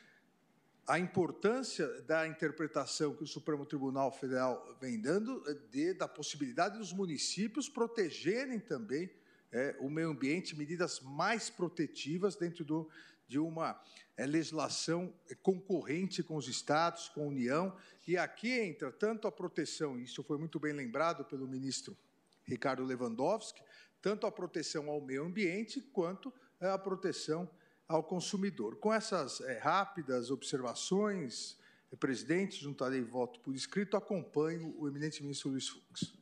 a 0.85 0.97
importância 0.97 1.85
da 2.03 2.27
interpretação 2.27 3.13
que 3.13 3.23
o 3.23 3.27
Supremo 3.27 3.65
Tribunal 3.65 4.11
Federal 4.11 4.77
vem 4.79 4.99
dando 4.99 5.43
é, 5.49 5.53
de, 5.53 5.93
da 5.93 6.07
possibilidade 6.07 6.77
dos 6.77 6.93
municípios 6.93 7.67
protegerem 7.67 8.59
também 8.59 9.09
é, 9.51 9.75
o 9.79 9.89
meio 9.89 10.09
ambiente, 10.09 10.57
medidas 10.57 10.99
mais 11.01 11.49
protetivas 11.49 12.35
dentro 12.35 12.63
do, 12.63 12.89
de 13.27 13.39
uma 13.39 13.79
é, 14.15 14.25
legislação 14.25 15.13
concorrente 15.41 16.23
com 16.23 16.35
os 16.35 16.47
estados, 16.47 17.09
com 17.09 17.23
a 17.23 17.27
União. 17.27 17.75
E 18.07 18.17
aqui 18.17 18.51
entra 18.51 18.91
tanto 18.91 19.27
a 19.27 19.31
proteção, 19.31 19.99
isso 19.99 20.23
foi 20.23 20.37
muito 20.37 20.59
bem 20.59 20.73
lembrado 20.73 21.25
pelo 21.25 21.47
ministro 21.47 21.97
Ricardo 22.43 22.83
Lewandowski, 22.83 23.61
tanto 24.01 24.25
a 24.25 24.31
proteção 24.31 24.89
ao 24.89 25.01
meio 25.01 25.25
ambiente 25.25 25.81
quanto 25.81 26.33
é, 26.59 26.69
a 26.69 26.77
proteção 26.77 27.49
ao 27.87 28.03
consumidor. 28.03 28.77
Com 28.77 28.93
essas 28.93 29.41
é, 29.41 29.57
rápidas 29.59 30.31
observações, 30.31 31.57
presidente, 31.97 32.61
juntarei 32.61 33.01
voto 33.01 33.39
por 33.39 33.55
escrito, 33.55 33.97
acompanho 33.97 34.75
o 34.77 34.87
eminente 34.87 35.21
ministro 35.21 35.49
Luiz 35.49 35.67
Fux. 35.67 36.13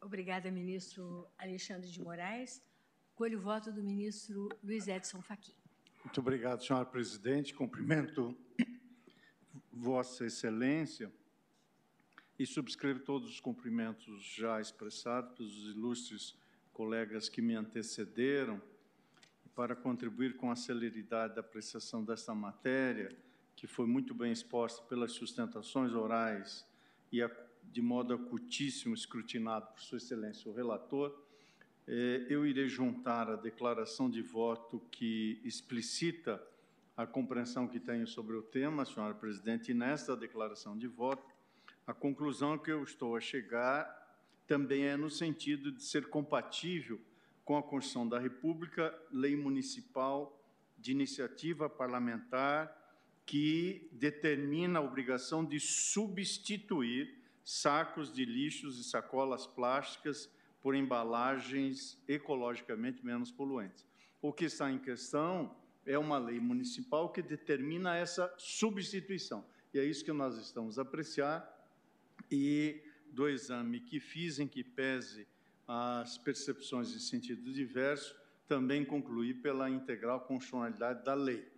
Obrigada, 0.00 0.50
ministro 0.50 1.28
Alexandre 1.38 1.88
de 1.88 2.00
Moraes. 2.00 2.62
Colho 3.22 3.38
o 3.38 3.40
voto 3.40 3.70
do 3.70 3.84
ministro 3.84 4.48
Luiz 4.64 4.88
Edson 4.88 5.22
Fachin. 5.22 5.54
Muito 6.04 6.18
obrigado, 6.18 6.64
senhora 6.64 6.84
presidente. 6.84 7.54
Cumprimento 7.54 8.36
Vossa 9.72 10.26
Excelência 10.26 11.08
e 12.36 12.44
subscrevo 12.44 12.98
todos 12.98 13.30
os 13.30 13.38
cumprimentos 13.38 14.24
já 14.24 14.60
expressados 14.60 15.36
pelos 15.36 15.54
ilustres 15.72 16.36
colegas 16.72 17.28
que 17.28 17.40
me 17.40 17.54
antecederam 17.54 18.60
para 19.54 19.76
contribuir 19.76 20.36
com 20.36 20.50
a 20.50 20.56
celeridade 20.56 21.36
da 21.36 21.42
apreciação 21.42 22.04
desta 22.04 22.34
matéria, 22.34 23.16
que 23.54 23.68
foi 23.68 23.86
muito 23.86 24.12
bem 24.12 24.32
exposta 24.32 24.82
pelas 24.88 25.12
sustentações 25.12 25.92
orais 25.92 26.66
e 27.12 27.22
a, 27.22 27.30
de 27.62 27.80
modo 27.80 28.14
acutíssimo 28.14 28.96
escrutinado 28.96 29.68
por 29.68 29.80
Sua 29.80 29.98
Excelência 29.98 30.50
o 30.50 30.52
relator, 30.52 31.16
eu 31.86 32.46
irei 32.46 32.68
juntar 32.68 33.28
a 33.28 33.36
declaração 33.36 34.08
de 34.08 34.22
voto 34.22 34.80
que 34.90 35.40
explicita 35.44 36.42
a 36.96 37.06
compreensão 37.06 37.66
que 37.66 37.80
tenho 37.80 38.06
sobre 38.06 38.36
o 38.36 38.42
tema, 38.42 38.84
senhora 38.84 39.14
presidente, 39.14 39.70
e 39.70 39.74
nesta 39.74 40.16
declaração 40.16 40.76
de 40.76 40.86
voto 40.86 41.32
a 41.86 41.92
conclusão 41.92 42.56
que 42.56 42.70
eu 42.70 42.84
estou 42.84 43.16
a 43.16 43.20
chegar 43.20 44.00
também 44.46 44.84
é 44.84 44.96
no 44.96 45.10
sentido 45.10 45.72
de 45.72 45.82
ser 45.82 46.08
compatível 46.08 47.00
com 47.44 47.56
a 47.56 47.62
Constituição 47.62 48.08
da 48.08 48.18
República, 48.18 48.96
lei 49.10 49.34
municipal 49.34 50.38
de 50.78 50.92
iniciativa 50.92 51.68
parlamentar 51.68 52.78
que 53.26 53.88
determina 53.92 54.78
a 54.78 54.82
obrigação 54.82 55.44
de 55.44 55.58
substituir 55.58 57.18
sacos 57.44 58.12
de 58.12 58.24
lixos 58.24 58.78
e 58.78 58.84
sacolas 58.84 59.46
plásticas 59.46 60.30
por 60.62 60.74
embalagens 60.74 62.00
ecologicamente 62.06 63.04
menos 63.04 63.30
poluentes. 63.32 63.84
O 64.20 64.32
que 64.32 64.44
está 64.44 64.70
em 64.70 64.78
questão 64.78 65.54
é 65.84 65.98
uma 65.98 66.16
lei 66.16 66.38
municipal 66.38 67.10
que 67.10 67.20
determina 67.20 67.96
essa 67.96 68.32
substituição. 68.38 69.44
E 69.74 69.78
é 69.78 69.84
isso 69.84 70.04
que 70.04 70.12
nós 70.12 70.38
estamos 70.38 70.78
a 70.78 70.82
apreciar. 70.82 71.48
E 72.30 72.80
do 73.10 73.28
exame 73.28 73.80
que 73.80 73.98
fiz, 73.98 74.38
em 74.38 74.46
que 74.46 74.62
pese 74.62 75.26
as 75.66 76.16
percepções 76.18 76.94
em 76.94 77.00
sentido 77.00 77.52
diverso, 77.52 78.16
também 78.46 78.84
concluí 78.84 79.34
pela 79.34 79.68
integral 79.68 80.20
constitucionalidade 80.20 81.04
da 81.04 81.14
lei. 81.14 81.50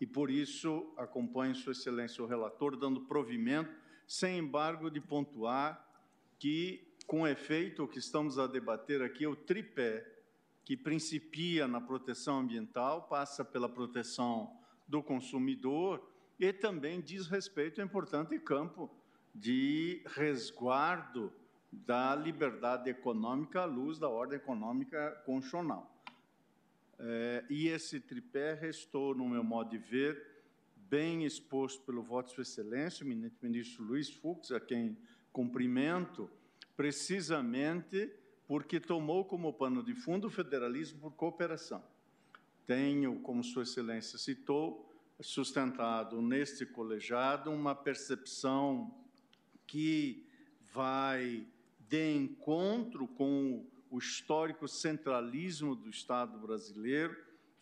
E 0.00 0.06
por 0.06 0.30
isso 0.30 0.92
acompanho 0.98 1.54
Sua 1.54 1.72
Excelência 1.72 2.22
o 2.22 2.26
relator, 2.26 2.76
dando 2.76 3.02
provimento, 3.02 3.74
sem 4.06 4.38
embargo, 4.38 4.90
de 4.90 5.00
pontuar 5.00 5.88
que, 6.38 6.91
com 7.02 7.26
efeito, 7.26 7.84
o 7.84 7.88
que 7.88 7.98
estamos 7.98 8.38
a 8.38 8.46
debater 8.46 9.02
aqui 9.02 9.24
é 9.24 9.28
o 9.28 9.36
tripé 9.36 10.06
que 10.64 10.76
principia 10.76 11.66
na 11.66 11.80
proteção 11.80 12.40
ambiental, 12.40 13.02
passa 13.08 13.44
pela 13.44 13.68
proteção 13.68 14.56
do 14.86 15.02
consumidor 15.02 16.06
e 16.38 16.52
também 16.52 17.00
diz 17.00 17.26
respeito 17.26 17.80
ao 17.80 17.86
importante 17.86 18.38
campo 18.38 18.90
de 19.34 20.02
resguardo 20.06 21.32
da 21.72 22.14
liberdade 22.14 22.90
econômica 22.90 23.62
à 23.62 23.64
luz 23.64 23.98
da 23.98 24.08
ordem 24.08 24.36
econômica 24.36 25.10
constitucional. 25.24 25.90
É, 26.98 27.44
e 27.48 27.68
esse 27.68 27.98
tripé 27.98 28.54
restou, 28.54 29.14
no 29.14 29.28
meu 29.28 29.42
modo 29.42 29.70
de 29.70 29.78
ver, 29.78 30.44
bem 30.76 31.24
exposto 31.24 31.82
pelo 31.82 32.02
voto 32.02 32.28
de 32.28 32.34
Sua 32.34 32.42
Excelência, 32.42 33.04
o 33.04 33.08
ministro 33.08 33.82
Luiz 33.82 34.10
Fux, 34.10 34.52
a 34.52 34.60
quem 34.60 34.96
cumprimento, 35.32 36.30
precisamente 36.76 38.12
porque 38.46 38.80
tomou 38.80 39.24
como 39.24 39.52
pano 39.52 39.82
de 39.82 39.94
fundo 39.94 40.26
o 40.26 40.30
federalismo 40.30 41.00
por 41.00 41.12
cooperação. 41.12 41.82
Tenho, 42.66 43.20
como 43.20 43.42
Sua 43.42 43.62
Excelência 43.62 44.18
citou, 44.18 44.92
sustentado 45.20 46.20
neste 46.20 46.66
colegiado 46.66 47.50
uma 47.50 47.74
percepção 47.74 48.94
que 49.66 50.26
vai 50.72 51.46
de 51.78 52.14
encontro 52.14 53.06
com 53.06 53.64
o 53.90 53.98
histórico 53.98 54.66
centralismo 54.66 55.76
do 55.76 55.90
Estado 55.90 56.38
brasileiro 56.38 57.16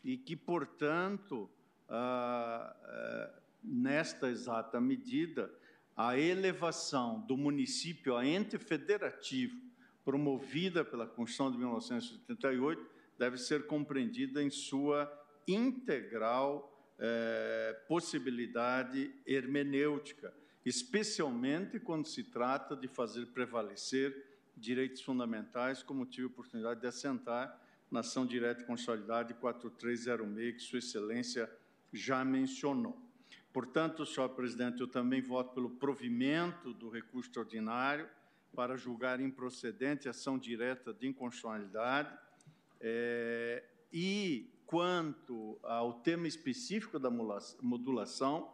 e 0.04 0.16
que, 0.16 0.36
portanto, 0.36 1.50
ah, 1.88 2.76
ah, 2.82 3.40
nesta 3.62 4.28
exata 4.30 4.80
medida, 4.80 5.52
a 6.02 6.18
elevação 6.18 7.20
do 7.26 7.36
município 7.36 8.16
a 8.16 8.24
ente 8.24 8.56
federativo 8.56 9.54
promovida 10.02 10.82
pela 10.82 11.06
Constituição 11.06 11.52
de 11.52 11.58
1988 11.58 12.86
deve 13.18 13.36
ser 13.36 13.66
compreendida 13.66 14.42
em 14.42 14.48
sua 14.48 15.12
integral 15.46 16.94
eh, 16.98 17.78
possibilidade 17.86 19.14
hermenêutica, 19.26 20.32
especialmente 20.64 21.78
quando 21.78 22.06
se 22.06 22.24
trata 22.24 22.74
de 22.74 22.88
fazer 22.88 23.26
prevalecer 23.26 24.38
direitos 24.56 25.02
fundamentais, 25.02 25.82
como 25.82 26.06
tive 26.06 26.24
a 26.24 26.30
oportunidade 26.30 26.80
de 26.80 26.86
assentar 26.86 27.60
na 27.90 28.00
ação 28.00 28.24
direta 28.24 28.62
e 28.62 28.64
consolidada 28.64 29.34
4306, 29.34 30.54
que 30.54 30.62
Sua 30.62 30.78
Excelência 30.78 31.50
já 31.92 32.24
mencionou. 32.24 33.09
Portanto, 33.52 34.06
senhor 34.06 34.28
presidente, 34.30 34.80
eu 34.80 34.86
também 34.86 35.20
voto 35.20 35.54
pelo 35.54 35.70
provimento 35.70 36.72
do 36.72 36.88
recurso 36.88 37.28
extraordinário 37.28 38.08
para 38.54 38.76
julgar 38.76 39.20
improcedente 39.20 40.08
ação 40.08 40.38
direta 40.38 40.92
de 40.92 41.08
inconstitucionalidade. 41.08 42.16
É, 42.80 43.64
e 43.92 44.48
quanto 44.66 45.58
ao 45.64 45.94
tema 45.94 46.28
específico 46.28 46.98
da 46.98 47.10
modulação, 47.10 48.52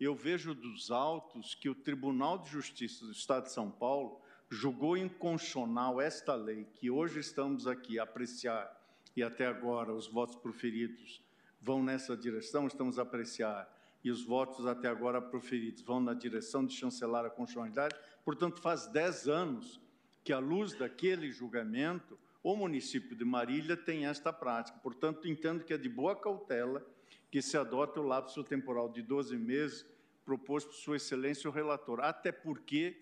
eu 0.00 0.14
vejo 0.14 0.54
dos 0.54 0.90
autos 0.90 1.54
que 1.54 1.68
o 1.68 1.74
Tribunal 1.74 2.38
de 2.38 2.50
Justiça 2.50 3.04
do 3.04 3.12
Estado 3.12 3.44
de 3.44 3.52
São 3.52 3.70
Paulo 3.70 4.20
julgou 4.48 4.96
inconstitucional 4.96 6.00
esta 6.00 6.34
lei 6.34 6.64
que 6.64 6.90
hoje 6.90 7.20
estamos 7.20 7.66
aqui 7.66 7.98
a 7.98 8.04
apreciar 8.04 8.74
e 9.14 9.22
até 9.22 9.46
agora 9.46 9.92
os 9.92 10.06
votos 10.06 10.36
proferidos 10.36 11.22
vão 11.60 11.82
nessa 11.82 12.16
direção, 12.16 12.66
estamos 12.66 12.98
a 12.98 13.02
apreciar 13.02 13.68
e 14.02 14.10
os 14.10 14.24
votos 14.24 14.66
até 14.66 14.88
agora 14.88 15.20
proferidos 15.20 15.82
vão 15.82 16.00
na 16.00 16.14
direção 16.14 16.64
de 16.64 16.74
chancelar 16.74 17.24
a 17.24 17.30
constitucionalidade. 17.30 17.96
Portanto, 18.24 18.60
faz 18.60 18.86
dez 18.86 19.28
anos 19.28 19.80
que, 20.22 20.32
à 20.32 20.38
luz 20.38 20.74
daquele 20.74 21.30
julgamento, 21.30 22.18
o 22.42 22.54
município 22.54 23.16
de 23.16 23.24
Marília 23.24 23.76
tem 23.76 24.06
esta 24.06 24.32
prática. 24.32 24.78
Portanto, 24.78 25.28
entendo 25.28 25.64
que 25.64 25.72
é 25.72 25.78
de 25.78 25.88
boa 25.88 26.14
cautela 26.14 26.86
que 27.30 27.42
se 27.42 27.56
adota 27.56 28.00
o 28.00 28.06
lapso 28.06 28.42
temporal 28.44 28.88
de 28.88 29.02
12 29.02 29.36
meses 29.36 29.84
proposto 30.24 30.68
por 30.68 30.76
Sua 30.76 30.96
Excelência 30.96 31.48
o 31.48 31.52
relator, 31.52 32.00
até 32.00 32.30
porque 32.30 32.96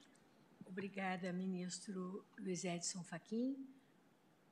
Obrigada, 0.65 1.33
ministro 1.33 2.23
Luiz 2.37 2.63
Edson 2.63 3.03
Fachin. 3.03 3.67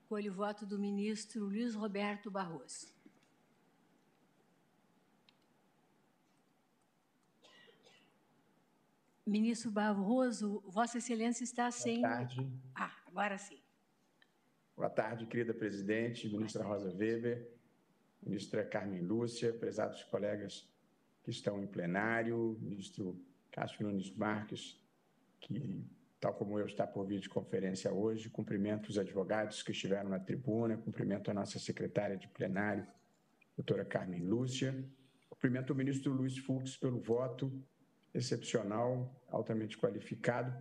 Colho 0.09 0.31
o 0.31 0.35
voto 0.35 0.65
do 0.65 0.79
ministro 0.79 1.45
Luiz 1.45 1.75
Roberto 1.75 2.31
Barroso. 2.31 2.95
Ministro 9.25 9.69
Barroso, 9.69 10.63
Vossa 10.65 10.99
Excelência 10.99 11.43
está 11.43 11.69
sem. 11.69 11.99
Boa 11.99 12.13
tarde. 12.13 12.49
Ah, 12.73 12.95
agora 13.05 13.37
sim. 13.37 13.59
Boa 14.73 14.89
tarde, 14.89 15.25
querida 15.25 15.53
presidente, 15.53 16.29
ministra 16.29 16.63
Rosa 16.63 16.95
Weber, 16.95 17.56
ministra 18.21 18.63
Carmen 18.63 19.01
Lúcia, 19.01 19.53
prezados 19.53 20.03
colegas 20.05 20.67
que 21.23 21.31
estão 21.31 21.61
em 21.61 21.67
plenário, 21.67 22.57
ministro 22.61 23.19
Cássio 23.51 23.83
Nunes 23.85 24.15
Marques, 24.15 24.79
que, 25.39 25.83
tal 26.19 26.33
como 26.33 26.57
eu, 26.59 26.65
está 26.65 26.85
por 26.87 27.05
videoconferência 27.05 27.91
hoje. 27.91 28.29
Cumprimento 28.29 28.89
os 28.89 28.97
advogados 28.97 29.61
que 29.63 29.71
estiveram 29.71 30.09
na 30.09 30.19
tribuna, 30.19 30.77
cumprimento 30.77 31.29
a 31.29 31.33
nossa 31.33 31.59
secretária 31.59 32.17
de 32.17 32.27
plenário, 32.27 32.87
doutora 33.55 33.83
Carmen 33.83 34.21
Lúcia. 34.21 34.73
Cumprimento 35.29 35.71
o 35.73 35.75
ministro 35.75 36.11
Luiz 36.11 36.37
Fux 36.37 36.77
pelo 36.77 36.99
voto 36.99 37.51
excepcional, 38.13 39.21
altamente 39.27 39.77
qualificado. 39.77 40.55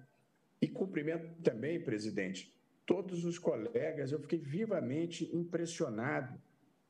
E 0.60 0.68
cumprimento 0.68 1.42
também, 1.42 1.82
presidente, 1.82 2.54
todos 2.84 3.24
os 3.24 3.38
colegas. 3.38 4.12
Eu 4.12 4.20
fiquei 4.20 4.38
vivamente 4.38 5.24
impressionado 5.34 6.40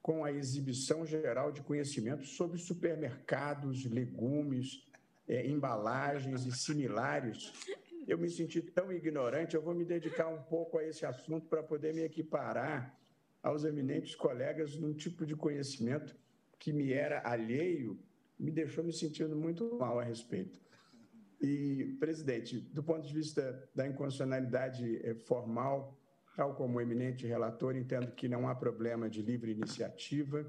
com 0.07 0.25
a 0.25 0.31
exibição 0.31 1.05
geral 1.05 1.51
de 1.51 1.63
conhecimento 1.63 2.25
sobre 2.27 2.59
supermercados, 2.59 3.85
legumes, 3.87 4.87
é, 5.27 5.45
embalagens 5.45 6.47
e 6.47 6.53
similares. 6.53 7.53
Eu 8.07 8.17
me 8.17 8.31
senti 8.31 8.63
tão 8.63 8.93
ignorante, 8.93 9.57
eu 9.57 9.61
vou 9.61 9.75
me 9.75 9.85
dedicar 9.85 10.29
um 10.29 10.41
pouco 10.45 10.79
a 10.79 10.85
esse 10.85 11.05
assunto 11.05 11.49
para 11.49 11.61
poder 11.61 11.93
me 11.93 12.03
equiparar 12.03 12.97
aos 13.43 13.65
eminentes 13.65 14.15
colegas 14.15 14.77
num 14.77 14.95
tipo 14.95 15.27
de 15.27 15.35
conhecimento 15.35 16.17
que 16.57 16.73
me 16.73 16.93
era 16.93 17.29
alheio 17.29 17.99
me 18.39 18.53
deixou 18.53 18.85
me 18.85 18.93
sentindo 18.93 19.35
muito 19.35 19.77
mal 19.77 19.99
a 19.99 20.05
respeito. 20.05 20.61
E, 21.41 21.97
presidente, 21.99 22.61
do 22.61 22.81
ponto 22.81 23.09
de 23.09 23.13
vista 23.13 23.69
da 23.75 23.85
inconstitucionalidade 23.85 25.05
eh, 25.05 25.17
formal, 25.17 25.99
tal 26.37 26.55
como 26.55 26.77
o 26.77 26.81
eminente 26.81 27.27
relator, 27.27 27.75
entendo 27.75 28.13
que 28.13 28.29
não 28.29 28.47
há 28.47 28.55
problema 28.55 29.09
de 29.09 29.23
livre 29.23 29.51
iniciativa 29.51 30.47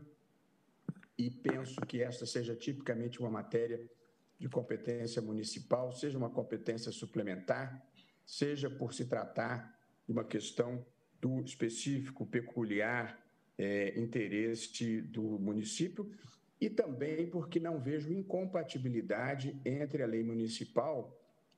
e 1.17 1.32
penso 1.32 1.80
que 1.82 2.03
esta 2.03 2.25
seja 2.25 2.53
tipicamente 2.53 3.22
uma 3.22 3.30
matéria 3.30 3.90
de 4.38 4.49
competência 4.49 5.22
municipal, 5.22 5.93
seja 5.93 6.17
uma 6.17 6.30
competência 6.30 6.91
suplementar, 6.91 7.83
seja 8.25 8.69
por 8.69 8.93
se 8.93 9.06
tratar 9.06 9.80
de 10.06 10.11
uma 10.11 10.25
questão 10.25 10.85
do 11.22 11.41
específico, 11.41 12.25
peculiar 12.25 13.25
é, 13.57 13.98
interesse 13.98 15.01
do 15.01 15.40
município 15.40 16.11
e 16.59 16.69
também 16.69 17.30
porque 17.30 17.59
não 17.59 17.80
vejo 17.80 18.11
incompatibilidade 18.11 19.59
entre 19.66 20.03
a 20.03 20.06
lei 20.06 20.22
municipal 20.22 21.17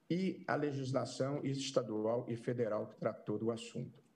e 0.09 0.43
a 0.47 0.55
legislação 0.55 1.41
estadual 1.43 2.25
e 2.29 2.35
federal 2.35 2.87
que 2.87 2.95
tratou 2.95 3.37
do 3.37 3.51
assunto. 3.51 4.08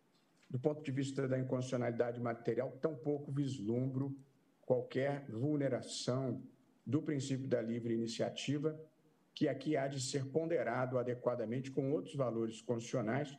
Do 0.54 0.60
ponto 0.60 0.84
de 0.84 0.92
vista 0.92 1.28
da 1.28 1.40
inconstitucionalidade 1.40 2.22
material, 2.22 2.78
tampouco 2.80 3.32
vislumbro 3.32 4.16
qualquer 4.62 5.26
vulneração 5.28 6.44
do 6.86 7.02
princípio 7.02 7.48
da 7.48 7.60
livre 7.60 7.96
iniciativa, 7.96 8.80
que 9.34 9.48
aqui 9.48 9.76
há 9.76 9.88
de 9.88 10.00
ser 10.00 10.28
ponderado 10.28 11.00
adequadamente 11.00 11.72
com 11.72 11.92
outros 11.92 12.14
valores 12.14 12.62
constitucionais, 12.62 13.36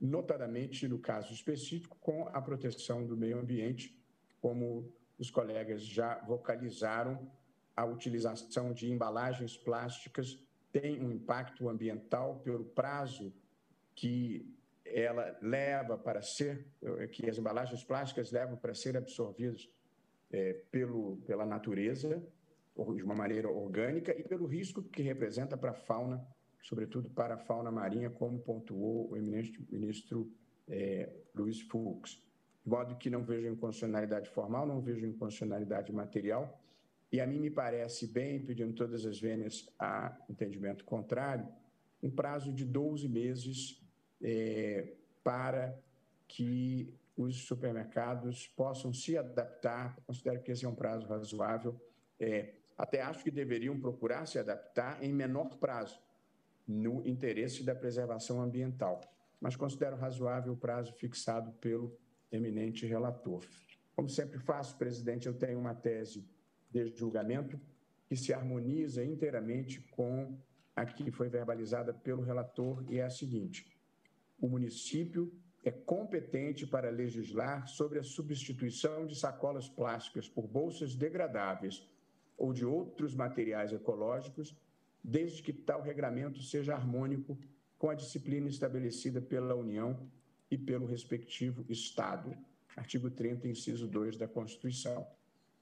notadamente 0.00 0.88
no 0.88 0.98
caso 0.98 1.32
específico 1.32 1.96
com 2.00 2.26
a 2.26 2.42
proteção 2.42 3.06
do 3.06 3.16
meio 3.16 3.38
ambiente, 3.38 3.96
como 4.40 4.92
os 5.16 5.30
colegas 5.30 5.82
já 5.82 6.18
vocalizaram, 6.24 7.30
a 7.76 7.84
utilização 7.84 8.72
de 8.72 8.90
embalagens 8.90 9.56
plásticas 9.56 10.44
tem 10.72 11.00
um 11.00 11.12
impacto 11.12 11.68
ambiental 11.68 12.40
pelo 12.40 12.64
prazo 12.64 13.32
que 13.94 14.57
ela 14.92 15.36
leva 15.42 15.96
para 15.96 16.22
ser, 16.22 16.66
que 17.12 17.28
as 17.28 17.38
embalagens 17.38 17.84
plásticas 17.84 18.30
levam 18.30 18.56
para 18.56 18.74
ser 18.74 18.96
absorvidas 18.96 19.68
é, 20.30 20.54
pelo, 20.70 21.16
pela 21.26 21.46
natureza, 21.46 22.22
de 22.94 23.02
uma 23.02 23.14
maneira 23.14 23.50
orgânica, 23.50 24.14
e 24.18 24.22
pelo 24.22 24.46
risco 24.46 24.82
que 24.82 25.02
representa 25.02 25.56
para 25.56 25.70
a 25.72 25.74
fauna, 25.74 26.24
sobretudo 26.62 27.10
para 27.10 27.34
a 27.34 27.38
fauna 27.38 27.70
marinha, 27.70 28.08
como 28.08 28.38
pontuou 28.38 29.10
o 29.10 29.16
eminente 29.16 29.60
ministro 29.70 30.30
é, 30.68 31.10
Luiz 31.34 31.60
Fux. 31.62 32.22
De 32.64 32.70
modo 32.70 32.96
que 32.96 33.10
não 33.10 33.24
vejo 33.24 33.48
inconstitucionalidade 33.48 34.28
formal, 34.30 34.66
não 34.66 34.80
vejo 34.80 35.06
inconstitucionalidade 35.06 35.92
material, 35.92 36.60
e 37.10 37.20
a 37.20 37.26
mim 37.26 37.40
me 37.40 37.50
parece 37.50 38.06
bem, 38.06 38.44
pedindo 38.44 38.74
todas 38.74 39.06
as 39.06 39.18
vênias 39.18 39.66
a 39.78 40.16
entendimento 40.28 40.84
contrário, 40.84 41.48
um 42.02 42.10
prazo 42.10 42.52
de 42.52 42.64
12 42.64 43.08
meses 43.08 43.82
é, 44.22 44.94
para 45.22 45.78
que 46.26 46.92
os 47.16 47.46
supermercados 47.46 48.46
possam 48.48 48.92
se 48.92 49.18
adaptar. 49.18 49.96
Considero 50.06 50.40
que 50.42 50.52
esse 50.52 50.64
é 50.64 50.68
um 50.68 50.74
prazo 50.74 51.06
razoável. 51.06 51.80
É, 52.20 52.54
até 52.76 53.02
acho 53.02 53.24
que 53.24 53.30
deveriam 53.30 53.78
procurar 53.78 54.26
se 54.26 54.38
adaptar 54.38 55.02
em 55.02 55.12
menor 55.12 55.56
prazo, 55.56 56.00
no 56.66 57.04
interesse 57.06 57.64
da 57.64 57.74
preservação 57.74 58.40
ambiental. 58.40 59.00
Mas 59.40 59.56
considero 59.56 59.96
razoável 59.96 60.52
o 60.52 60.56
prazo 60.56 60.92
fixado 60.92 61.50
pelo 61.52 61.96
eminente 62.30 62.86
relator. 62.86 63.44
Como 63.96 64.08
sempre 64.08 64.38
faço, 64.38 64.76
presidente, 64.76 65.26
eu 65.26 65.34
tenho 65.34 65.58
uma 65.58 65.74
tese 65.74 66.24
de 66.70 66.86
julgamento 66.96 67.60
que 68.06 68.16
se 68.16 68.32
harmoniza 68.32 69.04
inteiramente 69.04 69.80
com 69.90 70.38
a 70.76 70.86
que 70.86 71.10
foi 71.10 71.28
verbalizada 71.28 71.92
pelo 71.92 72.22
relator 72.22 72.84
e 72.88 72.98
é 72.98 73.04
a 73.04 73.10
seguinte: 73.10 73.66
o 74.40 74.48
município 74.48 75.32
é 75.64 75.70
competente 75.70 76.66
para 76.66 76.90
legislar 76.90 77.66
sobre 77.66 77.98
a 77.98 78.02
substituição 78.02 79.06
de 79.06 79.16
sacolas 79.16 79.68
plásticas 79.68 80.28
por 80.28 80.46
bolsas 80.46 80.94
degradáveis 80.94 81.86
ou 82.36 82.52
de 82.52 82.64
outros 82.64 83.14
materiais 83.14 83.72
ecológicos, 83.72 84.56
desde 85.02 85.42
que 85.42 85.52
tal 85.52 85.82
regramento 85.82 86.40
seja 86.42 86.74
harmônico 86.74 87.36
com 87.76 87.90
a 87.90 87.94
disciplina 87.94 88.48
estabelecida 88.48 89.20
pela 89.20 89.54
União 89.54 90.08
e 90.50 90.56
pelo 90.56 90.86
respectivo 90.86 91.64
Estado. 91.68 92.36
Artigo 92.76 93.10
30, 93.10 93.48
inciso 93.48 93.88
2 93.88 94.16
da 94.16 94.28
Constituição. 94.28 95.06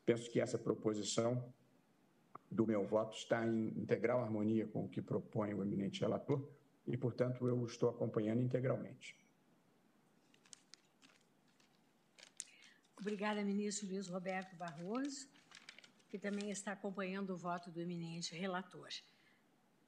Penso 0.05 0.31
que 0.31 0.39
essa 0.39 0.59
proposição 0.59 1.53
do 2.51 2.67
meu 2.67 2.87
voto 2.87 3.17
está 3.17 3.45
em 3.47 3.69
integral 3.69 4.23
harmonia 4.23 4.67
com 4.67 4.85
o 4.85 4.89
que 4.89 5.03
propõe 5.03 5.55
o 5.55 5.63
eminente 5.63 6.01
relator 6.01 6.47
e, 6.87 6.97
portanto, 6.97 7.47
eu 7.47 7.65
estou 7.67 7.91
acompanhando 7.91 8.43
integralmente. 8.43 9.17
Obrigada, 12.99 13.45
ministro 13.45 13.89
Luiz 13.89 14.09
Roberto 14.09 14.57
Barroso, 14.57 15.29
que 16.09 16.19
também 16.19 16.51
está 16.51 16.73
acompanhando 16.73 17.31
o 17.31 17.37
voto 17.37 17.71
do 17.71 17.81
eminente 17.81 18.35
relator. 18.35 18.89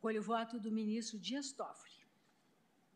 Colho 0.00 0.20
o 0.20 0.22
voto 0.22 0.60
do 0.60 0.70
ministro 0.70 1.18
Dias 1.18 1.52
Toffoli. 1.52 1.98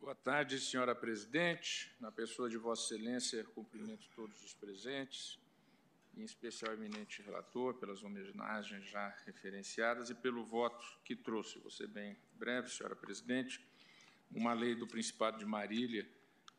Boa 0.01 0.15
tarde, 0.15 0.61
senhora 0.61 0.95
presidente. 0.95 1.95
Na 2.01 2.11
pessoa 2.11 2.51
de 2.51 2.57
Vossa 2.57 2.95
Excelência, 2.95 3.45
cumprimento 3.45 4.09
todos 4.15 4.43
os 4.43 4.53
presentes, 4.53 5.39
em 6.17 6.23
especial 6.23 6.73
o 6.73 6.75
eminente 6.75 7.23
relator, 7.23 7.75
pelas 7.75 8.03
homenagens 8.03 8.85
já 8.91 9.09
referenciadas 9.25 10.11
e 10.11 10.15
pelo 10.15 10.45
voto 10.45 10.85
que 11.05 11.17
trouxe. 11.17 11.59
Vou 11.61 11.71
ser 11.71 11.87
bem 11.87 12.17
breve, 12.35 12.69
senhora 12.69 12.97
presidente 12.97 13.65
uma 14.35 14.53
lei 14.53 14.75
do 14.75 14.87
Principado 14.87 15.39
de 15.39 15.45
Marília, 15.45 16.07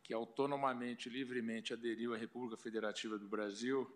que 0.03 0.13
autonomamente, 0.13 1.09
livremente 1.09 1.73
aderiu 1.73 2.13
à 2.13 2.17
República 2.17 2.57
Federativa 2.57 3.17
do 3.17 3.27
Brasil 3.27 3.89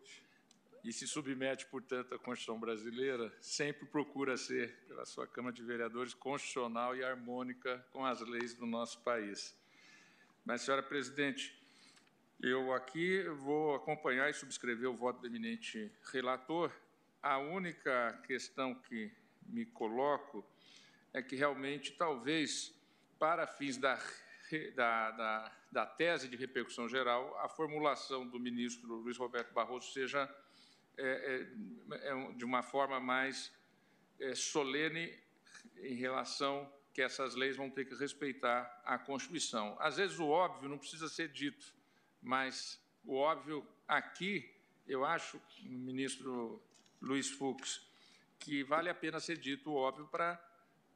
e 0.84 0.94
se 0.94 1.08
submete, 1.08 1.66
portanto, 1.66 2.16
à 2.16 2.20
Constituição 2.20 2.60
brasileira, 2.60 3.34
sempre 3.42 3.86
procura 3.86 4.38
ser, 4.38 4.74
pela 4.88 5.06
sua 5.06 5.28
Câmara 5.28 5.54
de 5.54 5.62
Vereadores, 5.64 6.14
constitucional 6.14 6.96
e 6.96 7.04
harmônica 7.04 7.86
com 7.92 8.06
as 8.06 8.22
leis 8.22 8.54
do 8.54 8.66
nosso 8.66 9.02
país. 9.02 9.56
Mas, 10.46 10.62
senhora 10.62 10.82
presidente, 10.82 11.54
eu 12.42 12.72
aqui 12.72 13.24
vou 13.24 13.76
acompanhar 13.76 14.30
e 14.30 14.34
subscrever 14.34 14.90
o 14.90 14.96
voto 14.96 15.20
do 15.20 15.28
eminente 15.28 15.92
relator. 16.14 16.72
A 17.22 17.38
única 17.38 18.14
questão 18.26 18.74
que 18.76 19.12
me 19.46 19.66
coloco 19.66 20.46
é 21.14 21.22
que 21.22 21.36
realmente 21.36 21.92
talvez 21.94 22.77
para 23.20 23.48
fins 23.48 23.78
da, 23.78 24.00
da, 24.76 25.12
da, 25.12 25.52
da, 25.72 25.86
tese 25.86 26.28
de 26.28 26.36
repercussão 26.36 26.88
geral, 26.88 27.38
a 27.40 27.50
formulação 27.50 28.28
do 28.28 28.40
ministro 28.40 28.96
Luiz 28.96 29.18
Roberto 29.18 29.54
Barroso 29.54 29.92
seja 29.92 30.30
é, 30.98 31.48
é, 31.92 32.10
é 32.10 32.32
de 32.34 32.46
uma 32.46 32.64
forma 32.64 33.00
mais 33.00 33.52
é, 34.20 34.34
solene 34.36 35.14
em 35.78 35.96
relação 35.96 36.72
que 36.94 37.02
essas 37.02 37.36
leis 37.36 37.56
vão 37.56 37.70
ter 37.70 37.86
que 37.86 37.94
respeitar 37.96 38.82
a 38.84 38.98
Constituição. 38.98 39.78
Às 39.80 39.98
vezes 39.98 40.18
o 40.18 40.28
óbvio 40.28 40.68
não 40.68 40.80
precisa 40.80 41.08
ser 41.08 41.30
dito, 41.30 41.76
mas 42.22 42.82
o 43.06 43.16
óbvio 43.16 43.68
aqui, 43.88 44.52
eu 44.88 45.06
acho, 45.06 45.40
ministro 45.62 46.62
Luiz 47.00 47.30
Fux, 47.30 47.88
que 48.40 48.64
vale 48.64 48.90
a 48.90 48.96
pena 48.96 49.20
ser 49.20 49.38
dito 49.38 49.72
o 49.72 49.76
óbvio 49.76 50.08
para 50.08 50.44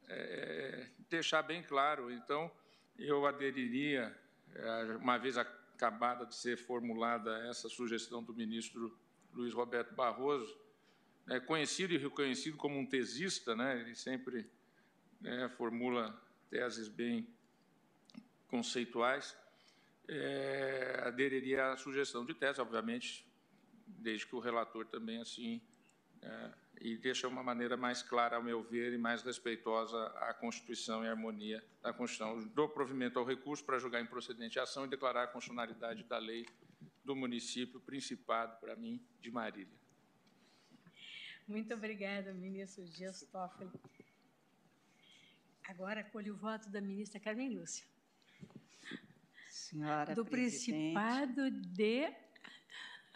é, 0.09 0.87
deixar 1.09 1.41
bem 1.41 1.61
claro. 1.63 2.11
Então, 2.11 2.51
eu 2.97 3.25
aderiria, 3.25 4.15
é, 4.53 4.95
uma 4.97 5.17
vez 5.17 5.37
acabada 5.37 6.25
de 6.25 6.35
ser 6.35 6.57
formulada 6.57 7.47
essa 7.49 7.69
sugestão 7.69 8.23
do 8.23 8.33
ministro 8.33 8.97
Luiz 9.33 9.53
Roberto 9.53 9.93
Barroso, 9.93 10.57
é, 11.29 11.39
conhecido 11.39 11.93
e 11.93 11.97
reconhecido 11.97 12.57
como 12.57 12.77
um 12.77 12.85
tesista, 12.85 13.55
né, 13.55 13.79
ele 13.79 13.95
sempre 13.95 14.49
é, 15.23 15.49
formula 15.49 16.19
teses 16.49 16.87
bem 16.87 17.27
conceituais, 18.47 19.35
é, 20.07 21.03
aderiria 21.05 21.71
à 21.71 21.77
sugestão 21.77 22.25
de 22.25 22.33
tese, 22.33 22.59
obviamente, 22.59 23.25
desde 23.87 24.27
que 24.27 24.35
o 24.35 24.39
relator 24.39 24.85
também 24.85 25.21
assim 25.21 25.61
e 26.81 26.97
deixa 26.97 27.27
uma 27.27 27.43
maneira 27.43 27.77
mais 27.77 28.01
clara, 28.01 28.37
ao 28.37 28.43
meu 28.43 28.63
ver, 28.63 28.91
e 28.93 28.97
mais 28.97 29.21
respeitosa 29.21 30.07
à 30.17 30.33
Constituição 30.33 31.03
e 31.03 31.07
à 31.07 31.11
harmonia 31.11 31.63
da 31.81 31.93
Constituição. 31.93 32.47
Dou 32.49 32.67
provimento 32.67 33.19
ao 33.19 33.25
recurso 33.25 33.63
para 33.63 33.77
julgar 33.77 34.01
improcedente 34.01 34.59
a 34.59 34.63
ação 34.63 34.85
e 34.85 34.89
declarar 34.89 35.23
a 35.23 35.27
constitucionalidade 35.27 36.03
da 36.03 36.17
lei 36.17 36.45
do 37.03 37.15
município 37.15 37.79
Principado, 37.79 38.59
para 38.59 38.75
mim, 38.75 38.99
de 39.19 39.29
Marília. 39.29 39.79
Muito 41.47 41.73
obrigada, 41.73 42.33
ministro 42.33 42.83
Dias 42.85 43.21
Toffoli. 43.31 43.69
Agora 45.67 46.03
colho 46.03 46.33
o 46.33 46.37
voto 46.37 46.69
da 46.69 46.81
ministra 46.81 47.19
Carmen 47.19 47.49
Lúcia. 47.49 47.85
Senhora 49.49 50.15
do 50.15 50.25
presidente. 50.25 50.93
Principado 50.93 51.51
de 51.51 52.07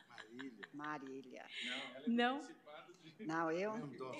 Marília. 0.08 0.70
Marília. 0.74 1.46
Não, 1.66 1.74
ela 1.74 1.98
é 1.98 2.10
Não. 2.10 2.65
Não, 3.20 3.52
eu. 3.52 3.74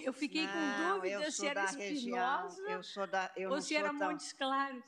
Eu 0.04 0.14
fiquei 0.14 0.46
com 0.48 0.54
Não, 0.54 0.96
eu 0.98 1.02
dúvida 1.02 1.32
se 1.32 1.38
sou 1.38 1.48
era 1.48 1.66
da 1.66 1.72
região. 1.72 2.48
Espinosa 2.48 2.72
Eu 2.72 2.84
sou 2.84 3.08
da. 3.08 3.32
Eu 3.36 3.50
ou 3.50 3.56
não 3.56 3.62
se 3.62 3.70
sou 3.70 3.78
era 3.78 3.90
tão- 3.90 4.12
Montes 4.12 4.34
Claros. 4.34 4.84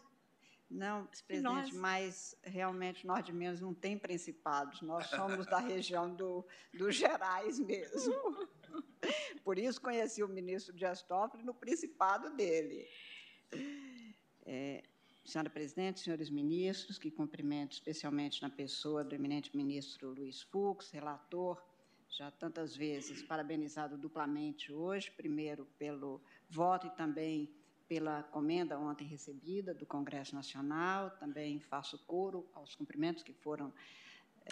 Não, 0.69 1.07
presidente, 1.25 1.73
mas 1.75 2.35
realmente 2.43 3.07
nós 3.07 3.23
de 3.23 3.31
Minas 3.31 3.61
não 3.61 3.73
tem 3.73 3.97
principados, 3.97 4.81
nós 4.81 5.07
somos 5.07 5.45
da 5.45 5.59
região 5.59 6.13
do, 6.13 6.45
dos 6.73 6.93
Gerais 6.93 7.57
mesmo. 7.57 8.13
Por 9.45 9.57
isso 9.57 9.79
conheci 9.79 10.21
o 10.21 10.27
ministro 10.27 10.75
Dias 10.75 11.01
Toffoli 11.01 11.41
no 11.43 11.53
principado 11.53 12.35
dele. 12.35 12.85
É, 14.45 14.83
senhora 15.23 15.49
presidente, 15.49 16.01
senhores 16.01 16.29
ministros, 16.29 16.97
que 16.97 17.09
cumprimento 17.11 17.71
especialmente 17.73 18.41
na 18.41 18.49
pessoa 18.49 19.05
do 19.05 19.15
eminente 19.15 19.55
ministro 19.55 20.13
Luiz 20.13 20.41
Fux, 20.41 20.91
relator, 20.91 21.61
já 22.09 22.31
tantas 22.31 22.75
vezes 22.75 23.21
parabenizado 23.21 23.97
duplamente 23.97 24.71
hoje, 24.71 25.11
primeiro 25.11 25.65
pelo 25.77 26.21
voto 26.49 26.87
e 26.87 26.89
também 26.91 27.49
pela 27.87 28.23
comenda 28.23 28.77
ontem 28.77 29.07
recebida 29.07 29.73
do 29.73 29.85
Congresso 29.85 30.35
Nacional, 30.35 31.11
também 31.11 31.59
faço 31.59 31.97
coro 32.05 32.49
aos 32.53 32.75
cumprimentos 32.75 33.23
que 33.23 33.33
foram 33.33 33.73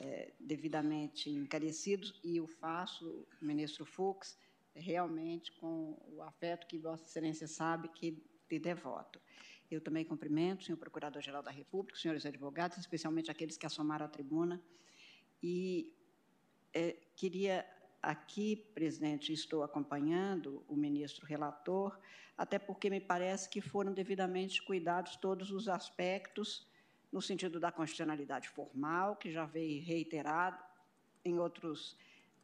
eh, 0.01 0.34
devidamente 0.40 1.30
encarecidos 1.30 2.19
e 2.24 2.40
o 2.40 2.48
faço, 2.48 3.27
ministro 3.42 3.85
Fux, 3.85 4.38
realmente 4.74 5.51
com 5.53 5.98
o 6.08 6.22
afeto 6.22 6.67
que 6.67 6.77
Vossa 6.77 7.06
Excelência 7.06 7.48
sabe 7.48 7.88
que 7.90 8.22
lhe 8.50 8.59
devoto. 8.59 9.19
Eu 9.69 9.82
também 9.82 10.06
cumprimento 10.06 10.61
o 10.61 10.64
senhor 10.64 10.77
Procurador-Geral 10.77 11.42
da 11.42 11.51
República, 11.51 11.95
os 11.95 12.01
senhores 12.01 12.25
advogados, 12.25 12.77
especialmente 12.77 13.32
aqueles 13.32 13.58
que 13.58 13.66
assomaram 13.66 14.06
à 14.06 14.09
tribuna, 14.09 14.61
e 15.42 15.94
eh, 16.75 16.97
queria 17.15 17.65
aqui, 18.01 18.57
presidente, 18.75 19.31
estou 19.31 19.63
acompanhando 19.63 20.63
o 20.67 20.75
ministro 20.75 21.25
relator, 21.25 21.97
até 22.37 22.59
porque 22.59 22.89
me 22.89 22.99
parece 22.99 23.49
que 23.49 23.61
foram 23.61 23.93
devidamente 23.93 24.61
cuidados 24.61 25.15
todos 25.15 25.51
os 25.51 25.67
aspectos 25.69 26.67
no 27.11 27.21
sentido 27.21 27.59
da 27.59 27.71
constitucionalidade 27.71 28.49
formal, 28.49 29.15
que 29.15 29.31
já 29.31 29.45
veio 29.45 29.81
reiterado 29.83 30.61
em 31.23 31.39
outros 31.39 31.97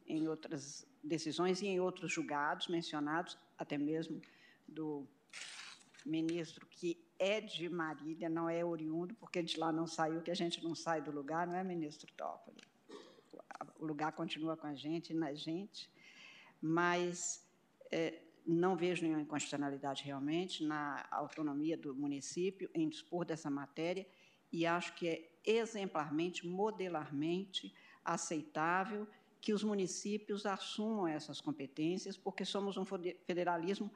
em 0.04 0.26
outras 0.26 0.84
decisões 1.04 1.62
e 1.62 1.66
em 1.66 1.78
outros 1.78 2.10
julgados 2.10 2.66
mencionados, 2.66 3.38
até 3.56 3.78
mesmo 3.78 4.20
do 4.66 5.06
ministro 6.04 6.66
que 6.66 6.98
é 7.18 7.40
de 7.40 7.68
Marília, 7.68 8.28
não 8.28 8.48
é 8.48 8.64
oriundo, 8.64 9.14
porque 9.14 9.42
de 9.42 9.56
lá 9.58 9.70
não 9.70 9.86
saiu, 9.86 10.22
que 10.22 10.30
a 10.30 10.34
gente 10.34 10.64
não 10.64 10.74
sai 10.74 11.00
do 11.00 11.12
lugar, 11.12 11.46
não 11.46 11.54
é, 11.54 11.62
ministro 11.62 12.12
Toffoli? 12.16 12.71
O 13.78 13.84
lugar 13.86 14.12
continua 14.12 14.56
com 14.56 14.66
a 14.66 14.74
gente, 14.74 15.14
na 15.14 15.32
gente, 15.34 15.90
mas 16.60 17.46
eh, 17.90 18.22
não 18.46 18.76
vejo 18.76 19.02
nenhuma 19.02 19.22
inconstitucionalidade 19.22 20.02
realmente 20.04 20.64
na 20.64 21.06
autonomia 21.10 21.76
do 21.76 21.94
município 21.94 22.70
em 22.74 22.88
dispor 22.88 23.24
dessa 23.24 23.50
matéria 23.50 24.06
e 24.50 24.66
acho 24.66 24.94
que 24.94 25.08
é 25.08 25.30
exemplarmente, 25.44 26.46
modelarmente 26.46 27.74
aceitável 28.04 29.06
que 29.40 29.52
os 29.52 29.64
municípios 29.64 30.46
assumam 30.46 31.08
essas 31.08 31.40
competências, 31.40 32.16
porque 32.16 32.44
somos 32.44 32.76
um 32.76 32.84
federalismo 32.84 33.90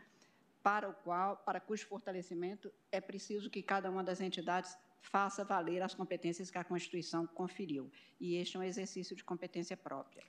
para 0.62 0.88
o 0.88 0.94
qual, 0.94 1.36
para 1.36 1.60
cujo 1.60 1.86
fortalecimento 1.86 2.72
é 2.90 3.00
preciso 3.00 3.48
que 3.48 3.62
cada 3.62 3.88
uma 3.88 4.02
das 4.02 4.20
entidades 4.20 4.76
faça 5.00 5.44
valer 5.44 5.82
as 5.82 5.94
competências 5.94 6.50
que 6.50 6.58
a 6.58 6.64
Constituição 6.64 7.26
conferiu. 7.26 7.90
E 8.20 8.34
este 8.36 8.56
é 8.56 8.60
um 8.60 8.62
exercício 8.62 9.14
de 9.14 9.22
competência 9.24 9.76
própria. 9.76 10.24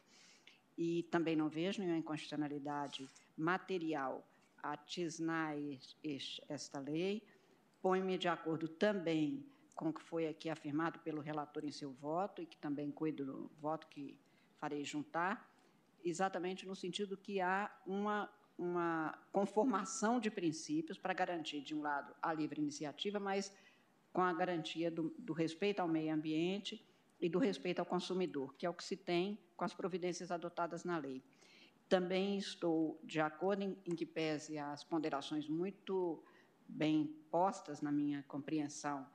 E 0.78 1.04
também 1.04 1.36
não 1.36 1.50
vejo 1.50 1.80
nenhuma 1.82 1.98
inconstitucionalidade 1.98 3.10
material 3.36 4.24
a 4.62 4.78
tisnar 4.78 5.58
es- 5.58 5.96
es- 6.04 6.42
esta 6.48 6.80
lei. 6.80 7.24
Põe-me 7.82 8.18
de 8.18 8.28
acordo 8.28 8.68
também 8.68 9.46
com 9.74 9.90
o 9.90 9.94
que 9.94 10.02
foi 10.02 10.28
aqui 10.28 10.50
afirmado 10.50 11.00
pelo 11.00 11.22
relator 11.22 11.64
em 11.64 11.72
seu 11.72 11.92
voto, 11.92 12.42
e 12.42 12.46
que 12.46 12.58
também 12.58 12.92
cuido 12.92 13.26
do 13.26 13.52
voto 13.60 13.88
que 13.88 14.18
farei 14.58 14.84
juntar, 14.84 15.48
exatamente 16.04 16.66
no 16.66 16.76
sentido 16.76 17.16
que 17.16 17.40
há 17.40 17.72
uma, 17.86 18.28
uma 18.58 19.18
conformação 19.32 20.20
de 20.20 20.32
princípios 20.32 20.98
para 20.98 21.14
garantir, 21.14 21.62
de 21.62 21.76
um 21.76 21.82
lado, 21.82 22.16
a 22.22 22.34
livre 22.34 22.60
iniciativa, 22.60 23.20
mas 23.20 23.54
com 24.12 24.22
a 24.22 24.34
garantia 24.34 24.90
do, 24.90 25.14
do 25.18 25.34
respeito 25.34 25.80
ao 25.80 25.88
meio 25.88 26.14
ambiente 26.14 26.84
e 27.20 27.30
do 27.30 27.40
respeito 27.40 27.80
ao 27.80 27.86
consumidor, 27.86 28.56
que 28.56 28.66
é 28.66 28.70
o 28.70 28.74
que 28.74 28.84
se 28.84 28.96
tem 28.96 29.40
com 29.56 29.66
as 29.66 29.74
providências 29.74 30.32
adotadas 30.32 30.84
na 30.84 30.98
lei. 30.98 31.24
Também 31.90 32.38
estou 32.38 33.00
de 33.04 33.20
acordo 33.20 33.64
em, 33.64 33.78
em 33.86 33.96
que 33.96 34.06
pese 34.06 34.58
as 34.58 34.84
ponderações 34.84 35.48
muito 35.48 36.24
bem 36.68 37.06
postas 37.32 37.82
na 37.82 37.92
minha 37.92 38.24
compreensão 38.24 39.08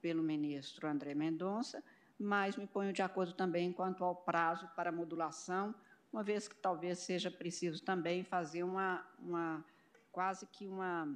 pelo 0.00 0.22
ministro 0.22 0.86
André 0.86 1.14
Mendonça, 1.14 1.82
mas 2.18 2.56
me 2.56 2.66
ponho 2.66 2.92
de 2.92 3.02
acordo 3.02 3.32
também 3.32 3.72
quanto 3.72 4.04
ao 4.04 4.14
prazo 4.14 4.68
para 4.76 4.92
modulação, 4.92 5.74
uma 6.12 6.22
vez 6.22 6.46
que 6.48 6.56
talvez 6.56 6.98
seja 6.98 7.30
preciso 7.30 7.82
também 7.82 8.22
fazer 8.24 8.62
uma, 8.62 9.06
uma 9.18 9.64
quase 10.12 10.46
que 10.46 10.66
uma 10.66 11.08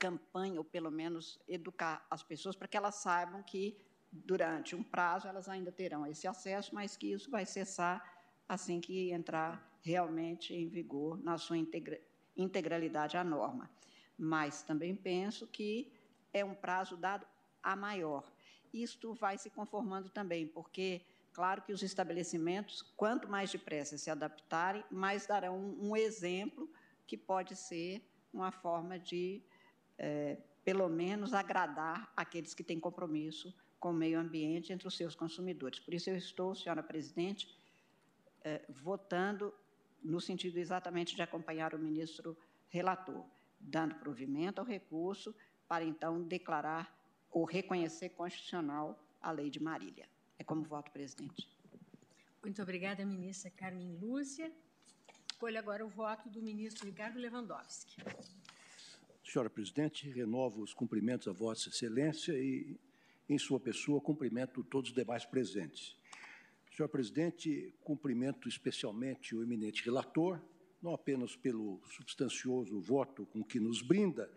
campanha, 0.00 0.58
ou 0.58 0.64
pelo 0.64 0.90
menos 0.90 1.38
educar 1.46 2.04
as 2.10 2.22
pessoas 2.22 2.56
para 2.56 2.66
que 2.66 2.76
elas 2.76 2.96
saibam 2.96 3.42
que, 3.42 3.78
durante 4.10 4.74
um 4.74 4.82
prazo, 4.82 5.28
elas 5.28 5.48
ainda 5.48 5.70
terão 5.70 6.06
esse 6.06 6.26
acesso, 6.26 6.74
mas 6.74 6.96
que 6.96 7.12
isso 7.12 7.30
vai 7.30 7.44
cessar 7.44 8.02
assim 8.48 8.80
que 8.80 9.12
entrar 9.12 9.70
realmente 9.82 10.54
em 10.54 10.66
vigor 10.68 11.22
na 11.22 11.38
sua 11.38 11.56
integra 11.56 12.00
integralidade 12.36 13.16
a 13.16 13.24
norma. 13.24 13.70
Mas 14.16 14.62
também 14.62 14.96
penso 14.96 15.46
que 15.46 15.92
é 16.32 16.42
um 16.44 16.54
prazo 16.54 16.96
dado 16.96 17.26
a 17.62 17.76
maior. 17.76 18.32
Isto 18.72 19.12
vai 19.12 19.36
se 19.36 19.50
conformando 19.50 20.08
também, 20.08 20.46
porque, 20.46 21.02
claro 21.32 21.60
que 21.60 21.72
os 21.72 21.82
estabelecimentos, 21.82 22.82
quanto 22.96 23.28
mais 23.28 23.50
depressa 23.50 23.98
se 23.98 24.10
adaptarem, 24.10 24.84
mais 24.90 25.26
darão 25.26 25.58
um, 25.58 25.94
exemplo 25.94 26.70
que 27.06 27.16
pode 27.16 27.56
ser 27.56 28.02
uma 28.32 28.52
forma 28.52 28.98
de 28.98 29.42
eh, 30.00 30.38
pelo 30.64 30.88
menos, 30.88 31.34
agradar 31.34 32.10
aqueles 32.16 32.54
que 32.54 32.64
têm 32.64 32.80
compromisso 32.80 33.54
com 33.78 33.90
o 33.90 33.94
meio 33.94 34.18
ambiente 34.18 34.72
entre 34.72 34.88
os 34.88 34.96
seus 34.96 35.14
consumidores. 35.14 35.78
Por 35.78 35.92
isso, 35.92 36.08
eu 36.08 36.16
estou, 36.16 36.54
senhora 36.54 36.82
presidente, 36.82 37.46
eh, 38.42 38.64
votando 38.68 39.52
no 40.02 40.18
sentido 40.18 40.56
exatamente 40.58 41.14
de 41.14 41.20
acompanhar 41.20 41.74
o 41.74 41.78
ministro 41.78 42.34
relator, 42.70 43.26
dando 43.60 43.94
provimento 43.96 44.58
ao 44.58 44.66
recurso 44.66 45.34
para, 45.68 45.84
então, 45.84 46.22
declarar 46.22 46.90
ou 47.30 47.44
reconhecer 47.44 48.08
constitucional 48.10 48.98
a 49.20 49.30
lei 49.30 49.50
de 49.50 49.62
Marília. 49.62 50.08
É 50.38 50.44
como 50.44 50.62
voto, 50.62 50.90
presidente. 50.90 51.46
Muito 52.42 52.62
obrigada, 52.62 53.04
ministra 53.04 53.50
Carmen 53.50 53.98
Lúcia. 54.00 54.50
Escolho 55.30 55.58
agora 55.58 55.84
o 55.84 55.88
voto 55.88 56.30
do 56.30 56.42
ministro 56.42 56.86
Ricardo 56.86 57.18
Lewandowski. 57.18 57.96
Senhora 59.30 59.48
presidente, 59.48 60.10
renovo 60.10 60.60
os 60.60 60.74
cumprimentos 60.74 61.28
a 61.28 61.32
Vossa 61.32 61.68
Excelência 61.68 62.32
e, 62.32 62.76
em 63.28 63.38
sua 63.38 63.60
pessoa, 63.60 64.00
cumprimento 64.00 64.64
todos 64.64 64.90
os 64.90 64.96
demais 64.96 65.24
presentes. 65.24 65.96
Senhor 66.76 66.88
presidente, 66.88 67.72
cumprimento 67.80 68.48
especialmente 68.48 69.36
o 69.36 69.44
eminente 69.44 69.84
relator, 69.84 70.40
não 70.82 70.92
apenas 70.92 71.36
pelo 71.36 71.80
substancioso 71.94 72.80
voto 72.80 73.24
com 73.26 73.44
que 73.44 73.60
nos 73.60 73.82
brinda, 73.82 74.28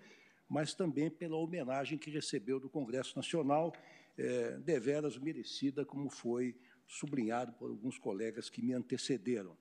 mas 0.48 0.76
também 0.76 1.10
pela 1.10 1.38
homenagem 1.38 1.98
que 1.98 2.12
recebeu 2.12 2.60
do 2.60 2.70
Congresso 2.70 3.16
Nacional, 3.16 3.74
eh, 4.16 4.60
deveras 4.60 5.18
merecida, 5.18 5.84
como 5.84 6.08
foi 6.08 6.56
sublinhado 6.86 7.52
por 7.54 7.72
alguns 7.72 7.98
colegas 7.98 8.48
que 8.48 8.62
me 8.62 8.74
antecederam. 8.74 9.58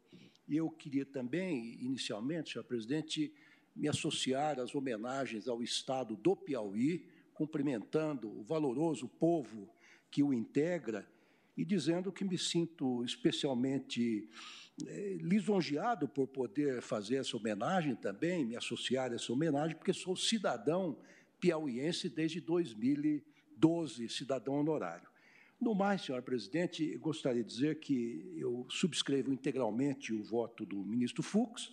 E 0.47 0.59
eu 0.59 0.69
queria 0.69 1.07
também, 1.07 1.83
inicialmente, 1.83 2.53
senhor 2.53 2.65
presidente, 2.65 3.33
me 3.75 3.89
associar 3.89 4.61
às 4.61 4.75
homenagens 4.75 5.49
ao 5.49 5.63
Estado 5.63 6.17
do 6.17 6.37
Piauí, 6.37 7.07
cumprimentando 7.33 8.29
o 8.29 8.43
valoroso 8.43 9.09
povo 9.09 9.69
que 10.11 10.23
o 10.23 10.33
integra 10.33 11.09
e 11.57 11.65
dizendo 11.65 12.13
que 12.13 12.25
me 12.25 12.39
sinto 12.39 13.05
especialmente 13.05 14.29
eh, 14.87 15.19
lisonjeado 15.21 16.09
por 16.09 16.27
poder 16.27 16.81
fazer 16.83 17.17
essa 17.17 17.37
homenagem 17.37 17.95
também, 17.95 18.45
me 18.45 18.57
associar 18.57 19.13
a 19.13 19.15
essa 19.15 19.33
homenagem, 19.33 19.77
porque 19.77 19.93
sou 19.93 20.17
cidadão 20.17 20.99
piauiense 21.41 22.09
desde 22.09 22.41
2012, 22.41 24.09
cidadão 24.09 24.55
honorário. 24.55 25.09
No 25.61 25.75
mais, 25.75 26.03
senhora 26.03 26.23
presidente, 26.23 26.97
gostaria 26.97 27.45
de 27.45 27.49
dizer 27.49 27.79
que 27.79 28.35
eu 28.37 28.67
subscrevo 28.69 29.33
integralmente 29.33 30.13
o 30.13 30.23
voto 30.23 30.67
do 30.67 30.85
ministro 30.85 31.23
Fux, 31.23 31.71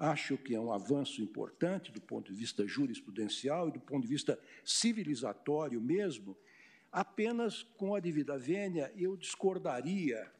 acho 0.00 0.38
que 0.38 0.54
é 0.54 0.58
um 0.58 0.72
avanço 0.72 1.20
importante 1.20 1.92
do 1.92 2.00
ponto 2.00 2.32
de 2.32 2.38
vista 2.38 2.66
jurisprudencial 2.66 3.68
e 3.68 3.72
do 3.72 3.80
ponto 3.80 4.02
de 4.02 4.08
vista 4.08 4.38
civilizatório 4.64 5.78
mesmo, 5.78 6.34
apenas 6.90 7.62
com 7.76 7.94
a 7.94 8.00
devida 8.00 8.38
vênia 8.38 8.90
eu 8.96 9.14
discordaria 9.14 10.32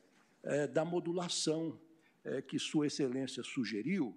eh, 0.43 0.67
da 0.67 0.83
modulação 0.83 1.79
eh, 2.25 2.41
que 2.41 2.59
Sua 2.59 2.87
Excelência 2.87 3.43
sugeriu, 3.43 4.17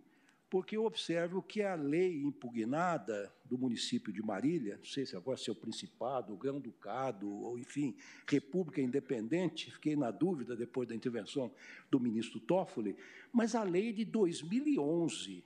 porque 0.53 0.77
eu 0.77 0.85
observo 0.85 1.41
que 1.41 1.63
a 1.63 1.73
lei 1.73 2.21
impugnada 2.21 3.33
do 3.43 3.57
município 3.57 4.13
de 4.13 4.21
Marília, 4.21 4.77
não 4.77 4.85
sei 4.85 5.03
se 5.03 5.15
agora 5.15 5.39
é 5.47 5.51
o 5.51 5.55
Principado, 5.55 6.37
Grão-Ducado, 6.37 7.27
ou, 7.27 7.57
enfim, 7.57 7.95
República 8.27 8.79
Independente, 8.79 9.71
fiquei 9.71 9.95
na 9.95 10.11
dúvida 10.11 10.55
depois 10.55 10.87
da 10.87 10.93
intervenção 10.93 11.51
do 11.89 11.99
ministro 11.99 12.39
Toffoli, 12.39 12.95
mas 13.31 13.55
a 13.55 13.63
lei 13.63 13.91
de 13.91 14.05
2011. 14.05 15.43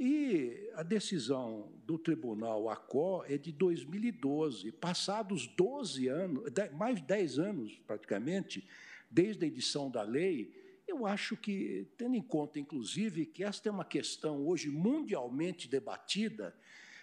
E 0.00 0.70
a 0.76 0.82
decisão 0.82 1.70
do 1.84 1.98
Tribunal 1.98 2.70
ACO 2.70 3.24
é 3.28 3.36
de 3.36 3.52
2012. 3.52 4.72
Passados 4.72 5.46
12 5.46 6.08
anos, 6.08 6.44
mais 6.72 6.96
de 6.96 7.02
10 7.02 7.38
anos 7.38 7.78
praticamente, 7.86 8.66
desde 9.10 9.44
a 9.44 9.48
edição 9.48 9.90
da 9.90 10.00
lei, 10.00 10.57
eu 10.88 11.06
acho 11.06 11.36
que, 11.36 11.86
tendo 11.96 12.16
em 12.16 12.22
conta, 12.22 12.58
inclusive, 12.58 13.26
que 13.26 13.44
esta 13.44 13.68
é 13.68 13.72
uma 13.72 13.84
questão 13.84 14.46
hoje 14.46 14.70
mundialmente 14.70 15.68
debatida, 15.68 16.54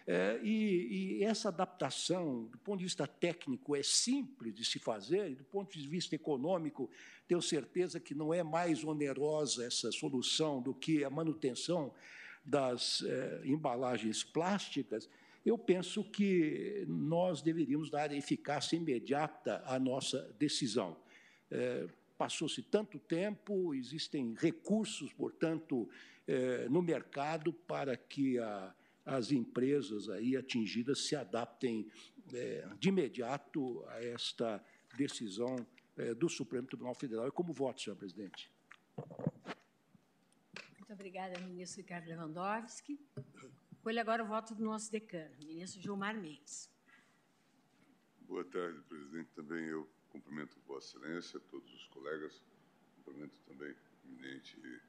é, 0.07 0.39
e, 0.43 1.17
e, 1.17 1.23
essa 1.23 1.49
adaptação, 1.49 2.43
do 2.45 2.57
ponto 2.59 2.77
de 2.77 2.83
vista 2.83 3.07
técnico, 3.07 3.75
é 3.75 3.81
simples 3.81 4.53
de 4.53 4.63
se 4.63 4.77
fazer, 4.77 5.31
e 5.31 5.35
do 5.35 5.43
ponto 5.43 5.77
de 5.77 5.87
vista 5.87 6.13
econômico, 6.13 6.89
tenho 7.27 7.41
certeza 7.41 7.99
que 7.99 8.13
não 8.13 8.31
é 8.31 8.43
mais 8.43 8.83
onerosa 8.83 9.65
essa 9.65 9.91
solução 9.91 10.61
do 10.61 10.75
que 10.75 11.03
a 11.03 11.09
manutenção 11.09 11.91
das 12.45 13.01
é, 13.01 13.41
embalagens 13.45 14.23
plásticas. 14.23 15.09
Eu 15.43 15.57
penso 15.57 16.03
que 16.03 16.85
nós 16.87 17.41
deveríamos 17.41 17.89
dar 17.89 18.11
eficácia 18.11 18.75
imediata 18.75 19.63
à 19.65 19.79
nossa 19.79 20.31
decisão. 20.37 20.95
É, 21.49 21.87
Passou-se 22.17 22.61
tanto 22.61 22.97
tempo, 22.97 23.73
existem 23.73 24.33
recursos, 24.33 25.11
portanto, 25.13 25.89
eh, 26.27 26.67
no 26.69 26.81
mercado 26.81 27.51
para 27.51 27.97
que 27.97 28.39
a, 28.39 28.73
as 29.05 29.31
empresas 29.31 30.09
aí 30.09 30.35
atingidas 30.35 31.05
se 31.05 31.15
adaptem 31.15 31.89
eh, 32.33 32.67
de 32.79 32.89
imediato 32.89 33.85
a 33.89 34.03
esta 34.03 34.63
decisão 34.97 35.55
eh, 35.97 36.13
do 36.13 36.29
Supremo 36.29 36.67
Tribunal 36.67 36.95
Federal. 36.95 37.27
E 37.27 37.31
como 37.31 37.53
voto, 37.53 37.81
senhor 37.81 37.95
presidente? 37.95 38.51
Muito 40.77 40.93
obrigada, 40.93 41.39
ministro 41.39 41.81
Ricardo 41.81 42.07
Lewandowski. 42.07 42.99
Colhe 43.83 43.99
agora 43.99 44.23
o 44.23 44.27
voto 44.27 44.55
do 44.55 44.63
nosso 44.63 44.91
decano, 44.91 45.35
ministro 45.37 45.79
Gilmar 45.81 46.15
Mendes. 46.15 46.71
Boa 48.21 48.43
tarde, 48.43 48.81
presidente. 48.89 49.29
Também 49.35 49.65
eu 49.65 49.87
Cumprimento 50.15 50.57
Vossa 50.65 50.97
Excelência, 50.97 51.41
todos 51.51 51.73
os 51.73 51.87
colegas, 51.87 52.41
cumprimento 52.95 53.35
também 53.45 53.69
o 53.71 54.07
eminente 54.07 54.81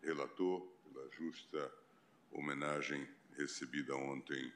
relator 0.00 0.60
pela 0.84 1.10
justa 1.10 1.74
homenagem 2.30 3.08
recebida 3.36 3.96
ontem 3.96 4.52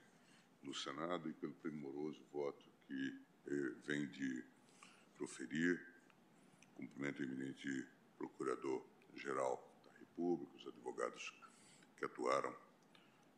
no 0.63 0.73
Senado 0.73 1.29
e 1.29 1.33
pelo 1.33 1.55
primoroso 1.55 2.23
voto 2.33 2.65
que 2.87 3.21
eh, 3.49 3.75
vem 3.85 4.07
de 4.07 4.45
proferir. 5.17 5.85
Cumprimento 6.77 7.19
o 7.19 7.25
eminente 7.25 7.85
Procurador-Geral 8.17 9.83
da 9.85 9.99
República, 9.99 10.57
os 10.57 10.69
advogados 10.69 11.35
que 11.97 12.05
atuaram 12.05 12.57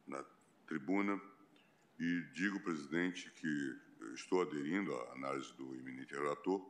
na 0.07 0.23
tribuna 0.67 1.19
e 1.99 2.21
digo, 2.35 2.61
presidente, 2.61 3.31
que 3.31 3.88
estou 4.15 4.43
aderindo 4.43 4.95
à 4.95 5.13
análise 5.13 5.53
do 5.55 5.75
eminente 5.77 6.15
relator 6.15 6.65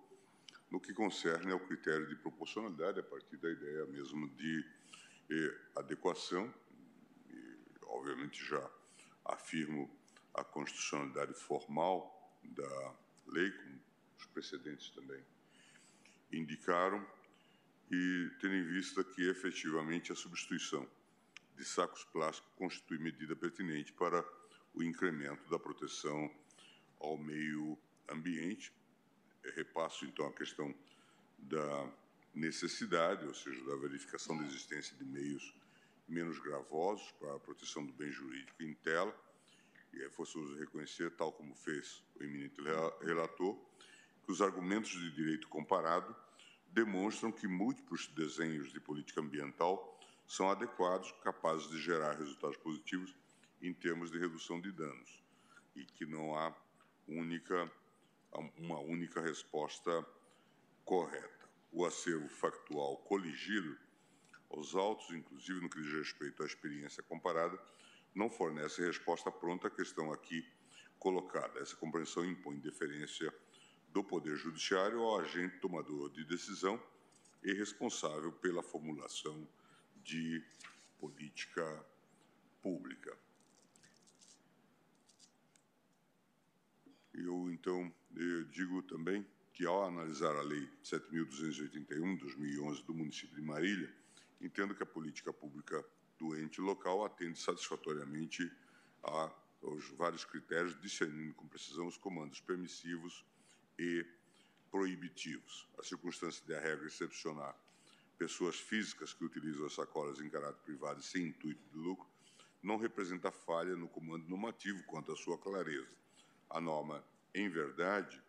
no 0.70 0.81
que 0.81 0.92
concerne 0.92 1.52
ao 1.52 1.60
critério 1.60 2.07
de 2.07 2.16
proporcionalidade, 2.16 3.00
a 3.00 3.02
partir 3.02 3.36
da 3.39 3.50
ideia 3.50 3.86
mesmo 3.86 4.28
de 4.31 4.65
eh, 5.31 5.60
adequação. 5.76 6.52
E, 7.31 7.57
obviamente, 7.82 8.44
já 8.44 8.70
afirmo 9.24 9.90
a 10.34 10.44
constitucionalidade 10.44 11.34
formal 11.34 12.39
da 12.44 12.94
lei, 13.26 13.50
como 13.50 13.81
os 14.18 14.26
precedentes 14.26 14.90
também 14.90 15.24
indicaram, 16.32 17.05
e 17.90 18.31
tendo 18.40 18.55
em 18.55 18.65
vista 18.65 19.02
que, 19.02 19.28
efetivamente, 19.28 20.12
a 20.12 20.15
substituição 20.15 20.86
de 21.57 21.65
sacos 21.65 22.05
plásticos 22.05 22.52
constitui 22.57 22.98
medida 22.98 23.34
pertinente 23.34 23.92
para 23.92 24.24
o 24.74 24.82
incremento 24.82 25.48
da 25.50 25.58
proteção 25.58 26.31
ao 27.01 27.17
meio 27.17 27.78
ambiente. 28.09 28.73
Repasso, 29.55 30.05
então, 30.05 30.27
a 30.27 30.33
questão 30.33 30.75
da 31.39 31.93
necessidade, 32.35 33.27
ou 33.27 33.35
seja, 33.35 33.62
da 33.65 33.77
verificação 33.77 34.36
da 34.36 34.44
existência 34.44 34.97
de 34.97 35.05
meios 35.05 35.55
menos 36.09 36.39
gravosos 36.39 37.10
para 37.12 37.35
a 37.35 37.41
proteção 37.41 37.85
do 37.85 37.93
bem 37.93 38.10
jurídico 38.10 38.62
em 38.62 38.75
tela, 38.75 39.15
e 39.93 40.02
é 40.02 40.10
forçoso 40.10 40.59
reconhecer, 40.59 41.10
tal 41.12 41.33
como 41.33 41.55
fez 41.55 42.02
o 42.18 42.23
eminente 42.23 42.60
relator, 43.01 43.59
que 44.25 44.33
os 44.33 44.43
argumentos 44.43 44.91
de 44.91 45.10
direito 45.10 45.49
comparado 45.49 46.15
demonstram 46.68 47.33
que 47.33 47.47
múltiplos 47.47 48.07
desenhos 48.09 48.73
de 48.73 48.81
política 48.81 49.20
ambiental 49.20 49.99
são 50.27 50.51
adequados, 50.51 51.12
capazes 51.23 51.68
de 51.70 51.81
gerar 51.81 52.18
resultados 52.18 52.57
positivos 52.59 53.15
em 53.62 53.73
termos 53.73 54.10
de 54.10 54.18
redução 54.18 54.60
de 54.60 54.70
danos, 54.70 55.23
e 55.75 55.85
que 55.85 56.05
não 56.05 56.36
há 56.36 56.55
única, 57.09 57.70
uma 58.57 58.78
única 58.81 59.20
resposta 59.20 60.07
correta. 60.85 61.49
O 61.73 61.85
acervo 61.85 62.28
factual 62.28 62.97
coligido 62.99 63.77
aos 64.51 64.75
autos, 64.75 65.11
inclusive 65.11 65.61
no 65.61 65.69
que 65.69 65.81
diz 65.81 65.93
respeito 65.93 66.43
à 66.43 66.47
experiência 66.47 67.03
comparada, 67.03 67.59
não 68.15 68.31
fornece 68.31 68.85
resposta 68.85 69.31
pronta 69.31 69.69
à 69.69 69.70
questão 69.70 70.12
aqui 70.12 70.47
colocada. 70.99 71.61
Essa 71.61 71.77
compreensão 71.77 72.25
impõe 72.25 72.59
deferência 72.59 73.33
do 73.89 74.03
Poder 74.03 74.37
Judiciário 74.37 75.01
ao 75.01 75.20
agente 75.20 75.59
tomador 75.59 76.11
de 76.11 76.25
decisão 76.25 76.83
e 77.43 77.53
responsável 77.53 78.33
pela 78.33 78.62
formulação 78.62 79.47
de 80.03 80.43
política 80.99 81.87
pública. 82.62 83.17
Eu, 87.24 87.50
então, 87.50 87.92
eu 88.14 88.44
digo 88.44 88.82
também 88.82 89.26
que, 89.52 89.66
ao 89.66 89.84
analisar 89.84 90.36
a 90.36 90.42
Lei 90.42 90.68
7.281, 90.84 92.18
2011, 92.18 92.82
do 92.84 92.94
município 92.94 93.34
de 93.34 93.42
Marília, 93.42 93.92
entendo 94.40 94.74
que 94.74 94.82
a 94.82 94.86
política 94.86 95.32
pública 95.32 95.84
do 96.16 96.36
ente 96.36 96.60
local 96.60 97.05
atende 97.05 97.38
satisfatoriamente 97.38 98.50
a, 99.02 99.32
aos 99.62 99.88
vários 99.90 100.24
critérios, 100.24 100.80
discernindo 100.80 101.34
com 101.34 101.48
precisão 101.48 101.88
os 101.88 101.97
comandos 101.97 102.40
permissivos 102.40 103.24
e 103.78 104.06
proibitivos. 104.70 105.68
A 105.78 105.82
circunstância 105.82 106.44
de 106.47 106.55
a 106.55 106.60
regra 106.60 106.86
excepcionar 106.86 107.56
pessoas 108.16 108.56
físicas 108.56 109.12
que 109.12 109.24
utilizam 109.24 109.66
as 109.66 109.74
sacolas 109.74 110.20
em 110.20 110.28
caráter 110.28 110.60
privado 110.62 111.00
e 111.00 111.05
sem 111.05 111.28
intuito 111.28 111.62
de 111.72 111.78
lucro 111.78 112.06
não 112.62 112.76
representa 112.76 113.30
falha 113.30 113.76
no 113.76 113.88
comando 113.88 114.28
normativo 114.28 114.82
quanto 114.84 115.12
à 115.12 115.16
sua 115.16 115.38
clareza 115.38 115.98
a 116.51 116.60
norma, 116.60 117.05
em 117.35 117.49
verdade, 117.49 118.23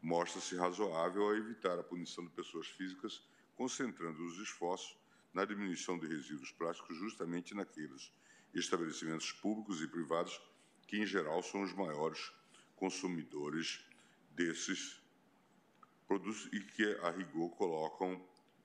mostra-se 0.00 0.56
razoável 0.56 1.24
ao 1.24 1.34
evitar 1.34 1.78
a 1.78 1.82
punição 1.82 2.24
de 2.24 2.30
pessoas 2.30 2.66
físicas, 2.68 3.22
concentrando 3.56 4.24
os 4.24 4.38
esforços 4.38 4.96
na 5.32 5.44
diminuição 5.44 5.98
de 5.98 6.06
resíduos 6.06 6.50
plásticos 6.52 6.96
justamente 6.96 7.54
naqueles 7.54 8.12
estabelecimentos 8.54 9.32
públicos 9.32 9.82
e 9.82 9.88
privados 9.88 10.40
que, 10.86 10.98
em 10.98 11.06
geral, 11.06 11.42
são 11.42 11.62
os 11.62 11.74
maiores 11.74 12.32
consumidores 12.76 13.84
desses 14.30 15.02
produtos 16.06 16.48
e 16.52 16.60
que, 16.60 16.84
a 17.02 17.10
rigor, 17.10 17.50
colocam 17.56 18.24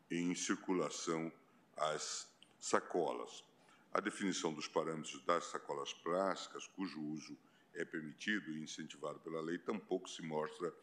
em 0.10 0.36
circulação 0.36 1.32
as 1.76 2.30
sacolas. 2.60 3.44
A 3.94 4.00
definição 4.00 4.54
dos 4.54 4.68
parâmetros 4.68 5.22
das 5.26 5.46
sacolas 5.46 5.94
plásticas, 5.94 6.68
cujo 6.68 7.02
uso 7.02 7.38
é 7.74 7.86
permitido 7.86 8.52
e 8.52 8.62
incentivado 8.62 9.20
pela 9.20 9.42
lei 9.42 9.58
tampouco 9.58 10.10
se 10.10 10.22
mostra 10.22 10.74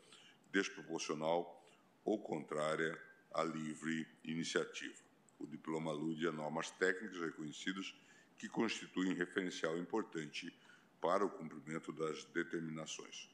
desproporcional 0.51 1.63
ou 2.05 2.23
contrária 2.23 3.01
à 3.33 3.43
livre 3.43 4.07
iniciativa. 4.25 4.97
O 5.39 5.47
diploma 5.47 5.91
alude 5.91 6.27
a 6.27 6.33
normas 6.33 6.71
técnicas 6.71 7.21
reconhecidas 7.21 7.95
que 8.39 8.49
constituem 8.49 9.15
referencial 9.15 9.77
importante 9.77 10.53
para 11.01 11.25
o 11.25 11.31
cumprimento 11.31 11.93
das 11.93 12.25
determinações. 12.27 13.29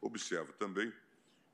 Observo 0.00 0.52
também, 0.52 0.92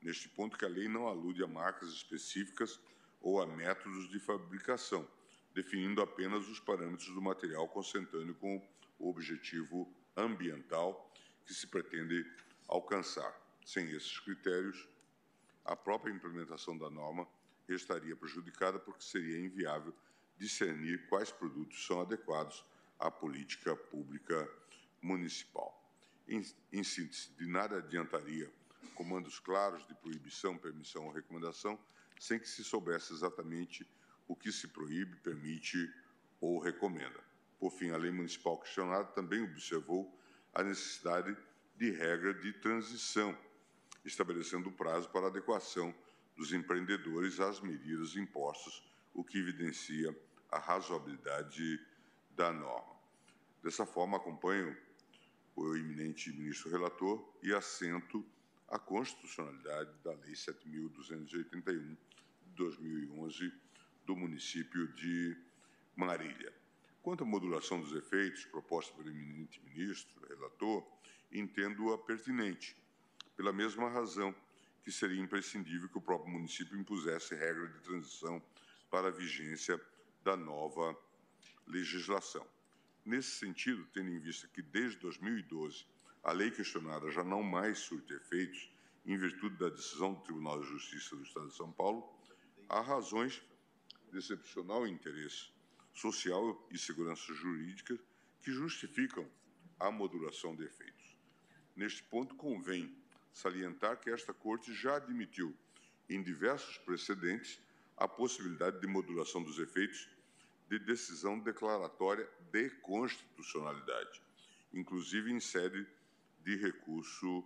neste 0.03 0.29
ponto, 0.29 0.59
que 0.59 0.65
a 0.65 0.69
lei 0.69 0.89
não 0.89 1.07
alude 1.07 1.43
a 1.43 1.47
marcas 1.47 1.91
específicas 1.91 2.79
ou 3.21 3.41
a 3.41 3.47
métodos 3.47 4.09
de 4.11 4.19
fabricação, 4.19 5.09
definindo 5.55 6.03
apenas 6.03 6.47
os 6.49 6.61
parâmetros 6.61 7.09
do 7.15 7.23
material 7.23 7.69
concentrando 7.69 8.35
com 8.35 8.63
o 8.99 9.09
objetivo 9.09 9.91
ambiental 10.17 11.11
que 11.45 11.55
se 11.55 11.67
pretende 11.67 12.25
alcançar. 12.69 13.35
Sem 13.65 13.91
esses 13.91 14.19
critérios, 14.21 14.89
a 15.65 15.75
própria 15.75 16.13
implementação 16.13 16.77
da 16.77 16.91
norma 16.91 17.27
estaria 17.69 18.15
prejudicada 18.15 18.79
porque 18.79 19.03
seria 19.03 19.39
inviável 19.39 19.95
discernir 20.37 21.07
quais 21.09 21.31
produtos 21.31 21.87
são 21.87 22.01
adequados 22.01 22.65
à 22.99 23.11
política 23.11 23.75
pública 23.75 24.49
municipal. 25.01 25.81
Em, 26.29 26.43
em 26.73 26.83
síntese, 26.83 27.31
de 27.39 27.47
nada 27.47 27.79
adiantaria 27.79 28.53
comandos 28.95 29.39
claros 29.39 29.87
de 29.87 29.95
proibição, 29.95 30.57
permissão 30.57 31.07
ou 31.07 31.13
recomendação, 31.13 31.79
sem 32.19 32.39
que 32.39 32.49
se 32.49 32.63
soubesse 32.63 33.13
exatamente 33.13 33.89
o 34.29 34.37
que 34.37 34.53
se 34.53 34.69
proíbe, 34.69 35.17
permite 35.17 35.93
ou 36.41 36.59
recomenda. 36.59 37.23
Por 37.59 37.71
fim, 37.71 37.91
a 37.91 37.97
lei 37.97 38.11
municipal 38.11 38.59
questionada 38.59 39.07
também 39.09 39.43
observou 39.43 40.15
a 40.55 40.63
necessidade 40.63 41.37
de 41.77 41.91
regra 41.91 42.33
de 42.33 42.53
transição, 42.53 43.37
estabelecendo 44.05 44.69
o 44.69 44.73
prazo 44.73 45.11
para 45.11 45.27
adequação 45.27 45.95
dos 46.37 46.53
empreendedores 46.53 47.41
às 47.41 47.61
medidas 47.61 48.17
impostas, 48.17 48.83
o 49.13 49.25
que 49.25 49.39
evidencia 49.39 50.17
a 50.51 50.59
razoabilidade 50.59 51.81
da 52.31 52.53
norma. 52.53 52.95
Dessa 53.63 53.85
forma, 53.85 54.17
acompanho 54.17 54.77
o 55.57 55.77
eminente 55.77 56.33
ministro 56.33 56.71
relator 56.71 57.37
e 57.43 57.53
assento 57.53 58.25
a 58.69 58.79
constitucionalidade 58.79 59.91
da 60.03 60.13
Lei 60.13 60.33
7.281 60.33 61.63
de 61.63 61.97
2011 62.57 63.53
do 64.05 64.17
município 64.17 64.89
de 64.95 65.37
Marília. 65.97 66.53
Quanto 67.05 67.23
à 67.23 67.27
modulação 67.27 67.79
dos 67.83 67.93
efeitos 67.93 68.47
proposta 68.47 68.95
pelo 68.95 69.11
eminente 69.11 69.61
ministro, 69.63 70.27
relator, 70.27 70.83
entendo-a 71.31 71.99
pertinente, 71.99 72.75
pela 73.37 73.53
mesma 73.53 73.91
razão 73.91 74.35
que 74.83 74.91
seria 74.91 75.21
imprescindível 75.21 75.87
que 75.91 75.99
o 75.99 76.01
próprio 76.01 76.33
município 76.33 76.81
impusesse 76.81 77.35
regra 77.35 77.69
de 77.69 77.79
transição 77.81 78.43
para 78.91 79.09
a 79.09 79.11
vigência 79.11 79.79
da 80.23 80.35
nova 80.35 80.99
legislação. 81.67 82.47
Nesse 83.05 83.33
sentido, 83.33 83.87
tendo 83.93 84.09
em 84.09 84.19
vista 84.19 84.49
que 84.49 84.63
desde 84.63 84.97
2012 85.01 85.85
a 86.23 86.33
lei 86.33 86.51
questionada 86.51 87.11
já 87.11 87.23
não 87.23 87.43
mais 87.43 87.81
surte 87.81 88.15
efeitos 88.15 88.73
em 89.05 89.19
virtude 89.19 89.57
da 89.57 89.69
decisão 89.69 90.15
do 90.15 90.23
Tribunal 90.23 90.59
de 90.63 90.69
Justiça 90.69 91.15
do 91.15 91.23
Estado 91.23 91.49
de 91.49 91.55
São 91.55 91.71
Paulo, 91.71 92.09
há 92.67 92.81
razões 92.81 93.43
de 94.11 94.17
excepcional 94.17 94.87
interesse 94.87 95.53
social 95.95 96.67
e 96.71 96.79
segurança 96.79 97.33
jurídica 97.33 97.99
que 98.43 98.53
justificam 98.53 99.27
a 99.79 99.91
modulação 99.91 100.55
de 100.55 100.65
efeitos. 100.65 101.17
Neste 101.75 102.03
ponto, 102.03 102.35
convém 102.35 102.95
salientar 103.33 103.99
que 103.99 104.11
esta 104.11 104.33
Corte 104.33 104.73
já 104.75 104.97
admitiu, 104.97 105.57
em 106.09 106.23
diversos 106.23 106.79
precedentes, 106.79 107.59
a 107.97 108.07
possibilidade 108.07 108.81
de 108.81 108.87
modulação 108.87 109.43
dos 109.43 109.59
efeitos 109.59 110.09
de 110.69 110.79
decisão 110.79 111.39
declaratória 111.39 112.29
de 112.51 112.71
constitucionalidade, 112.71 114.23
inclusive 114.73 115.31
em 115.31 115.41
sede 115.41 115.87
de 116.43 116.57
recurso 116.57 117.45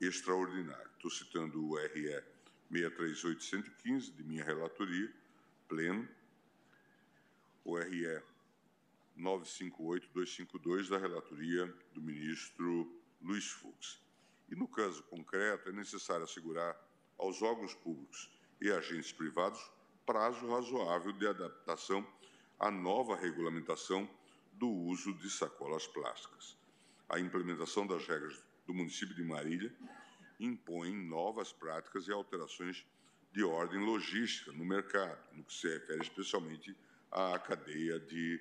extraordinário. 0.00 0.90
Estou 0.96 1.10
citando 1.10 1.64
o 1.64 1.76
RE 1.76 2.22
63815, 2.70 4.12
de 4.12 4.22
minha 4.24 4.44
relatoria, 4.44 5.12
pleno, 5.68 6.08
o 7.64 7.76
RE 7.78 8.22
958252, 9.16 10.88
da 10.88 10.98
relatoria 10.98 11.66
do 11.92 12.00
ministro 12.00 12.90
Luiz 13.20 13.46
Fux. 13.46 14.00
E, 14.48 14.54
no 14.54 14.66
caso 14.66 15.02
concreto, 15.04 15.68
é 15.68 15.72
necessário 15.72 16.24
assegurar 16.24 16.76
aos 17.18 17.42
órgãos 17.42 17.74
públicos 17.74 18.30
e 18.60 18.70
agentes 18.70 19.12
privados 19.12 19.60
prazo 20.06 20.50
razoável 20.50 21.12
de 21.12 21.26
adaptação 21.26 22.06
à 22.58 22.70
nova 22.70 23.14
regulamentação 23.14 24.08
do 24.52 24.68
uso 24.68 25.14
de 25.14 25.30
sacolas 25.30 25.86
plásticas. 25.86 26.56
A 27.08 27.20
implementação 27.20 27.86
das 27.86 28.06
regras 28.06 28.42
do 28.66 28.74
município 28.74 29.14
de 29.14 29.22
Marília 29.22 29.72
impõe 30.38 30.92
novas 30.92 31.52
práticas 31.52 32.08
e 32.08 32.12
alterações 32.12 32.84
de 33.32 33.44
ordem 33.44 33.78
logística 33.78 34.52
no 34.52 34.64
mercado, 34.64 35.18
no 35.32 35.44
que 35.44 35.52
se 35.52 35.68
refere 35.68 36.02
especialmente 36.02 36.76
à 37.10 37.38
cadeia 37.38 37.98
de 37.98 38.40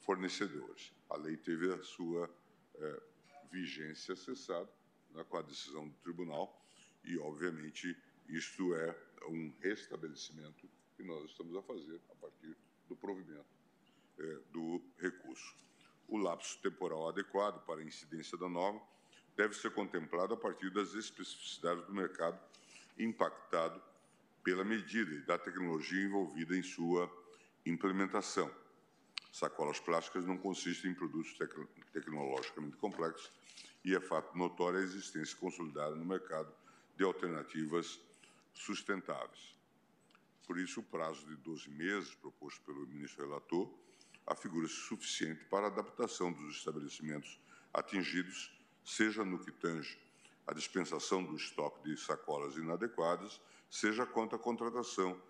fornecedores. 0.00 0.92
A 1.08 1.16
lei 1.16 1.36
teve 1.36 1.72
a 1.72 1.82
sua 1.82 2.28
é, 2.74 3.02
vigência 3.50 4.14
cessada 4.16 4.68
né, 5.10 5.24
com 5.28 5.36
a 5.36 5.42
decisão 5.42 5.88
do 5.88 5.94
tribunal 5.98 6.60
e, 7.04 7.18
obviamente, 7.18 7.96
isto 8.28 8.74
é 8.74 8.96
um 9.28 9.52
restabelecimento 9.60 10.68
que 10.96 11.02
nós 11.02 11.30
estamos 11.30 11.56
a 11.56 11.62
fazer 11.62 12.00
a 12.10 12.14
partir 12.16 12.56
do 12.88 12.96
provimento 12.96 13.44
é, 14.18 14.38
do 14.52 14.82
recurso. 14.98 15.54
O 16.08 16.18
lapso 16.18 16.58
temporal 16.60 17.08
adequado 17.08 17.64
para 17.64 17.80
a 17.80 17.84
incidência 17.84 18.36
da 18.36 18.48
norma 18.48 18.80
deve 19.36 19.54
ser 19.54 19.70
contemplado 19.70 20.34
a 20.34 20.36
partir 20.36 20.70
das 20.70 20.94
especificidades 20.94 21.84
do 21.86 21.94
mercado 21.94 22.38
impactado 22.98 23.82
pela 24.44 24.64
medida 24.64 25.14
e 25.14 25.22
da 25.22 25.38
tecnologia 25.38 26.02
envolvida 26.02 26.56
em 26.56 26.62
sua 26.62 27.10
implementação. 27.64 28.50
Sacolas 29.32 29.80
plásticas 29.80 30.26
não 30.26 30.36
consistem 30.36 30.90
em 30.90 30.94
produtos 30.94 31.32
tec 31.38 31.54
tecnologicamente 31.92 32.76
complexos 32.76 33.30
e 33.84 33.94
é 33.94 34.00
fato 34.00 34.36
notório 34.36 34.78
a 34.78 34.82
existência 34.82 35.36
consolidada 35.38 35.94
no 35.94 36.04
mercado 36.04 36.52
de 36.96 37.04
alternativas 37.04 38.00
sustentáveis. 38.52 39.56
Por 40.46 40.58
isso, 40.58 40.80
o 40.80 40.84
prazo 40.84 41.24
de 41.26 41.36
12 41.36 41.70
meses 41.70 42.14
proposto 42.14 42.60
pelo 42.62 42.86
ministro 42.86 43.24
relator 43.24 43.72
afigura-se 44.26 44.74
suficiente 44.74 45.44
para 45.46 45.66
a 45.66 45.70
adaptação 45.70 46.32
dos 46.32 46.56
estabelecimentos 46.56 47.40
atingidos, 47.72 48.52
seja 48.84 49.24
no 49.24 49.38
que 49.38 49.50
tange 49.50 49.98
a 50.46 50.52
dispensação 50.52 51.24
do 51.24 51.36
estoque 51.36 51.82
de 51.88 51.96
sacolas 51.96 52.56
inadequadas, 52.56 53.40
seja 53.70 54.04
quanto 54.04 54.36
à 54.36 54.38
contratação 54.38 55.20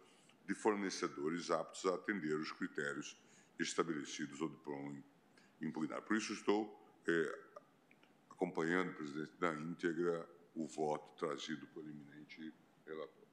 de 0.46 0.54
fornecedores 0.54 1.50
aptos 1.50 1.86
a 1.86 1.94
atender 1.94 2.34
os 2.34 2.52
critérios 2.52 3.16
estabelecidos 3.58 4.40
ou 4.40 4.48
diploma 4.48 5.02
impugnar. 5.60 6.02
Por 6.02 6.16
isso, 6.16 6.32
estou 6.32 6.78
é, 7.06 7.38
acompanhando, 8.30 8.94
presidente, 8.94 9.32
na 9.40 9.54
íntegra 9.54 10.28
o 10.54 10.66
voto 10.66 11.16
trazido 11.16 11.66
pelo 11.68 11.88
eminente 11.88 12.52
relator. 12.86 13.26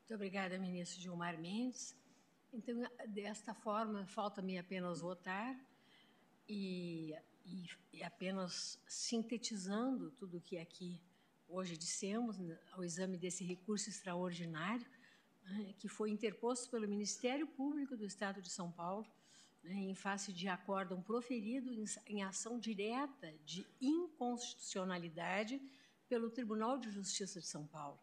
Muito 0.00 0.14
obrigada, 0.14 0.58
ministro 0.58 1.00
Gilmar 1.00 1.40
Mendes. 1.40 1.96
Então, 2.52 2.82
desta 3.08 3.54
forma, 3.54 4.06
falta-me 4.06 4.58
apenas 4.58 5.00
votar 5.00 5.58
e, 6.46 7.14
e, 7.46 7.66
e, 7.92 8.02
apenas 8.02 8.78
sintetizando 8.86 10.10
tudo 10.12 10.36
o 10.36 10.40
que 10.40 10.58
aqui 10.58 11.00
hoje 11.48 11.78
dissemos, 11.78 12.38
né, 12.38 12.58
ao 12.72 12.84
exame 12.84 13.16
desse 13.16 13.44
recurso 13.44 13.88
extraordinário, 13.88 14.86
que 15.78 15.88
foi 15.88 16.10
interposto 16.10 16.70
pelo 16.70 16.88
Ministério 16.88 17.46
Público 17.46 17.96
do 17.96 18.04
Estado 18.04 18.40
de 18.40 18.50
São 18.50 18.70
Paulo, 18.70 19.06
né, 19.62 19.74
em 19.74 19.94
face 19.94 20.32
de 20.32 20.48
acórdão 20.48 21.00
proferido 21.02 21.72
em, 21.72 21.84
em 22.06 22.22
ação 22.22 22.58
direta 22.58 23.32
de 23.44 23.66
inconstitucionalidade 23.80 25.60
pelo 26.08 26.30
Tribunal 26.30 26.78
de 26.78 26.90
Justiça 26.90 27.40
de 27.40 27.46
São 27.46 27.66
Paulo 27.66 27.98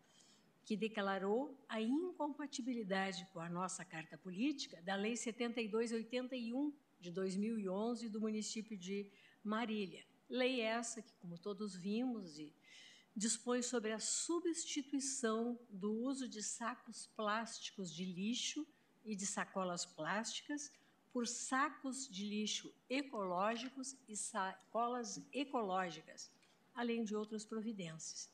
que 0.70 0.78
declarou 0.78 1.58
a 1.68 1.82
incompatibilidade 1.82 3.28
com 3.34 3.40
a 3.40 3.50
nossa 3.50 3.84
Carta 3.84 4.16
Política 4.20 4.80
da 4.84 4.94
Lei 4.94 5.16
7281 5.16 6.72
de 7.00 7.10
2011 7.10 8.08
do 8.08 8.22
município 8.22 8.78
de 8.78 9.10
Marília. 9.44 10.06
Lei 10.30 10.62
essa 10.62 11.02
que, 11.02 11.12
como 11.16 11.40
todos 11.40 11.76
vimos, 11.76 12.38
e 12.38 12.54
dispõe 13.20 13.62
sobre 13.62 13.92
a 13.92 14.00
substituição 14.00 15.60
do 15.70 15.92
uso 15.92 16.26
de 16.26 16.42
sacos 16.42 17.08
plásticos 17.18 17.94
de 17.94 18.06
lixo 18.06 18.66
e 19.04 19.14
de 19.14 19.26
sacolas 19.26 19.86
plásticas 19.86 20.72
por 21.12 21.28
sacos 21.28 22.08
de 22.08 22.26
lixo 22.26 22.74
ecológicos 22.90 23.98
e 24.08 24.16
sacolas 24.16 25.22
ecológicas, 25.34 26.32
além 26.74 27.04
de 27.04 27.14
outras 27.14 27.44
providências. 27.44 28.32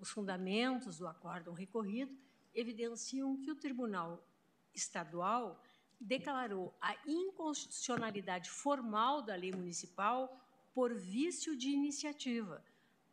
Os 0.00 0.10
fundamentos 0.10 0.98
do 0.98 1.06
acórdão 1.06 1.54
recorrido 1.54 2.18
evidenciam 2.52 3.40
que 3.40 3.52
o 3.52 3.56
Tribunal 3.56 4.26
Estadual 4.74 5.62
declarou 6.00 6.76
a 6.80 6.96
inconstitucionalidade 7.06 8.50
formal 8.50 9.22
da 9.22 9.36
lei 9.36 9.52
municipal 9.52 10.36
por 10.74 10.92
vício 10.92 11.56
de 11.56 11.68
iniciativa, 11.68 12.64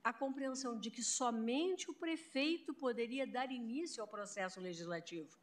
a 0.03 0.11
compreensão 0.11 0.79
de 0.79 0.89
que 0.89 1.03
somente 1.03 1.89
o 1.89 1.93
prefeito 1.93 2.73
poderia 2.73 3.27
dar 3.27 3.51
início 3.51 4.01
ao 4.01 4.07
processo 4.07 4.59
legislativo, 4.59 5.37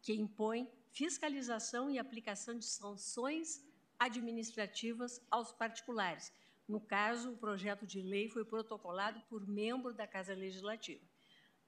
que 0.00 0.14
impõe 0.14 0.68
fiscalização 0.92 1.90
e 1.90 1.98
aplicação 1.98 2.58
de 2.58 2.64
sanções 2.64 3.62
administrativas 3.98 5.20
aos 5.30 5.52
particulares, 5.52 6.32
no 6.68 6.78
caso, 6.78 7.32
o 7.32 7.36
projeto 7.38 7.86
de 7.86 8.02
lei 8.02 8.28
foi 8.28 8.44
protocolado 8.44 9.22
por 9.22 9.48
membro 9.48 9.94
da 9.94 10.06
Casa 10.06 10.34
Legislativa. 10.34 11.02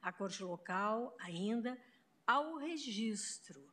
A 0.02 0.12
Corte 0.12 0.42
Local, 0.42 1.16
ainda, 1.18 1.80
ao 2.26 2.56
registro 2.56 3.66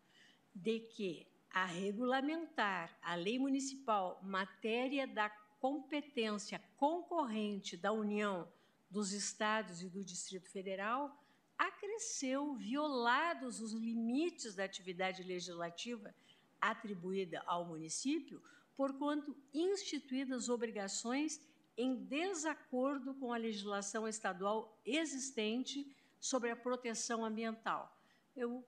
de 0.55 0.79
que 0.79 1.27
a 1.51 1.65
regulamentar 1.65 2.97
a 3.01 3.15
lei 3.15 3.37
municipal 3.37 4.21
matéria 4.23 5.05
da 5.05 5.29
competência 5.59 6.63
concorrente 6.77 7.75
da 7.75 7.91
União, 7.91 8.47
dos 8.89 9.11
Estados 9.11 9.81
e 9.81 9.89
do 9.89 10.03
Distrito 10.03 10.49
Federal, 10.49 11.23
acresceu 11.57 12.55
violados 12.55 13.59
os 13.59 13.73
limites 13.73 14.55
da 14.55 14.63
atividade 14.63 15.23
legislativa 15.23 16.13
atribuída 16.61 17.43
ao 17.45 17.65
município, 17.65 18.41
porquanto 18.75 19.35
instituídas 19.53 20.49
obrigações 20.49 21.41
em 21.75 21.95
desacordo 21.95 23.13
com 23.15 23.33
a 23.33 23.37
legislação 23.37 24.07
estadual 24.07 24.79
existente 24.85 25.95
sobre 26.19 26.49
a 26.49 26.55
proteção 26.55 27.23
ambiental. 27.23 27.95
Eu 28.35 28.65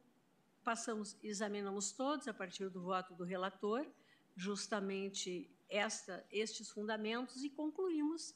passamos, 0.64 1.18
examinamos 1.24 1.92
todos 1.92 2.28
a 2.28 2.34
partir 2.34 2.70
do 2.70 2.82
voto 2.82 3.16
do 3.16 3.24
relator, 3.24 3.86
justamente 4.36 5.50
esta, 5.68 6.26
estes 6.32 6.70
fundamentos 6.70 7.44
e 7.44 7.50
concluímos 7.50 8.36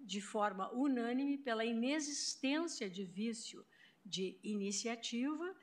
de 0.00 0.20
forma 0.20 0.72
unânime 0.72 1.36
pela 1.38 1.64
inexistência 1.64 2.88
de 2.88 3.04
vício 3.04 3.64
de 4.04 4.38
iniciativa 4.42 5.54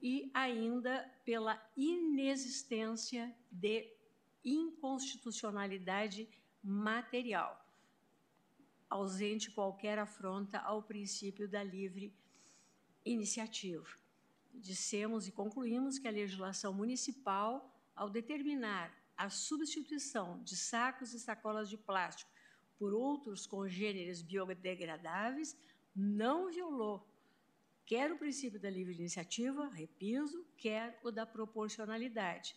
e 0.00 0.30
ainda 0.34 1.08
pela 1.24 1.60
inexistência 1.76 3.34
de 3.50 3.90
inconstitucionalidade 4.44 6.28
material, 6.62 7.64
ausente 8.90 9.50
qualquer 9.50 9.98
afronta 9.98 10.58
ao 10.58 10.82
princípio 10.82 11.48
da 11.48 11.62
livre 11.62 12.14
iniciativa. 13.04 13.86
Dissemos 14.52 15.26
e 15.26 15.32
concluímos 15.32 15.98
que 15.98 16.08
a 16.08 16.10
legislação 16.10 16.72
municipal, 16.72 17.70
ao 17.94 18.10
determinar 18.10 18.92
a 19.16 19.30
substituição 19.30 20.42
de 20.42 20.56
sacos 20.56 21.14
e 21.14 21.20
sacolas 21.20 21.68
de 21.68 21.76
plástico 21.76 22.33
por 22.84 22.92
outros 22.92 23.46
congêneres 23.46 24.20
biodegradáveis, 24.20 25.56
não 25.96 26.50
violou 26.50 27.02
quer 27.86 28.12
o 28.12 28.18
princípio 28.18 28.60
da 28.60 28.68
livre 28.68 28.92
iniciativa, 28.92 29.68
repiso, 29.68 30.44
quer 30.58 31.00
o 31.02 31.10
da 31.10 31.24
proporcionalidade. 31.24 32.54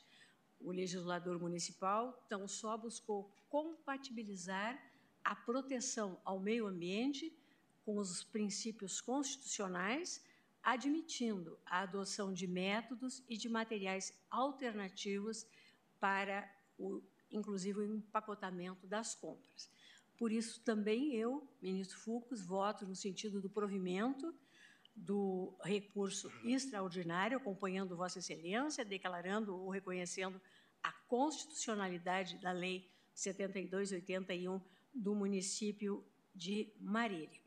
O 0.59 0.69
legislador 0.69 1.39
municipal 1.39 2.11
tão 2.27 2.45
só 2.45 2.77
buscou 2.77 3.33
compatibilizar 3.47 4.77
a 5.23 5.33
proteção 5.33 6.19
ao 6.25 6.41
meio 6.41 6.67
ambiente 6.67 7.33
com 7.85 7.97
os 7.97 8.21
princípios 8.25 8.99
constitucionais, 8.99 10.21
admitindo 10.61 11.57
a 11.65 11.83
adoção 11.83 12.33
de 12.33 12.47
métodos 12.47 13.23
e 13.29 13.37
de 13.37 13.47
materiais 13.47 14.13
alternativos 14.29 15.47
para 16.01 16.53
o 16.77 17.01
inclusive 17.31 17.79
o 17.79 17.95
empacotamento 17.95 18.87
das 18.87 19.15
compras. 19.15 19.69
Por 20.17 20.31
isso 20.31 20.59
também 20.61 21.13
eu, 21.13 21.47
ministro 21.61 21.99
Fux, 21.99 22.41
voto 22.41 22.85
no 22.85 22.95
sentido 22.95 23.39
do 23.39 23.49
provimento 23.49 24.33
do 24.95 25.55
recurso 25.63 26.31
extraordinário, 26.43 27.37
acompanhando 27.37 27.95
Vossa 27.95 28.17
Excelência, 28.17 28.83
declarando 28.83 29.55
ou 29.55 29.69
reconhecendo 29.69 30.41
a 30.81 30.91
constitucionalidade 30.91 32.39
da 32.39 32.51
Lei 32.51 32.89
7281 33.13 34.59
do 34.91 35.13
município 35.13 36.03
de 36.33 36.73
Marília. 36.79 37.39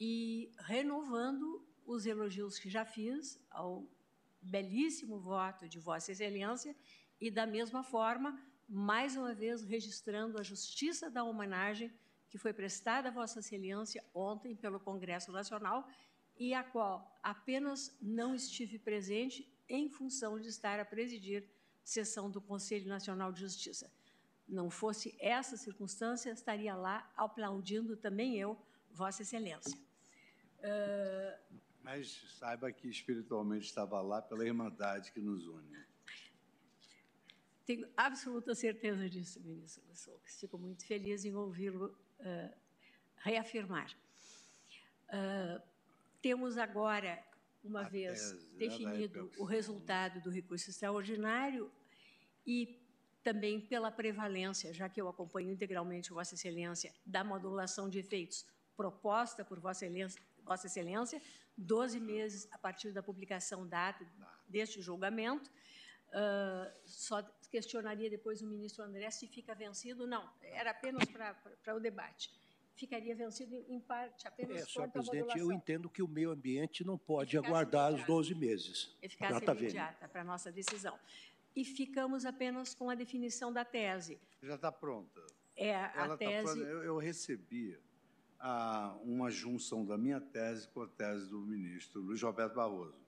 E 0.00 0.52
renovando 0.58 1.64
os 1.86 2.06
elogios 2.06 2.58
que 2.58 2.68
já 2.68 2.84
fiz 2.84 3.40
ao 3.50 3.88
belíssimo 4.42 5.20
voto 5.20 5.68
de 5.68 5.78
Vossa 5.78 6.10
Excelência 6.10 6.74
e, 7.20 7.30
da 7.30 7.46
mesma 7.46 7.84
forma, 7.84 8.36
mais 8.68 9.16
uma 9.16 9.34
vez 9.34 9.62
registrando 9.62 10.38
a 10.38 10.42
justiça 10.42 11.10
da 11.10 11.22
homenagem 11.22 11.92
que 12.28 12.38
foi 12.38 12.52
prestada 12.52 13.08
a 13.08 13.12
Vossa 13.12 13.38
Excelência 13.38 14.04
ontem 14.12 14.56
pelo 14.56 14.80
Congresso 14.80 15.30
Nacional 15.30 15.88
e 16.36 16.52
a 16.52 16.64
qual 16.64 17.16
apenas 17.22 17.96
não 18.02 18.34
estive 18.34 18.78
presente 18.78 19.48
em 19.68 19.88
função 19.88 20.40
de 20.40 20.48
estar 20.48 20.80
a 20.80 20.84
presidir 20.84 21.48
sessão 21.82 22.30
do 22.30 22.40
Conselho 22.40 22.88
Nacional 22.88 23.30
de 23.30 23.40
Justiça. 23.40 23.90
Não 24.48 24.68
fosse 24.68 25.14
essa 25.20 25.56
circunstância, 25.56 26.30
estaria 26.30 26.74
lá 26.74 27.10
aplaudindo 27.16 27.96
também 27.96 28.36
eu, 28.36 28.58
Vossa 28.90 29.22
Excelência. 29.22 29.78
Uh... 30.58 31.64
Mas 31.82 32.24
saiba 32.38 32.72
que 32.72 32.88
espiritualmente 32.88 33.66
estava 33.66 34.00
lá 34.00 34.22
pela 34.22 34.44
irmandade 34.44 35.12
que 35.12 35.20
nos 35.20 35.46
une. 35.46 35.84
Tenho 37.64 37.88
absoluta 37.96 38.54
certeza 38.54 39.08
disso, 39.08 39.40
ministro 39.40 39.82
Lussoucas. 39.88 40.38
Fico 40.38 40.58
muito 40.58 40.86
feliz 40.86 41.24
em 41.24 41.34
ouvi-lo 41.34 41.96
uh, 42.20 42.54
reafirmar. 43.16 43.90
Uh, 45.08 45.62
temos 46.20 46.58
agora, 46.58 47.22
uma 47.62 47.80
a 47.80 47.88
vez 47.88 48.32
tese, 48.32 48.50
definido 48.56 49.30
o 49.38 49.44
resultado 49.44 50.20
do 50.20 50.30
recurso 50.30 50.70
extraordinário 50.70 51.70
e 52.46 52.80
também 53.22 53.60
pela 53.60 53.90
prevalência, 53.90 54.72
já 54.74 54.88
que 54.88 55.00
eu 55.00 55.08
acompanho 55.08 55.50
integralmente 55.50 56.12
Vossa 56.12 56.34
Excelência, 56.34 56.92
da 57.06 57.24
modulação 57.24 57.88
de 57.88 57.98
efeitos 57.98 58.46
proposta 58.76 59.44
por 59.44 59.58
Vossa 59.58 59.86
Excelência, 59.86 60.20
Vossa 60.44 60.66
Excelência 60.66 61.22
12 61.56 62.00
meses 62.00 62.48
a 62.50 62.58
partir 62.58 62.92
da 62.92 63.02
publicação 63.02 63.66
data 63.66 64.06
deste 64.48 64.82
julgamento. 64.82 65.50
Uh, 66.14 66.72
só 66.84 67.22
questionaria 67.50 68.08
depois 68.08 68.40
o 68.40 68.46
ministro 68.46 68.84
André 68.84 69.10
se 69.10 69.26
fica 69.26 69.54
vencido. 69.54 70.06
Não, 70.06 70.28
era 70.42 70.70
apenas 70.70 71.04
para 71.08 71.74
o 71.74 71.80
debate 71.80 72.30
ficaria 72.74 73.14
vencido 73.14 73.64
em 73.68 73.80
parte 73.80 74.26
apenas 74.26 74.62
é, 74.62 74.64
senhor 74.66 74.88
presidente, 74.90 75.38
eu 75.38 75.52
entendo 75.52 75.88
que 75.88 76.02
o 76.02 76.08
meio 76.08 76.30
ambiente 76.30 76.84
não 76.84 76.98
pode 76.98 77.36
aguardar 77.38 77.90
imediata. 77.90 78.12
os 78.12 78.28
12 78.28 78.34
meses. 78.34 78.96
Eficácia 79.00 79.40
tá 79.40 79.54
imediata 79.54 80.08
para 80.08 80.20
a 80.22 80.24
nossa 80.24 80.50
decisão. 80.50 80.98
E 81.54 81.64
ficamos 81.64 82.26
apenas 82.26 82.74
com 82.74 82.90
a 82.90 82.94
definição 82.94 83.52
da 83.52 83.64
tese. 83.64 84.18
Já 84.42 84.56
está 84.56 84.72
pronta. 84.72 85.24
É, 85.56 85.74
a 85.74 85.92
Ela 85.94 86.08
tá 86.08 86.16
tese... 86.16 86.60
Tá 86.60 86.68
eu, 86.68 86.82
eu, 86.82 86.98
recebi 86.98 87.78
a, 88.40 88.98
uma 89.04 89.30
junção 89.30 89.84
da 89.84 89.96
minha 89.96 90.20
tese 90.20 90.68
com 90.68 90.82
a 90.82 90.88
tese 90.88 91.28
do 91.28 91.38
ministro 91.40 92.00
Luiz 92.00 92.20
Roberto 92.20 92.54
Barroso. 92.54 93.03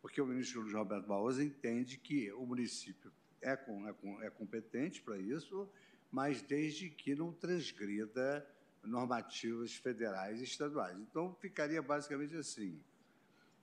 Porque 0.00 0.20
o 0.20 0.26
ministro 0.26 0.70
Roberto 0.72 1.06
Barroso 1.06 1.42
entende 1.42 1.98
que 1.98 2.32
o 2.32 2.46
município 2.46 3.12
é, 3.40 3.56
com, 3.56 3.88
é, 3.88 3.92
com, 3.92 4.22
é 4.22 4.30
competente 4.30 5.00
para 5.02 5.18
isso, 5.18 5.68
mas 6.10 6.42
desde 6.42 6.90
que 6.90 7.14
não 7.14 7.32
transgrida 7.32 8.46
normativas 8.82 9.74
federais 9.74 10.40
e 10.40 10.44
estaduais. 10.44 10.98
Então, 10.98 11.34
ficaria 11.34 11.82
basicamente 11.82 12.36
assim. 12.36 12.80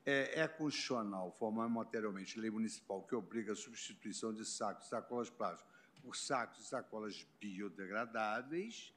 É, 0.05 0.41
é 0.41 0.47
constitucional 0.47 1.31
formar 1.31 1.67
materialmente 1.67 2.39
lei 2.39 2.49
municipal 2.49 3.03
que 3.03 3.13
obriga 3.13 3.51
a 3.51 3.55
substituição 3.55 4.33
de 4.33 4.45
sacos 4.45 4.87
sacolas 4.87 5.29
plásticas 5.29 5.75
por 6.01 6.15
sacos 6.15 6.63
e 6.63 6.67
sacolas 6.69 7.27
biodegradáveis, 7.41 8.93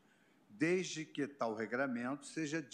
desde 0.49 1.05
que 1.05 1.27
tal 1.27 1.57
regramento 1.57 2.27
seja, 2.27 2.65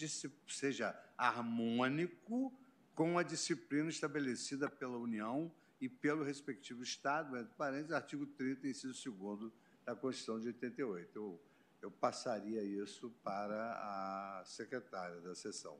seja 0.46 0.94
harmônico 1.16 2.52
com 2.96 3.16
a 3.16 3.22
disciplina 3.22 3.88
estabelecida 3.88 4.68
pela 4.68 4.98
União 4.98 5.54
e 5.80 5.88
pelo 5.88 6.24
respectivo 6.24 6.82
Estado, 6.82 7.36
entre 7.36 7.54
parênteses, 7.54 7.92
artigo 7.92 8.26
30, 8.26 8.66
inciso 8.66 9.12
2 9.12 9.52
da 9.84 9.94
Constituição 9.94 10.40
de 10.40 10.48
88. 10.48 11.16
Eu 11.16 11.40
eu 11.86 11.90
passaria 11.90 12.62
isso 12.64 13.10
para 13.22 13.72
a 13.74 14.42
secretária 14.44 15.20
da 15.20 15.34
sessão. 15.34 15.78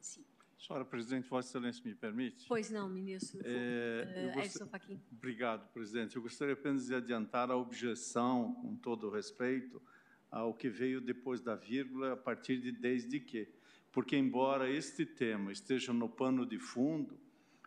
Sim. 0.00 0.24
Senhora 0.58 0.84
Presidente, 0.84 1.28
Vossa 1.28 1.48
Excelência 1.48 1.82
me 1.84 1.94
permite? 1.94 2.46
Pois 2.46 2.70
não, 2.70 2.88
ministro. 2.88 3.40
É, 3.44 4.30
uh, 4.30 4.34
gost... 4.34 4.58
Obrigado, 5.10 5.70
presidente. 5.72 6.16
Eu 6.16 6.22
gostaria 6.22 6.54
apenas 6.54 6.86
de 6.86 6.94
adiantar 6.94 7.50
a 7.50 7.56
objeção, 7.56 8.54
com 8.54 8.76
todo 8.76 9.08
o 9.08 9.10
respeito, 9.10 9.80
ao 10.30 10.54
que 10.54 10.68
veio 10.68 11.00
depois 11.00 11.40
da 11.40 11.54
vírgula, 11.54 12.12
a 12.12 12.16
partir 12.16 12.58
de 12.58 12.72
desde 12.72 13.20
que. 13.20 13.52
Porque, 13.92 14.16
embora 14.16 14.70
este 14.70 15.04
tema 15.04 15.50
esteja 15.50 15.92
no 15.92 16.08
pano 16.08 16.46
de 16.46 16.58
fundo, 16.58 17.18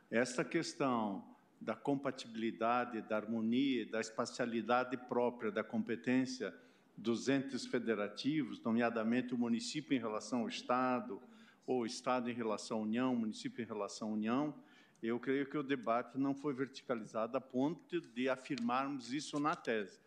esta 0.09 0.45
questão 0.45 1.23
da 1.59 1.75
compatibilidade, 1.75 3.01
da 3.01 3.15
harmonia, 3.15 3.85
da 3.85 3.99
espacialidade 3.99 4.97
própria 4.97 5.51
da 5.51 5.63
competência 5.63 6.53
dos 6.95 7.27
entes 7.27 7.65
federativos, 7.65 8.61
nomeadamente 8.61 9.33
o 9.33 9.37
município 9.37 9.95
em 9.95 9.99
relação 9.99 10.41
ao 10.41 10.49
Estado, 10.49 11.21
ou 11.65 11.81
o 11.81 11.85
Estado 11.85 12.29
em 12.29 12.33
relação 12.33 12.79
à 12.79 12.81
União, 12.81 13.13
o 13.13 13.17
município 13.17 13.63
em 13.63 13.67
relação 13.67 14.09
à 14.09 14.11
União, 14.11 14.53
eu 15.01 15.19
creio 15.19 15.45
que 15.45 15.57
o 15.57 15.63
debate 15.63 16.17
não 16.17 16.33
foi 16.33 16.53
verticalizado 16.53 17.37
a 17.37 17.41
ponto 17.41 17.99
de 17.99 18.29
afirmarmos 18.29 19.11
isso 19.11 19.39
na 19.39 19.55
tese. 19.55 19.99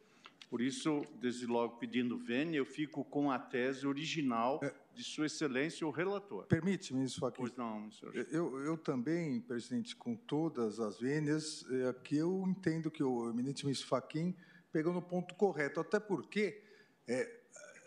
Por 0.49 0.61
isso, 0.61 1.03
desde 1.21 1.47
logo 1.47 1.77
pedindo 1.77 2.17
vênia, 2.17 2.59
eu 2.59 2.65
fico 2.65 3.05
com 3.05 3.31
a 3.31 3.39
tese 3.39 3.87
original, 3.87 4.61
é, 4.63 4.73
de 4.97 5.05
Sua 5.05 5.27
Excelência 5.27 5.87
o 5.87 5.91
relator. 5.91 6.47
Permite, 6.47 6.95
ministro 6.95 7.21
Fachin? 7.21 7.37
Pois 7.37 7.55
não, 7.55 7.91
senhor. 7.93 8.15
Eu, 8.31 8.59
eu 8.65 8.79
também, 8.79 9.41
presidente, 9.41 9.95
com 9.95 10.17
todas 10.17 10.81
as 10.81 10.99
vênias, 10.99 11.67
é, 11.71 11.89
aqui 11.89 12.17
eu 12.17 12.45
entendo 12.49 12.91
que 12.91 13.03
o 13.03 13.29
eminente 13.29 13.65
ministro 13.65 13.89
Fachin 13.89 14.35
pegou 14.73 14.95
no 14.95 15.03
ponto 15.03 15.35
correto, 15.35 15.81
até 15.81 16.01
porque, 16.01 16.63
é, 17.07 17.41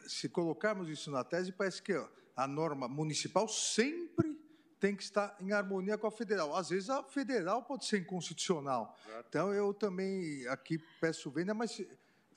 se 0.08 0.30
colocarmos 0.30 0.88
isso 0.88 1.10
na 1.10 1.24
tese, 1.24 1.52
parece 1.52 1.82
que 1.82 1.94
ó, 1.94 2.08
a 2.36 2.48
norma 2.48 2.88
municipal 2.88 3.48
sempre 3.48 4.40
tem 4.80 4.96
que 4.96 5.04
estar 5.04 5.36
em 5.42 5.52
harmonia 5.52 5.98
com 5.98 6.08
a 6.08 6.12
federal. 6.12 6.56
Às 6.56 6.70
vezes 6.70 6.90
a 6.90 7.04
federal 7.04 7.64
pode 7.64 7.86
ser 7.86 8.00
inconstitucional. 8.00 8.96
Então 9.28 9.54
eu 9.54 9.74
também 9.74 10.48
aqui 10.48 10.78
peço 11.02 11.30
vênia, 11.30 11.54
mas 11.54 11.82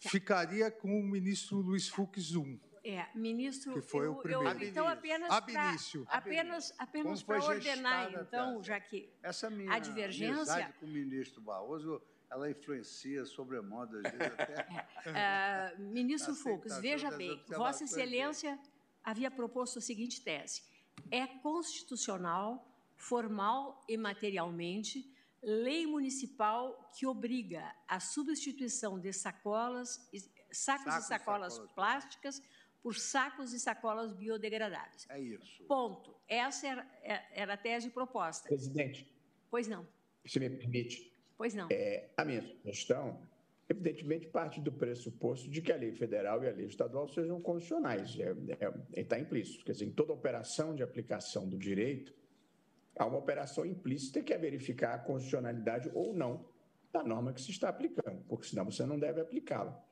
ficaria 0.01 0.71
com 0.71 0.99
o 0.99 1.03
ministro 1.03 1.59
Luiz 1.59 1.89
Fux 1.89 2.35
1. 2.35 2.72
É, 2.85 3.07
ministro, 3.15 3.75
Que 3.75 3.81
foi 3.81 4.07
eu, 4.07 4.13
o 4.13 4.17
primeiro. 4.17 4.61
eu, 4.61 4.69
então 4.69 4.89
apenas 4.89 5.31
início. 5.49 6.05
apenas 6.09 6.75
apenas 6.77 7.23
para 7.23 7.45
ordenar 7.45 8.13
então, 8.13 8.61
já 8.61 8.81
que 8.81 9.09
Essa 9.23 9.49
minha 9.49 9.73
a 9.73 9.79
divergência 9.79 10.75
com 10.81 10.87
o 10.87 10.89
ministro 10.89 11.41
Barroso, 11.41 12.03
ela 12.29 12.51
influencia 12.51 13.25
sobremodo, 13.25 13.99
às 13.99 14.03
vezes 14.03 14.21
até... 14.21 14.89
Ah, 15.15 15.73
ministro 15.79 16.35
Fux, 16.35 16.77
veja 16.79 17.11
bem, 17.11 17.41
Vossa 17.49 17.85
Excelência 17.85 18.59
havia 19.05 19.31
proposto 19.31 19.79
a 19.79 19.83
seguinte 19.83 20.21
tese: 20.21 20.63
é 21.11 21.27
constitucional, 21.27 22.67
formal 22.97 23.85
e 23.89 23.97
materialmente, 23.97 25.09
lei 25.43 25.87
municipal 25.87 26.91
que 26.97 27.07
obriga 27.07 27.75
a 27.87 28.01
substituição 28.01 28.99
de 28.99 29.13
sacolas, 29.13 30.09
sacos 30.53 30.85
Sacos 30.85 30.95
e 30.95 30.99
e 30.99 31.03
sacolas 31.03 31.55
sacolas 31.55 31.75
plásticas 31.75 32.43
por 32.83 32.97
sacos 32.97 33.53
e 33.53 33.61
sacolas 33.61 34.13
biodegradáveis. 34.13 35.07
É 35.09 35.21
isso. 35.21 35.63
Ponto. 35.65 36.15
Essa 36.29 36.67
era, 36.67 36.87
é- 37.03 37.23
era 37.43 37.55
a 37.55 37.57
tese 37.57 37.91
proposta. 37.91 38.49
Presidente, 38.49 39.07
Pois 39.51 39.69
não, 39.69 39.87
se 40.25 40.41
me 40.41 40.49
permite, 40.49 41.13
pois 41.37 41.53
não. 41.55 41.69
é, 41.71 42.09
a 42.17 42.25
minha 42.25 42.41
sugestão, 42.43 43.21
evidentemente, 43.69 44.27
parte 44.27 44.61
do 44.61 44.73
pressuposto 44.73 45.49
de 45.51 45.61
que 45.61 45.71
a 45.71 45.77
lei 45.77 45.93
federal 45.93 46.43
e 46.43 46.49
a 46.49 46.53
lei 46.53 46.67
estadual 46.67 47.07
sejam 47.09 47.41
constitucionais. 47.41 48.19
É, 48.19 49.01
Está 49.01 49.19
implícito. 49.19 49.65
Quer 49.65 49.73
dizer, 49.73 49.85
em 49.85 49.93
toda 49.93 50.13
operação 50.13 50.75
de 50.75 50.83
aplicação 50.83 51.47
do 51.49 51.59
direito, 51.59 52.15
há 52.97 53.05
uma 53.07 53.19
operação 53.19 53.65
implícita 53.67 54.23
que 54.23 54.33
é 54.33 54.39
verificar 54.39 54.95
a 54.95 54.99
constitucionalidade 54.99 55.91
ou 55.95 56.15
não 56.15 56.47
da 56.91 57.03
norma 57.03 57.33
que 57.35 57.41
se 57.41 57.51
está 57.51 57.69
aplicando, 57.69 58.23
porque 58.29 58.47
senão 58.47 58.65
você 58.65 58.85
não 58.87 58.99
deve 58.99 59.21
aplicá-la. 59.21 59.83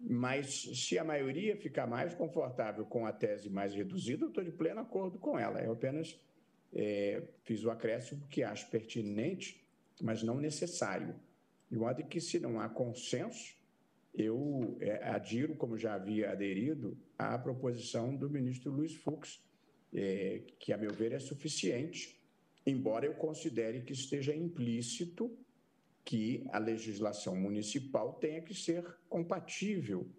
Mas 0.00 0.62
se 0.74 0.96
a 0.98 1.04
maioria 1.04 1.56
ficar 1.56 1.86
mais 1.86 2.14
confortável 2.14 2.84
com 2.84 3.04
a 3.04 3.12
tese 3.12 3.50
mais 3.50 3.74
reduzida, 3.74 4.24
eu 4.24 4.28
estou 4.28 4.44
de 4.44 4.52
pleno 4.52 4.80
acordo 4.80 5.18
com 5.18 5.38
ela. 5.38 5.60
Eu 5.60 5.72
apenas 5.72 6.18
é, 6.72 7.22
fiz 7.42 7.64
o 7.64 7.70
acréscimo 7.70 8.26
que 8.28 8.42
acho 8.42 8.70
pertinente, 8.70 9.64
mas 10.00 10.22
não 10.22 10.36
necessário. 10.36 11.14
De 11.70 11.76
modo 11.76 12.02
que, 12.04 12.20
se 12.20 12.38
não 12.38 12.60
há 12.60 12.68
consenso, 12.68 13.56
eu 14.14 14.76
é, 14.80 15.08
adiro, 15.08 15.54
como 15.56 15.76
já 15.76 15.94
havia 15.94 16.30
aderido, 16.30 16.96
à 17.18 17.36
proposição 17.38 18.14
do 18.14 18.30
ministro 18.30 18.70
Luiz 18.70 18.94
Fux, 18.94 19.42
é, 19.92 20.42
que, 20.58 20.72
a 20.72 20.78
meu 20.78 20.92
ver, 20.92 21.12
é 21.12 21.18
suficiente, 21.18 22.18
embora 22.64 23.04
eu 23.04 23.14
considere 23.14 23.82
que 23.82 23.92
esteja 23.92 24.34
implícito 24.34 25.36
que 26.08 26.42
a 26.54 26.58
legislação 26.58 27.36
municipal 27.36 28.14
tenha 28.14 28.40
que 28.40 28.54
ser 28.54 28.82
compatível 29.10 30.10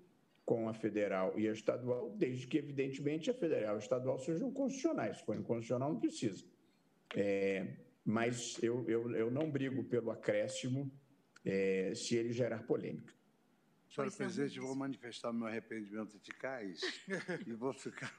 com 0.46 0.70
a 0.70 0.74
federal 0.74 1.34
e 1.36 1.50
a 1.50 1.52
estadual, 1.52 2.12
desde 2.12 2.46
que, 2.46 2.60
evidentemente, 2.60 3.32
a 3.32 3.34
federal 3.34 3.74
e 3.74 3.78
a 3.78 3.80
estadual 3.80 4.20
sejam 4.20 4.52
constitucionais. 4.52 5.18
Se 5.18 5.26
for 5.26 5.36
inconstitucional, 5.36 5.92
não 5.92 6.00
precisa. 6.00 6.46
É, 7.16 7.76
mas 8.06 8.62
eu, 8.62 8.88
eu, 8.88 9.16
eu 9.16 9.32
não 9.32 9.50
brigo 9.50 9.84
pelo 9.84 10.12
acréscimo 10.12 10.92
é, 11.44 11.92
se 11.96 12.16
ele 12.16 12.34
gerar 12.34 12.68
polêmica. 12.68 13.12
Senhora 13.90 14.12
não, 14.12 14.18
presidente, 14.18 14.60
eu 14.60 14.68
vou 14.68 14.76
manifestar 14.76 15.34
meu 15.34 15.48
arrependimento 15.48 16.16
eficaz 16.16 16.82
e 17.48 17.52
vou 17.54 17.74
ficar 17.74 18.14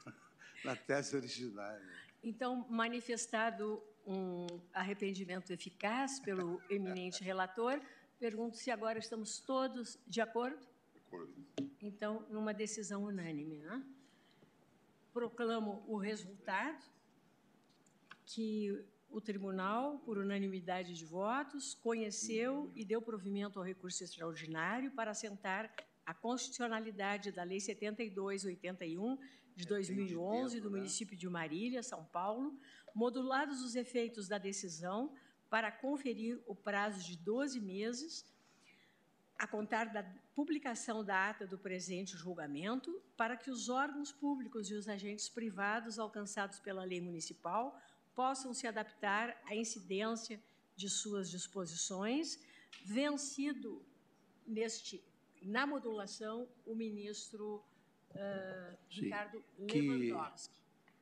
na 0.65 0.75
tese 0.75 1.15
originária. 1.15 1.87
Então, 2.21 2.67
manifestado 2.69 3.81
um 4.05 4.47
arrependimento 4.73 5.51
eficaz 5.51 6.19
pelo 6.19 6.61
eminente 6.69 7.23
relator, 7.23 7.79
pergunto 8.19 8.57
se 8.57 8.71
agora 8.71 8.99
estamos 8.99 9.39
todos 9.39 9.99
de 10.07 10.21
acordo? 10.21 10.67
Acordo. 11.07 11.33
Então, 11.81 12.25
numa 12.29 12.53
decisão 12.53 13.03
unânime. 13.03 13.57
Né? 13.57 13.83
Proclamo 15.13 15.83
o 15.87 15.97
resultado 15.97 16.83
que 18.25 18.85
o 19.09 19.19
tribunal, 19.19 19.99
por 19.99 20.17
unanimidade 20.17 20.93
de 20.93 21.05
votos, 21.05 21.73
conheceu 21.73 22.71
e 22.73 22.85
deu 22.85 23.01
provimento 23.01 23.59
ao 23.59 23.65
recurso 23.65 24.03
extraordinário 24.03 24.91
para 24.91 25.11
assentar 25.11 25.73
a 26.05 26.13
constitucionalidade 26.13 27.31
da 27.31 27.43
Lei 27.43 27.59
7281 27.59 29.17
de 29.55 29.65
2011 29.65 30.59
do 30.61 30.69
né? 30.69 30.77
município 30.77 31.17
de 31.17 31.29
Marília, 31.29 31.83
São 31.83 32.05
Paulo, 32.05 32.57
modulados 32.93 33.61
os 33.61 33.75
efeitos 33.75 34.27
da 34.27 34.37
decisão 34.37 35.13
para 35.49 35.71
conferir 35.71 36.41
o 36.45 36.55
prazo 36.55 37.03
de 37.05 37.17
12 37.17 37.59
meses 37.59 38.25
a 39.37 39.47
contar 39.47 39.85
da 39.85 40.03
publicação 40.35 41.03
da 41.03 41.29
ata 41.29 41.47
do 41.47 41.57
presente 41.57 42.15
julgamento, 42.15 43.01
para 43.17 43.35
que 43.35 43.49
os 43.49 43.69
órgãos 43.69 44.11
públicos 44.11 44.69
e 44.69 44.75
os 44.75 44.87
agentes 44.87 45.27
privados 45.27 45.97
alcançados 45.97 46.59
pela 46.59 46.83
lei 46.83 47.01
municipal 47.01 47.75
possam 48.13 48.53
se 48.53 48.67
adaptar 48.67 49.41
à 49.45 49.55
incidência 49.55 50.39
de 50.75 50.87
suas 50.87 51.29
disposições, 51.29 52.39
vencido 52.85 53.83
neste 54.45 55.03
na 55.41 55.65
modulação 55.65 56.47
o 56.63 56.75
ministro 56.75 57.63
Sim, 58.89 59.05
Ricardo 59.05 59.43
Lewandowski, 59.57 60.60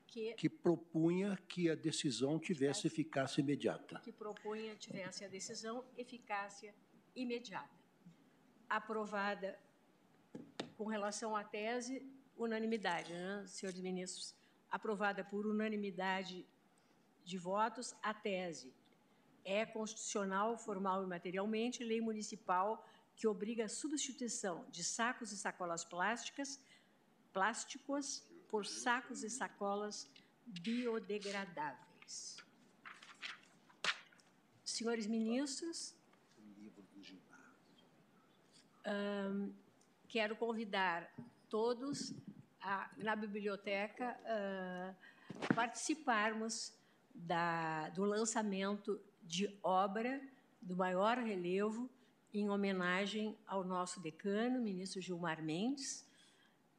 que, 0.10 0.34
que 0.34 0.50
propunha 0.50 1.38
que 1.48 1.70
a 1.70 1.76
decisão 1.76 2.40
tivesse 2.40 2.88
eficácia 2.88 3.42
imediata. 3.42 4.00
que 4.00 4.12
propunha 4.12 4.76
tivesse 4.76 5.24
a 5.24 5.28
decisão 5.28 5.86
eficácia 5.98 6.74
imediata. 7.16 7.78
Aprovada 8.68 9.58
com 10.78 10.86
relação 10.86 11.36
à 11.36 11.44
tese, 11.44 12.06
unanimidade, 12.36 13.14
né, 13.14 13.46
senhores 13.48 13.80
ministros? 13.80 14.36
Aprovada 14.70 15.24
por 15.24 15.46
unanimidade 15.46 16.46
de 17.24 17.38
votos, 17.38 17.96
a 18.02 18.14
tese 18.14 18.74
é 19.44 19.66
constitucional, 19.66 20.58
formal 20.58 21.04
e 21.04 21.08
materialmente, 21.08 21.84
lei 21.84 22.02
municipal 22.02 22.86
que 23.16 23.28
obriga 23.28 23.66
a 23.66 23.70
substituição 23.70 24.66
de 24.70 24.84
sacos 24.84 25.32
e 25.32 25.38
sacolas 25.38 25.84
plásticas, 25.84 26.60
plásticos 27.34 28.24
por 28.50 28.66
sacos 28.66 29.24
e 29.24 29.30
sacolas 29.30 30.10
biodegradáveis. 30.45 32.38
Senhores 34.64 35.08
ministros, 35.08 35.95
Ahn, 38.86 39.52
quero 40.08 40.36
convidar 40.36 41.14
todos 41.50 42.14
a, 42.61 42.90
na 42.98 43.16
biblioteca 43.16 44.19
ah, 44.26 44.95
participarmos 45.53 46.74
da, 47.14 47.90
do 47.90 48.03
lançamento 48.03 49.00
de 49.22 49.56
obra 49.61 50.22
do 50.61 50.76
maior 50.76 51.18
relevo 51.18 51.90
em 52.34 52.50
homenagem 52.50 53.38
ao 53.45 53.64
nosso 53.64 54.00
decano, 54.00 54.61
ministro 54.61 55.02
Gilmar 55.02 55.42
Mendes, 55.42 56.08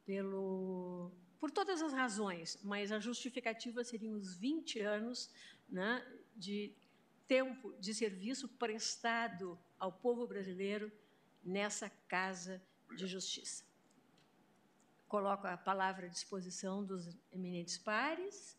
pelo, 0.05 1.11
por 1.41 1.49
todas 1.49 1.81
as 1.81 1.91
razões, 1.91 2.59
mas 2.61 2.91
a 2.91 2.99
justificativa 2.99 3.83
seriam 3.83 4.13
os 4.13 4.35
20 4.35 4.79
anos 4.79 5.27
né, 5.67 6.05
de 6.35 6.71
tempo 7.27 7.73
de 7.79 7.95
serviço 7.95 8.47
prestado 8.47 9.59
ao 9.79 9.91
povo 9.91 10.27
brasileiro 10.27 10.91
nessa 11.43 11.89
Casa 12.07 12.61
de 12.95 13.07
Justiça. 13.07 13.63
Coloco 15.07 15.47
a 15.47 15.57
palavra 15.57 16.05
à 16.05 16.09
disposição 16.09 16.85
dos 16.85 17.17
eminentes 17.31 17.75
pares. 17.75 18.55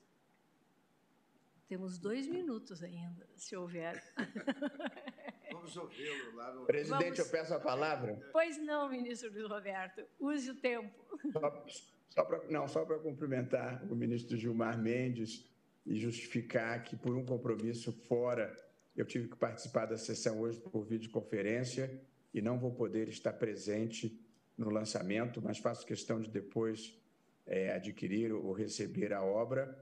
Temos 1.69 1.99
dois 1.99 2.27
minutos 2.27 2.83
ainda, 2.83 3.29
se 3.37 3.55
houver. 3.55 4.03
Vamos 5.63 5.77
ouvi-lo 5.77 6.35
lá 6.35 6.53
no... 6.53 6.67
Presidente, 6.67 7.03
Vamos- 7.03 7.19
eu 7.21 7.27
peço 7.27 7.55
a 7.55 7.61
palavra. 7.61 8.21
Pois 8.33 8.59
não, 8.59 8.91
ministro 8.91 9.31
Luiz 9.33 9.49
Roberto, 9.49 10.03
use 10.19 10.51
o 10.51 10.57
tempo. 10.57 10.93
Só, 11.33 11.67
só 12.11 12.25
pra, 12.25 12.43
não, 12.51 12.67
só 12.67 12.85
para 12.85 12.99
cumprimentar 12.99 13.81
o 13.89 13.95
ministro 13.95 14.37
Gilmar 14.37 14.77
Mendes 14.77 15.49
e 15.87 15.95
justificar 15.97 16.83
que, 16.83 16.97
por 16.97 17.17
um 17.17 17.25
compromisso 17.25 17.93
fora, 18.09 18.53
eu 18.97 19.05
tive 19.05 19.29
que 19.29 19.37
participar 19.37 19.87
da 19.87 19.97
sessão 19.97 20.41
hoje 20.41 20.59
por 20.59 20.85
videoconferência 20.85 22.03
e 22.35 22.43
não 22.43 22.59
vou 22.59 22.73
poder 22.75 23.09
estar 23.09 23.33
presente 23.33 24.21
no 24.59 24.69
lançamento, 24.69 25.41
mas 25.41 25.59
faço 25.59 25.87
questão 25.87 26.21
de 26.21 26.29
depois 26.29 27.01
é, 27.47 27.73
adquirir 27.73 28.33
ou 28.33 28.53
receber 28.53 29.13
a 29.13 29.23
obra 29.23 29.79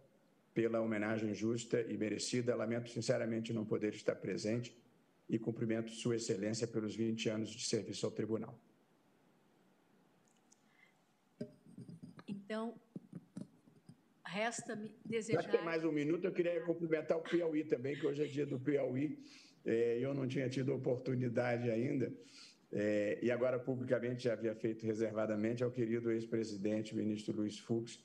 pela 0.53 0.81
homenagem 0.83 1.33
justa 1.33 1.81
e 1.81 1.97
merecida. 1.97 2.55
Lamento 2.55 2.91
sinceramente 2.91 3.51
não 3.55 3.65
poder 3.65 3.95
estar 3.95 4.17
presente 4.17 4.79
e 5.31 5.39
cumprimento 5.39 5.93
Sua 5.93 6.17
Excelência 6.17 6.67
pelos 6.67 6.95
20 6.97 7.29
anos 7.29 7.51
de 7.51 7.65
serviço 7.65 8.05
ao 8.05 8.13
Tribunal. 8.13 8.59
Então, 12.27 12.75
resta-me 14.27 14.89
Já 14.89 14.95
desejar... 15.05 15.45
que 15.45 15.51
tem 15.57 15.65
mais 15.65 15.85
um 15.85 15.93
minuto, 15.93 16.25
eu 16.25 16.33
queria 16.33 16.61
cumprimentar 16.63 17.17
o 17.17 17.23
Piauí 17.23 17.65
também, 17.65 17.95
que 17.95 18.07
hoje 18.07 18.25
é 18.25 18.27
dia 18.27 18.45
do 18.45 18.59
Piauí. 18.59 19.19
É, 19.65 19.99
eu 20.01 20.13
não 20.13 20.27
tinha 20.27 20.49
tido 20.49 20.75
oportunidade 20.75 21.71
ainda, 21.71 22.13
é, 22.73 23.19
e 23.23 23.31
agora 23.31 23.59
publicamente 23.59 24.25
já 24.25 24.33
havia 24.33 24.55
feito 24.55 24.85
reservadamente 24.85 25.63
ao 25.63 25.71
querido 25.71 26.11
ex-presidente, 26.11 26.97
ministro 26.97 27.37
Luiz 27.37 27.59
Fux, 27.59 28.03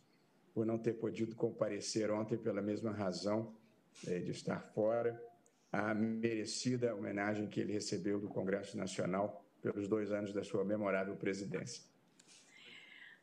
por 0.53 0.65
não 0.65 0.77
ter 0.77 0.93
podido 0.93 1.35
comparecer 1.35 2.11
ontem 2.11 2.37
pela 2.37 2.61
mesma 2.61 2.91
razão 2.91 3.55
é, 4.05 4.19
de 4.19 4.31
estar 4.31 4.59
fora, 4.59 5.19
a 5.71 5.93
merecida 5.93 6.95
homenagem 6.95 7.47
que 7.47 7.59
ele 7.59 7.73
recebeu 7.73 8.19
do 8.19 8.27
Congresso 8.27 8.77
Nacional 8.77 9.45
pelos 9.61 9.87
dois 9.87 10.11
anos 10.11 10.33
da 10.33 10.43
sua 10.43 10.63
memorável 10.63 11.15
presidência. 11.15 11.83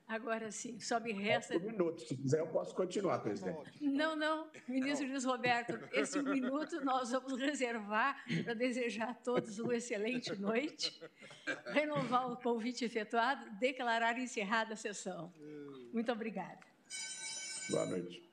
Agora 0.06 0.50
sim, 0.50 0.78
só 0.78 1.00
me 1.00 1.12
resta... 1.12 1.56
Um 1.56 1.60
minuto, 1.60 2.02
se 2.02 2.14
quiser 2.14 2.40
eu 2.40 2.48
posso 2.48 2.74
continuar, 2.74 3.20
presidente. 3.20 3.70
Não, 3.80 4.14
não, 4.14 4.50
ministro 4.68 5.08
Luiz 5.08 5.24
Roberto, 5.24 5.78
esse 5.92 6.20
minuto 6.20 6.84
nós 6.84 7.12
vamos 7.12 7.38
reservar 7.38 8.22
para 8.44 8.52
desejar 8.52 9.10
a 9.10 9.14
todos 9.14 9.58
uma 9.58 9.74
excelente 9.74 10.34
noite, 10.38 11.00
renovar 11.66 12.30
o 12.30 12.36
convite 12.36 12.84
efetuado, 12.84 13.48
declarar 13.58 14.18
encerrada 14.18 14.74
a 14.74 14.76
sessão. 14.76 15.32
Muito 15.94 16.12
obrigada. 16.12 16.60
Boa 17.70 17.86
noite. 17.86 18.30